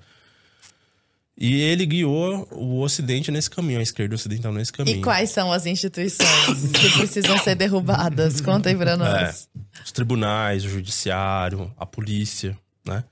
E 1.38 1.62
ele 1.62 1.86
guiou 1.86 2.48
o 2.52 2.82
Ocidente 2.82 3.32
nesse 3.32 3.50
caminho, 3.50 3.80
a 3.80 3.82
esquerda 3.82 4.14
ocidental 4.14 4.52
nesse 4.52 4.72
caminho. 4.72 5.00
E 5.00 5.02
quais 5.02 5.30
são 5.32 5.52
as 5.52 5.66
instituições 5.66 6.28
que 6.74 6.90
precisam 6.92 7.38
ser 7.40 7.56
derrubadas? 7.56 8.42
Conta 8.42 8.68
aí 8.68 8.76
pra 8.76 8.98
nós. 8.98 9.48
É, 9.56 9.60
os 9.84 9.92
tribunais, 9.94 10.66
o 10.66 10.70
judiciário, 10.70 11.74
a 11.78 11.86
polícia, 11.86 12.56
né? 12.86 13.04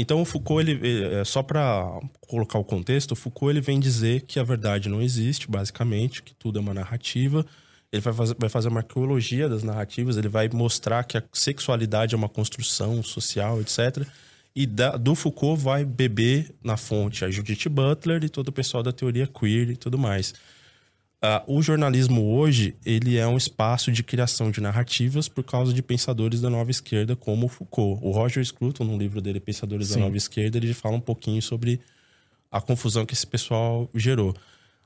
Então 0.00 0.22
o 0.22 0.24
Foucault, 0.24 0.62
ele, 0.62 1.04
é, 1.04 1.22
só 1.24 1.42
para 1.42 2.00
colocar 2.22 2.58
o 2.58 2.64
contexto, 2.64 3.12
o 3.12 3.16
Foucault 3.16 3.52
ele 3.52 3.60
vem 3.60 3.78
dizer 3.78 4.22
que 4.22 4.40
a 4.40 4.42
verdade 4.42 4.88
não 4.88 5.02
existe, 5.02 5.46
basicamente, 5.46 6.22
que 6.22 6.32
tudo 6.32 6.58
é 6.58 6.62
uma 6.62 6.72
narrativa. 6.72 7.44
Ele 7.92 8.00
vai 8.00 8.14
fazer, 8.14 8.34
vai 8.38 8.48
fazer 8.48 8.68
uma 8.68 8.80
arqueologia 8.80 9.46
das 9.46 9.62
narrativas, 9.62 10.16
ele 10.16 10.28
vai 10.28 10.48
mostrar 10.48 11.04
que 11.04 11.18
a 11.18 11.22
sexualidade 11.34 12.14
é 12.14 12.16
uma 12.16 12.30
construção 12.30 13.02
social, 13.02 13.60
etc. 13.60 14.06
E 14.56 14.66
da, 14.66 14.96
do 14.96 15.14
Foucault 15.14 15.62
vai 15.62 15.84
beber 15.84 16.50
na 16.64 16.78
fonte 16.78 17.22
a 17.22 17.30
Judith 17.30 17.68
Butler 17.68 18.24
e 18.24 18.30
todo 18.30 18.48
o 18.48 18.52
pessoal 18.52 18.82
da 18.82 18.92
teoria 18.92 19.26
queer 19.26 19.68
e 19.68 19.76
tudo 19.76 19.98
mais. 19.98 20.32
Uh, 21.22 21.58
o 21.58 21.62
jornalismo 21.62 22.34
hoje 22.34 22.74
ele 22.84 23.18
é 23.18 23.26
um 23.26 23.36
espaço 23.36 23.92
de 23.92 24.02
criação 24.02 24.50
de 24.50 24.58
narrativas 24.58 25.28
por 25.28 25.44
causa 25.44 25.70
de 25.70 25.82
pensadores 25.82 26.40
da 26.40 26.48
nova 26.48 26.70
esquerda 26.70 27.14
como 27.14 27.46
Foucault. 27.46 28.00
O 28.02 28.10
Roger 28.10 28.42
Scruton, 28.42 28.84
no 28.84 28.96
livro 28.96 29.20
dele 29.20 29.38
Pensadores 29.38 29.88
Sim. 29.88 29.96
da 29.96 30.00
Nova 30.00 30.16
Esquerda, 30.16 30.56
ele 30.56 30.72
fala 30.72 30.96
um 30.96 31.00
pouquinho 31.00 31.42
sobre 31.42 31.78
a 32.50 32.58
confusão 32.58 33.04
que 33.04 33.12
esse 33.12 33.26
pessoal 33.26 33.88
gerou. 33.94 34.34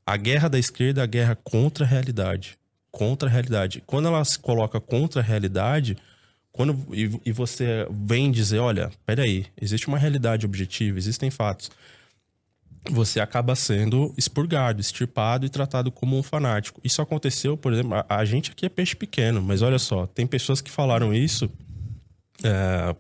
A 0.05 0.17
guerra 0.17 0.49
da 0.49 0.59
esquerda 0.59 1.03
é 1.03 1.05
a 1.05 1.07
guerra 1.07 1.37
contra 1.37 1.85
a 1.85 1.89
realidade. 1.89 2.59
Contra 2.91 3.29
a 3.29 3.33
realidade. 3.33 3.81
Quando 3.87 4.09
ela 4.09 4.25
se 4.25 4.39
coloca 4.39 4.81
contra 4.81 5.21
a 5.21 5.25
realidade, 5.25 5.97
quando 6.51 6.77
e, 6.93 7.17
e 7.25 7.31
você 7.31 7.87
vem 7.91 8.33
dizer, 8.33 8.59
olha, 8.59 8.91
peraí, 9.07 9.47
existe 9.61 9.87
uma 9.87 9.99
realidade 9.99 10.45
objetiva, 10.45 10.99
existem 10.99 11.31
fatos 11.31 11.71
você 12.91 13.21
acaba 13.21 13.57
sendo 13.57 14.13
expurgado, 14.17 14.81
extirpado 14.81 15.47
e 15.47 15.49
tratado 15.49 15.91
como 15.91 16.19
um 16.19 16.23
fanático. 16.23 16.81
Isso 16.85 17.01
aconteceu, 17.01 17.57
por 17.57 17.73
exemplo, 17.73 17.95
a, 17.95 18.07
a 18.09 18.25
gente 18.25 18.51
aqui 18.51 18.67
é 18.67 18.69
peixe 18.69 18.95
pequeno, 18.95 19.41
mas 19.41 19.63
olha 19.63 19.79
só, 19.79 20.07
tem 20.07 20.27
pessoas 20.27 20.61
que 20.61 20.71
falaram 20.71 21.13
isso 21.13 21.51
é, 22.43 22.95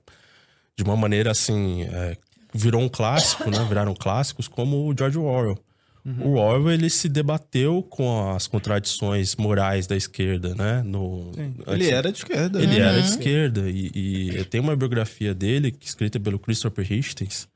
de 0.76 0.82
uma 0.82 0.96
maneira 0.96 1.30
assim, 1.30 1.82
é, 1.82 2.16
virou 2.52 2.80
um 2.80 2.88
clássico, 2.88 3.50
né? 3.50 3.64
Viraram 3.68 3.94
clássicos, 3.94 4.48
como 4.48 4.88
o 4.88 4.94
George 4.96 5.18
Orwell. 5.18 5.58
Uhum. 6.04 6.28
O 6.28 6.34
Orwell 6.36 6.72
ele 6.72 6.90
se 6.90 7.08
debateu 7.08 7.82
com 7.82 8.30
as 8.30 8.46
contradições 8.46 9.36
morais 9.36 9.86
da 9.86 9.96
esquerda, 9.96 10.54
né? 10.54 10.82
No, 10.82 11.32
ele 11.66 11.88
era 11.88 12.12
de 12.12 12.18
esquerda. 12.18 12.62
Ele 12.62 12.76
uhum. 12.76 12.86
era 12.86 13.00
de 13.00 13.08
esquerda 13.08 13.70
e, 13.70 13.90
e 13.94 14.44
tem 14.44 14.60
uma 14.60 14.76
biografia 14.76 15.34
dele 15.34 15.74
escrita 15.80 16.20
pelo 16.20 16.38
Christopher 16.38 16.90
Hitchens 16.90 17.48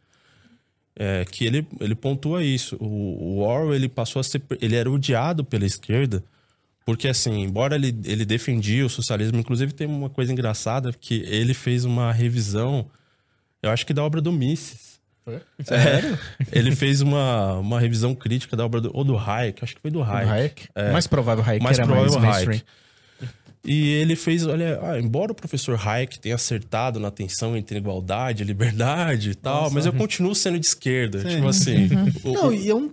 é, 0.99 1.25
que 1.25 1.47
ele, 1.47 1.67
ele 1.81 1.95
pontua 1.95 2.43
isso. 2.43 2.77
O, 2.81 3.37
o 3.37 3.39
Orwell 3.39 3.75
ele 3.75 3.89
passou 3.89 4.19
a 4.19 4.23
ser. 4.25 4.43
Ele 4.61 4.75
era 4.75 4.91
odiado 4.91 5.45
pela 5.45 5.65
esquerda, 5.65 6.25
porque, 6.85 7.07
assim, 7.07 7.43
embora 7.43 7.77
ele, 7.77 7.97
ele 8.05 8.25
defendia 8.25 8.85
o 8.85 8.91
socialismo, 8.91 9.39
inclusive 9.39 9.73
tem 9.73 9.87
uma 9.87 10.11
coisa 10.11 10.33
engraçada 10.33 10.93
que 10.93 11.23
ele 11.29 11.55
fez 11.55 11.85
uma 11.85 12.13
revisão, 12.13 12.87
eu 13.63 13.71
acho 13.71 13.87
que 13.87 13.95
da 13.95 14.03
obra 14.03 14.21
do 14.21 14.33
Mises. 14.33 14.99
Sério? 15.63 16.19
É, 16.41 16.59
ele 16.59 16.75
fez 16.75 17.01
uma, 17.03 17.59
uma 17.59 17.79
revisão 17.79 18.15
crítica 18.15 18.57
da 18.57 18.65
obra 18.65 18.81
do, 18.81 18.91
ou 18.95 19.05
do 19.05 19.17
Hayek, 19.17 19.63
acho 19.63 19.75
que 19.77 19.83
foi 19.83 19.91
do 19.91 20.03
Hayek. 20.03 20.31
Hayek? 20.31 20.69
É, 20.75 20.91
mais 20.91 21.07
provável 21.07 21.45
Hayek 21.45 21.63
mais 21.63 21.79
provável 21.79 22.19
mais 22.19 22.49
Hayek. 22.49 22.65
E 23.71 23.93
ele 23.93 24.17
fez, 24.17 24.47
olha, 24.47 24.81
ah, 24.83 24.99
embora 24.99 25.31
o 25.31 25.35
professor 25.35 25.79
Hayek 25.79 26.19
tenha 26.19 26.35
acertado 26.35 26.99
na 26.99 27.11
tensão 27.11 27.55
entre 27.55 27.77
igualdade 27.77 28.43
e 28.43 28.47
liberdade 28.47 29.33
e 29.33 29.35
tal, 29.35 29.65
Nossa. 29.65 29.75
mas 29.75 29.85
eu 29.85 29.93
continuo 29.93 30.35
sendo 30.35 30.59
de 30.59 30.65
esquerda. 30.65 31.21
Sim. 31.21 31.37
Tipo 31.37 31.49
assim. 31.49 31.89
o, 32.25 32.33
Não, 32.33 32.51
e 32.51 32.71
é 32.71 32.75
um, 32.75 32.91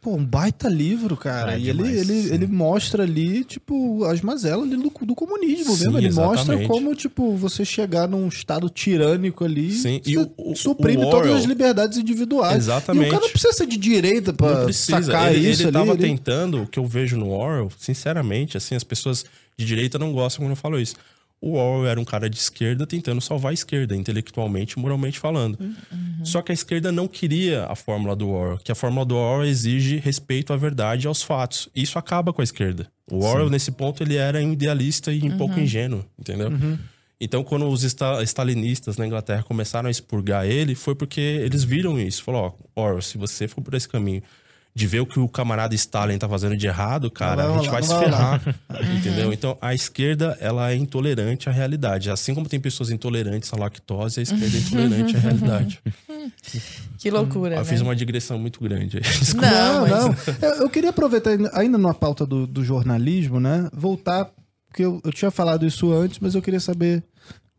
pô, 0.00 0.14
um 0.14 0.24
baita 0.24 0.68
livro, 0.68 1.16
cara. 1.16 1.54
É 1.54 1.58
e 1.58 1.62
demais, 1.62 1.88
ele, 1.88 2.12
ele, 2.12 2.34
ele 2.34 2.46
mostra 2.46 3.02
ali, 3.02 3.42
tipo, 3.42 4.04
as 4.04 4.20
mazelas 4.20 4.64
ali 4.64 4.76
do, 4.76 4.92
do 5.04 5.14
comunismo 5.16 5.74
sim, 5.74 5.86
mesmo. 5.86 5.98
Ele 5.98 6.06
exatamente. 6.06 6.38
mostra 6.38 6.68
como, 6.68 6.94
tipo, 6.94 7.36
você 7.36 7.64
chegar 7.64 8.06
num 8.06 8.28
estado 8.28 8.70
tirânico 8.70 9.44
ali 9.44 9.72
sim. 9.72 10.00
e 10.06 10.16
o, 10.16 10.32
o, 10.36 10.54
suprime 10.54 11.04
o 11.04 11.10
todas 11.10 11.32
as 11.32 11.44
liberdades 11.46 11.98
individuais. 11.98 12.58
Exatamente. 12.58 13.06
E 13.06 13.08
o 13.08 13.10
cara 13.10 13.22
não 13.22 13.30
precisa 13.30 13.52
ser 13.52 13.66
de 13.66 13.76
direita 13.76 14.32
pra 14.32 14.72
sacar 14.72 15.34
ele, 15.34 15.50
isso 15.50 15.62
ele 15.62 15.76
ali. 15.76 15.78
Ele 15.78 15.86
tava 15.86 15.96
tentando, 15.96 16.62
o 16.62 16.66
que 16.68 16.78
eu 16.78 16.86
vejo 16.86 17.16
no 17.16 17.30
Orwell, 17.30 17.72
sinceramente, 17.76 18.56
assim, 18.56 18.76
as 18.76 18.84
pessoas 18.84 19.24
de 19.56 19.64
direita 19.64 19.98
não 19.98 20.12
gostam 20.12 20.44
quando 20.44 20.50
eu 20.50 20.56
falo 20.56 20.80
isso. 20.80 20.96
O 21.42 21.54
Orwell 21.54 21.90
era 21.90 22.00
um 22.00 22.04
cara 22.04 22.30
de 22.30 22.36
esquerda 22.36 22.86
tentando 22.86 23.20
salvar 23.20 23.50
a 23.50 23.52
esquerda, 23.52 23.96
intelectualmente 23.96 24.78
e 24.78 24.80
moralmente 24.80 25.18
falando. 25.18 25.58
Uhum. 25.60 26.24
Só 26.24 26.40
que 26.40 26.52
a 26.52 26.54
esquerda 26.54 26.92
não 26.92 27.08
queria 27.08 27.66
a 27.66 27.74
fórmula 27.74 28.14
do 28.14 28.28
Orwell, 28.28 28.58
que 28.58 28.70
a 28.70 28.76
fórmula 28.76 29.04
do 29.04 29.16
Orwell 29.16 29.48
exige 29.48 29.96
respeito 29.96 30.52
à 30.52 30.56
verdade 30.56 31.04
e 31.04 31.08
aos 31.08 31.20
fatos. 31.20 31.68
Isso 31.74 31.98
acaba 31.98 32.32
com 32.32 32.40
a 32.40 32.44
esquerda. 32.44 32.86
O 33.10 33.24
Orwell, 33.24 33.46
Sim. 33.46 33.50
nesse 33.50 33.72
ponto, 33.72 34.04
ele 34.04 34.14
era 34.14 34.40
idealista 34.40 35.12
e 35.12 35.20
um 35.20 35.32
uhum. 35.32 35.36
pouco 35.36 35.58
ingênuo, 35.58 36.04
entendeu? 36.16 36.48
Uhum. 36.48 36.78
Então, 37.20 37.42
quando 37.42 37.68
os 37.68 37.82
stalinistas 37.82 38.96
na 38.96 39.04
Inglaterra 39.04 39.42
começaram 39.42 39.88
a 39.88 39.90
expurgar 39.90 40.46
ele, 40.46 40.76
foi 40.76 40.94
porque 40.94 41.20
eles 41.20 41.64
viram 41.64 41.98
isso. 41.98 42.22
Falou, 42.22 42.56
ó, 42.76 42.82
Orwell, 42.82 43.02
se 43.02 43.18
você 43.18 43.48
for 43.48 43.62
por 43.62 43.74
esse 43.74 43.88
caminho 43.88 44.22
de 44.74 44.86
ver 44.86 45.00
o 45.00 45.06
que 45.06 45.20
o 45.20 45.28
camarada 45.28 45.74
Stalin 45.74 46.16
tá 46.16 46.28
fazendo 46.28 46.56
de 46.56 46.66
errado, 46.66 47.10
cara, 47.10 47.44
a 47.44 47.52
gente 47.58 47.68
vai, 47.68 47.82
vai 47.82 47.82
se 47.82 48.04
ferrar. 48.04 48.42
entendeu? 48.96 49.32
Então, 49.32 49.56
a 49.60 49.74
esquerda, 49.74 50.36
ela 50.40 50.70
é 50.70 50.76
intolerante 50.76 51.48
à 51.48 51.52
realidade. 51.52 52.10
Assim 52.10 52.34
como 52.34 52.48
tem 52.48 52.58
pessoas 52.58 52.90
intolerantes 52.90 53.52
à 53.52 53.56
lactose, 53.56 54.20
a 54.20 54.22
esquerda 54.22 54.56
é 54.56 54.60
intolerante 54.60 55.16
à 55.16 55.20
realidade. 55.20 55.82
Que 56.98 57.10
loucura. 57.10 57.56
Eu 57.56 57.60
né? 57.60 57.64
fiz 57.64 57.80
uma 57.82 57.94
digressão 57.94 58.38
muito 58.38 58.60
grande 58.60 58.98
aí. 58.98 59.02
Não, 59.34 59.86
não. 59.86 60.08
não. 60.08 60.16
Eu, 60.40 60.62
eu, 60.62 60.70
queria 60.70 60.90
aproveitar, 60.90 61.32
ainda 61.52 61.76
numa 61.76 61.94
pauta 61.94 62.24
do, 62.24 62.46
do 62.46 62.64
jornalismo, 62.64 63.38
né? 63.38 63.68
Voltar, 63.74 64.30
porque 64.68 64.84
eu, 64.84 65.02
eu 65.04 65.12
tinha 65.12 65.30
falado 65.30 65.66
isso 65.66 65.92
antes, 65.92 66.18
mas 66.18 66.34
eu 66.34 66.40
queria 66.40 66.60
saber 66.60 67.04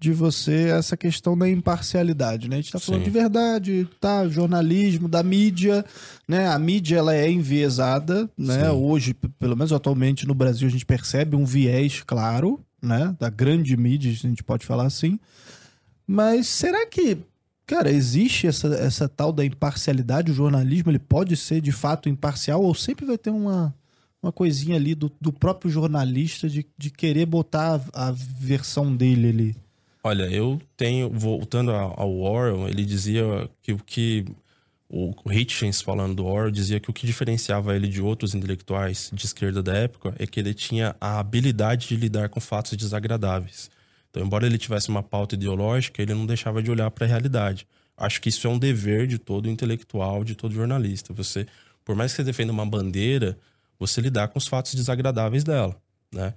de 0.03 0.11
você 0.11 0.67
essa 0.67 0.97
questão 0.97 1.37
da 1.37 1.47
imparcialidade, 1.47 2.49
né? 2.49 2.57
A 2.57 2.57
gente 2.57 2.65
está 2.65 2.79
falando 2.79 3.05
Sim. 3.05 3.05
de 3.05 3.09
verdade, 3.09 3.87
tá? 4.01 4.27
Jornalismo, 4.27 5.07
da 5.07 5.23
mídia, 5.23 5.85
né? 6.27 6.45
A 6.49 6.59
mídia 6.59 6.97
ela 6.97 7.15
é 7.15 7.31
enviesada, 7.31 8.29
né? 8.37 8.65
Sim. 8.65 8.69
Hoje, 8.71 9.13
pelo 9.39 9.55
menos 9.55 9.71
atualmente 9.71 10.27
no 10.27 10.33
Brasil, 10.35 10.67
a 10.67 10.71
gente 10.71 10.85
percebe 10.85 11.37
um 11.37 11.45
viés 11.45 12.03
claro, 12.05 12.59
né? 12.81 13.15
Da 13.17 13.29
grande 13.29 13.77
mídia, 13.77 14.11
a 14.11 14.13
gente 14.13 14.43
pode 14.43 14.65
falar 14.65 14.87
assim. 14.87 15.17
Mas 16.05 16.47
será 16.47 16.85
que, 16.85 17.19
cara, 17.65 17.89
existe 17.89 18.45
essa, 18.45 18.67
essa 18.75 19.07
tal 19.07 19.31
da 19.31 19.45
imparcialidade? 19.45 20.33
O 20.33 20.35
jornalismo 20.35 20.91
ele 20.91 20.99
pode 20.99 21.37
ser 21.37 21.61
de 21.61 21.71
fato 21.71 22.09
imparcial 22.09 22.61
ou 22.61 22.75
sempre 22.75 23.05
vai 23.05 23.17
ter 23.17 23.29
uma 23.29 23.73
uma 24.21 24.31
coisinha 24.31 24.77
ali 24.77 24.95
do, 24.95 25.11
do 25.19 25.33
próprio 25.33 25.69
jornalista 25.69 26.47
de, 26.47 26.65
de 26.77 26.89
querer 26.89 27.25
botar 27.25 27.81
a, 27.93 28.07
a 28.07 28.11
versão 28.11 28.95
dele 28.95 29.27
ali? 29.27 29.62
Olha, 30.05 30.23
eu 30.23 30.61
tenho, 30.75 31.09
voltando 31.09 31.71
ao 31.71 32.13
Orwell, 32.17 32.67
ele 32.67 32.83
dizia 32.83 33.49
que 33.61 33.71
o 33.71 33.79
que. 33.79 34.25
O 34.89 35.13
Hitchens, 35.31 35.81
falando 35.81 36.15
do 36.15 36.25
Orwell, 36.25 36.51
dizia 36.51 36.79
que 36.79 36.89
o 36.89 36.93
que 36.93 37.07
diferenciava 37.07 37.75
ele 37.75 37.87
de 37.87 37.99
outros 37.99 38.35
intelectuais 38.35 39.09
de 39.11 39.25
esquerda 39.25 39.63
da 39.63 39.73
época 39.73 40.13
é 40.19 40.27
que 40.27 40.39
ele 40.39 40.53
tinha 40.53 40.95
a 41.01 41.19
habilidade 41.19 41.87
de 41.87 41.95
lidar 41.95 42.29
com 42.29 42.39
fatos 42.39 42.77
desagradáveis. 42.77 43.71
Então, 44.11 44.21
embora 44.23 44.45
ele 44.45 44.59
tivesse 44.59 44.89
uma 44.89 45.01
pauta 45.01 45.33
ideológica, 45.33 45.99
ele 45.99 46.13
não 46.13 46.27
deixava 46.27 46.61
de 46.61 46.69
olhar 46.69 46.91
para 46.91 47.05
a 47.05 47.09
realidade. 47.09 47.65
Acho 47.97 48.21
que 48.21 48.29
isso 48.29 48.45
é 48.45 48.49
um 48.49 48.59
dever 48.59 49.07
de 49.07 49.17
todo 49.17 49.49
intelectual, 49.49 50.23
de 50.23 50.35
todo 50.35 50.53
jornalista. 50.53 51.11
Você, 51.13 51.47
por 51.83 51.95
mais 51.95 52.11
que 52.11 52.17
você 52.17 52.23
defenda 52.23 52.51
uma 52.51 52.65
bandeira, 52.65 53.35
você 53.79 54.01
lidar 54.01 54.27
com 54.27 54.37
os 54.37 54.47
fatos 54.47 54.75
desagradáveis 54.75 55.43
dela, 55.43 55.75
né? 56.11 56.35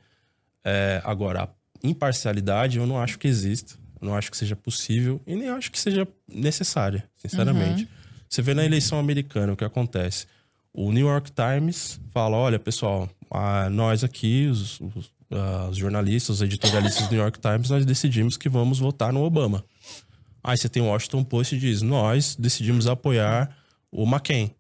É, 0.64 1.00
agora, 1.04 1.42
a 1.42 1.48
imparcialidade 1.82 2.78
eu 2.78 2.86
não 2.86 3.00
acho 3.00 3.18
que 3.18 3.28
exista. 3.28 3.74
Não 4.00 4.14
acho 4.14 4.30
que 4.30 4.36
seja 4.36 4.54
possível 4.54 5.20
e 5.26 5.34
nem 5.34 5.48
acho 5.48 5.70
que 5.70 5.78
seja 5.78 6.06
necessária, 6.28 7.08
sinceramente. 7.16 7.82
Uhum. 7.82 7.88
Você 8.28 8.42
vê 8.42 8.54
na 8.54 8.64
eleição 8.64 8.98
americana 8.98 9.52
o 9.52 9.56
que 9.56 9.64
acontece. 9.64 10.26
O 10.72 10.92
New 10.92 11.06
York 11.06 11.32
Times 11.32 11.98
fala: 12.12 12.36
olha, 12.36 12.58
pessoal, 12.58 13.08
nós 13.72 14.04
aqui, 14.04 14.46
os, 14.46 14.78
os, 14.80 15.06
uh, 15.30 15.70
os, 15.70 15.78
jornalistas, 15.78 16.36
os 16.36 16.42
editorialistas 16.42 17.06
do 17.06 17.12
New 17.12 17.22
York 17.22 17.40
Times, 17.40 17.70
nós 17.70 17.86
decidimos 17.86 18.36
que 18.36 18.48
vamos 18.48 18.78
votar 18.78 19.12
no 19.12 19.22
Obama. 19.22 19.64
Aí 20.44 20.56
você 20.56 20.68
tem 20.68 20.82
o 20.82 20.86
Washington 20.86 21.24
Post 21.24 21.56
e 21.56 21.58
diz: 21.58 21.80
nós 21.80 22.36
decidimos 22.38 22.86
apoiar 22.86 23.56
o 23.90 24.04
McCain. 24.04 24.50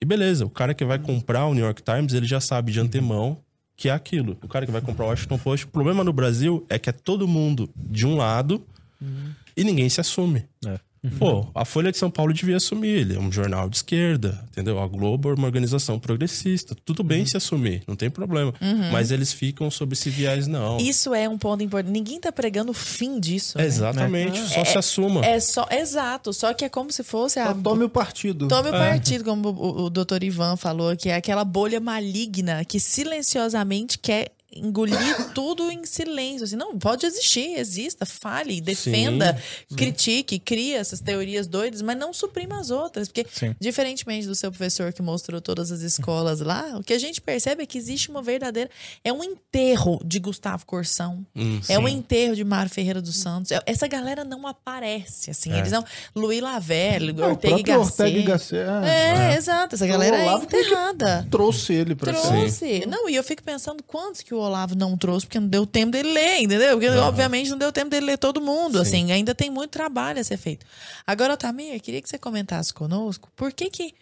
E 0.00 0.04
beleza, 0.04 0.46
o 0.46 0.50
cara 0.50 0.72
que 0.72 0.84
vai 0.84 0.98
comprar 0.98 1.46
o 1.46 1.54
New 1.54 1.64
York 1.64 1.82
Times, 1.82 2.14
ele 2.14 2.26
já 2.26 2.40
sabe 2.40 2.72
de 2.72 2.80
antemão 2.80 3.42
que 3.80 3.88
é 3.88 3.92
aquilo. 3.92 4.36
O 4.42 4.46
cara 4.46 4.66
que 4.66 4.72
vai 4.72 4.82
comprar 4.82 5.06
o 5.06 5.08
Washington 5.08 5.38
Post, 5.38 5.64
o 5.64 5.70
problema 5.70 6.04
no 6.04 6.12
Brasil 6.12 6.66
é 6.68 6.78
que 6.78 6.90
é 6.90 6.92
todo 6.92 7.26
mundo 7.26 7.70
de 7.74 8.06
um 8.06 8.14
lado 8.14 8.62
uhum. 9.00 9.32
e 9.56 9.64
ninguém 9.64 9.88
se 9.88 9.98
assume. 9.98 10.44
É. 10.66 10.78
Uhum. 11.02 11.10
Pô, 11.18 11.46
a 11.54 11.64
Folha 11.64 11.90
de 11.90 11.96
São 11.96 12.10
Paulo 12.10 12.32
devia 12.32 12.56
assumir. 12.56 12.88
Ele 12.88 13.16
é 13.16 13.18
um 13.18 13.32
jornal 13.32 13.70
de 13.70 13.76
esquerda, 13.76 14.44
entendeu? 14.50 14.78
A 14.78 14.86
Globo 14.86 15.30
é 15.30 15.34
uma 15.34 15.46
organização 15.46 15.98
progressista. 15.98 16.76
Tudo 16.84 17.02
bem 17.02 17.20
uhum. 17.20 17.26
se 17.26 17.36
assumir, 17.36 17.82
não 17.86 17.96
tem 17.96 18.10
problema. 18.10 18.52
Uhum. 18.60 18.90
Mas 18.92 19.10
eles 19.10 19.32
ficam 19.32 19.70
sob 19.70 19.94
esse 19.94 20.10
viés, 20.10 20.46
não. 20.46 20.76
Isso 20.78 21.14
é 21.14 21.28
um 21.28 21.38
ponto 21.38 21.62
importante. 21.62 21.92
Ninguém 21.92 22.20
tá 22.20 22.30
pregando 22.30 22.72
o 22.72 22.74
fim 22.74 23.18
disso. 23.18 23.56
Né? 23.56 23.64
Exatamente, 23.64 24.38
é. 24.38 24.46
só 24.46 24.60
é, 24.60 24.64
se 24.64 24.78
assuma. 24.78 25.24
É 25.24 25.40
só, 25.40 25.66
exato, 25.70 26.32
só 26.32 26.52
que 26.52 26.64
é 26.64 26.68
como 26.68 26.92
se 26.92 27.02
fosse 27.02 27.38
a. 27.38 27.54
tome 27.54 27.84
o 27.84 27.88
partido. 27.88 28.46
Tome 28.48 28.70
o 28.70 28.74
é. 28.74 28.78
partido, 28.78 29.24
como 29.24 29.48
o, 29.48 29.84
o 29.84 29.90
doutor 29.90 30.22
Ivan 30.22 30.56
falou, 30.56 30.94
que 30.96 31.08
é 31.08 31.14
aquela 31.14 31.44
bolha 31.44 31.80
maligna 31.80 32.64
que 32.64 32.78
silenciosamente 32.78 33.98
quer 33.98 34.32
engolir 34.52 35.30
tudo 35.34 35.70
em 35.70 35.84
silêncio. 35.84 36.44
Assim, 36.44 36.56
não, 36.56 36.78
pode 36.78 37.06
existir, 37.06 37.58
exista, 37.58 38.04
fale, 38.04 38.60
defenda, 38.60 39.40
sim, 39.68 39.76
critique, 39.76 40.36
sim. 40.36 40.42
crie 40.44 40.74
essas 40.74 41.00
teorias 41.00 41.46
doidas, 41.46 41.82
mas 41.82 41.96
não 41.96 42.12
suprima 42.12 42.58
as 42.58 42.70
outras. 42.70 43.08
Porque, 43.08 43.26
sim. 43.30 43.54
diferentemente 43.60 44.26
do 44.26 44.34
seu 44.34 44.50
professor 44.50 44.92
que 44.92 45.02
mostrou 45.02 45.40
todas 45.40 45.70
as 45.70 45.80
escolas 45.80 46.40
lá, 46.40 46.76
o 46.76 46.82
que 46.82 46.92
a 46.92 46.98
gente 46.98 47.20
percebe 47.20 47.62
é 47.62 47.66
que 47.66 47.78
existe 47.78 48.10
uma 48.10 48.22
verdadeira. 48.22 48.70
É 49.04 49.12
um 49.12 49.22
enterro 49.22 50.00
de 50.04 50.18
Gustavo 50.18 50.66
Corsão. 50.66 51.24
Hum, 51.34 51.60
é 51.68 51.78
um 51.78 51.88
enterro 51.88 52.34
de 52.34 52.44
Mário 52.44 52.70
Ferreira 52.70 53.00
dos 53.00 53.16
Santos. 53.16 53.52
É, 53.52 53.60
essa 53.66 53.86
galera 53.86 54.24
não 54.24 54.46
aparece, 54.46 55.30
assim. 55.30 55.52
É. 55.52 55.58
Eles 55.58 55.72
não. 55.72 55.84
Luiz 56.14 56.40
Lavelle, 56.40 57.12
não, 57.12 57.30
Ortega 57.30 57.58
e 57.58 57.62
Gasset. 57.62 58.02
Ortega 58.02 58.18
e 58.18 58.22
Gasset. 58.22 58.60
É, 58.84 59.32
é, 59.32 59.36
exato. 59.36 59.74
Essa 59.74 59.86
galera 59.86 60.16
é 60.16 60.32
enterrada. 60.34 61.26
Trouxe 61.30 61.72
ele 61.74 61.94
pra 61.94 62.12
Trouxe. 62.12 62.84
Não, 62.86 63.08
e 63.08 63.14
eu 63.14 63.22
fico 63.22 63.42
pensando 63.42 63.82
quantos 63.82 64.20
que 64.20 64.34
o 64.34 64.39
Olavo 64.40 64.74
não 64.74 64.96
trouxe 64.96 65.26
porque 65.26 65.40
não 65.40 65.48
deu 65.48 65.66
tempo 65.66 65.92
dele 65.92 66.12
ler, 66.12 66.42
entendeu? 66.42 66.72
Porque, 66.72 66.88
uhum. 66.88 66.98
obviamente, 66.98 67.50
não 67.50 67.58
deu 67.58 67.72
tempo 67.72 67.90
dele 67.90 68.06
ler 68.06 68.18
todo 68.18 68.40
mundo. 68.40 68.74
Sim. 68.74 68.80
Assim, 68.82 69.12
ainda 69.12 69.34
tem 69.34 69.50
muito 69.50 69.70
trabalho 69.70 70.20
a 70.20 70.24
ser 70.24 70.36
feito. 70.36 70.66
Agora, 71.06 71.36
Tamir, 71.36 71.80
queria 71.80 72.00
que 72.00 72.08
você 72.08 72.18
comentasse 72.18 72.72
conosco 72.72 73.30
por 73.36 73.52
que 73.52 73.70
que. 73.70 73.94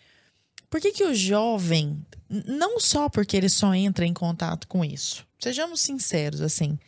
Por 0.70 0.82
que, 0.82 0.92
que 0.92 1.04
o 1.04 1.14
jovem, 1.14 2.04
não 2.28 2.78
só 2.78 3.08
porque 3.08 3.34
ele 3.34 3.48
só 3.48 3.74
entra 3.74 4.04
em 4.04 4.12
contato 4.12 4.68
com 4.68 4.84
isso, 4.84 5.24
sejamos 5.38 5.80
sinceros, 5.80 6.42
assim, 6.42 6.78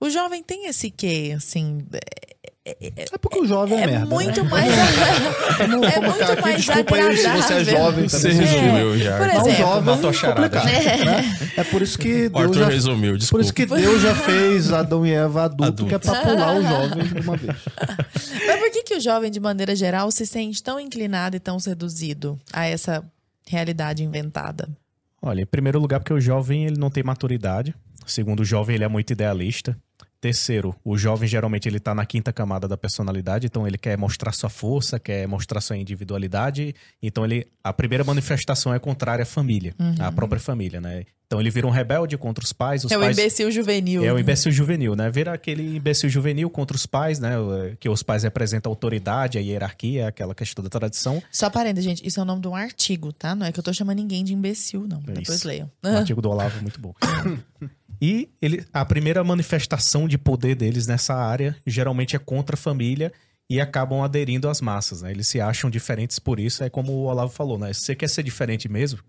o 0.00 0.10
jovem 0.10 0.42
tem 0.42 0.66
esse 0.66 0.90
quê, 0.90 1.34
assim, 1.36 1.86
é 2.80 3.18
porque 3.18 3.40
o 3.40 3.46
jovem 3.46 3.78
é, 3.78 3.82
é 3.82 3.86
merda. 3.86 4.06
Muito 4.06 4.44
né? 4.44 4.50
mais, 4.50 4.72
é 5.60 5.66
muito 6.00 6.22
aqui, 6.24 6.42
mais 6.42 6.56
desculpa 6.56 6.94
agradável. 6.94 7.30
Aí, 7.30 7.42
se 7.42 7.48
você 7.48 7.54
é 7.54 7.64
jovem 7.64 8.08
Você 8.08 8.32
resumiu 8.32 8.94
é. 8.94 8.98
já. 8.98 9.18
Por 9.18 9.28
exemplo, 9.28 9.52
jovem, 9.54 10.12
charada. 10.12 10.58
É. 10.58 11.04
Né? 11.04 11.38
é 11.56 11.64
por 11.64 11.82
isso 11.82 11.98
que 11.98 12.28
Deus 12.30 12.56
já, 12.56 12.68
resumiu, 12.68 13.16
desculpa. 13.16 13.38
Por 13.38 13.44
isso 13.44 13.54
que 13.54 13.66
Deus 13.66 14.02
já 14.02 14.14
fez 14.14 14.72
Adão 14.72 15.06
e 15.06 15.12
Eva 15.12 15.44
adulto, 15.44 15.64
adulto. 15.64 15.86
que 15.86 15.94
é 15.94 15.98
pra 15.98 16.20
pular 16.22 16.56
o 16.56 16.62
jovem 16.62 17.04
de 17.04 17.20
uma 17.20 17.36
vez. 17.36 17.56
Mas 18.46 18.58
por 18.58 18.70
que, 18.70 18.82
que 18.82 18.94
o 18.96 19.00
jovem, 19.00 19.30
de 19.30 19.40
maneira 19.40 19.74
geral, 19.74 20.10
se 20.10 20.26
sente 20.26 20.62
tão 20.62 20.78
inclinado 20.78 21.36
e 21.36 21.40
tão 21.40 21.58
seduzido 21.58 22.38
a 22.52 22.66
essa 22.66 23.04
realidade 23.46 24.02
inventada? 24.02 24.68
Olha, 25.20 25.42
em 25.42 25.46
primeiro 25.46 25.80
lugar, 25.80 26.00
porque 26.00 26.12
o 26.12 26.20
jovem 26.20 26.66
ele 26.66 26.78
não 26.78 26.90
tem 26.90 27.02
maturidade. 27.02 27.74
Segundo, 28.06 28.40
o 28.40 28.44
jovem 28.44 28.76
ele 28.76 28.84
é 28.84 28.88
muito 28.88 29.12
idealista. 29.12 29.76
Terceiro, 30.20 30.74
o 30.84 30.98
jovem 30.98 31.28
geralmente 31.28 31.68
ele 31.68 31.78
tá 31.78 31.94
na 31.94 32.04
quinta 32.04 32.32
camada 32.32 32.66
da 32.66 32.76
personalidade, 32.76 33.46
então 33.46 33.66
ele 33.66 33.78
quer 33.78 33.96
mostrar 33.96 34.32
sua 34.32 34.50
força, 34.50 34.98
quer 34.98 35.28
mostrar 35.28 35.60
sua 35.60 35.76
individualidade. 35.76 36.74
Então 37.00 37.24
ele 37.24 37.46
a 37.62 37.72
primeira 37.72 38.02
manifestação 38.02 38.74
é 38.74 38.78
contrária 38.80 39.22
à 39.22 39.26
família, 39.26 39.74
uhum. 39.78 39.94
à 40.00 40.10
própria 40.10 40.40
família, 40.40 40.80
né? 40.80 41.04
Então 41.28 41.38
ele 41.38 41.50
vira 41.50 41.66
um 41.66 41.70
rebelde 41.70 42.16
contra 42.16 42.42
os 42.42 42.54
pais. 42.54 42.84
Os 42.84 42.90
é 42.90 42.98
pais... 42.98 43.16
o 43.16 43.20
imbecil 43.20 43.50
juvenil. 43.52 44.02
É 44.02 44.12
o 44.12 44.18
imbecil 44.18 44.50
juvenil, 44.50 44.96
né? 44.96 45.10
Vira 45.10 45.34
aquele 45.34 45.76
imbecil 45.76 46.08
juvenil 46.08 46.48
contra 46.48 46.74
os 46.74 46.86
pais, 46.86 47.20
né? 47.20 47.32
Que 47.78 47.88
os 47.88 48.02
pais 48.02 48.22
representam 48.22 48.72
a 48.72 48.72
autoridade, 48.72 49.36
a 49.36 49.40
hierarquia, 49.40 50.08
aquela 50.08 50.34
questão 50.34 50.64
da 50.64 50.70
tradição. 50.70 51.22
Só 51.30 51.50
parênteses, 51.50 51.84
gente, 51.84 52.06
isso 52.06 52.18
é 52.18 52.22
o 52.22 52.26
nome 52.26 52.40
de 52.40 52.48
um 52.48 52.56
artigo, 52.56 53.12
tá? 53.12 53.34
Não 53.34 53.46
é 53.46 53.52
que 53.52 53.60
eu 53.60 53.62
tô 53.62 53.72
chamando 53.72 53.98
ninguém 53.98 54.24
de 54.24 54.32
imbecil, 54.32 54.86
não. 54.88 55.02
É 55.06 55.12
Depois 55.12 55.44
leiam. 55.44 55.70
O 55.84 55.88
artigo 55.88 56.22
do 56.22 56.30
Olavo, 56.30 56.62
muito 56.62 56.80
bom. 56.80 56.94
E 58.00 58.28
ele, 58.40 58.64
a 58.72 58.84
primeira 58.84 59.22
manifestação 59.24 60.06
de 60.06 60.16
poder 60.16 60.54
deles 60.54 60.86
nessa 60.86 61.14
área 61.14 61.56
geralmente 61.66 62.14
é 62.14 62.18
contra 62.18 62.54
a 62.54 62.58
família 62.58 63.12
e 63.50 63.60
acabam 63.60 64.02
aderindo 64.02 64.48
às 64.48 64.60
massas, 64.60 65.02
né? 65.02 65.10
Eles 65.10 65.26
se 65.26 65.40
acham 65.40 65.70
diferentes 65.70 66.18
por 66.18 66.38
isso, 66.38 66.62
é 66.62 66.70
como 66.70 66.92
o 66.92 67.04
Olavo 67.04 67.32
falou, 67.32 67.58
né? 67.58 67.72
Se 67.72 67.80
você 67.80 67.94
quer 67.94 68.08
ser 68.08 68.22
diferente 68.22 68.68
mesmo, 68.68 69.00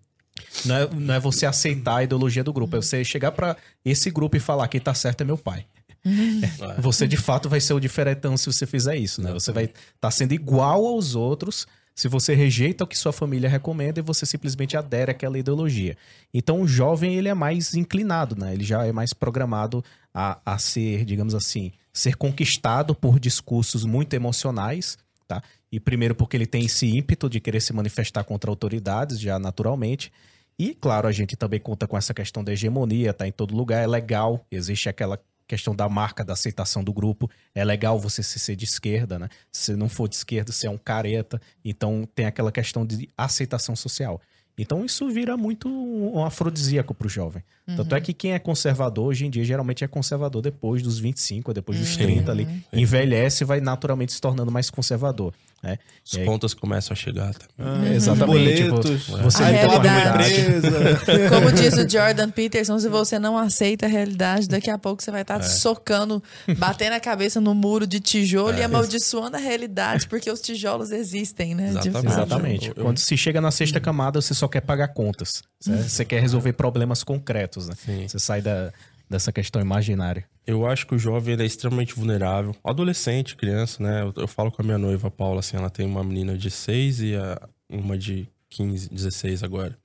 não 0.66 0.76
é, 0.76 0.90
não 0.94 1.14
é 1.14 1.20
você 1.20 1.46
aceitar 1.46 1.98
a 1.98 2.04
ideologia 2.04 2.44
do 2.44 2.54
grupo, 2.54 2.78
é 2.78 2.82
você 2.82 3.04
chegar 3.04 3.32
para 3.32 3.58
esse 3.84 4.10
grupo 4.10 4.38
e 4.38 4.40
falar 4.40 4.68
quem 4.68 4.80
tá 4.80 4.94
certo 4.94 5.22
é 5.22 5.26
meu 5.26 5.38
pai. 5.38 5.66
É, 6.02 6.82
você 6.82 7.06
de 7.06 7.18
fato 7.18 7.50
vai 7.50 7.60
ser 7.60 7.74
o 7.74 7.80
diferentão 7.80 8.38
se 8.38 8.46
você 8.46 8.66
fizer 8.66 8.96
isso, 8.96 9.22
né? 9.22 9.34
Você 9.34 9.52
vai 9.52 9.66
estar 9.66 9.80
tá 10.00 10.10
sendo 10.10 10.34
igual 10.34 10.86
aos 10.86 11.14
outros 11.14 11.68
se 12.00 12.08
você 12.08 12.34
rejeita 12.34 12.86
o 12.86 12.88
que 12.88 12.98
sua 12.98 13.12
família 13.12 13.50
recomenda 13.50 14.00
e 14.00 14.02
você 14.02 14.26
simplesmente 14.26 14.78
adere 14.78 15.12
àquela 15.12 15.38
ideologia. 15.38 15.98
Então 16.34 16.62
o 16.62 16.68
jovem 16.68 17.16
ele 17.16 17.28
é 17.28 17.34
mais 17.34 17.74
inclinado, 17.74 18.38
né? 18.38 18.54
Ele 18.54 18.64
já 18.64 18.86
é 18.86 18.92
mais 18.94 19.12
programado 19.12 19.84
a, 20.14 20.40
a 20.46 20.58
ser, 20.58 21.04
digamos 21.04 21.36
assim, 21.36 21.74
ser 21.92 22.16
conquistado 22.16 22.96
por 22.96 23.20
discursos 23.20 23.84
muito 23.84 24.14
emocionais, 24.14 24.98
tá? 25.28 25.44
E 25.70 25.78
primeiro 25.78 26.16
porque 26.16 26.38
ele 26.38 26.46
tem 26.46 26.64
esse 26.64 26.88
ímpeto 26.88 27.30
de 27.30 27.42
querer 27.42 27.60
se 27.60 27.74
manifestar 27.74 28.24
contra 28.24 28.50
autoridades, 28.50 29.20
já 29.20 29.38
naturalmente. 29.38 30.10
E, 30.58 30.74
claro, 30.74 31.06
a 31.06 31.12
gente 31.12 31.36
também 31.36 31.60
conta 31.60 31.86
com 31.86 31.98
essa 31.98 32.14
questão 32.14 32.42
da 32.42 32.54
hegemonia, 32.54 33.14
tá 33.14 33.28
em 33.28 33.32
todo 33.34 33.54
lugar, 33.54 33.84
é 33.84 33.88
legal, 33.88 34.46
existe 34.50 34.88
aquela 34.88 35.20
questão 35.50 35.76
da 35.76 35.90
marca, 35.90 36.24
da 36.24 36.34
aceitação 36.34 36.84
do 36.84 36.94
grupo. 36.94 37.30
É 37.56 37.66
legal 37.66 38.00
você 38.00 38.22
ser 38.22 38.56
de 38.56 38.66
esquerda, 38.66 39.18
né? 39.18 39.28
Se 39.52 39.76
não 39.76 39.90
for 39.90 40.08
de 40.08 40.16
esquerda, 40.16 40.52
você 40.52 40.68
é 40.68 40.70
um 40.70 40.78
careta. 40.78 41.42
Então 41.66 42.08
tem 42.14 42.28
aquela 42.28 42.52
questão 42.52 42.86
de 42.86 43.10
aceitação 43.18 43.76
social. 43.76 44.22
Então 44.58 44.86
isso 44.86 45.10
vira 45.10 45.36
muito 45.38 45.68
um 45.70 46.24
afrodisíaco 46.24 46.94
para 46.94 47.08
o 47.08 47.10
jovem. 47.10 47.42
Uhum. 47.68 47.78
Tanto 47.78 47.96
é 47.96 48.02
que 48.02 48.14
quem 48.14 48.34
é 48.34 48.40
conservador 48.40 49.08
hoje 49.08 49.26
em 49.26 49.30
dia 49.30 49.44
geralmente 49.44 49.84
é 49.84 49.88
conservador 49.88 50.42
depois 50.42 50.84
dos 50.84 51.00
25, 51.00 51.54
depois 51.54 51.80
dos 51.80 51.96
uhum. 51.96 52.04
30 52.04 52.32
ali. 52.32 52.64
Envelhece 52.72 53.44
e 53.44 53.48
vai 53.48 53.60
naturalmente 53.60 54.14
se 54.14 54.22
tornando 54.22 54.52
mais 54.52 54.70
conservador. 54.70 55.34
Né? 55.62 55.78
As 56.06 56.18
aí... 56.18 56.26
contas 56.26 56.54
começam 56.54 56.94
a 56.94 56.96
chegar. 56.96 57.36
Ah, 57.58 57.86
exatamente. 57.94 58.64
Boletos, 58.64 59.08
você 59.08 59.44
a 59.44 59.48
realidade. 59.48 60.34
Como 61.30 61.52
diz 61.52 61.74
o 61.74 61.90
Jordan 61.90 62.30
Peterson, 62.30 62.80
se 62.80 62.88
você 62.88 63.20
não 63.20 63.38
aceita 63.38 63.86
a 63.86 63.90
realidade, 63.90 64.48
daqui 64.48 64.70
a 64.70 64.78
pouco 64.78 65.04
você 65.04 65.12
vai 65.12 65.22
estar 65.22 65.40
é. 65.40 65.44
socando, 65.44 66.24
batendo 66.58 66.94
a 66.94 67.00
cabeça 67.00 67.42
no 67.42 67.54
muro 67.54 67.86
de 67.86 68.00
tijolo 68.00 68.54
é. 68.54 68.62
e 68.62 68.64
amaldiçoando 68.64 69.36
a 69.36 69.40
realidade, 69.40 70.08
porque 70.08 70.32
os 70.32 70.40
tijolos 70.40 70.92
existem, 70.92 71.54
né? 71.54 71.70
Exatamente. 71.70 72.08
exatamente. 72.08 72.68
Eu... 72.70 72.76
Quando 72.76 72.98
se 72.98 73.18
chega 73.18 73.42
na 73.42 73.52
sexta 73.52 73.80
camada, 73.80 74.22
você 74.22 74.34
só 74.34 74.48
quer 74.48 74.62
pagar 74.62 74.90
contas. 74.90 75.42
Né? 75.68 75.84
Você 75.84 76.06
quer 76.06 76.22
resolver 76.22 76.54
problemas 76.54 77.04
concretos. 77.04 77.68
Né? 77.68 77.76
Você 78.08 78.18
sai 78.18 78.42
da, 78.42 78.72
dessa 79.10 79.32
questão 79.32 79.62
imaginária. 79.62 80.26
Eu 80.46 80.66
acho 80.66 80.86
que 80.86 80.96
o 80.96 81.00
jovem 81.00 81.36
é 81.40 81.46
extremamente 81.46 81.96
vulnerável. 81.96 82.56
Adolescente, 82.64 83.36
criança, 83.36 83.82
né? 83.82 84.02
Eu, 84.02 84.14
eu, 84.16 84.28
falo 84.28 84.52
com 84.52 84.62
a 84.62 84.66
minha 84.66 84.78
noiva, 84.78 85.10
Paula, 85.10 85.40
assim, 85.40 85.58
ela 85.58 85.70
tem 85.70 85.86
uma 85.86 86.04
menina 86.04 86.38
de 86.38 86.50
6 86.52 87.02
e 87.02 87.16
a, 87.16 87.50
uma 87.70 87.98
de 87.98 88.30
15, 88.50 88.90
16 88.90 89.44
agora. 89.44 89.78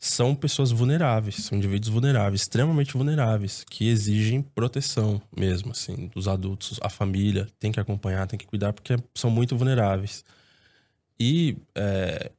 São 0.00 0.34
pessoas 0.34 0.70
vulneráveis, 0.70 1.36
são 1.36 1.58
indivíduos 1.58 1.88
vulneráveis, 1.88 2.42
extremamente 2.42 2.92
vulneráveis, 2.92 3.64
que 3.68 3.88
exigem 3.88 4.40
proteção 4.40 5.20
mesmo, 5.36 5.72
assim, 5.72 6.08
dos 6.14 6.28
adultos. 6.28 6.78
A 6.80 6.88
família 6.88 7.48
tem 7.58 7.72
que 7.72 7.80
acompanhar, 7.80 8.26
tem 8.28 8.38
que 8.38 8.46
cuidar, 8.46 8.72
porque 8.72 8.96
são 9.14 9.28
muito 9.28 9.56
vulneráveis. 9.56 10.24
E 11.18 11.56
é, 11.74 12.30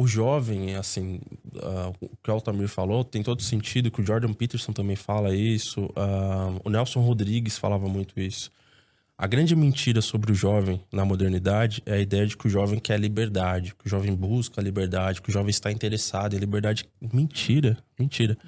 o 0.00 0.06
jovem, 0.06 0.76
assim, 0.76 1.20
uh, 1.56 1.94
o 2.00 2.08
que 2.22 2.30
o 2.30 2.32
Altamir 2.32 2.68
falou, 2.68 3.04
tem 3.04 3.22
todo 3.22 3.42
sentido, 3.42 3.90
que 3.90 4.00
o 4.00 4.06
Jordan 4.06 4.32
Peterson 4.32 4.72
também 4.72 4.96
fala 4.96 5.34
isso, 5.34 5.84
uh, 5.84 6.58
o 6.64 6.70
Nelson 6.70 7.00
Rodrigues 7.00 7.58
falava 7.58 7.86
muito 7.86 8.18
isso. 8.18 8.50
A 9.18 9.26
grande 9.26 9.54
mentira 9.54 10.00
sobre 10.00 10.32
o 10.32 10.34
jovem 10.34 10.80
na 10.90 11.04
modernidade 11.04 11.82
é 11.84 11.96
a 11.96 11.98
ideia 11.98 12.26
de 12.26 12.34
que 12.34 12.46
o 12.46 12.50
jovem 12.50 12.80
quer 12.80 12.98
liberdade, 12.98 13.74
que 13.74 13.86
o 13.86 13.90
jovem 13.90 14.14
busca 14.14 14.62
liberdade, 14.62 15.20
que 15.20 15.28
o 15.28 15.32
jovem 15.32 15.50
está 15.50 15.70
interessado 15.70 16.34
em 16.34 16.38
liberdade. 16.38 16.88
Mentira, 17.12 17.76
mentira. 17.98 18.38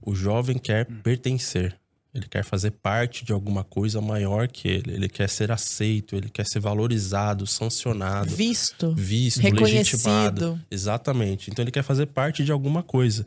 O 0.00 0.14
jovem 0.14 0.56
quer 0.56 0.86
pertencer. 0.86 1.78
Ele 2.14 2.26
quer 2.28 2.44
fazer 2.44 2.72
parte 2.72 3.24
de 3.24 3.32
alguma 3.32 3.64
coisa 3.64 4.00
maior 4.00 4.46
que 4.46 4.68
ele. 4.68 4.92
Ele 4.92 5.08
quer 5.08 5.28
ser 5.28 5.50
aceito, 5.50 6.14
ele 6.14 6.28
quer 6.28 6.46
ser 6.46 6.60
valorizado, 6.60 7.46
sancionado. 7.46 8.34
Visto. 8.34 8.94
Visto, 8.94 9.40
Reconhecido. 9.40 9.76
legitimado. 9.76 10.60
Exatamente. 10.70 11.50
Então 11.50 11.62
ele 11.62 11.70
quer 11.70 11.82
fazer 11.82 12.06
parte 12.06 12.44
de 12.44 12.52
alguma 12.52 12.82
coisa. 12.82 13.26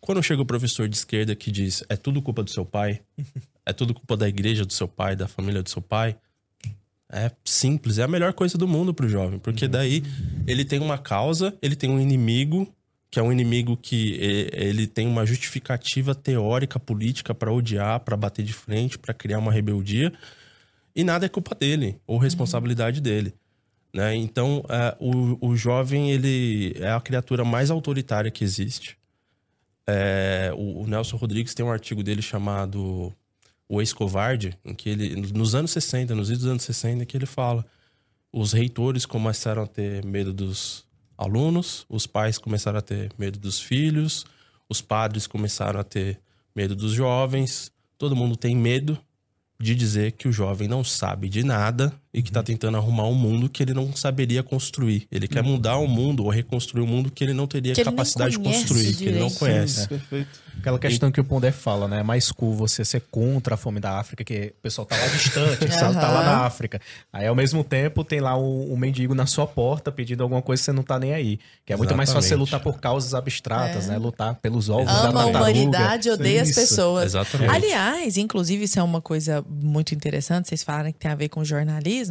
Quando 0.00 0.22
chega 0.22 0.42
o 0.42 0.46
professor 0.46 0.88
de 0.88 0.96
esquerda 0.96 1.34
que 1.34 1.50
diz 1.50 1.82
é 1.88 1.96
tudo 1.96 2.20
culpa 2.20 2.42
do 2.42 2.50
seu 2.50 2.64
pai, 2.64 3.00
é 3.64 3.72
tudo 3.72 3.94
culpa 3.94 4.16
da 4.16 4.28
igreja 4.28 4.64
do 4.66 4.72
seu 4.72 4.86
pai, 4.86 5.16
da 5.16 5.26
família 5.26 5.62
do 5.62 5.70
seu 5.70 5.80
pai, 5.80 6.16
é 7.10 7.30
simples, 7.44 7.98
é 7.98 8.02
a 8.02 8.08
melhor 8.08 8.32
coisa 8.32 8.58
do 8.58 8.68
mundo 8.68 8.92
pro 8.92 9.08
jovem, 9.08 9.38
porque 9.38 9.66
daí 9.68 10.02
ele 10.46 10.64
tem 10.64 10.80
uma 10.80 10.98
causa, 10.98 11.56
ele 11.62 11.76
tem 11.76 11.88
um 11.88 12.00
inimigo, 12.00 12.68
que 13.10 13.18
é 13.18 13.22
um 13.22 13.32
inimigo 13.32 13.76
que 13.76 14.18
ele 14.52 14.86
tem 14.86 15.06
uma 15.06 15.24
justificativa 15.24 16.14
teórica, 16.14 16.78
política 16.78 17.34
pra 17.34 17.52
odiar, 17.52 18.00
pra 18.00 18.16
bater 18.16 18.44
de 18.44 18.52
frente, 18.52 18.98
pra 18.98 19.14
criar 19.14 19.38
uma 19.38 19.52
rebeldia, 19.52 20.12
e 20.94 21.04
nada 21.04 21.26
é 21.26 21.28
culpa 21.28 21.54
dele 21.54 21.98
ou 22.06 22.18
responsabilidade 22.18 23.00
dele. 23.00 23.34
Né? 23.94 24.14
Então, 24.16 24.64
é, 24.68 24.96
o, 25.00 25.50
o 25.50 25.56
jovem 25.56 26.10
ele 26.10 26.74
é 26.76 26.90
a 26.90 27.00
criatura 27.00 27.44
mais 27.44 27.70
autoritária 27.70 28.30
que 28.30 28.44
existe. 28.44 28.98
É, 29.86 30.52
o, 30.54 30.82
o 30.82 30.86
Nelson 30.86 31.16
Rodrigues 31.16 31.54
tem 31.54 31.64
um 31.64 31.70
artigo 31.70 32.02
dele 32.02 32.20
chamado 32.20 33.14
O 33.68 33.80
Ex-Covarde, 33.80 34.58
em 34.64 34.74
que 34.74 34.88
ele, 34.88 35.16
nos 35.32 35.54
anos 35.54 35.70
60, 35.70 36.14
nos 36.14 36.28
idos 36.28 36.42
dos 36.42 36.50
anos 36.50 36.62
60, 36.64 37.06
que 37.06 37.16
ele 37.16 37.26
fala 37.26 37.64
os 38.32 38.52
reitores 38.52 39.06
começaram 39.06 39.62
a 39.62 39.66
ter 39.66 40.04
medo 40.04 40.30
dos 40.30 40.85
alunos, 41.16 41.86
os 41.88 42.06
pais 42.06 42.38
começaram 42.38 42.78
a 42.78 42.82
ter 42.82 43.12
medo 43.18 43.38
dos 43.38 43.60
filhos, 43.60 44.24
os 44.68 44.80
padres 44.80 45.26
começaram 45.26 45.80
a 45.80 45.84
ter 45.84 46.20
medo 46.54 46.74
dos 46.74 46.92
jovens, 46.92 47.70
todo 47.98 48.16
mundo 48.16 48.36
tem 48.36 48.54
medo 48.54 48.98
de 49.58 49.74
dizer 49.74 50.12
que 50.12 50.28
o 50.28 50.32
jovem 50.32 50.68
não 50.68 50.84
sabe 50.84 51.28
de 51.28 51.42
nada 51.42 51.92
e 52.12 52.22
que 52.22 52.32
tá 52.32 52.42
tentando 52.42 52.76
arrumar 52.76 53.06
um 53.06 53.14
mundo 53.14 53.48
que 53.48 53.62
ele 53.62 53.74
não 53.74 53.94
saberia 53.94 54.42
construir. 54.42 55.06
Ele 55.12 55.28
quer 55.28 55.42
mudar 55.42 55.76
o 55.76 55.86
mundo 55.86 56.24
ou 56.24 56.30
reconstruir 56.30 56.82
um 56.82 56.86
mundo 56.86 57.10
que 57.10 57.22
ele 57.22 57.34
não 57.34 57.46
teria 57.46 57.74
Que 57.74 57.84
capacidade 57.84 58.32
de 58.32 58.38
construir, 58.38 58.94
que 58.94 59.04
ele 59.04 59.18
não 59.18 59.26
direito. 59.28 59.38
conhece. 59.38 59.88
Perfeito. 59.88 60.46
Aquela 60.58 60.78
questão 60.78 61.12
que 61.12 61.20
o 61.20 61.24
Pondé 61.24 61.52
fala, 61.52 61.86
né? 61.86 62.00
É 62.00 62.02
mais 62.02 62.32
cool 62.32 62.54
você 62.54 62.82
ser 62.82 63.02
contra 63.10 63.54
a 63.54 63.58
fome 63.58 63.78
da 63.78 63.98
África, 63.98 64.24
que 64.24 64.54
o 64.58 64.62
pessoal 64.62 64.86
tá 64.86 64.96
lá 64.96 65.06
distante, 65.08 65.70
sabe? 65.70 65.94
Tá 65.94 66.10
lá 66.10 66.24
na 66.24 66.36
África. 66.46 66.80
Aí, 67.12 67.26
ao 67.26 67.34
mesmo 67.34 67.62
tempo, 67.62 68.02
tem 68.02 68.20
lá 68.20 68.38
um, 68.38 68.72
um 68.72 68.76
mendigo 68.76 69.14
na 69.14 69.26
sua 69.26 69.46
porta 69.46 69.92
pedindo 69.92 70.22
alguma 70.22 70.40
coisa 70.40 70.60
que 70.62 70.64
você 70.64 70.72
não 70.72 70.82
tá 70.82 70.98
nem 70.98 71.12
aí. 71.12 71.38
Que 71.66 71.74
é 71.74 71.76
muito 71.76 71.94
mais 71.94 72.08
fácil 72.10 72.22
você 72.22 72.34
Exatamente. 72.34 72.54
lutar 72.54 72.60
por 72.72 72.80
causas 72.80 73.12
abstratas, 73.12 73.84
É. 73.86 73.88
né? 73.90 73.98
Lutar 73.98 74.34
pelos 74.36 74.70
ovos 74.70 74.86
da 74.86 74.92
Ama 74.92 75.08
a 75.08 75.12
tartaruga. 75.24 75.38
humanidade, 75.38 76.08
odeia 76.10 76.40
as 76.40 76.48
Isso. 76.48 76.60
pessoas. 76.60 77.04
Exatamente. 77.04 77.50
Aliás, 77.54 78.16
inclusive, 78.16 78.64
isso 78.64 78.78
é 78.78 78.82
uma 78.82 79.02
coisa 79.02 79.44
muito 79.50 79.94
interessante, 79.94 80.48
vocês 80.48 80.62
falaram 80.62 80.90
que 80.90 80.98
tem 80.98 81.10
a 81.10 81.14
ver 81.14 81.28
com 81.28 81.44
jornalismo, 81.44 82.05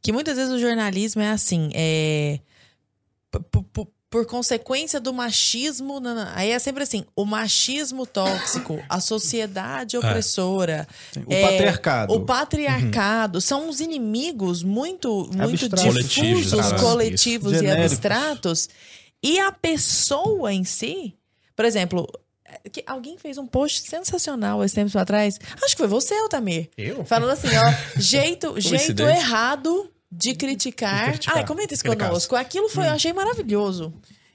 que 0.00 0.12
muitas 0.12 0.36
vezes 0.36 0.52
o 0.52 0.58
jornalismo 0.58 1.22
é 1.22 1.30
assim, 1.30 1.70
é. 1.74 2.40
Por 4.08 4.24
consequência 4.24 5.00
do 5.00 5.12
machismo, 5.12 6.00
aí 6.34 6.50
é 6.50 6.58
sempre 6.58 6.84
assim: 6.84 7.04
o 7.14 7.24
machismo 7.24 8.06
tóxico, 8.06 8.82
a 8.88 9.00
sociedade 9.00 9.98
opressora, 9.98 10.86
O 11.26 11.32
é, 11.32 11.42
patriarcado. 11.42 12.14
o 12.14 12.20
patriarcado, 12.20 13.40
são 13.40 13.68
os 13.68 13.80
inimigos 13.80 14.62
muito, 14.62 15.28
muito 15.34 15.66
Abstratos. 15.66 15.84
Coletivos, 15.84 16.44
difusos, 16.44 16.72
né? 16.72 16.78
coletivos 16.78 17.60
e 17.60 17.68
abstratos. 17.68 18.68
E 19.22 19.40
a 19.40 19.50
pessoa 19.50 20.52
em 20.52 20.62
si, 20.62 21.14
por 21.54 21.64
exemplo, 21.64 22.06
é, 22.08 22.25
que 22.70 22.82
alguém 22.86 23.16
fez 23.18 23.38
um 23.38 23.46
post 23.46 23.88
sensacional 23.88 24.62
esse 24.64 24.74
tempo 24.74 24.96
atrás. 24.98 25.38
Acho 25.62 25.74
que 25.74 25.78
foi 25.78 25.88
você, 25.88 26.14
Altamir. 26.14 26.68
Eu? 26.76 27.04
Falando 27.04 27.30
assim, 27.30 27.48
ó, 27.56 28.00
jeito, 28.00 28.54
jeito 28.60 29.02
errado 29.02 29.90
de 30.10 30.34
criticar. 30.34 31.04
De 31.06 31.10
criticar. 31.12 31.36
Ai, 31.38 31.46
comenta 31.46 31.74
isso 31.74 31.82
Aquele 31.86 32.02
conosco. 32.04 32.36
Aquilo 32.36 32.68
foi, 32.68 32.86
eu 32.86 32.90
achei 32.90 33.12
maravilhoso. 33.12 33.92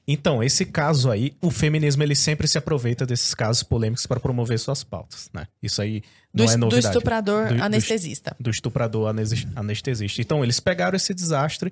Então, 0.07 0.43
esse 0.43 0.65
caso 0.65 1.09
aí, 1.11 1.33
o 1.41 1.51
feminismo 1.51 2.01
ele 2.03 2.15
sempre 2.15 2.47
se 2.47 2.57
aproveita 2.57 3.05
desses 3.05 3.33
casos 3.35 3.61
polêmicos 3.63 4.05
para 4.07 4.19
promover 4.19 4.57
suas 4.59 4.83
pautas, 4.83 5.29
né? 5.33 5.45
Isso 5.61 5.81
aí 5.81 6.01
Do, 6.33 6.43
não 6.43 6.43
é 6.43 6.45
es- 6.47 6.51
do 6.53 6.57
novidade. 6.59 6.87
estuprador 6.87 7.47
Do- 7.49 7.55
do- 7.55 7.63
anestesista. 7.63 8.35
do 8.39 8.49
estuprador 8.49 9.07
anes- 9.09 9.47
anestesista. 9.55 10.19
Então, 10.19 10.43
eles 10.43 10.59
pegaram 10.59 10.95
esse 10.95 11.13
desastre 11.13 11.71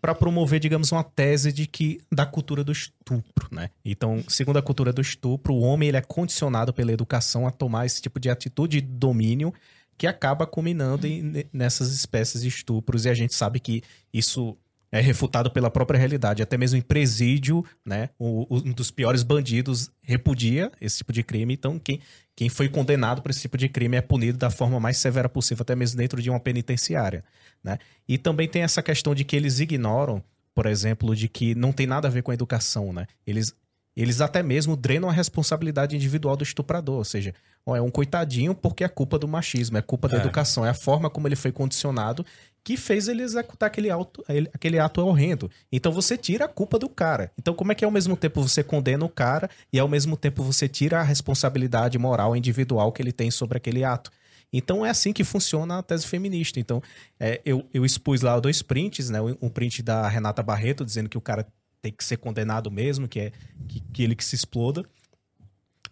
para 0.00 0.14
promover, 0.14 0.60
digamos, 0.60 0.92
uma 0.92 1.02
tese 1.04 1.52
de 1.52 1.66
que 1.66 2.00
da 2.12 2.24
cultura 2.24 2.62
do 2.62 2.72
estupro, 2.72 3.48
né? 3.50 3.70
Então, 3.84 4.22
segundo 4.28 4.58
a 4.58 4.62
cultura 4.62 4.92
do 4.92 5.00
estupro, 5.00 5.54
o 5.54 5.60
homem 5.60 5.88
ele 5.88 5.96
é 5.98 6.02
condicionado 6.02 6.72
pela 6.72 6.92
educação 6.92 7.46
a 7.46 7.50
tomar 7.50 7.86
esse 7.86 8.00
tipo 8.00 8.20
de 8.20 8.30
atitude 8.30 8.80
de 8.80 8.86
domínio 8.86 9.52
que 9.96 10.06
acaba 10.06 10.46
culminando 10.46 11.06
em- 11.06 11.44
nessas 11.52 11.92
espécies 11.92 12.42
de 12.42 12.48
estupros 12.48 13.04
e 13.04 13.10
a 13.10 13.14
gente 13.14 13.34
sabe 13.34 13.58
que 13.58 13.82
isso 14.12 14.56
é 14.90 15.00
refutado 15.00 15.50
pela 15.50 15.70
própria 15.70 15.98
realidade, 15.98 16.42
até 16.42 16.56
mesmo 16.56 16.78
em 16.78 16.82
presídio, 16.82 17.64
né? 17.84 18.08
O- 18.18 18.46
um 18.50 18.72
dos 18.72 18.90
piores 18.90 19.22
bandidos 19.22 19.90
repudia 20.00 20.72
esse 20.80 20.98
tipo 20.98 21.12
de 21.12 21.22
crime, 21.22 21.54
então 21.54 21.78
quem, 21.78 22.00
quem 22.34 22.48
foi 22.48 22.68
condenado 22.68 23.20
por 23.20 23.30
esse 23.30 23.40
tipo 23.42 23.58
de 23.58 23.68
crime 23.68 23.96
é 23.96 24.00
punido 24.00 24.38
da 24.38 24.50
forma 24.50 24.80
mais 24.80 24.96
severa 24.96 25.28
possível, 25.28 25.62
até 25.62 25.74
mesmo 25.76 25.98
dentro 25.98 26.22
de 26.22 26.30
uma 26.30 26.40
penitenciária, 26.40 27.22
né? 27.62 27.78
E 28.08 28.16
também 28.16 28.48
tem 28.48 28.62
essa 28.62 28.82
questão 28.82 29.14
de 29.14 29.24
que 29.24 29.36
eles 29.36 29.60
ignoram, 29.60 30.22
por 30.54 30.64
exemplo, 30.66 31.14
de 31.14 31.28
que 31.28 31.54
não 31.54 31.70
tem 31.72 31.86
nada 31.86 32.08
a 32.08 32.10
ver 32.10 32.22
com 32.22 32.30
a 32.30 32.34
educação, 32.34 32.92
né? 32.92 33.06
Eles, 33.26 33.54
eles 33.96 34.20
até 34.20 34.42
mesmo 34.42 34.76
drenam 34.76 35.08
a 35.08 35.12
responsabilidade 35.12 35.94
individual 35.96 36.36
do 36.36 36.44
estuprador, 36.44 36.96
ou 36.96 37.04
seja, 37.04 37.34
ó, 37.66 37.76
é 37.76 37.82
um 37.82 37.90
coitadinho 37.90 38.54
porque 38.54 38.84
é 38.84 38.88
culpa 38.88 39.18
do 39.18 39.28
machismo, 39.28 39.76
é 39.76 39.82
culpa 39.82 40.08
da 40.08 40.16
É. 40.16 40.20
educação, 40.20 40.64
é 40.64 40.70
a 40.70 40.74
forma 40.74 41.10
como 41.10 41.28
ele 41.28 41.36
foi 41.36 41.52
condicionado 41.52 42.24
que 42.68 42.76
fez 42.76 43.08
ele 43.08 43.22
executar 43.22 43.68
aquele, 43.68 43.88
auto, 43.88 44.22
ele- 44.28 44.50
aquele 44.52 44.78
ato 44.78 45.00
horrendo. 45.00 45.50
Então 45.72 45.90
você 45.90 46.18
tira 46.18 46.44
a 46.44 46.48
culpa 46.48 46.78
do 46.78 46.86
cara. 46.86 47.32
Então 47.38 47.54
como 47.54 47.72
é 47.72 47.74
que 47.74 47.82
ao 47.82 47.90
mesmo 47.90 48.14
tempo 48.14 48.42
você 48.42 48.62
condena 48.62 49.06
o 49.06 49.08
cara 49.08 49.48
e 49.72 49.78
ao 49.78 49.88
mesmo 49.88 50.18
tempo 50.18 50.42
você 50.42 50.68
tira 50.68 51.00
a 51.00 51.02
responsabilidade 51.02 51.96
moral 51.96 52.36
individual 52.36 52.92
que 52.92 53.00
ele 53.00 53.10
tem 53.10 53.30
sobre 53.30 53.56
aquele 53.56 53.84
ato? 53.84 54.10
Então 54.52 54.84
é 54.84 54.90
assim 54.90 55.14
que 55.14 55.24
funciona 55.24 55.78
a 55.78 55.82
tese 55.82 56.06
feminista. 56.06 56.60
Então 56.60 56.82
é, 57.18 57.40
eu, 57.42 57.64
eu 57.72 57.86
expus 57.86 58.20
lá 58.20 58.38
dois 58.38 58.60
prints, 58.60 59.08
né? 59.08 59.18
Um 59.40 59.48
print 59.48 59.82
da 59.82 60.06
Renata 60.06 60.42
Barreto 60.42 60.84
dizendo 60.84 61.08
que 61.08 61.16
o 61.16 61.22
cara 61.22 61.46
tem 61.80 61.90
que 61.90 62.04
ser 62.04 62.18
condenado 62.18 62.70
mesmo, 62.70 63.08
que 63.08 63.18
é 63.18 63.32
que, 63.66 63.80
que 63.80 64.02
ele 64.02 64.14
que 64.14 64.22
se 64.22 64.34
exploda. 64.34 64.84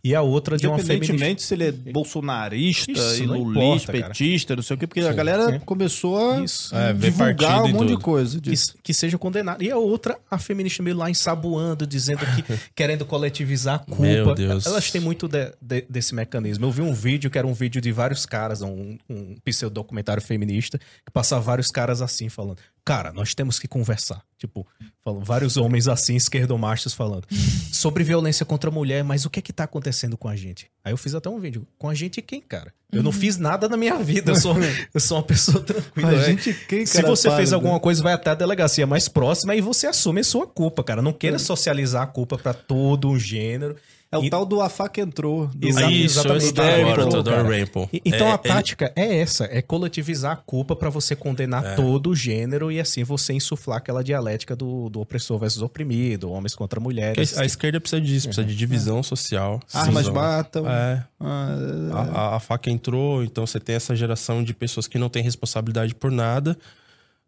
E 0.07 0.15
a 0.15 0.23
outra 0.23 0.57
de 0.57 0.67
uma 0.69 0.79
feminista. 0.79 1.13
Independentemente 1.13 1.43
se 1.43 1.55
ele 1.55 1.65
é 1.65 1.73
bolsonarista, 1.73 2.93
Isso, 2.93 3.23
e 3.23 3.27
lulista, 3.27 3.93
petista, 3.93 4.55
não 4.57 4.63
sei 4.63 4.77
o 4.77 4.79
quê, 4.79 4.87
porque 4.87 5.01
a 5.01 5.11
Sim, 5.11 5.17
galera 5.17 5.55
é. 5.57 5.59
começou 5.59 6.17
a 6.33 6.41
Isso. 6.41 6.75
É, 6.77 6.93
divulgar 6.93 7.65
um 7.65 7.69
monte 7.69 7.89
de 7.89 7.97
coisa 7.99 8.41
que, 8.41 8.53
que 8.83 8.95
seja 8.95 9.19
condenado. 9.19 9.63
E 9.63 9.71
a 9.71 9.77
outra, 9.77 10.19
a 10.31 10.39
feminista 10.39 10.83
meio 10.83 10.97
lá 10.97 11.11
ensaboando, 11.11 11.87
dizendo 11.87 12.21
que 12.21 12.45
querendo 12.75 13.05
coletivizar 13.05 13.77
a 13.77 13.79
culpa. 13.81 14.03
Meu 14.03 14.35
Deus. 14.35 14.67
Elas 14.67 14.91
têm 14.91 15.01
muito 15.01 15.27
de- 15.29 15.53
de- 15.61 15.85
desse 15.89 16.15
mecanismo. 16.15 16.67
Eu 16.67 16.71
vi 16.71 16.83
um 16.83 16.95
vídeo 16.95 17.31
que 17.31 17.39
era 17.39 17.47
um 17.47 17.55
vídeo 17.55 17.81
de 17.81 17.91
vários 17.93 18.25
caras, 18.25 18.63
um, 18.63 18.97
um 19.11 19.35
pseudo-documentário 19.45 20.23
feminista, 20.23 20.79
que 20.79 21.11
passava 21.13 21.41
vários 21.43 21.71
caras 21.71 22.01
assim, 22.01 22.29
falando: 22.29 22.59
Cara, 22.87 23.13
nós 23.13 23.35
temos 23.35 23.59
que 23.59 23.67
conversar. 23.67 24.23
Tipo, 24.39 24.65
falam, 25.05 25.25
vários 25.25 25.57
homens 25.57 25.89
assim, 25.89 26.15
esquerdomachos, 26.15 26.95
falando 26.95 27.27
sobre 27.73 28.05
violência 28.05 28.47
contra 28.47 28.71
a 28.71 28.73
mulher, 28.73 29.03
mas 29.03 29.25
o 29.25 29.31
que 29.31 29.41
é 29.41 29.43
que 29.43 29.53
tá 29.53 29.65
acontecendo 29.65 30.17
com 30.17 30.29
a 30.29 30.37
gente? 30.37 30.71
Aí 30.85 30.93
eu 30.93 30.97
fiz 30.97 31.13
até 31.13 31.29
um 31.29 31.41
vídeo. 31.41 31.67
Com 31.77 31.89
a 31.89 31.95
gente 31.95 32.23
quem, 32.23 32.41
cara? 32.41 32.73
Eu 32.93 33.03
não 33.03 33.11
fiz 33.11 33.39
nada 33.39 33.69
na 33.69 33.77
minha 33.77 33.99
vida. 33.99 34.31
Eu 34.31 34.37
sou, 34.37 34.55
eu 34.95 35.01
sou 35.01 35.17
uma 35.17 35.25
pessoa 35.25 35.61
tranquila. 35.65 36.11
A 36.11 36.13
né? 36.13 36.25
gente 36.27 36.55
quem, 36.69 36.87
Se 36.87 36.95
cara, 37.03 37.09
você 37.09 37.29
fez 37.35 37.53
alguma 37.53 37.81
coisa, 37.81 38.01
vai 38.05 38.13
até 38.13 38.31
a 38.31 38.35
delegacia 38.35 38.87
mais 38.87 39.09
próxima 39.09 39.57
e 39.57 39.61
você 39.61 39.89
assume 39.89 40.21
a 40.21 40.25
sua 40.25 40.47
culpa, 40.47 40.85
cara. 40.85 41.03
Não 41.03 41.11
É. 41.11 41.15
queira 41.15 41.41
socializar 41.41 42.03
a 42.05 42.07
culpa 42.07 42.39
pra 42.39 42.55
todo 42.55 43.11
um 43.11 43.19
gênero. 43.19 43.75
É 44.17 44.19
o 44.21 44.25
E- 44.25 44.31
tal 44.31 44.45
do 44.45 44.61
a 44.61 44.69
faca 44.69 45.01
entrou. 45.01 45.47
Do... 45.49 45.69
Exato, 45.69 45.91
Isso, 45.93 46.19
exatamente. 46.21 46.45
estou 46.45 46.65
É, 46.65 46.81
agora, 46.83 47.05
pô, 47.05 47.09
Theodore 47.11 47.37
cara. 47.37 47.59
Rampel. 47.61 47.89
E- 47.93 48.03
Então 48.05 48.27
É, 48.27 48.31
a 48.31 48.35
ele- 48.35 48.43
tática 48.43 48.93
é 48.97 49.19
essa, 49.21 49.45
é 49.45 49.63
coletivizar 49.63 50.33
a 50.33 50.37
culpa 50.37 50.75
pra 50.75 50.91
você 50.91 51.15
condenar 51.15 51.77
todo 51.77 52.11
o 52.11 52.15
gênero 52.17 52.71
e 52.73 52.81
assim 52.81 53.05
você 53.05 53.33
insuflar 53.33 53.79
aquela 53.79 54.03
dialética 54.03 54.57
do, 54.57 54.89
do 54.89 55.01
opressor 55.01 55.39
versus 55.39 55.63
oprimido, 55.63 56.31
homens 56.31 56.55
contra 56.55 56.81
mulheres. 56.81 57.37
A 57.39 57.45
esquerda 57.45 57.81
precisa 57.81 58.01
disso, 58.01 58.29
precisa 58.29 58.47
de 58.47 58.57
divisão 58.57 59.03
social. 59.03 59.61
Armas 59.73 60.07
Cisão. 60.07 60.15
matam. 60.15 60.69
É. 60.71 61.05
Ah, 61.21 61.57
A, 61.93 62.01
a- 62.01 62.37
a 62.37 62.41
faca 62.41 62.71
entrou, 62.71 63.23
então 63.25 63.47
você 63.47 63.59
tem 63.61 63.75
essa 63.77 63.95
geração 63.97 64.43
de 64.45 64.53
pessoas 64.55 64.87
que 64.87 64.99
não 64.99 65.09
têm 65.09 65.23
responsabilidade 65.23 65.95
por 65.95 66.11
nada, 66.11 66.57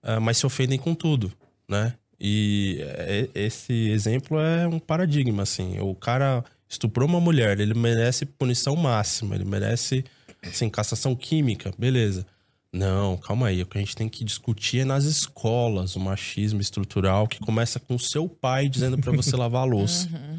ah, 0.02 0.20
mas 0.20 0.36
se 0.38 0.46
ofendem 0.46 0.78
com 0.78 0.94
tudo, 0.94 1.32
né? 1.68 1.94
E 2.20 2.78
é- 2.80 3.28
esse 3.34 3.90
exemplo 3.90 4.40
é 4.40 4.66
um 4.66 4.78
paradigma, 4.78 5.42
assim. 5.44 5.78
O 5.80 5.94
cara 5.94 6.44
estuprou 6.68 7.08
uma 7.08 7.20
mulher, 7.20 7.58
ele 7.60 7.74
merece 7.74 8.26
punição 8.26 8.76
máxima, 8.76 9.34
ele 9.34 9.44
merece, 9.44 10.04
assim, 10.42 10.68
cassação 10.68 11.14
química, 11.16 11.72
beleza. 11.78 12.26
Não, 12.72 13.16
calma 13.16 13.48
aí. 13.48 13.62
O 13.62 13.66
que 13.66 13.78
a 13.78 13.80
gente 13.80 13.96
tem 13.96 14.08
que 14.08 14.22
discutir 14.22 14.80
é 14.80 14.84
nas 14.84 15.04
escolas 15.04 15.96
o 15.96 16.00
machismo 16.00 16.60
estrutural 16.60 17.26
que 17.26 17.40
começa 17.40 17.80
com 17.80 17.94
o 17.94 17.98
seu 17.98 18.28
pai 18.28 18.68
dizendo 18.68 18.98
para 18.98 19.10
você 19.12 19.34
lavar 19.36 19.62
a 19.62 19.64
louça. 19.64 20.06
Uhum. 20.08 20.38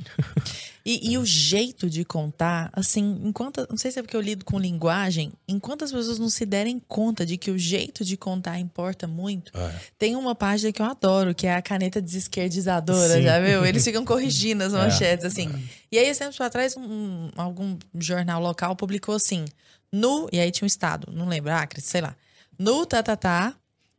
E, 0.85 1.11
e, 1.11 1.17
o 1.17 1.25
jeito 1.25 1.89
de 1.89 2.05
contar, 2.05 2.69
assim, 2.71 3.19
enquanto. 3.23 3.65
Não 3.69 3.77
sei 3.77 3.91
se 3.91 3.99
é 3.99 4.01
porque 4.01 4.15
eu 4.15 4.21
lido 4.21 4.45
com 4.45 4.57
linguagem, 4.57 5.31
enquanto 5.47 5.83
as 5.83 5.91
pessoas 5.91 6.19
não 6.19 6.29
se 6.29 6.45
derem 6.45 6.79
conta 6.87 7.25
de 7.25 7.35
que 7.35 7.51
o 7.51 7.57
jeito 7.57 8.05
de 8.05 8.15
contar 8.15 8.59
importa 8.59 9.05
muito, 9.05 9.51
é. 9.55 9.75
tem 9.97 10.15
uma 10.15 10.33
página 10.33 10.71
que 10.71 10.81
eu 10.81 10.85
adoro, 10.85 11.35
que 11.35 11.47
é 11.47 11.55
a 11.55 11.61
caneta 11.61 12.01
desesquerdizadora, 12.01 13.15
Sim. 13.15 13.23
já 13.23 13.39
viu? 13.39 13.65
Eles 13.65 13.83
ficam 13.83 14.05
corrigindo 14.05 14.63
as 14.63 14.73
é. 14.73 14.77
manchetes, 14.77 15.25
é. 15.25 15.27
assim. 15.27 15.49
E 15.91 15.97
aí, 15.97 16.15
tempos 16.15 16.37
para 16.37 16.49
trás, 16.49 16.77
um, 16.77 16.81
um, 16.81 17.29
algum 17.35 17.77
jornal 17.95 18.41
local 18.41 18.75
publicou 18.75 19.15
assim 19.15 19.45
no. 19.91 20.29
E 20.31 20.39
aí 20.39 20.51
tinha 20.51 20.65
um 20.65 20.67
estado, 20.67 21.11
não 21.11 21.27
lembro, 21.27 21.51
Acre, 21.51 21.81
sei 21.81 22.01
lá. 22.01 22.15
No 22.57 22.85
Tatatá, 22.85 23.55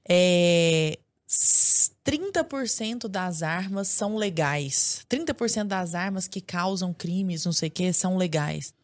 é, 0.08 0.98
30% 1.28 3.06
das 3.08 3.42
armas 3.42 3.88
são 3.88 4.16
legais. 4.16 5.04
30% 5.08 5.64
das 5.64 5.94
armas 5.94 6.26
que 6.26 6.40
causam 6.40 6.92
crimes, 6.92 7.44
não 7.44 7.52
sei 7.52 7.68
o 7.68 7.72
que, 7.72 7.92
são 7.92 8.16
legais. 8.16 8.74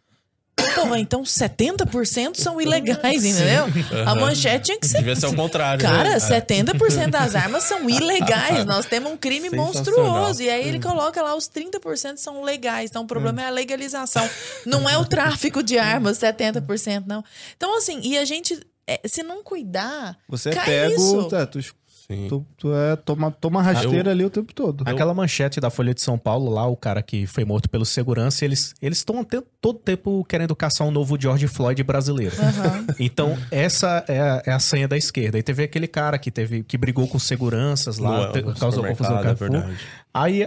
Porra, 0.56 0.98
então 0.98 1.22
70% 1.22 2.36
são 2.36 2.60
ilegais, 2.60 3.24
entendeu? 3.24 3.64
Uhum. 3.64 4.08
A 4.08 4.14
manchete 4.14 4.66
tinha 4.66 4.78
que 4.78 4.86
ser. 4.86 4.98
Devia 4.98 5.14
ser 5.14 5.26
o 5.26 5.34
contrário. 5.34 5.82
Cara, 5.82 6.10
né? 6.10 6.16
70% 6.16 7.10
das 7.10 7.34
armas 7.34 7.64
são 7.64 7.88
ilegais. 7.88 8.64
Nós 8.66 8.86
temos 8.86 9.12
um 9.12 9.16
crime 9.16 9.50
monstruoso. 9.50 10.42
E 10.42 10.48
aí 10.48 10.66
ele 10.66 10.80
coloca 10.80 11.22
lá 11.22 11.34
os 11.36 11.48
30% 11.48 12.16
são 12.16 12.42
legais. 12.42 12.90
Então 12.90 13.02
o 13.02 13.06
problema 13.06 13.42
é 13.42 13.46
a 13.46 13.50
legalização. 13.50 14.28
Não 14.64 14.88
é 14.88 14.96
o 14.96 15.04
tráfico 15.04 15.62
de 15.62 15.78
armas, 15.78 16.18
70%, 16.18 17.04
não. 17.06 17.22
Então, 17.56 17.76
assim, 17.76 18.00
e 18.02 18.16
a 18.16 18.24
gente. 18.24 18.58
É, 18.88 19.00
se 19.04 19.22
não 19.22 19.42
cuidar. 19.42 20.16
Você 20.28 20.50
é 20.50 20.64
pega. 20.64 20.94
Isso. 20.94 21.28
Tá, 21.28 21.44
tu 21.44 21.58
Sim. 22.06 22.28
Tu, 22.28 22.46
tu 22.56 22.72
é, 22.72 22.94
toma, 22.94 23.32
toma 23.32 23.60
rasteira 23.60 24.10
eu, 24.10 24.12
ali 24.12 24.24
o 24.24 24.30
tempo 24.30 24.54
todo. 24.54 24.84
Aquela 24.86 25.12
manchete 25.12 25.58
da 25.58 25.70
Folha 25.70 25.92
de 25.92 26.00
São 26.00 26.16
Paulo 26.16 26.50
lá, 26.50 26.64
o 26.66 26.76
cara 26.76 27.02
que 27.02 27.26
foi 27.26 27.44
morto 27.44 27.68
pelo 27.68 27.84
segurança, 27.84 28.44
eles 28.44 28.74
estão 28.80 29.26
todo 29.60 29.78
tempo 29.80 30.24
querendo 30.24 30.54
caçar 30.54 30.86
um 30.86 30.92
novo 30.92 31.20
George 31.20 31.48
Floyd 31.48 31.82
brasileiro. 31.82 32.34
Uhum. 32.36 32.94
Então, 33.00 33.36
essa 33.50 34.04
é 34.06 34.20
a, 34.20 34.42
é 34.46 34.52
a 34.52 34.60
senha 34.60 34.86
da 34.86 34.96
esquerda. 34.96 35.38
E 35.38 35.42
teve 35.42 35.64
aquele 35.64 35.88
cara 35.88 36.16
que 36.18 36.30
teve 36.30 36.62
que 36.62 36.78
brigou 36.78 37.08
com 37.08 37.18
seguranças 37.18 37.98
lá, 37.98 38.32
causou 38.58 38.84
confusão 38.84 39.18
É 39.18 39.76
Aí 40.14 40.46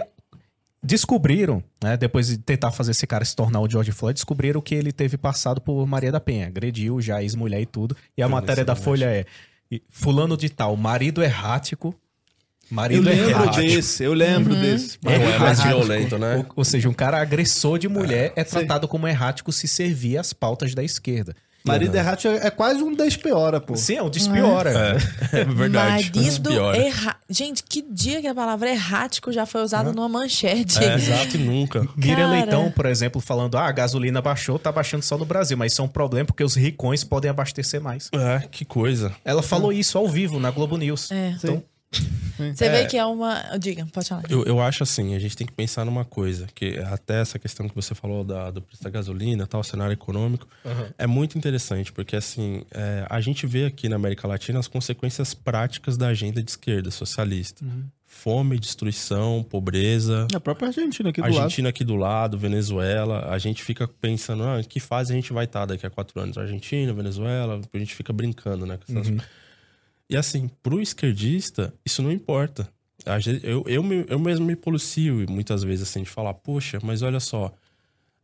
descobriram, 0.82 1.62
né, 1.82 1.96
depois 1.96 2.28
de 2.28 2.38
tentar 2.38 2.70
fazer 2.70 2.92
esse 2.92 3.06
cara 3.06 3.24
se 3.24 3.36
tornar 3.36 3.60
o 3.60 3.68
George 3.68 3.92
Floyd, 3.92 4.14
descobriram 4.14 4.60
que 4.62 4.74
ele 4.74 4.92
teve 4.92 5.18
passado 5.18 5.60
por 5.60 5.86
Maria 5.86 6.10
da 6.10 6.20
Penha, 6.20 6.46
agrediu 6.46 7.00
já 7.00 7.22
ex-mulher 7.22 7.60
e 7.60 7.66
tudo. 7.66 7.94
E 8.16 8.22
a 8.22 8.28
matéria 8.28 8.64
da 8.64 8.74
Folha 8.74 9.04
é 9.04 9.26
fulano 9.88 10.36
de 10.36 10.48
tal, 10.48 10.76
marido 10.76 11.22
errático. 11.22 11.94
Marido 12.70 13.08
eu 13.08 13.14
lembro 13.14 13.30
errático. 13.30 13.66
desse, 13.66 14.04
eu 14.04 14.14
lembro 14.14 14.54
uhum. 14.54 14.60
desse. 14.60 14.98
Não 15.02 15.12
é 15.12 15.38
mais 15.38 15.60
violento, 15.60 16.18
né? 16.18 16.36
Ou, 16.36 16.46
ou, 16.56 16.64
seja, 16.64 16.88
um 16.88 16.92
cara 16.92 17.20
agressor 17.20 17.78
de 17.78 17.88
mulher 17.88 18.32
é, 18.36 18.40
é 18.40 18.44
tratado 18.44 18.86
como 18.86 19.08
errático 19.08 19.50
se 19.52 19.66
servir 19.66 20.18
as 20.18 20.32
pautas 20.32 20.74
da 20.74 20.82
esquerda. 20.82 21.34
Marido 21.64 21.92
uhum. 21.92 21.98
errático 21.98 22.34
é, 22.34 22.46
é 22.46 22.50
quase 22.50 22.82
um 22.82 22.94
despiora, 22.94 23.60
pô. 23.60 23.76
Sim, 23.76 23.96
é 23.96 24.02
um 24.02 24.10
despiora. 24.10 24.98
É, 25.32 25.40
é 25.40 25.44
verdade. 25.44 26.10
Marido 26.14 26.52
errático. 26.74 27.20
Gente, 27.28 27.62
que 27.62 27.82
dia 27.82 28.20
que 28.20 28.26
a 28.26 28.34
palavra 28.34 28.70
errático 28.70 29.30
já 29.30 29.44
foi 29.44 29.62
usada 29.62 29.90
uhum. 29.90 29.94
numa 29.94 30.08
manchete. 30.08 30.82
É, 30.82 30.94
exato, 30.94 31.38
nunca. 31.38 31.86
Miriam 31.96 32.30
Leitão, 32.30 32.70
por 32.70 32.86
exemplo, 32.86 33.20
falando: 33.20 33.56
ah, 33.56 33.66
a 33.66 33.72
gasolina 33.72 34.22
baixou, 34.22 34.58
tá 34.58 34.72
baixando 34.72 35.04
só 35.04 35.18
no 35.18 35.24
Brasil, 35.24 35.56
mas 35.56 35.72
isso 35.72 35.82
é 35.82 35.84
um 35.84 35.88
problema 35.88 36.26
porque 36.26 36.42
os 36.42 36.54
ricões 36.54 37.04
podem 37.04 37.30
abastecer 37.30 37.80
mais. 37.80 38.08
É, 38.12 38.42
que 38.50 38.64
coisa. 38.64 39.12
Ela 39.24 39.42
falou 39.42 39.72
isso 39.72 39.98
ao 39.98 40.08
vivo 40.08 40.40
na 40.40 40.50
Globo 40.50 40.76
News. 40.76 41.10
É. 41.10 41.34
Então, 41.36 41.62
você 42.54 42.64
é, 42.64 42.70
vê 42.70 42.86
que 42.86 42.96
é 42.96 43.04
uma. 43.04 43.58
Diga, 43.58 43.86
pode 43.92 44.08
falar. 44.08 44.22
Eu, 44.30 44.44
eu 44.44 44.60
acho 44.60 44.82
assim, 44.82 45.14
a 45.14 45.18
gente 45.18 45.36
tem 45.36 45.46
que 45.46 45.52
pensar 45.52 45.84
numa 45.84 46.04
coisa, 46.04 46.46
que 46.54 46.78
até 46.78 47.20
essa 47.20 47.38
questão 47.38 47.68
que 47.68 47.74
você 47.74 47.94
falou 47.94 48.24
da, 48.24 48.50
do 48.50 48.62
preço 48.62 48.82
da 48.82 48.90
gasolina, 48.90 49.46
tal, 49.46 49.62
cenário 49.62 49.92
econômico, 49.92 50.46
uhum. 50.64 50.86
é 50.96 51.06
muito 51.06 51.36
interessante, 51.36 51.92
porque 51.92 52.16
assim, 52.16 52.62
é, 52.70 53.04
a 53.08 53.20
gente 53.20 53.46
vê 53.46 53.66
aqui 53.66 53.88
na 53.88 53.96
América 53.96 54.26
Latina 54.26 54.58
as 54.58 54.68
consequências 54.68 55.34
práticas 55.34 55.96
da 55.96 56.08
agenda 56.08 56.42
de 56.42 56.50
esquerda 56.50 56.90
socialista. 56.90 57.64
Uhum. 57.64 57.84
Fome, 58.06 58.58
destruição, 58.58 59.42
pobreza. 59.42 60.26
A 60.34 60.40
própria 60.40 60.68
Argentina 60.68 61.10
aqui 61.10 61.20
do 61.20 61.24
Argentina 61.24 61.40
lado. 61.40 61.44
Argentina 61.44 61.68
aqui 61.68 61.84
do 61.84 61.96
lado, 61.96 62.36
Venezuela. 62.36 63.28
A 63.30 63.38
gente 63.38 63.62
fica 63.62 63.86
pensando, 63.86 64.42
ah, 64.42 64.60
que 64.62 64.80
fase 64.80 65.12
a 65.12 65.16
gente 65.16 65.32
vai 65.32 65.44
estar 65.44 65.64
daqui 65.64 65.86
a 65.86 65.90
quatro 65.90 66.20
anos? 66.20 66.36
Argentina, 66.36 66.92
Venezuela, 66.92 67.60
a 67.72 67.78
gente 67.78 67.94
fica 67.94 68.12
brincando, 68.12 68.66
né? 68.66 68.78
Com 68.84 68.92
essas... 68.92 69.08
uhum. 69.08 69.18
E 70.10 70.16
assim, 70.16 70.50
pro 70.60 70.82
esquerdista, 70.82 71.72
isso 71.86 72.02
não 72.02 72.10
importa. 72.10 72.68
Eu, 73.44 73.64
eu, 73.66 73.84
eu 74.08 74.18
mesmo 74.18 74.44
me 74.44 74.56
policio 74.56 75.24
muitas 75.30 75.62
vezes 75.62 75.88
assim, 75.88 76.02
de 76.02 76.10
falar, 76.10 76.34
poxa, 76.34 76.80
mas 76.82 77.00
olha 77.00 77.20
só, 77.20 77.54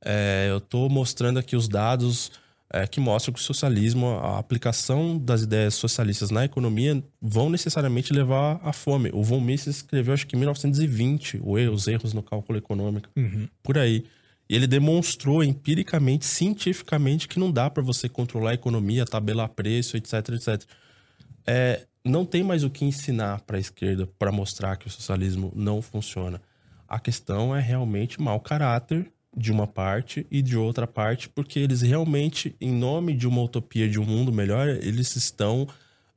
é, 0.05 0.49
eu 0.51 0.61
tô 0.61 0.89
mostrando 0.89 1.39
aqui 1.39 1.55
os 1.55 1.69
dados 1.69 2.33
é, 2.69 2.89
que 2.89 2.99
mostram 2.99 3.33
que 3.33 3.39
o 3.39 3.43
socialismo, 3.43 4.19
a 4.19 4.37
aplicação 4.39 5.17
das 5.17 5.43
ideias 5.43 5.75
socialistas 5.77 6.33
na 6.33 6.45
economia 6.45 7.01
vão 7.23 7.49
necessariamente 7.49 8.13
levar 8.13 8.61
à 8.65 8.73
fome. 8.73 9.11
O 9.15 9.23
von 9.23 9.41
Mises 9.41 9.77
escreveu, 9.77 10.13
acho 10.13 10.27
que 10.27 10.35
em 10.35 10.41
1920, 10.41 11.41
os 11.73 11.87
erros 11.87 12.13
no 12.13 12.23
cálculo 12.23 12.59
econômico, 12.59 13.09
uhum. 13.17 13.49
por 13.63 13.79
aí. 13.79 14.05
E 14.51 14.57
ele 14.57 14.67
demonstrou 14.67 15.43
empiricamente, 15.43 16.25
cientificamente, 16.27 17.29
que 17.29 17.39
não 17.39 17.51
dá 17.51 17.71
para 17.71 17.83
você 17.83 18.09
controlar 18.09 18.51
a 18.51 18.55
economia, 18.55 19.05
tabelar 19.05 19.49
preço, 19.51 19.97
etc, 19.97 20.31
etc 20.31 20.69
é, 21.47 21.87
não 22.05 22.25
tem 22.25 22.43
mais 22.43 22.65
o 22.65 22.71
que 22.71 22.85
ensinar 22.85 23.41
para 23.43 23.57
a 23.57 23.61
esquerda 23.61 24.09
para 24.19 24.33
mostrar 24.33 24.77
que 24.77 24.87
o 24.87 24.91
socialismo 24.91 25.53
não 25.55 25.83
funciona. 25.83 26.41
A 26.89 26.99
questão 26.99 27.55
é 27.55 27.61
realmente 27.61 28.21
mau 28.21 28.41
caráter 28.41 29.11
de 29.37 29.53
uma 29.53 29.67
parte 29.67 30.27
e 30.31 30.41
de 30.41 30.57
outra 30.57 30.87
parte, 30.87 31.29
porque 31.29 31.59
eles 31.59 31.83
realmente, 31.83 32.57
em 32.61 32.73
nome 32.73 33.15
de 33.15 33.29
uma 33.29 33.43
utopia 33.43 33.89
de 33.89 34.01
um 34.01 34.05
mundo 34.05 34.33
melhor, 34.33 34.69
eles 34.69 35.15
estão 35.15 35.69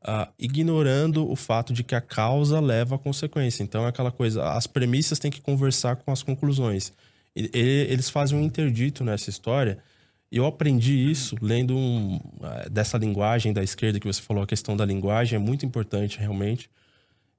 uh, 0.02 0.32
ignorando 0.38 1.30
o 1.30 1.36
fato 1.36 1.74
de 1.74 1.84
que 1.84 1.96
a 1.96 2.02
causa 2.02 2.60
leva 2.60 2.96
à 2.96 3.00
consequência. 3.00 3.62
Então 3.64 3.86
é 3.86 3.90
aquela 3.90 4.12
coisa, 4.12 4.52
as 4.52 4.68
premissas 4.68 5.20
têm 5.20 5.32
que 5.32 5.42
conversar 5.42 5.98
com 5.98 6.12
as 6.12 6.24
conclusões. 6.24 6.94
E, 7.36 7.50
eles 7.90 8.10
fazem 8.10 8.38
um 8.38 8.44
interdito 8.44 9.04
nessa 9.04 9.30
história 9.30 9.78
e 9.78 9.89
eu 10.38 10.46
aprendi 10.46 11.10
isso 11.10 11.36
lendo 11.42 11.76
um, 11.76 12.20
eh, 12.44 12.70
dessa 12.70 12.98
linguagem 12.98 13.52
da 13.52 13.64
esquerda 13.64 14.00
que 14.00 14.08
você 14.08 14.22
falou, 14.22 14.44
a 14.44 14.48
questão 14.48 14.78
da 14.78 14.86
linguagem 14.86 15.36
é 15.38 15.40
muito 15.40 15.66
importante 15.66 16.20
realmente. 16.20 16.70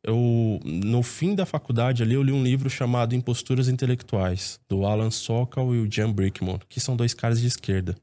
Eu, 0.02 0.58
no 0.64 1.02
fim 1.02 1.34
da 1.34 1.44
faculdade 1.44 2.02
ali, 2.02 2.14
eu 2.14 2.22
li 2.22 2.32
um 2.32 2.42
livro 2.42 2.70
chamado 2.70 3.14
Imposturas 3.14 3.68
Intelectuais, 3.68 4.58
do 4.68 4.86
Alan 4.86 5.10
Sokal 5.10 5.74
e 5.74 5.78
o 5.78 5.90
Jan 5.90 6.10
Brickman, 6.10 6.58
que 6.68 6.80
são 6.80 6.96
dois 6.96 7.12
caras 7.14 7.40
de 7.40 7.46
esquerda. 7.46 7.94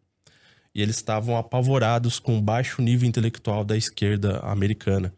E 0.73 0.81
eles 0.81 0.97
estavam 0.97 1.35
apavorados 1.35 2.19
com 2.19 2.38
o 2.38 2.41
baixo 2.41 2.81
nível 2.81 3.09
intelectual 3.09 3.65
da 3.65 3.76
esquerda 3.76 4.39
americana. 4.39 5.11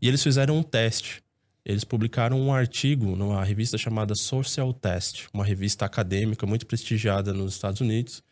E 0.00 0.08
eles 0.08 0.22
fizeram 0.22 0.58
um 0.58 0.62
teste. 0.62 1.22
Eles 1.64 1.84
publicaram 1.84 2.40
um 2.40 2.52
artigo 2.52 3.14
numa 3.14 3.44
revista 3.44 3.78
chamada 3.78 4.16
Social 4.16 4.72
Test, 4.72 5.28
uma 5.32 5.44
revista 5.44 5.84
acadêmica 5.84 6.44
muito 6.44 6.66
prestigiada 6.66 7.32
nos 7.32 7.54
Estados 7.54 7.80
Unidos, 7.80 8.24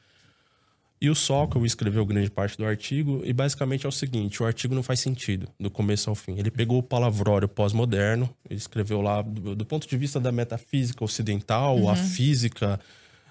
e 1.01 1.09
o 1.09 1.15
Sokol 1.15 1.65
escreveu 1.65 2.05
grande 2.05 2.31
parte 2.31 2.59
do 2.59 2.65
artigo, 2.67 3.23
e 3.25 3.33
basicamente 3.33 3.87
é 3.87 3.89
o 3.89 3.93
seguinte: 3.93 4.43
o 4.43 4.47
artigo 4.47 4.75
não 4.75 4.83
faz 4.83 5.01
sentido, 5.01 5.49
do 5.59 5.71
começo 5.71 6.11
ao 6.11 6.15
fim. 6.15 6.39
Ele 6.39 6.51
pegou 6.51 6.79
o 6.79 6.83
palavrório 6.83 7.49
pós-moderno, 7.49 8.29
ele 8.49 8.59
escreveu 8.59 9.01
lá, 9.01 9.23
do, 9.23 9.57
do, 9.57 9.65
ponto 9.65 9.89
de 9.89 9.97
vista 9.97 10.21
da 10.21 10.31
metafísica 10.31 11.03
ocidental, 11.03 11.79
uhum. 11.79 11.89
a 11.89 11.97
física 11.97 12.79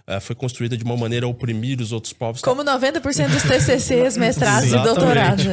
uh, 0.08 0.20
foi 0.20 0.36
construída 0.36 0.76
de 0.76 0.84
uma 0.84 0.98
maneira 0.98 1.28
a 1.28 1.30
oprimir 1.30 1.80
os 1.80 1.92
outros 1.92 2.12
povos. 2.12 2.42
Como 2.42 2.64
90% 2.64 3.30
dos 3.30 3.44
TCCs, 3.44 4.18
mestrados 4.18 4.74
e 4.74 4.80
doutorados. 4.80 5.46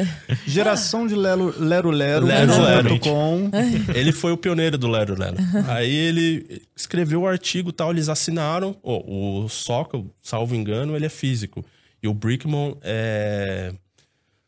Geração 0.46 1.06
de 1.06 1.14
Lero 1.14 1.54
Lero. 1.58 1.90
Lero, 1.90 2.24
Lero, 2.24 2.62
Lero. 2.62 2.98
Com... 2.98 3.50
Ele 3.94 4.10
foi 4.10 4.32
o 4.32 4.38
pioneiro 4.38 4.78
do 4.78 4.88
Lero 4.88 5.18
Lero. 5.18 5.36
Aí 5.68 5.94
ele 5.94 6.62
escreveu 6.74 7.22
o 7.22 7.26
artigo 7.26 7.72
tal, 7.72 7.90
eles 7.90 8.08
assinaram. 8.08 8.74
Oh, 8.82 9.44
o 9.44 9.48
Sokol, 9.50 10.10
salvo 10.22 10.54
engano, 10.54 10.96
ele 10.96 11.04
é 11.04 11.10
físico. 11.10 11.62
E 12.02 12.08
o 12.08 12.14
Brickman 12.14 12.76
é... 12.82 13.72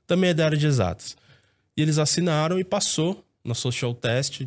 também 0.06 0.30
é 0.30 0.34
da 0.34 0.44
área 0.44 0.58
de 0.58 0.66
exatas. 0.66 1.16
E 1.76 1.82
eles 1.82 1.98
assinaram 1.98 2.58
e 2.58 2.64
passou 2.64 3.24
na 3.44 3.54
social 3.54 3.94
test 3.94 4.42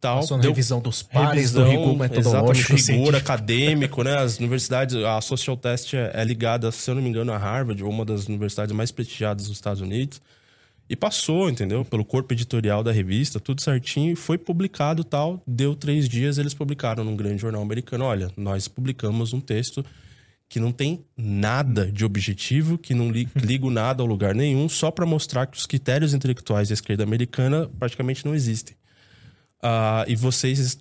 tal. 0.00 0.20
Passou 0.20 0.36
na 0.36 0.42
deu 0.42 0.50
revisão 0.50 0.80
dos 0.80 1.02
pares, 1.02 1.52
revisão, 1.52 1.64
do 1.64 1.70
rigor 1.70 1.96
metodológico. 1.96 2.74
rigor 2.74 3.16
acadêmico, 3.16 4.02
né? 4.02 4.16
As 4.16 4.38
universidades, 4.38 4.96
a 4.96 5.20
social 5.20 5.56
test 5.56 5.94
é, 5.94 6.10
é 6.14 6.24
ligada, 6.24 6.70
se 6.70 6.90
eu 6.90 6.94
não 6.94 7.02
me 7.02 7.08
engano, 7.08 7.32
a 7.32 7.36
Harvard, 7.36 7.82
uma 7.82 8.04
das 8.04 8.26
universidades 8.26 8.74
mais 8.74 8.90
prestigiadas 8.90 9.48
dos 9.48 9.56
Estados 9.56 9.80
Unidos. 9.80 10.20
E 10.90 10.96
passou, 10.96 11.50
entendeu? 11.50 11.84
Pelo 11.84 12.02
corpo 12.02 12.32
editorial 12.32 12.82
da 12.82 12.90
revista, 12.90 13.38
tudo 13.38 13.60
certinho, 13.60 14.16
foi 14.16 14.38
publicado 14.38 15.04
tal. 15.04 15.42
Deu 15.46 15.74
três 15.74 16.08
dias, 16.08 16.38
eles 16.38 16.54
publicaram 16.54 17.04
num 17.04 17.14
grande 17.14 17.42
jornal 17.42 17.60
americano. 17.60 18.04
Olha, 18.04 18.30
nós 18.36 18.68
publicamos 18.68 19.34
um 19.34 19.40
texto 19.40 19.84
que 20.48 20.58
não 20.58 20.72
tem 20.72 21.04
nada 21.16 21.90
de 21.90 22.04
objetivo, 22.04 22.78
que 22.78 22.94
não 22.94 23.10
li, 23.10 23.28
ligo 23.36 23.70
nada 23.70 24.02
ao 24.02 24.06
lugar 24.06 24.34
nenhum, 24.34 24.68
só 24.68 24.90
para 24.90 25.04
mostrar 25.04 25.46
que 25.46 25.58
os 25.58 25.66
critérios 25.66 26.14
intelectuais 26.14 26.68
da 26.68 26.74
esquerda 26.74 27.02
americana 27.02 27.68
praticamente 27.78 28.24
não 28.24 28.34
existem. 28.34 28.74
Uh, 29.62 30.06
e 30.06 30.14
vocês, 30.14 30.78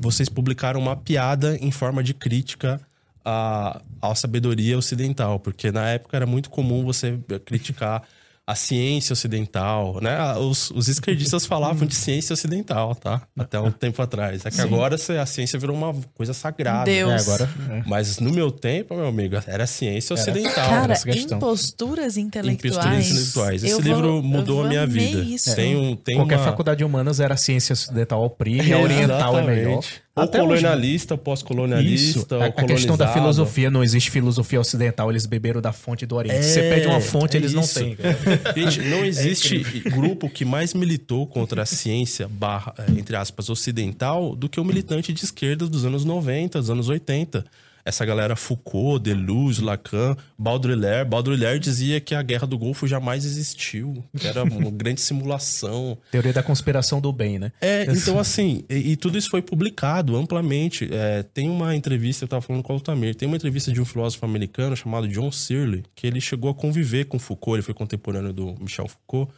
vocês 0.00 0.28
publicaram 0.28 0.78
uma 0.78 0.94
piada 0.94 1.56
em 1.56 1.70
forma 1.70 2.02
de 2.02 2.12
crítica 2.12 2.80
à, 3.24 3.80
à 4.02 4.14
sabedoria 4.14 4.76
ocidental, 4.76 5.40
porque 5.40 5.72
na 5.72 5.88
época 5.88 6.16
era 6.16 6.26
muito 6.26 6.50
comum 6.50 6.84
você 6.84 7.18
criticar 7.44 8.02
a 8.48 8.54
ciência 8.54 9.12
ocidental, 9.12 9.98
né? 10.00 10.34
Os, 10.38 10.70
os 10.70 10.88
esquerdistas 10.88 11.44
falavam 11.44 11.86
de 11.86 11.94
ciência 11.94 12.32
ocidental, 12.32 12.94
tá? 12.94 13.20
Até 13.38 13.60
um 13.60 13.70
tempo 13.70 14.00
atrás. 14.00 14.46
É 14.46 14.48
que 14.48 14.56
Sim. 14.56 14.62
agora 14.62 14.94
a 14.94 15.26
ciência 15.26 15.58
virou 15.58 15.76
uma 15.76 15.94
coisa 16.14 16.32
sagrada. 16.32 16.86
Deus. 16.86 17.10
É, 17.12 17.16
agora, 17.16 17.50
é. 17.68 17.82
Mas 17.86 18.18
no 18.18 18.30
meu 18.30 18.50
tempo, 18.50 18.96
meu 18.96 19.06
amigo, 19.06 19.36
era 19.46 19.66
ciência 19.66 20.14
ocidental. 20.14 20.66
Cara, 20.66 20.94
imposturas 21.14 22.16
intelectuais. 22.16 22.74
Imposturas 22.74 23.10
intelectuais. 23.10 23.64
Esse 23.64 23.74
eu 23.74 23.80
livro 23.80 24.12
vou, 24.12 24.22
mudou 24.22 24.64
a 24.64 24.68
minha 24.68 24.86
vida. 24.86 25.20
Isso. 25.20 25.54
Tem 25.54 25.76
um, 25.76 25.94
tem 25.94 26.16
Qualquer 26.16 26.38
uma... 26.38 26.44
faculdade 26.44 26.78
de 26.78 26.84
humanas 26.84 27.20
era 27.20 27.36
ciência 27.36 27.74
ocidental 27.74 28.24
oprime, 28.24 28.74
oriental 28.74 29.38
é 29.40 29.42
melhor. 29.42 29.84
Ou 30.18 30.24
Até 30.24 30.38
colonialista, 30.38 31.16
pós-colonialista, 31.16 32.36
a, 32.36 32.46
a 32.46 32.64
questão 32.64 32.96
da 32.96 33.12
filosofia, 33.12 33.70
não 33.70 33.82
existe 33.82 34.10
filosofia 34.10 34.60
ocidental, 34.60 35.10
eles 35.10 35.26
beberam 35.26 35.60
da 35.60 35.72
fonte 35.72 36.04
do 36.04 36.16
Oriente. 36.16 36.38
É, 36.38 36.42
Você 36.42 36.60
pede 36.62 36.86
uma 36.86 37.00
fonte, 37.00 37.36
é 37.36 37.40
eles 37.40 37.52
isso. 37.52 37.60
não 37.60 37.66
têm. 37.66 37.96
Gente, 38.56 38.80
não 38.88 38.98
é 38.98 39.06
existe 39.06 39.82
é 39.84 39.90
grupo 39.90 40.28
que 40.28 40.44
mais 40.44 40.74
militou 40.74 41.26
contra 41.26 41.62
a 41.62 41.66
ciência, 41.66 42.28
barra, 42.28 42.74
é, 42.78 42.90
entre 42.98 43.16
aspas, 43.16 43.48
ocidental, 43.48 44.34
do 44.34 44.48
que 44.48 44.60
o 44.60 44.64
militante 44.64 45.12
de 45.12 45.24
esquerda 45.24 45.66
dos 45.66 45.84
anos 45.84 46.04
90, 46.04 46.58
dos 46.58 46.70
anos 46.70 46.88
80 46.88 47.44
essa 47.88 48.04
galera 48.04 48.36
Foucault, 48.36 49.02
Deleuze, 49.02 49.62
Lacan, 49.62 50.14
Baudrillard. 50.38 51.08
Baudrillard 51.08 51.58
dizia 51.58 52.00
que 52.00 52.14
a 52.14 52.22
Guerra 52.22 52.46
do 52.46 52.58
Golfo 52.58 52.86
jamais 52.86 53.24
existiu, 53.24 54.04
que 54.14 54.26
era 54.26 54.44
uma 54.44 54.70
grande 54.70 55.00
simulação. 55.00 55.96
Teoria 56.10 56.32
da 56.32 56.42
conspiração 56.42 57.00
do 57.00 57.10
bem, 57.12 57.38
né? 57.38 57.50
É, 57.60 57.84
então 57.90 58.18
assim, 58.18 58.62
e, 58.68 58.92
e 58.92 58.96
tudo 58.96 59.16
isso 59.16 59.30
foi 59.30 59.40
publicado 59.40 60.16
amplamente. 60.16 60.88
É, 60.92 61.22
tem 61.22 61.48
uma 61.48 61.74
entrevista, 61.74 62.24
eu 62.24 62.26
estava 62.26 62.42
falando 62.42 62.62
com 62.62 62.74
o 62.74 62.76
Altamir, 62.76 63.14
tem 63.14 63.26
uma 63.26 63.36
entrevista 63.36 63.72
de 63.72 63.80
um 63.80 63.84
filósofo 63.86 64.24
americano 64.24 64.76
chamado 64.76 65.08
John 65.08 65.32
Searle, 65.32 65.84
que 65.94 66.06
ele 66.06 66.20
chegou 66.20 66.50
a 66.50 66.54
conviver 66.54 67.06
com 67.06 67.18
Foucault, 67.18 67.56
ele 67.56 67.62
foi 67.62 67.74
contemporâneo 67.74 68.34
do 68.34 68.54
Michel 68.60 68.86
Foucault. 68.86 69.32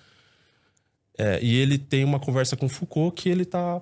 É, 1.16 1.39
e 1.43 1.55
ele 1.55 1.78
tem 1.78 2.02
uma 2.02 2.18
conversa 2.18 2.56
com 2.56 2.68
Foucault 2.68 3.14
que 3.14 3.28
ele 3.28 3.43
está 3.43 3.81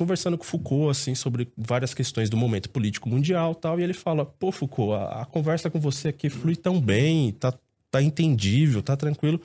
conversando 0.00 0.38
com 0.38 0.44
Foucault, 0.44 0.90
assim, 0.90 1.14
sobre 1.14 1.52
várias 1.54 1.92
questões 1.92 2.30
do 2.30 2.36
momento 2.36 2.70
político 2.70 3.06
mundial 3.06 3.54
tal, 3.54 3.78
e 3.78 3.82
ele 3.82 3.92
fala, 3.92 4.24
pô, 4.24 4.50
Foucault, 4.50 4.94
a, 4.94 5.20
a 5.20 5.24
conversa 5.26 5.68
com 5.68 5.78
você 5.78 6.08
aqui 6.08 6.30
flui 6.30 6.56
tão 6.56 6.80
bem, 6.80 7.32
tá, 7.32 7.52
tá 7.90 8.02
entendível, 8.02 8.82
tá 8.82 8.96
tranquilo, 8.96 9.38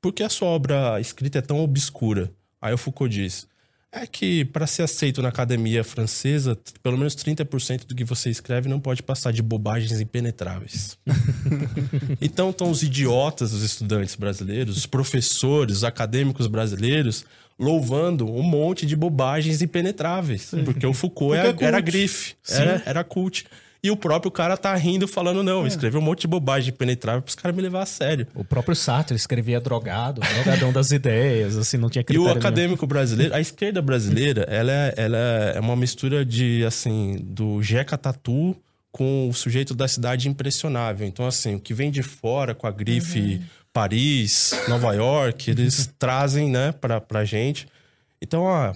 por 0.00 0.14
que 0.14 0.22
a 0.22 0.30
sua 0.30 0.48
obra 0.48 0.98
escrita 0.98 1.40
é 1.40 1.42
tão 1.42 1.60
obscura? 1.60 2.32
Aí 2.58 2.72
o 2.72 2.78
Foucault 2.78 3.14
diz, 3.14 3.46
é 3.92 4.06
que 4.06 4.44
para 4.46 4.66
ser 4.66 4.82
aceito 4.82 5.20
na 5.20 5.28
academia 5.28 5.84
francesa, 5.84 6.58
pelo 6.82 6.96
menos 6.96 7.14
30% 7.14 7.84
do 7.86 7.94
que 7.94 8.04
você 8.04 8.30
escreve 8.30 8.68
não 8.68 8.80
pode 8.80 9.02
passar 9.02 9.32
de 9.32 9.42
bobagens 9.42 10.00
impenetráveis. 10.00 10.98
então 12.20 12.50
estão 12.50 12.70
os 12.70 12.82
idiotas, 12.82 13.52
os 13.52 13.62
estudantes 13.62 14.16
brasileiros, 14.16 14.78
os 14.78 14.86
professores, 14.86 15.78
os 15.78 15.84
acadêmicos 15.84 16.46
brasileiros 16.46 17.26
louvando 17.58 18.26
um 18.26 18.42
monte 18.42 18.86
de 18.86 18.96
bobagens 18.96 19.60
impenetráveis. 19.60 20.42
Sim. 20.42 20.64
Porque 20.64 20.86
o 20.86 20.94
Foucault 20.94 21.38
porque 21.42 21.64
é, 21.64 21.68
era 21.68 21.80
grife, 21.80 22.34
era, 22.48 22.82
era 22.86 23.04
cult. 23.04 23.44
E 23.84 23.90
o 23.90 23.96
próprio 23.96 24.30
cara 24.30 24.56
tá 24.56 24.72
rindo, 24.76 25.08
falando, 25.08 25.42
não, 25.42 25.64
é. 25.64 25.68
escreveu 25.68 26.00
um 26.00 26.04
monte 26.04 26.20
de 26.20 26.28
bobagem 26.28 26.72
penetrável 26.72 27.20
pros 27.20 27.34
caras 27.34 27.56
me 27.56 27.60
levar 27.60 27.82
a 27.82 27.86
sério. 27.86 28.28
O 28.32 28.44
próprio 28.44 28.76
Sartre 28.76 29.16
escrevia 29.16 29.60
drogado, 29.60 30.20
drogadão 30.20 30.72
das 30.72 30.92
ideias, 30.92 31.56
assim, 31.56 31.78
não 31.78 31.90
tinha 31.90 32.04
critério. 32.04 32.30
E 32.30 32.32
o 32.32 32.38
acadêmico 32.38 32.86
brasileiro, 32.86 33.34
a 33.34 33.40
esquerda 33.40 33.82
brasileira, 33.82 34.42
ela 34.48 34.70
é, 34.70 34.94
ela 34.96 35.18
é 35.18 35.58
uma 35.58 35.74
mistura 35.74 36.24
de, 36.24 36.64
assim, 36.64 37.18
do 37.24 37.60
Jeca 37.60 37.98
Tatu 37.98 38.56
com 38.92 39.28
o 39.28 39.32
sujeito 39.32 39.74
da 39.74 39.88
cidade 39.88 40.28
impressionável. 40.28 41.04
Então, 41.04 41.26
assim, 41.26 41.56
o 41.56 41.60
que 41.60 41.74
vem 41.74 41.90
de 41.90 42.04
fora 42.04 42.54
com 42.54 42.68
a 42.68 42.70
grife 42.70 43.18
uhum. 43.18 43.42
Paris, 43.72 44.52
Nova 44.68 44.94
York, 44.94 45.50
eles 45.50 45.92
trazem, 45.98 46.48
né, 46.48 46.70
pra, 46.70 47.00
pra 47.00 47.24
gente. 47.24 47.66
Então, 48.20 48.42
ó, 48.42 48.72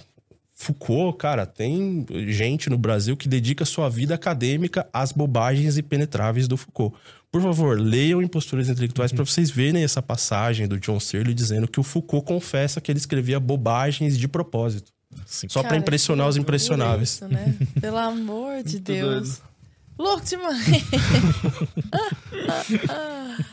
Foucault, 0.58 1.18
cara, 1.18 1.44
tem 1.44 2.06
gente 2.28 2.70
no 2.70 2.78
Brasil 2.78 3.14
que 3.14 3.28
dedica 3.28 3.62
sua 3.66 3.90
vida 3.90 4.14
acadêmica 4.14 4.88
às 4.90 5.12
bobagens 5.12 5.76
impenetráveis 5.76 6.48
do 6.48 6.56
Foucault. 6.56 6.96
Por 7.30 7.42
favor, 7.42 7.78
leiam 7.78 8.22
Imposturas 8.22 8.70
Intelectuais 8.70 9.10
uhum. 9.10 9.16
para 9.16 9.26
vocês 9.26 9.50
verem 9.50 9.84
essa 9.84 10.00
passagem 10.00 10.66
do 10.66 10.80
John 10.80 10.98
Searle 10.98 11.34
dizendo 11.34 11.68
que 11.68 11.78
o 11.78 11.82
Foucault 11.82 12.26
confessa 12.26 12.80
que 12.80 12.90
ele 12.90 12.98
escrevia 12.98 13.38
bobagens 13.38 14.18
de 14.18 14.26
propósito. 14.26 14.90
Sim. 15.26 15.46
Só 15.50 15.62
para 15.62 15.76
impressionar 15.76 16.26
os 16.26 16.38
impressionáveis. 16.38 17.16
Isso, 17.16 17.28
né? 17.28 17.54
Pelo 17.78 17.98
amor 17.98 18.64
de 18.64 18.80
Deus. 18.80 19.42
Louco 19.98 20.24
demais. 20.24 20.66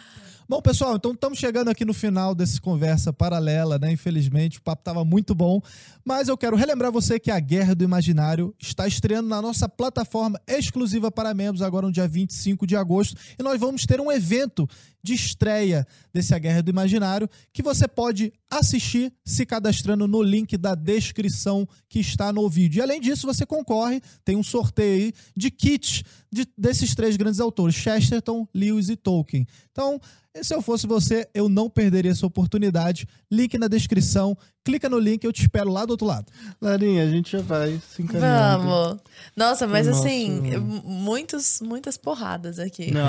Bom, 0.47 0.61
pessoal, 0.61 0.97
então 0.97 1.13
estamos 1.13 1.39
chegando 1.39 1.69
aqui 1.69 1.85
no 1.85 1.93
final 1.93 2.35
desse 2.35 2.59
conversa 2.59 3.13
paralela, 3.13 3.79
né? 3.79 3.93
Infelizmente, 3.93 4.59
o 4.59 4.61
papo 4.61 4.81
estava 4.81 5.05
muito 5.05 5.33
bom, 5.33 5.61
mas 6.03 6.27
eu 6.27 6.37
quero 6.37 6.57
relembrar 6.57 6.91
você 6.91 7.17
que 7.17 7.31
a 7.31 7.39
Guerra 7.39 7.73
do 7.73 7.83
Imaginário 7.85 8.53
está 8.59 8.85
estreando 8.85 9.29
na 9.29 9.41
nossa 9.41 9.69
plataforma 9.69 10.37
exclusiva 10.45 11.09
para 11.09 11.33
membros 11.33 11.61
agora 11.61 11.87
no 11.87 11.93
dia 11.93 12.09
25 12.09 12.67
de 12.67 12.75
agosto, 12.75 13.15
e 13.39 13.41
nós 13.41 13.57
vamos 13.57 13.85
ter 13.85 14.01
um 14.01 14.11
evento 14.11 14.67
de 15.03 15.13
estreia 15.13 15.85
desse 16.13 16.33
A 16.33 16.39
Guerra 16.39 16.63
do 16.63 16.71
Imaginário 16.71 17.29
que 17.51 17.61
você 17.61 17.87
pode 17.87 18.31
assistir 18.49 19.11
se 19.25 19.45
cadastrando 19.45 20.07
no 20.07 20.23
link 20.23 20.55
da 20.57 20.73
descrição 20.73 21.67
que 21.89 21.99
está 21.99 22.31
no 22.31 22.47
vídeo. 22.49 22.79
E 22.79 22.81
além 22.81 23.01
disso, 23.01 23.27
você 23.27 23.45
concorre, 23.45 24.01
tem 24.23 24.37
um 24.37 24.43
sorteio 24.43 25.05
aí 25.05 25.13
de 25.35 25.51
kits 25.51 26.03
de, 26.31 26.47
desses 26.57 26.95
três 26.95 27.17
grandes 27.17 27.39
autores, 27.39 27.75
Chesterton, 27.75 28.47
Lewis 28.53 28.89
e 28.89 28.95
Tolkien. 28.95 29.45
Então, 29.71 29.99
se 30.41 30.55
eu 30.55 30.61
fosse 30.61 30.87
você, 30.87 31.27
eu 31.33 31.47
não 31.47 31.69
perderia 31.69 32.11
essa 32.11 32.25
oportunidade. 32.25 33.07
Link 33.29 33.57
na 33.57 33.67
descrição. 33.67 34.35
Clica 34.63 34.87
no 34.87 34.97
link, 34.97 35.23
eu 35.23 35.33
te 35.33 35.41
espero 35.41 35.69
lá 35.69 35.85
do 35.85 35.91
outro 35.91 36.07
lado. 36.07 36.25
Larinha, 36.61 37.03
a 37.03 37.09
gente 37.09 37.31
já 37.31 37.41
vai 37.41 37.81
se 37.89 38.01
encaminhando. 38.01 38.63
Vamos. 38.63 39.01
Nossa, 39.35 39.67
mas 39.67 39.87
assim, 39.89 40.41
muitos, 40.85 41.59
muitas 41.59 41.97
porradas 41.97 42.59
aqui. 42.59 42.89
Não. 42.91 43.03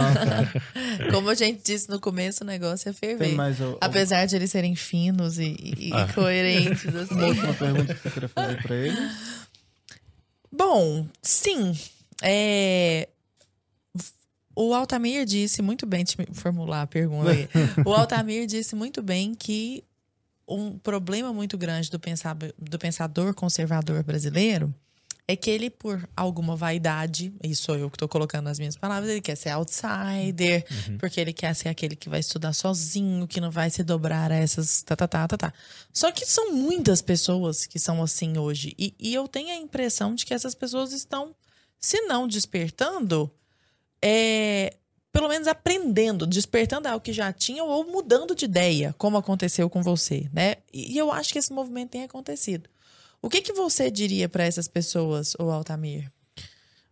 Como 1.13 1.31
a 1.31 1.35
gente 1.35 1.63
disse 1.63 1.89
no 1.89 2.01
começo, 2.01 2.43
o 2.43 2.47
negócio 2.47 2.89
é 2.89 2.93
ferver. 2.93 3.35
Mais, 3.35 3.59
Apesar 3.81 4.27
de 4.27 4.35
eles 4.35 4.51
serem 4.51 4.75
finos 4.75 5.39
e, 5.39 5.57
e, 5.79 5.91
ah. 5.93 6.09
coerentes. 6.13 6.87
Assim. 6.95 7.15
Uma 7.15 7.27
última 7.27 7.55
pergunta 7.55 7.95
que 7.95 8.03
você 8.03 8.11
queria 8.11 8.29
fazer 8.29 8.63
para 8.63 8.75
eles? 8.75 9.13
Bom, 10.51 11.07
sim. 11.23 11.79
É, 12.21 13.09
o 14.57 14.73
Altamir 14.73 15.25
disse 15.25 15.61
muito 15.63 15.85
bem, 15.85 16.05
deixa 16.05 16.23
eu 16.23 16.35
formular 16.35 16.83
a 16.83 16.87
pergunta 16.87 17.31
aí. 17.31 17.49
o 17.85 17.93
Altamir 17.93 18.47
disse 18.47 18.77
muito 18.77 19.03
bem 19.03 19.35
que 19.35 19.83
um 20.49 20.79
problema 20.79 21.33
muito 21.33 21.57
grande 21.57 21.91
do, 21.91 21.99
pensar, 21.99 22.37
do 22.59 22.79
pensador 22.79 23.35
conservador 23.35 24.03
brasileiro 24.03 24.75
é 25.27 25.35
que 25.35 25.51
ele, 25.51 25.71
por 25.71 26.07
alguma 26.15 26.55
vaidade, 26.55 27.33
e 27.43 27.55
sou 27.55 27.77
eu 27.77 27.89
que 27.89 27.97
estou 27.97 28.09
colocando 28.09 28.49
as 28.49 28.59
minhas 28.59 28.77
palavras, 28.77 29.11
ele 29.11 29.23
quer 29.23 29.37
ser 29.37 29.51
outsider, 29.51 30.65
uhum. 30.71 30.99
porque 30.99 31.19
ele 31.19 31.33
quer 31.33 31.55
ser 31.55 31.71
aquele 31.71 31.97
que 31.97 32.11
vai 32.11 32.21
estudar 32.21 32.53
sozinho, 32.53 33.27
que 33.27 33.41
não 33.41 33.51
vai 33.51 33.71
se 33.71 33.83
dobrar 33.83 34.31
a 34.31 34.37
essas. 34.37 34.83
Tá, 34.83 34.95
tá, 34.95 35.09
tá, 35.09 35.27
tá, 35.27 35.39
tá. 35.39 35.53
Só 35.93 36.13
que 36.13 36.27
são 36.27 36.53
muitas 36.53 37.01
pessoas 37.01 37.65
que 37.65 37.79
são 37.79 38.03
assim 38.03 38.37
hoje. 38.37 38.75
E, 38.79 38.95
e 38.99 39.15
eu 39.15 39.27
tenho 39.27 39.51
a 39.51 39.57
impressão 39.57 40.15
de 40.15 40.27
que 40.27 40.35
essas 40.35 40.55
pessoas 40.55 40.93
estão, 40.93 41.35
se 41.81 42.03
não 42.03 42.29
despertando, 42.29 43.31
é, 44.03 44.77
pelo 45.15 45.29
menos 45.29 45.47
aprendendo, 45.47 46.27
despertando 46.27 46.89
algo 46.89 47.01
que 47.01 47.13
já 47.13 47.33
tinham 47.33 47.69
ou 47.69 47.87
mudando 47.87 48.35
de 48.35 48.47
ideia, 48.47 48.93
como 48.99 49.17
aconteceu 49.17 49.71
com 49.71 49.81
você, 49.81 50.29
né? 50.33 50.57
E 50.73 50.99
eu 50.99 51.13
acho 51.13 51.33
que 51.33 51.39
esse 51.39 51.53
movimento 51.53 51.91
tem 51.91 52.03
acontecido. 52.03 52.69
O 53.23 53.31
que, 53.31 53.41
que 53.41 53.53
você 53.53 53.93
diria 53.93 54.29
para 54.29 54.43
essas 54.43 54.67
pessoas, 54.67 55.37
o 55.39 55.53
Altamir? 55.53 56.11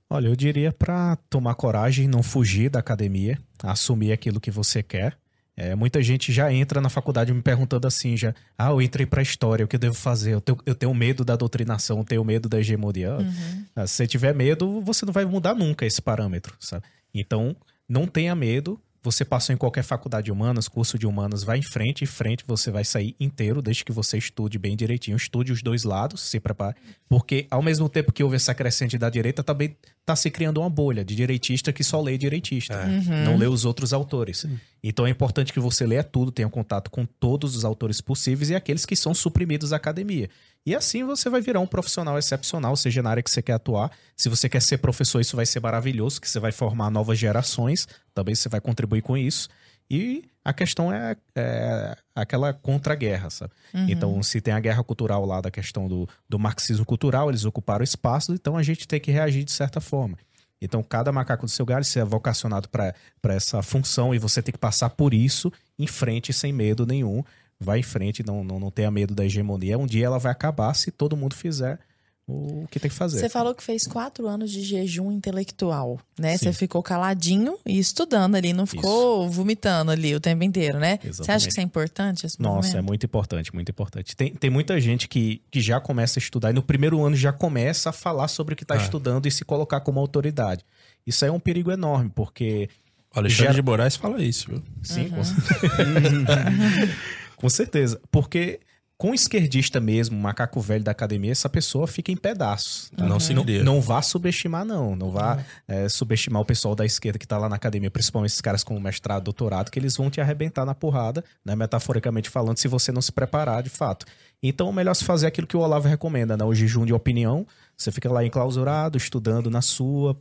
Olha, 0.08 0.28
eu 0.28 0.36
diria 0.36 0.72
para 0.72 1.16
tomar 1.28 1.56
coragem, 1.56 2.06
não 2.06 2.22
fugir 2.22 2.70
da 2.70 2.78
academia, 2.78 3.40
assumir 3.60 4.12
aquilo 4.12 4.40
que 4.40 4.52
você 4.52 4.84
quer. 4.84 5.18
É, 5.56 5.74
muita 5.74 6.00
gente 6.00 6.32
já 6.32 6.52
entra 6.52 6.80
na 6.80 6.88
faculdade 6.88 7.34
me 7.34 7.42
perguntando 7.42 7.88
assim, 7.88 8.16
já, 8.16 8.32
ah, 8.56 8.70
eu 8.70 8.80
entrei 8.80 9.04
para 9.04 9.20
história, 9.20 9.64
o 9.64 9.68
que 9.68 9.74
eu 9.74 9.80
devo 9.80 9.96
fazer? 9.96 10.32
Eu 10.32 10.40
tenho, 10.40 10.58
eu 10.64 10.76
tenho 10.76 10.94
medo 10.94 11.24
da 11.24 11.34
doutrinação, 11.34 11.98
eu 11.98 12.04
tenho 12.04 12.24
medo 12.24 12.48
da 12.48 12.60
hegemonia. 12.60 13.16
Uhum. 13.16 13.66
Se 13.84 13.94
você 13.94 14.06
tiver 14.06 14.32
medo, 14.32 14.80
você 14.80 15.04
não 15.04 15.12
vai 15.12 15.24
mudar 15.24 15.56
nunca 15.56 15.84
esse 15.84 16.00
parâmetro, 16.00 16.54
sabe? 16.60 16.84
Então, 17.12 17.56
não 17.88 18.06
tenha 18.06 18.34
medo, 18.34 18.80
você 19.04 19.24
passou 19.24 19.52
em 19.52 19.56
qualquer 19.58 19.82
faculdade 19.82 20.26
de 20.26 20.32
humanas, 20.32 20.68
curso 20.68 20.96
de 20.96 21.08
humanas, 21.08 21.42
vai 21.42 21.58
em 21.58 21.62
frente, 21.62 22.04
em 22.04 22.06
frente 22.06 22.44
você 22.46 22.70
vai 22.70 22.84
sair 22.84 23.16
inteiro, 23.18 23.60
desde 23.60 23.84
que 23.84 23.90
você 23.90 24.16
estude 24.16 24.60
bem 24.60 24.76
direitinho. 24.76 25.16
Estude 25.16 25.50
os 25.50 25.60
dois 25.60 25.82
lados, 25.82 26.20
se 26.20 26.38
prepare. 26.38 26.76
Porque 27.08 27.48
ao 27.50 27.60
mesmo 27.60 27.88
tempo 27.88 28.12
que 28.12 28.22
houve 28.22 28.36
essa 28.36 28.54
crescente 28.54 28.96
da 28.96 29.10
direita, 29.10 29.42
também 29.42 29.76
está 30.00 30.14
se 30.14 30.30
criando 30.30 30.60
uma 30.60 30.70
bolha 30.70 31.04
de 31.04 31.16
direitista 31.16 31.72
que 31.72 31.82
só 31.82 32.00
lê 32.00 32.16
direitista, 32.16 32.74
É. 32.74 32.86
Uhum. 32.86 33.24
não 33.24 33.36
lê 33.36 33.46
os 33.48 33.64
outros 33.64 33.92
autores. 33.92 34.46
Então 34.84 35.04
é 35.04 35.10
importante 35.10 35.52
que 35.52 35.58
você 35.60 35.84
leia 35.84 36.04
tudo, 36.04 36.30
tenha 36.30 36.48
contato 36.48 36.88
com 36.88 37.04
todos 37.04 37.56
os 37.56 37.64
autores 37.64 38.00
possíveis 38.00 38.50
e 38.50 38.54
aqueles 38.54 38.86
que 38.86 38.94
são 38.94 39.12
suprimidos 39.12 39.70
da 39.70 39.76
academia. 39.76 40.30
E 40.64 40.74
assim 40.74 41.04
você 41.04 41.28
vai 41.28 41.40
virar 41.40 41.60
um 41.60 41.66
profissional 41.66 42.18
excepcional, 42.18 42.76
seja 42.76 43.02
na 43.02 43.10
área 43.10 43.22
que 43.22 43.30
você 43.30 43.42
quer 43.42 43.54
atuar. 43.54 43.90
Se 44.16 44.28
você 44.28 44.48
quer 44.48 44.62
ser 44.62 44.78
professor, 44.78 45.20
isso 45.20 45.34
vai 45.34 45.44
ser 45.44 45.60
maravilhoso, 45.60 46.20
que 46.20 46.30
você 46.30 46.38
vai 46.38 46.52
formar 46.52 46.90
novas 46.90 47.18
gerações, 47.18 47.88
também 48.14 48.34
você 48.34 48.48
vai 48.48 48.60
contribuir 48.60 49.02
com 49.02 49.16
isso. 49.16 49.48
E 49.90 50.24
a 50.44 50.52
questão 50.52 50.92
é, 50.92 51.16
é 51.34 51.96
aquela 52.14 52.52
contra-guerra, 52.52 53.28
sabe? 53.28 53.52
Uhum. 53.74 53.86
Então, 53.88 54.22
se 54.22 54.40
tem 54.40 54.54
a 54.54 54.60
guerra 54.60 54.82
cultural 54.82 55.26
lá 55.26 55.40
da 55.40 55.50
questão 55.50 55.88
do, 55.88 56.08
do 56.28 56.38
marxismo 56.38 56.84
cultural, 56.84 57.28
eles 57.28 57.44
ocuparam 57.44 57.82
espaço, 57.82 58.32
então 58.32 58.56
a 58.56 58.62
gente 58.62 58.86
tem 58.88 59.00
que 59.00 59.10
reagir 59.10 59.44
de 59.44 59.52
certa 59.52 59.80
forma. 59.80 60.16
Então, 60.62 60.80
cada 60.80 61.10
macaco 61.10 61.44
do 61.44 61.50
seu 61.50 61.66
galho, 61.66 61.84
se 61.84 61.98
é 61.98 62.04
vocacionado 62.04 62.68
para 62.68 62.94
essa 63.24 63.62
função 63.62 64.14
e 64.14 64.18
você 64.18 64.40
tem 64.40 64.52
que 64.52 64.58
passar 64.58 64.90
por 64.90 65.12
isso 65.12 65.52
em 65.76 65.88
frente, 65.88 66.32
sem 66.32 66.52
medo 66.52 66.86
nenhum. 66.86 67.24
Vai 67.62 67.78
em 67.78 67.82
frente, 67.82 68.24
não, 68.26 68.42
não, 68.44 68.58
não 68.60 68.70
tenha 68.70 68.90
medo 68.90 69.14
da 69.14 69.24
hegemonia. 69.24 69.78
Um 69.78 69.86
dia 69.86 70.06
ela 70.06 70.18
vai 70.18 70.32
acabar 70.32 70.74
se 70.74 70.90
todo 70.90 71.16
mundo 71.16 71.34
fizer 71.34 71.78
o 72.26 72.66
que 72.70 72.78
tem 72.78 72.88
que 72.88 72.96
fazer. 72.96 73.18
Você 73.18 73.28
falou 73.28 73.52
que 73.52 73.62
fez 73.62 73.84
quatro 73.84 74.28
anos 74.28 74.50
de 74.50 74.62
jejum 74.62 75.10
intelectual, 75.10 75.98
né? 76.18 76.36
Sim. 76.38 76.44
Você 76.46 76.52
ficou 76.52 76.80
caladinho 76.82 77.58
e 77.66 77.78
estudando 77.78 78.36
ali, 78.36 78.52
não 78.52 78.64
ficou 78.64 79.28
vomitando 79.28 79.90
ali 79.90 80.14
o 80.14 80.20
tempo 80.20 80.44
inteiro, 80.44 80.78
né? 80.78 80.98
Você 80.98 81.08
acha 81.08 81.08
Exatamente. 81.08 81.42
que 81.44 81.50
isso 81.50 81.60
é 81.60 81.62
importante? 81.64 82.26
Esse 82.26 82.40
Nossa, 82.40 82.78
é 82.78 82.80
muito 82.80 83.04
importante, 83.04 83.52
muito 83.52 83.70
importante. 83.70 84.14
Tem, 84.16 84.32
tem 84.34 84.48
muita 84.50 84.80
gente 84.80 85.08
que, 85.08 85.42
que 85.50 85.60
já 85.60 85.80
começa 85.80 86.18
a 86.18 86.22
estudar 86.22 86.50
e 86.50 86.54
no 86.54 86.62
primeiro 86.62 87.04
ano 87.04 87.16
já 87.16 87.32
começa 87.32 87.90
a 87.90 87.92
falar 87.92 88.28
sobre 88.28 88.54
o 88.54 88.56
que 88.56 88.62
está 88.62 88.74
Ah. 88.74 88.78
estudando 88.82 89.26
e 89.26 89.30
se 89.30 89.44
colocar 89.44 89.80
como 89.80 89.98
autoridade. 89.98 90.64
Isso 91.04 91.24
aí 91.24 91.28
é 91.28 91.32
um 91.32 91.40
perigo 91.40 91.72
enorme, 91.72 92.10
porque 92.14 92.68
O 93.14 93.18
Alexandre 93.18 93.42
Gera- 93.46 93.54
de 93.54 93.62
Moraes 93.62 93.96
fala 93.96 94.22
isso, 94.22 94.48
viu? 94.48 94.62
Sim, 94.84 95.08
com 95.10 95.24
certeza. 95.24 95.68
com 97.42 97.50
certeza. 97.50 98.00
Porque 98.10 98.60
com 99.02 99.10
o 99.10 99.14
esquerdista 99.14 99.80
mesmo, 99.80 100.16
macaco 100.16 100.60
velho 100.60 100.84
da 100.84 100.92
academia, 100.92 101.32
essa 101.32 101.48
pessoa 101.48 101.88
fica 101.88 102.12
em 102.12 102.16
pedaços. 102.16 102.88
tá? 102.96 103.04
Não 103.04 103.18
se 103.18 103.34
não, 103.34 103.44
não 103.64 103.80
vá 103.80 104.00
subestimar, 104.00 104.64
não. 104.64 104.94
Não 104.94 105.10
vá 105.10 105.44
é, 105.66 105.88
subestimar 105.88 106.40
o 106.40 106.44
pessoal 106.44 106.76
da 106.76 106.86
esquerda 106.86 107.18
que 107.18 107.26
tá 107.26 107.36
lá 107.36 107.48
na 107.48 107.56
academia, 107.56 107.90
principalmente 107.90 108.30
esses 108.30 108.40
caras 108.40 108.62
com 108.62 108.78
mestrado, 108.78 109.24
doutorado, 109.24 109.72
que 109.72 109.78
eles 109.80 109.96
vão 109.96 110.08
te 110.08 110.20
arrebentar 110.20 110.64
na 110.64 110.72
porrada, 110.72 111.24
né? 111.44 111.56
Metaforicamente 111.56 112.30
falando, 112.30 112.58
se 112.58 112.68
você 112.68 112.92
não 112.92 113.02
se 113.02 113.10
preparar 113.10 113.64
de 113.64 113.70
fato. 113.70 114.06
Então, 114.40 114.68
é 114.68 114.72
melhor 114.72 114.94
se 114.94 115.02
fazer 115.02 115.26
aquilo 115.26 115.48
que 115.48 115.56
o 115.56 115.60
Olavo 115.60 115.88
recomenda, 115.88 116.36
né? 116.36 116.44
O 116.44 116.54
jejum 116.54 116.86
de 116.86 116.94
opinião. 116.94 117.44
Você 117.76 117.90
fica 117.90 118.08
lá 118.08 118.24
enclausurado, 118.24 118.96
estudando 118.96 119.50
na 119.50 119.62
sua, 119.62 120.16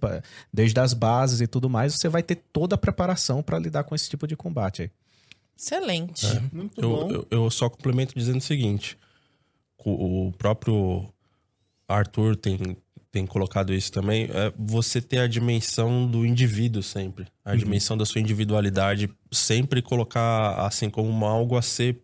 desde 0.52 0.80
as 0.80 0.96
bases 0.96 1.40
e 1.40 1.46
tudo 1.46 1.70
mais, 1.70 1.94
você 1.94 2.10
vai 2.10 2.24
ter 2.24 2.42
toda 2.52 2.74
a 2.74 2.80
preparação 2.80 3.44
para 3.44 3.60
lidar 3.60 3.84
com 3.84 3.94
esse 3.94 4.10
tipo 4.10 4.26
de 4.26 4.36
combate 4.36 4.82
aí. 4.82 4.92
Excelente. 5.58 6.26
Muito 6.52 6.82
Eu, 6.82 6.90
bom. 6.90 7.12
eu, 7.12 7.28
eu 7.30 7.52
só 7.52 7.70
complemento 7.70 8.14
dizendo 8.16 8.38
o 8.40 8.42
seguinte: 8.44 8.98
o, 9.78 10.28
o 10.28 10.32
próprio 10.34 11.08
Arthur 11.88 12.36
tem, 12.36 12.78
tem 13.12 13.26
colocado 13.26 13.74
isso 13.74 13.92
também. 13.92 14.26
É 14.26 14.52
você 14.58 15.02
ter 15.02 15.20
a 15.20 15.28
dimensão 15.28 16.08
do 16.08 16.26
indivíduo 16.26 16.82
sempre, 16.82 17.28
a 17.46 17.56
dimensão 17.56 17.98
da 17.98 18.06
sua 18.06 18.22
individualidade, 18.22 19.10
sempre 19.32 19.82
colocar 19.82 20.66
assim 20.66 20.90
como 20.90 21.26
algo 21.26 21.58
a 21.58 21.62
ser 21.62 22.00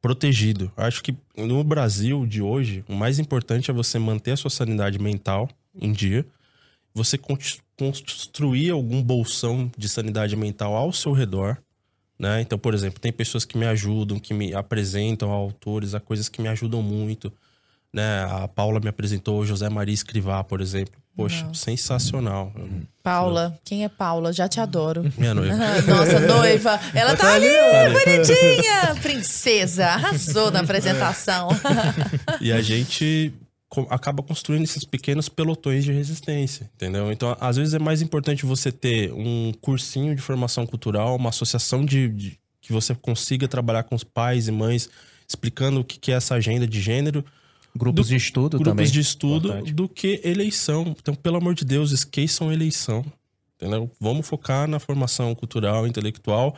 protegido. 0.00 0.70
Acho 0.76 1.02
que 1.02 1.16
no 1.36 1.64
Brasil 1.64 2.26
de 2.26 2.42
hoje, 2.42 2.84
o 2.88 2.94
mais 2.94 3.18
importante 3.18 3.70
é 3.70 3.74
você 3.74 3.98
manter 3.98 4.32
a 4.32 4.36
sua 4.36 4.50
sanidade 4.50 4.98
mental 4.98 5.48
em 5.74 5.92
dia, 5.92 6.26
você 6.92 7.16
con- 7.18 7.38
construir 7.78 8.70
algum 8.70 9.02
bolsão 9.02 9.70
de 9.76 9.88
sanidade 9.88 10.36
mental 10.36 10.74
ao 10.76 10.92
seu 10.92 11.12
redor. 11.12 11.56
Né? 12.18 12.40
Então, 12.40 12.58
por 12.58 12.74
exemplo, 12.74 13.00
tem 13.00 13.12
pessoas 13.12 13.44
que 13.44 13.58
me 13.58 13.66
ajudam, 13.66 14.18
que 14.18 14.32
me 14.32 14.54
apresentam 14.54 15.32
a 15.32 15.34
autores, 15.34 15.94
a 15.94 16.00
coisas 16.00 16.28
que 16.28 16.40
me 16.40 16.48
ajudam 16.48 16.82
muito. 16.82 17.32
Né? 17.92 18.24
A 18.24 18.48
Paula 18.48 18.80
me 18.80 18.88
apresentou 18.88 19.40
o 19.40 19.46
José 19.46 19.68
Maria 19.68 19.94
Escrivá, 19.94 20.42
por 20.42 20.60
exemplo. 20.60 20.94
Poxa, 21.16 21.46
sensacional. 21.54 22.52
Paula, 23.00 23.56
quem 23.64 23.84
é 23.84 23.88
Paula? 23.88 24.32
Já 24.32 24.48
te 24.48 24.58
adoro. 24.58 25.04
Minha 25.16 25.32
noiva. 25.32 25.54
Nossa, 25.86 26.18
noiva. 26.18 26.80
Ela 26.92 27.16
tá 27.16 27.34
ali, 27.34 27.46
bonitinha. 27.92 28.96
Princesa. 29.00 29.86
Arrasou 29.86 30.50
na 30.50 30.60
apresentação. 30.60 31.48
E 32.40 32.52
a 32.52 32.60
gente 32.60 33.32
acaba 33.90 34.22
construindo 34.22 34.64
esses 34.64 34.84
pequenos 34.84 35.28
pelotões 35.28 35.84
de 35.84 35.92
resistência, 35.92 36.70
entendeu? 36.74 37.10
Então, 37.12 37.36
às 37.40 37.56
vezes 37.56 37.74
é 37.74 37.78
mais 37.78 38.00
importante 38.02 38.44
você 38.46 38.70
ter 38.72 39.12
um 39.12 39.52
cursinho 39.60 40.14
de 40.14 40.22
formação 40.22 40.66
cultural, 40.66 41.16
uma 41.16 41.28
associação 41.30 41.84
de, 41.84 42.08
de- 42.08 42.38
que 42.60 42.72
você 42.72 42.94
consiga 42.94 43.46
trabalhar 43.48 43.82
com 43.84 43.94
os 43.94 44.04
pais 44.04 44.48
e 44.48 44.52
mães, 44.52 44.88
explicando 45.28 45.80
o 45.80 45.84
que 45.84 45.98
que 45.98 46.12
é 46.12 46.14
essa 46.14 46.34
agenda 46.34 46.66
de 46.66 46.80
gênero, 46.80 47.24
Grupos 47.76 48.06
Do- 48.06 48.10
de 48.10 48.16
estudo 48.16 48.50
grupos 48.58 48.70
também. 48.70 48.86
de 48.92 49.00
estudo, 49.00 49.48
Importante. 49.48 49.72
do 49.74 49.88
que 49.88 50.20
eleição. 50.22 50.94
Então, 50.96 51.12
pelo 51.12 51.38
amor 51.38 51.54
de 51.56 51.64
Deus, 51.64 51.90
esqueçam 51.90 52.52
eleição, 52.52 53.04
entendeu? 53.56 53.90
Vamos 53.98 54.28
focar 54.28 54.68
na 54.68 54.78
formação 54.78 55.34
cultural, 55.34 55.84
intelectual 55.84 56.54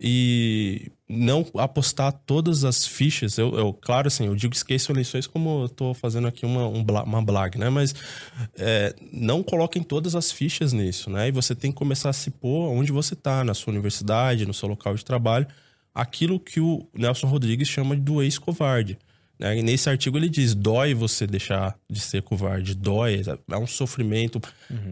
e 0.00 0.90
não 1.08 1.46
apostar 1.58 2.12
todas 2.12 2.64
as 2.64 2.86
fichas. 2.86 3.36
Eu, 3.36 3.54
eu 3.56 3.72
claro, 3.72 4.08
assim, 4.08 4.26
eu 4.26 4.34
digo 4.34 4.54
esqueçam 4.54 4.94
eleições 4.94 5.26
como 5.26 5.64
eu 5.64 5.68
tô 5.68 5.94
fazendo 5.94 6.26
aqui 6.26 6.46
uma, 6.46 6.66
um 6.66 6.82
uma 6.82 7.22
blag, 7.22 7.58
né? 7.58 7.68
Mas 7.68 7.94
é, 8.56 8.94
não 9.12 9.42
coloquem 9.42 9.82
todas 9.82 10.14
as 10.14 10.32
fichas 10.32 10.72
nisso, 10.72 11.10
né? 11.10 11.28
E 11.28 11.32
você 11.32 11.54
tem 11.54 11.70
que 11.70 11.76
começar 11.76 12.10
a 12.10 12.14
se 12.14 12.30
pôr 12.30 12.70
onde 12.70 12.90
você 12.90 13.14
tá, 13.14 13.44
na 13.44 13.54
sua 13.54 13.72
universidade, 13.72 14.46
no 14.46 14.54
seu 14.54 14.68
local 14.68 14.94
de 14.94 15.04
trabalho, 15.04 15.46
aquilo 15.94 16.40
que 16.40 16.60
o 16.60 16.88
Nelson 16.94 17.26
Rodrigues 17.26 17.68
chama 17.68 17.94
de 17.94 18.02
do 18.02 18.22
ex-covarde. 18.22 18.98
Né? 19.44 19.60
Nesse 19.62 19.90
artigo 19.90 20.16
ele 20.16 20.28
diz: 20.28 20.54
dói 20.54 20.94
você 20.94 21.26
deixar 21.26 21.76
de 21.90 22.00
ser 22.00 22.22
covarde, 22.22 22.74
dói, 22.74 23.22
é 23.50 23.56
um 23.58 23.66
sofrimento, 23.66 24.40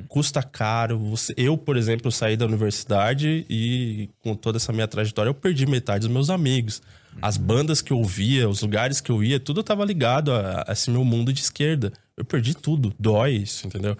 custa 0.08 0.42
caro. 0.42 0.98
Você, 0.98 1.32
eu, 1.36 1.56
por 1.56 1.76
exemplo, 1.76 2.12
saí 2.12 2.36
da 2.36 2.44
universidade 2.44 3.46
e 3.48 4.10
com 4.22 4.34
toda 4.34 4.58
essa 4.58 4.72
minha 4.72 4.86
trajetória 4.86 5.30
eu 5.30 5.34
perdi 5.34 5.64
metade 5.66 6.06
dos 6.06 6.12
meus 6.12 6.28
amigos. 6.30 6.82
As 7.20 7.36
bandas 7.36 7.82
que 7.82 7.92
eu 7.92 7.98
ouvia, 7.98 8.48
os 8.48 8.62
lugares 8.62 9.00
que 9.00 9.10
eu 9.12 9.22
ia, 9.22 9.38
tudo 9.38 9.60
estava 9.60 9.84
ligado 9.84 10.32
a, 10.32 10.64
a 10.66 10.72
esse 10.72 10.90
meu 10.90 11.04
mundo 11.04 11.30
de 11.32 11.40
esquerda. 11.42 11.92
Eu 12.16 12.24
perdi 12.24 12.54
tudo, 12.54 12.92
dói 12.98 13.32
isso, 13.32 13.66
entendeu? 13.66 13.96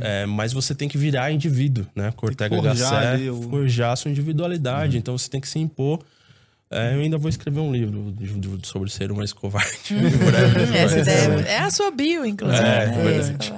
É, 0.00 0.26
mas 0.26 0.52
você 0.52 0.74
tem 0.74 0.88
que 0.88 0.96
virar 0.98 1.30
indivíduo, 1.32 1.86
né? 1.94 2.12
Cortega 2.16 2.56
forjar 2.56 2.74
Gasset, 2.92 3.06
ali 3.14 3.30
o- 3.30 3.42
forjar 3.42 3.92
a 3.92 3.96
sua 3.96 4.10
individualidade. 4.10 4.96
Então 4.98 5.16
você 5.16 5.28
tem 5.28 5.40
que 5.40 5.48
se 5.48 5.58
impor. 5.58 6.00
É, 6.70 6.94
eu 6.94 7.00
ainda 7.00 7.16
vou 7.16 7.30
escrever 7.30 7.60
um 7.60 7.72
livro 7.72 8.12
de- 8.12 8.34
de- 8.58 8.66
sobre 8.66 8.90
ser 8.90 9.10
um 9.10 9.16
mais 9.16 9.32
covarde. 9.32 9.94
Essa 10.76 10.98
ideia 10.98 11.40
é 11.48 11.58
a 11.60 11.70
sua 11.70 11.90
bio, 11.90 12.26
inclusive. 12.26 12.62
É, 12.62 12.86
né? 12.86 12.94
covarde. 12.94 13.52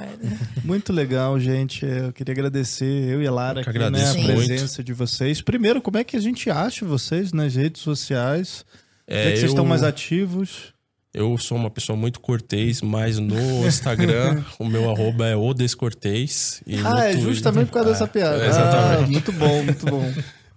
Muito 0.65 0.93
legal, 0.93 1.39
gente. 1.41 1.85
Eu 1.85 2.13
queria 2.13 2.33
agradecer, 2.33 2.85
eu 2.85 3.21
e 3.23 3.27
a 3.27 3.33
Lara, 3.33 3.61
aqui, 3.63 3.71
né, 3.79 3.85
a 3.85 3.89
agradeço 3.89 4.19
muito. 4.19 4.47
presença 4.47 4.85
de 4.85 4.93
vocês. 4.93 5.41
Primeiro, 5.43 5.83
como 5.83 5.99
é 5.99 6.05
que 6.05 6.17
a 6.17 6.21
gente 6.21 6.49
acha 6.51 6.85
vocês 6.87 7.33
nas 7.33 7.55
redes 7.57 7.83
sociais? 7.83 8.65
É, 9.09 9.15
Onde 9.19 9.21
é 9.21 9.31
que 9.33 9.37
vocês 9.39 9.43
eu- 9.43 9.49
estão 9.49 9.65
mais 9.65 9.83
ativos? 9.83 10.73
Eu 11.13 11.37
sou 11.37 11.59
uma 11.59 11.69
pessoa 11.71 11.97
muito 11.99 12.21
cortês, 12.21 12.81
mas 12.81 13.19
no 13.19 13.67
Instagram 13.67 14.45
o 14.61 14.65
meu 14.65 14.89
arroba 14.89 15.27
é 15.27 15.35
o 15.35 15.53
Descortês. 15.53 16.63
E 16.65 16.77
Ah, 16.85 17.09
é 17.11 17.17
justamente 17.17 17.67
por 17.67 17.73
causa 17.75 17.89
dessa 17.91 18.07
piada. 18.07 18.45
é, 18.45 18.49
exatamente. 18.49 19.03
Ah, 19.05 19.07
muito 19.09 19.33
bom, 19.33 19.63
muito 19.65 19.87
bom. 19.87 20.13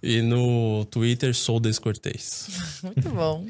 E 0.06 0.20
no 0.20 0.84
Twitter 0.84 1.34
sou 1.34 1.58
Descortês. 1.58 2.48
Muito 2.84 3.08
bom. 3.08 3.46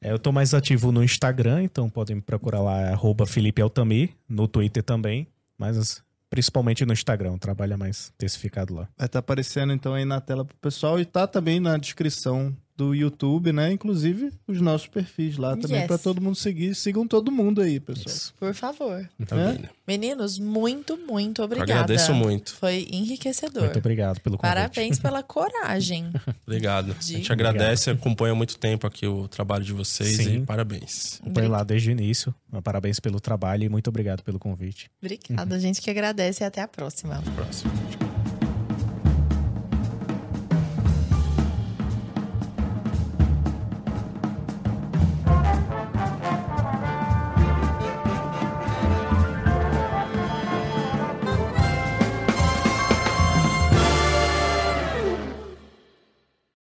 É, 0.00 0.10
eu 0.10 0.18
tô 0.18 0.32
mais 0.32 0.54
ativo 0.54 0.90
no 0.90 1.04
Instagram, 1.04 1.62
então 1.62 1.90
podem 1.90 2.16
me 2.16 2.22
procurar 2.22 2.62
lá, 2.62 2.88
arroba 2.88 3.26
Felipe 3.26 3.60
Altamir, 3.60 4.08
no 4.26 4.48
Twitter 4.48 4.82
também, 4.82 5.28
mas 5.58 6.02
principalmente 6.30 6.86
no 6.86 6.94
Instagram, 6.94 7.36
trabalha 7.36 7.76
mais 7.76 8.10
intensificado 8.14 8.74
lá. 8.74 8.88
Vai 8.96 9.04
estar 9.04 9.18
aparecendo 9.18 9.70
então 9.70 9.92
aí 9.92 10.06
na 10.06 10.18
tela 10.18 10.46
pro 10.46 10.56
pessoal 10.56 10.98
e 10.98 11.04
tá 11.04 11.26
também 11.26 11.60
na 11.60 11.76
descrição 11.76 12.56
do 12.86 12.94
YouTube, 12.94 13.52
né? 13.52 13.72
Inclusive 13.72 14.32
os 14.46 14.60
nossos 14.60 14.86
perfis 14.88 15.36
lá 15.36 15.56
também 15.56 15.78
Yes. 15.78 15.86
pra 15.86 15.98
todo 15.98 16.20
mundo 16.20 16.34
seguir. 16.36 16.74
Sigam 16.74 17.06
todo 17.06 17.30
mundo 17.30 17.60
aí, 17.60 17.78
pessoal. 17.78 18.34
Por 18.38 18.54
favor. 18.54 19.08
Tá 19.26 19.36
É? 19.36 19.52
bem, 19.52 19.58
né? 19.62 19.68
Meninos, 19.86 20.38
muito, 20.38 20.96
muito 20.96 21.42
Eu 21.42 21.44
obrigada. 21.46 21.72
agradeço 21.72 22.14
muito. 22.14 22.54
Foi 22.54 22.86
enriquecedor. 22.90 23.64
Muito 23.64 23.78
obrigado 23.78 24.20
pelo 24.20 24.36
convite. 24.38 24.54
Parabéns 24.54 24.98
pela 24.98 25.22
coragem. 25.24 26.10
Obrigado. 26.46 26.94
De- 26.94 27.14
A 27.14 27.18
gente 27.18 27.32
agradece, 27.32 27.90
acompanha 27.90 28.32
há 28.32 28.36
muito 28.36 28.58
tempo 28.58 28.86
aqui 28.86 29.06
o 29.06 29.28
trabalho 29.28 29.64
de 29.64 29.72
vocês 29.72 30.16
Sim. 30.16 30.36
e 30.42 30.46
parabéns. 30.46 31.18
Acompanho 31.20 31.50
lá 31.50 31.62
desde 31.62 31.90
o 31.90 31.92
início. 31.92 32.34
Parabéns 32.62 33.00
pelo 33.00 33.20
trabalho 33.20 33.64
e 33.64 33.68
muito 33.68 33.88
obrigado 33.88 34.22
pelo 34.22 34.38
convite. 34.38 34.90
Obrigada, 35.02 35.56
a 35.56 35.58
gente 35.58 35.80
que 35.80 35.90
agradece 35.90 36.42
e 36.42 36.46
até 36.46 36.60
a 36.60 36.68
próxima. 36.68 37.22
Próximo. 37.34 38.11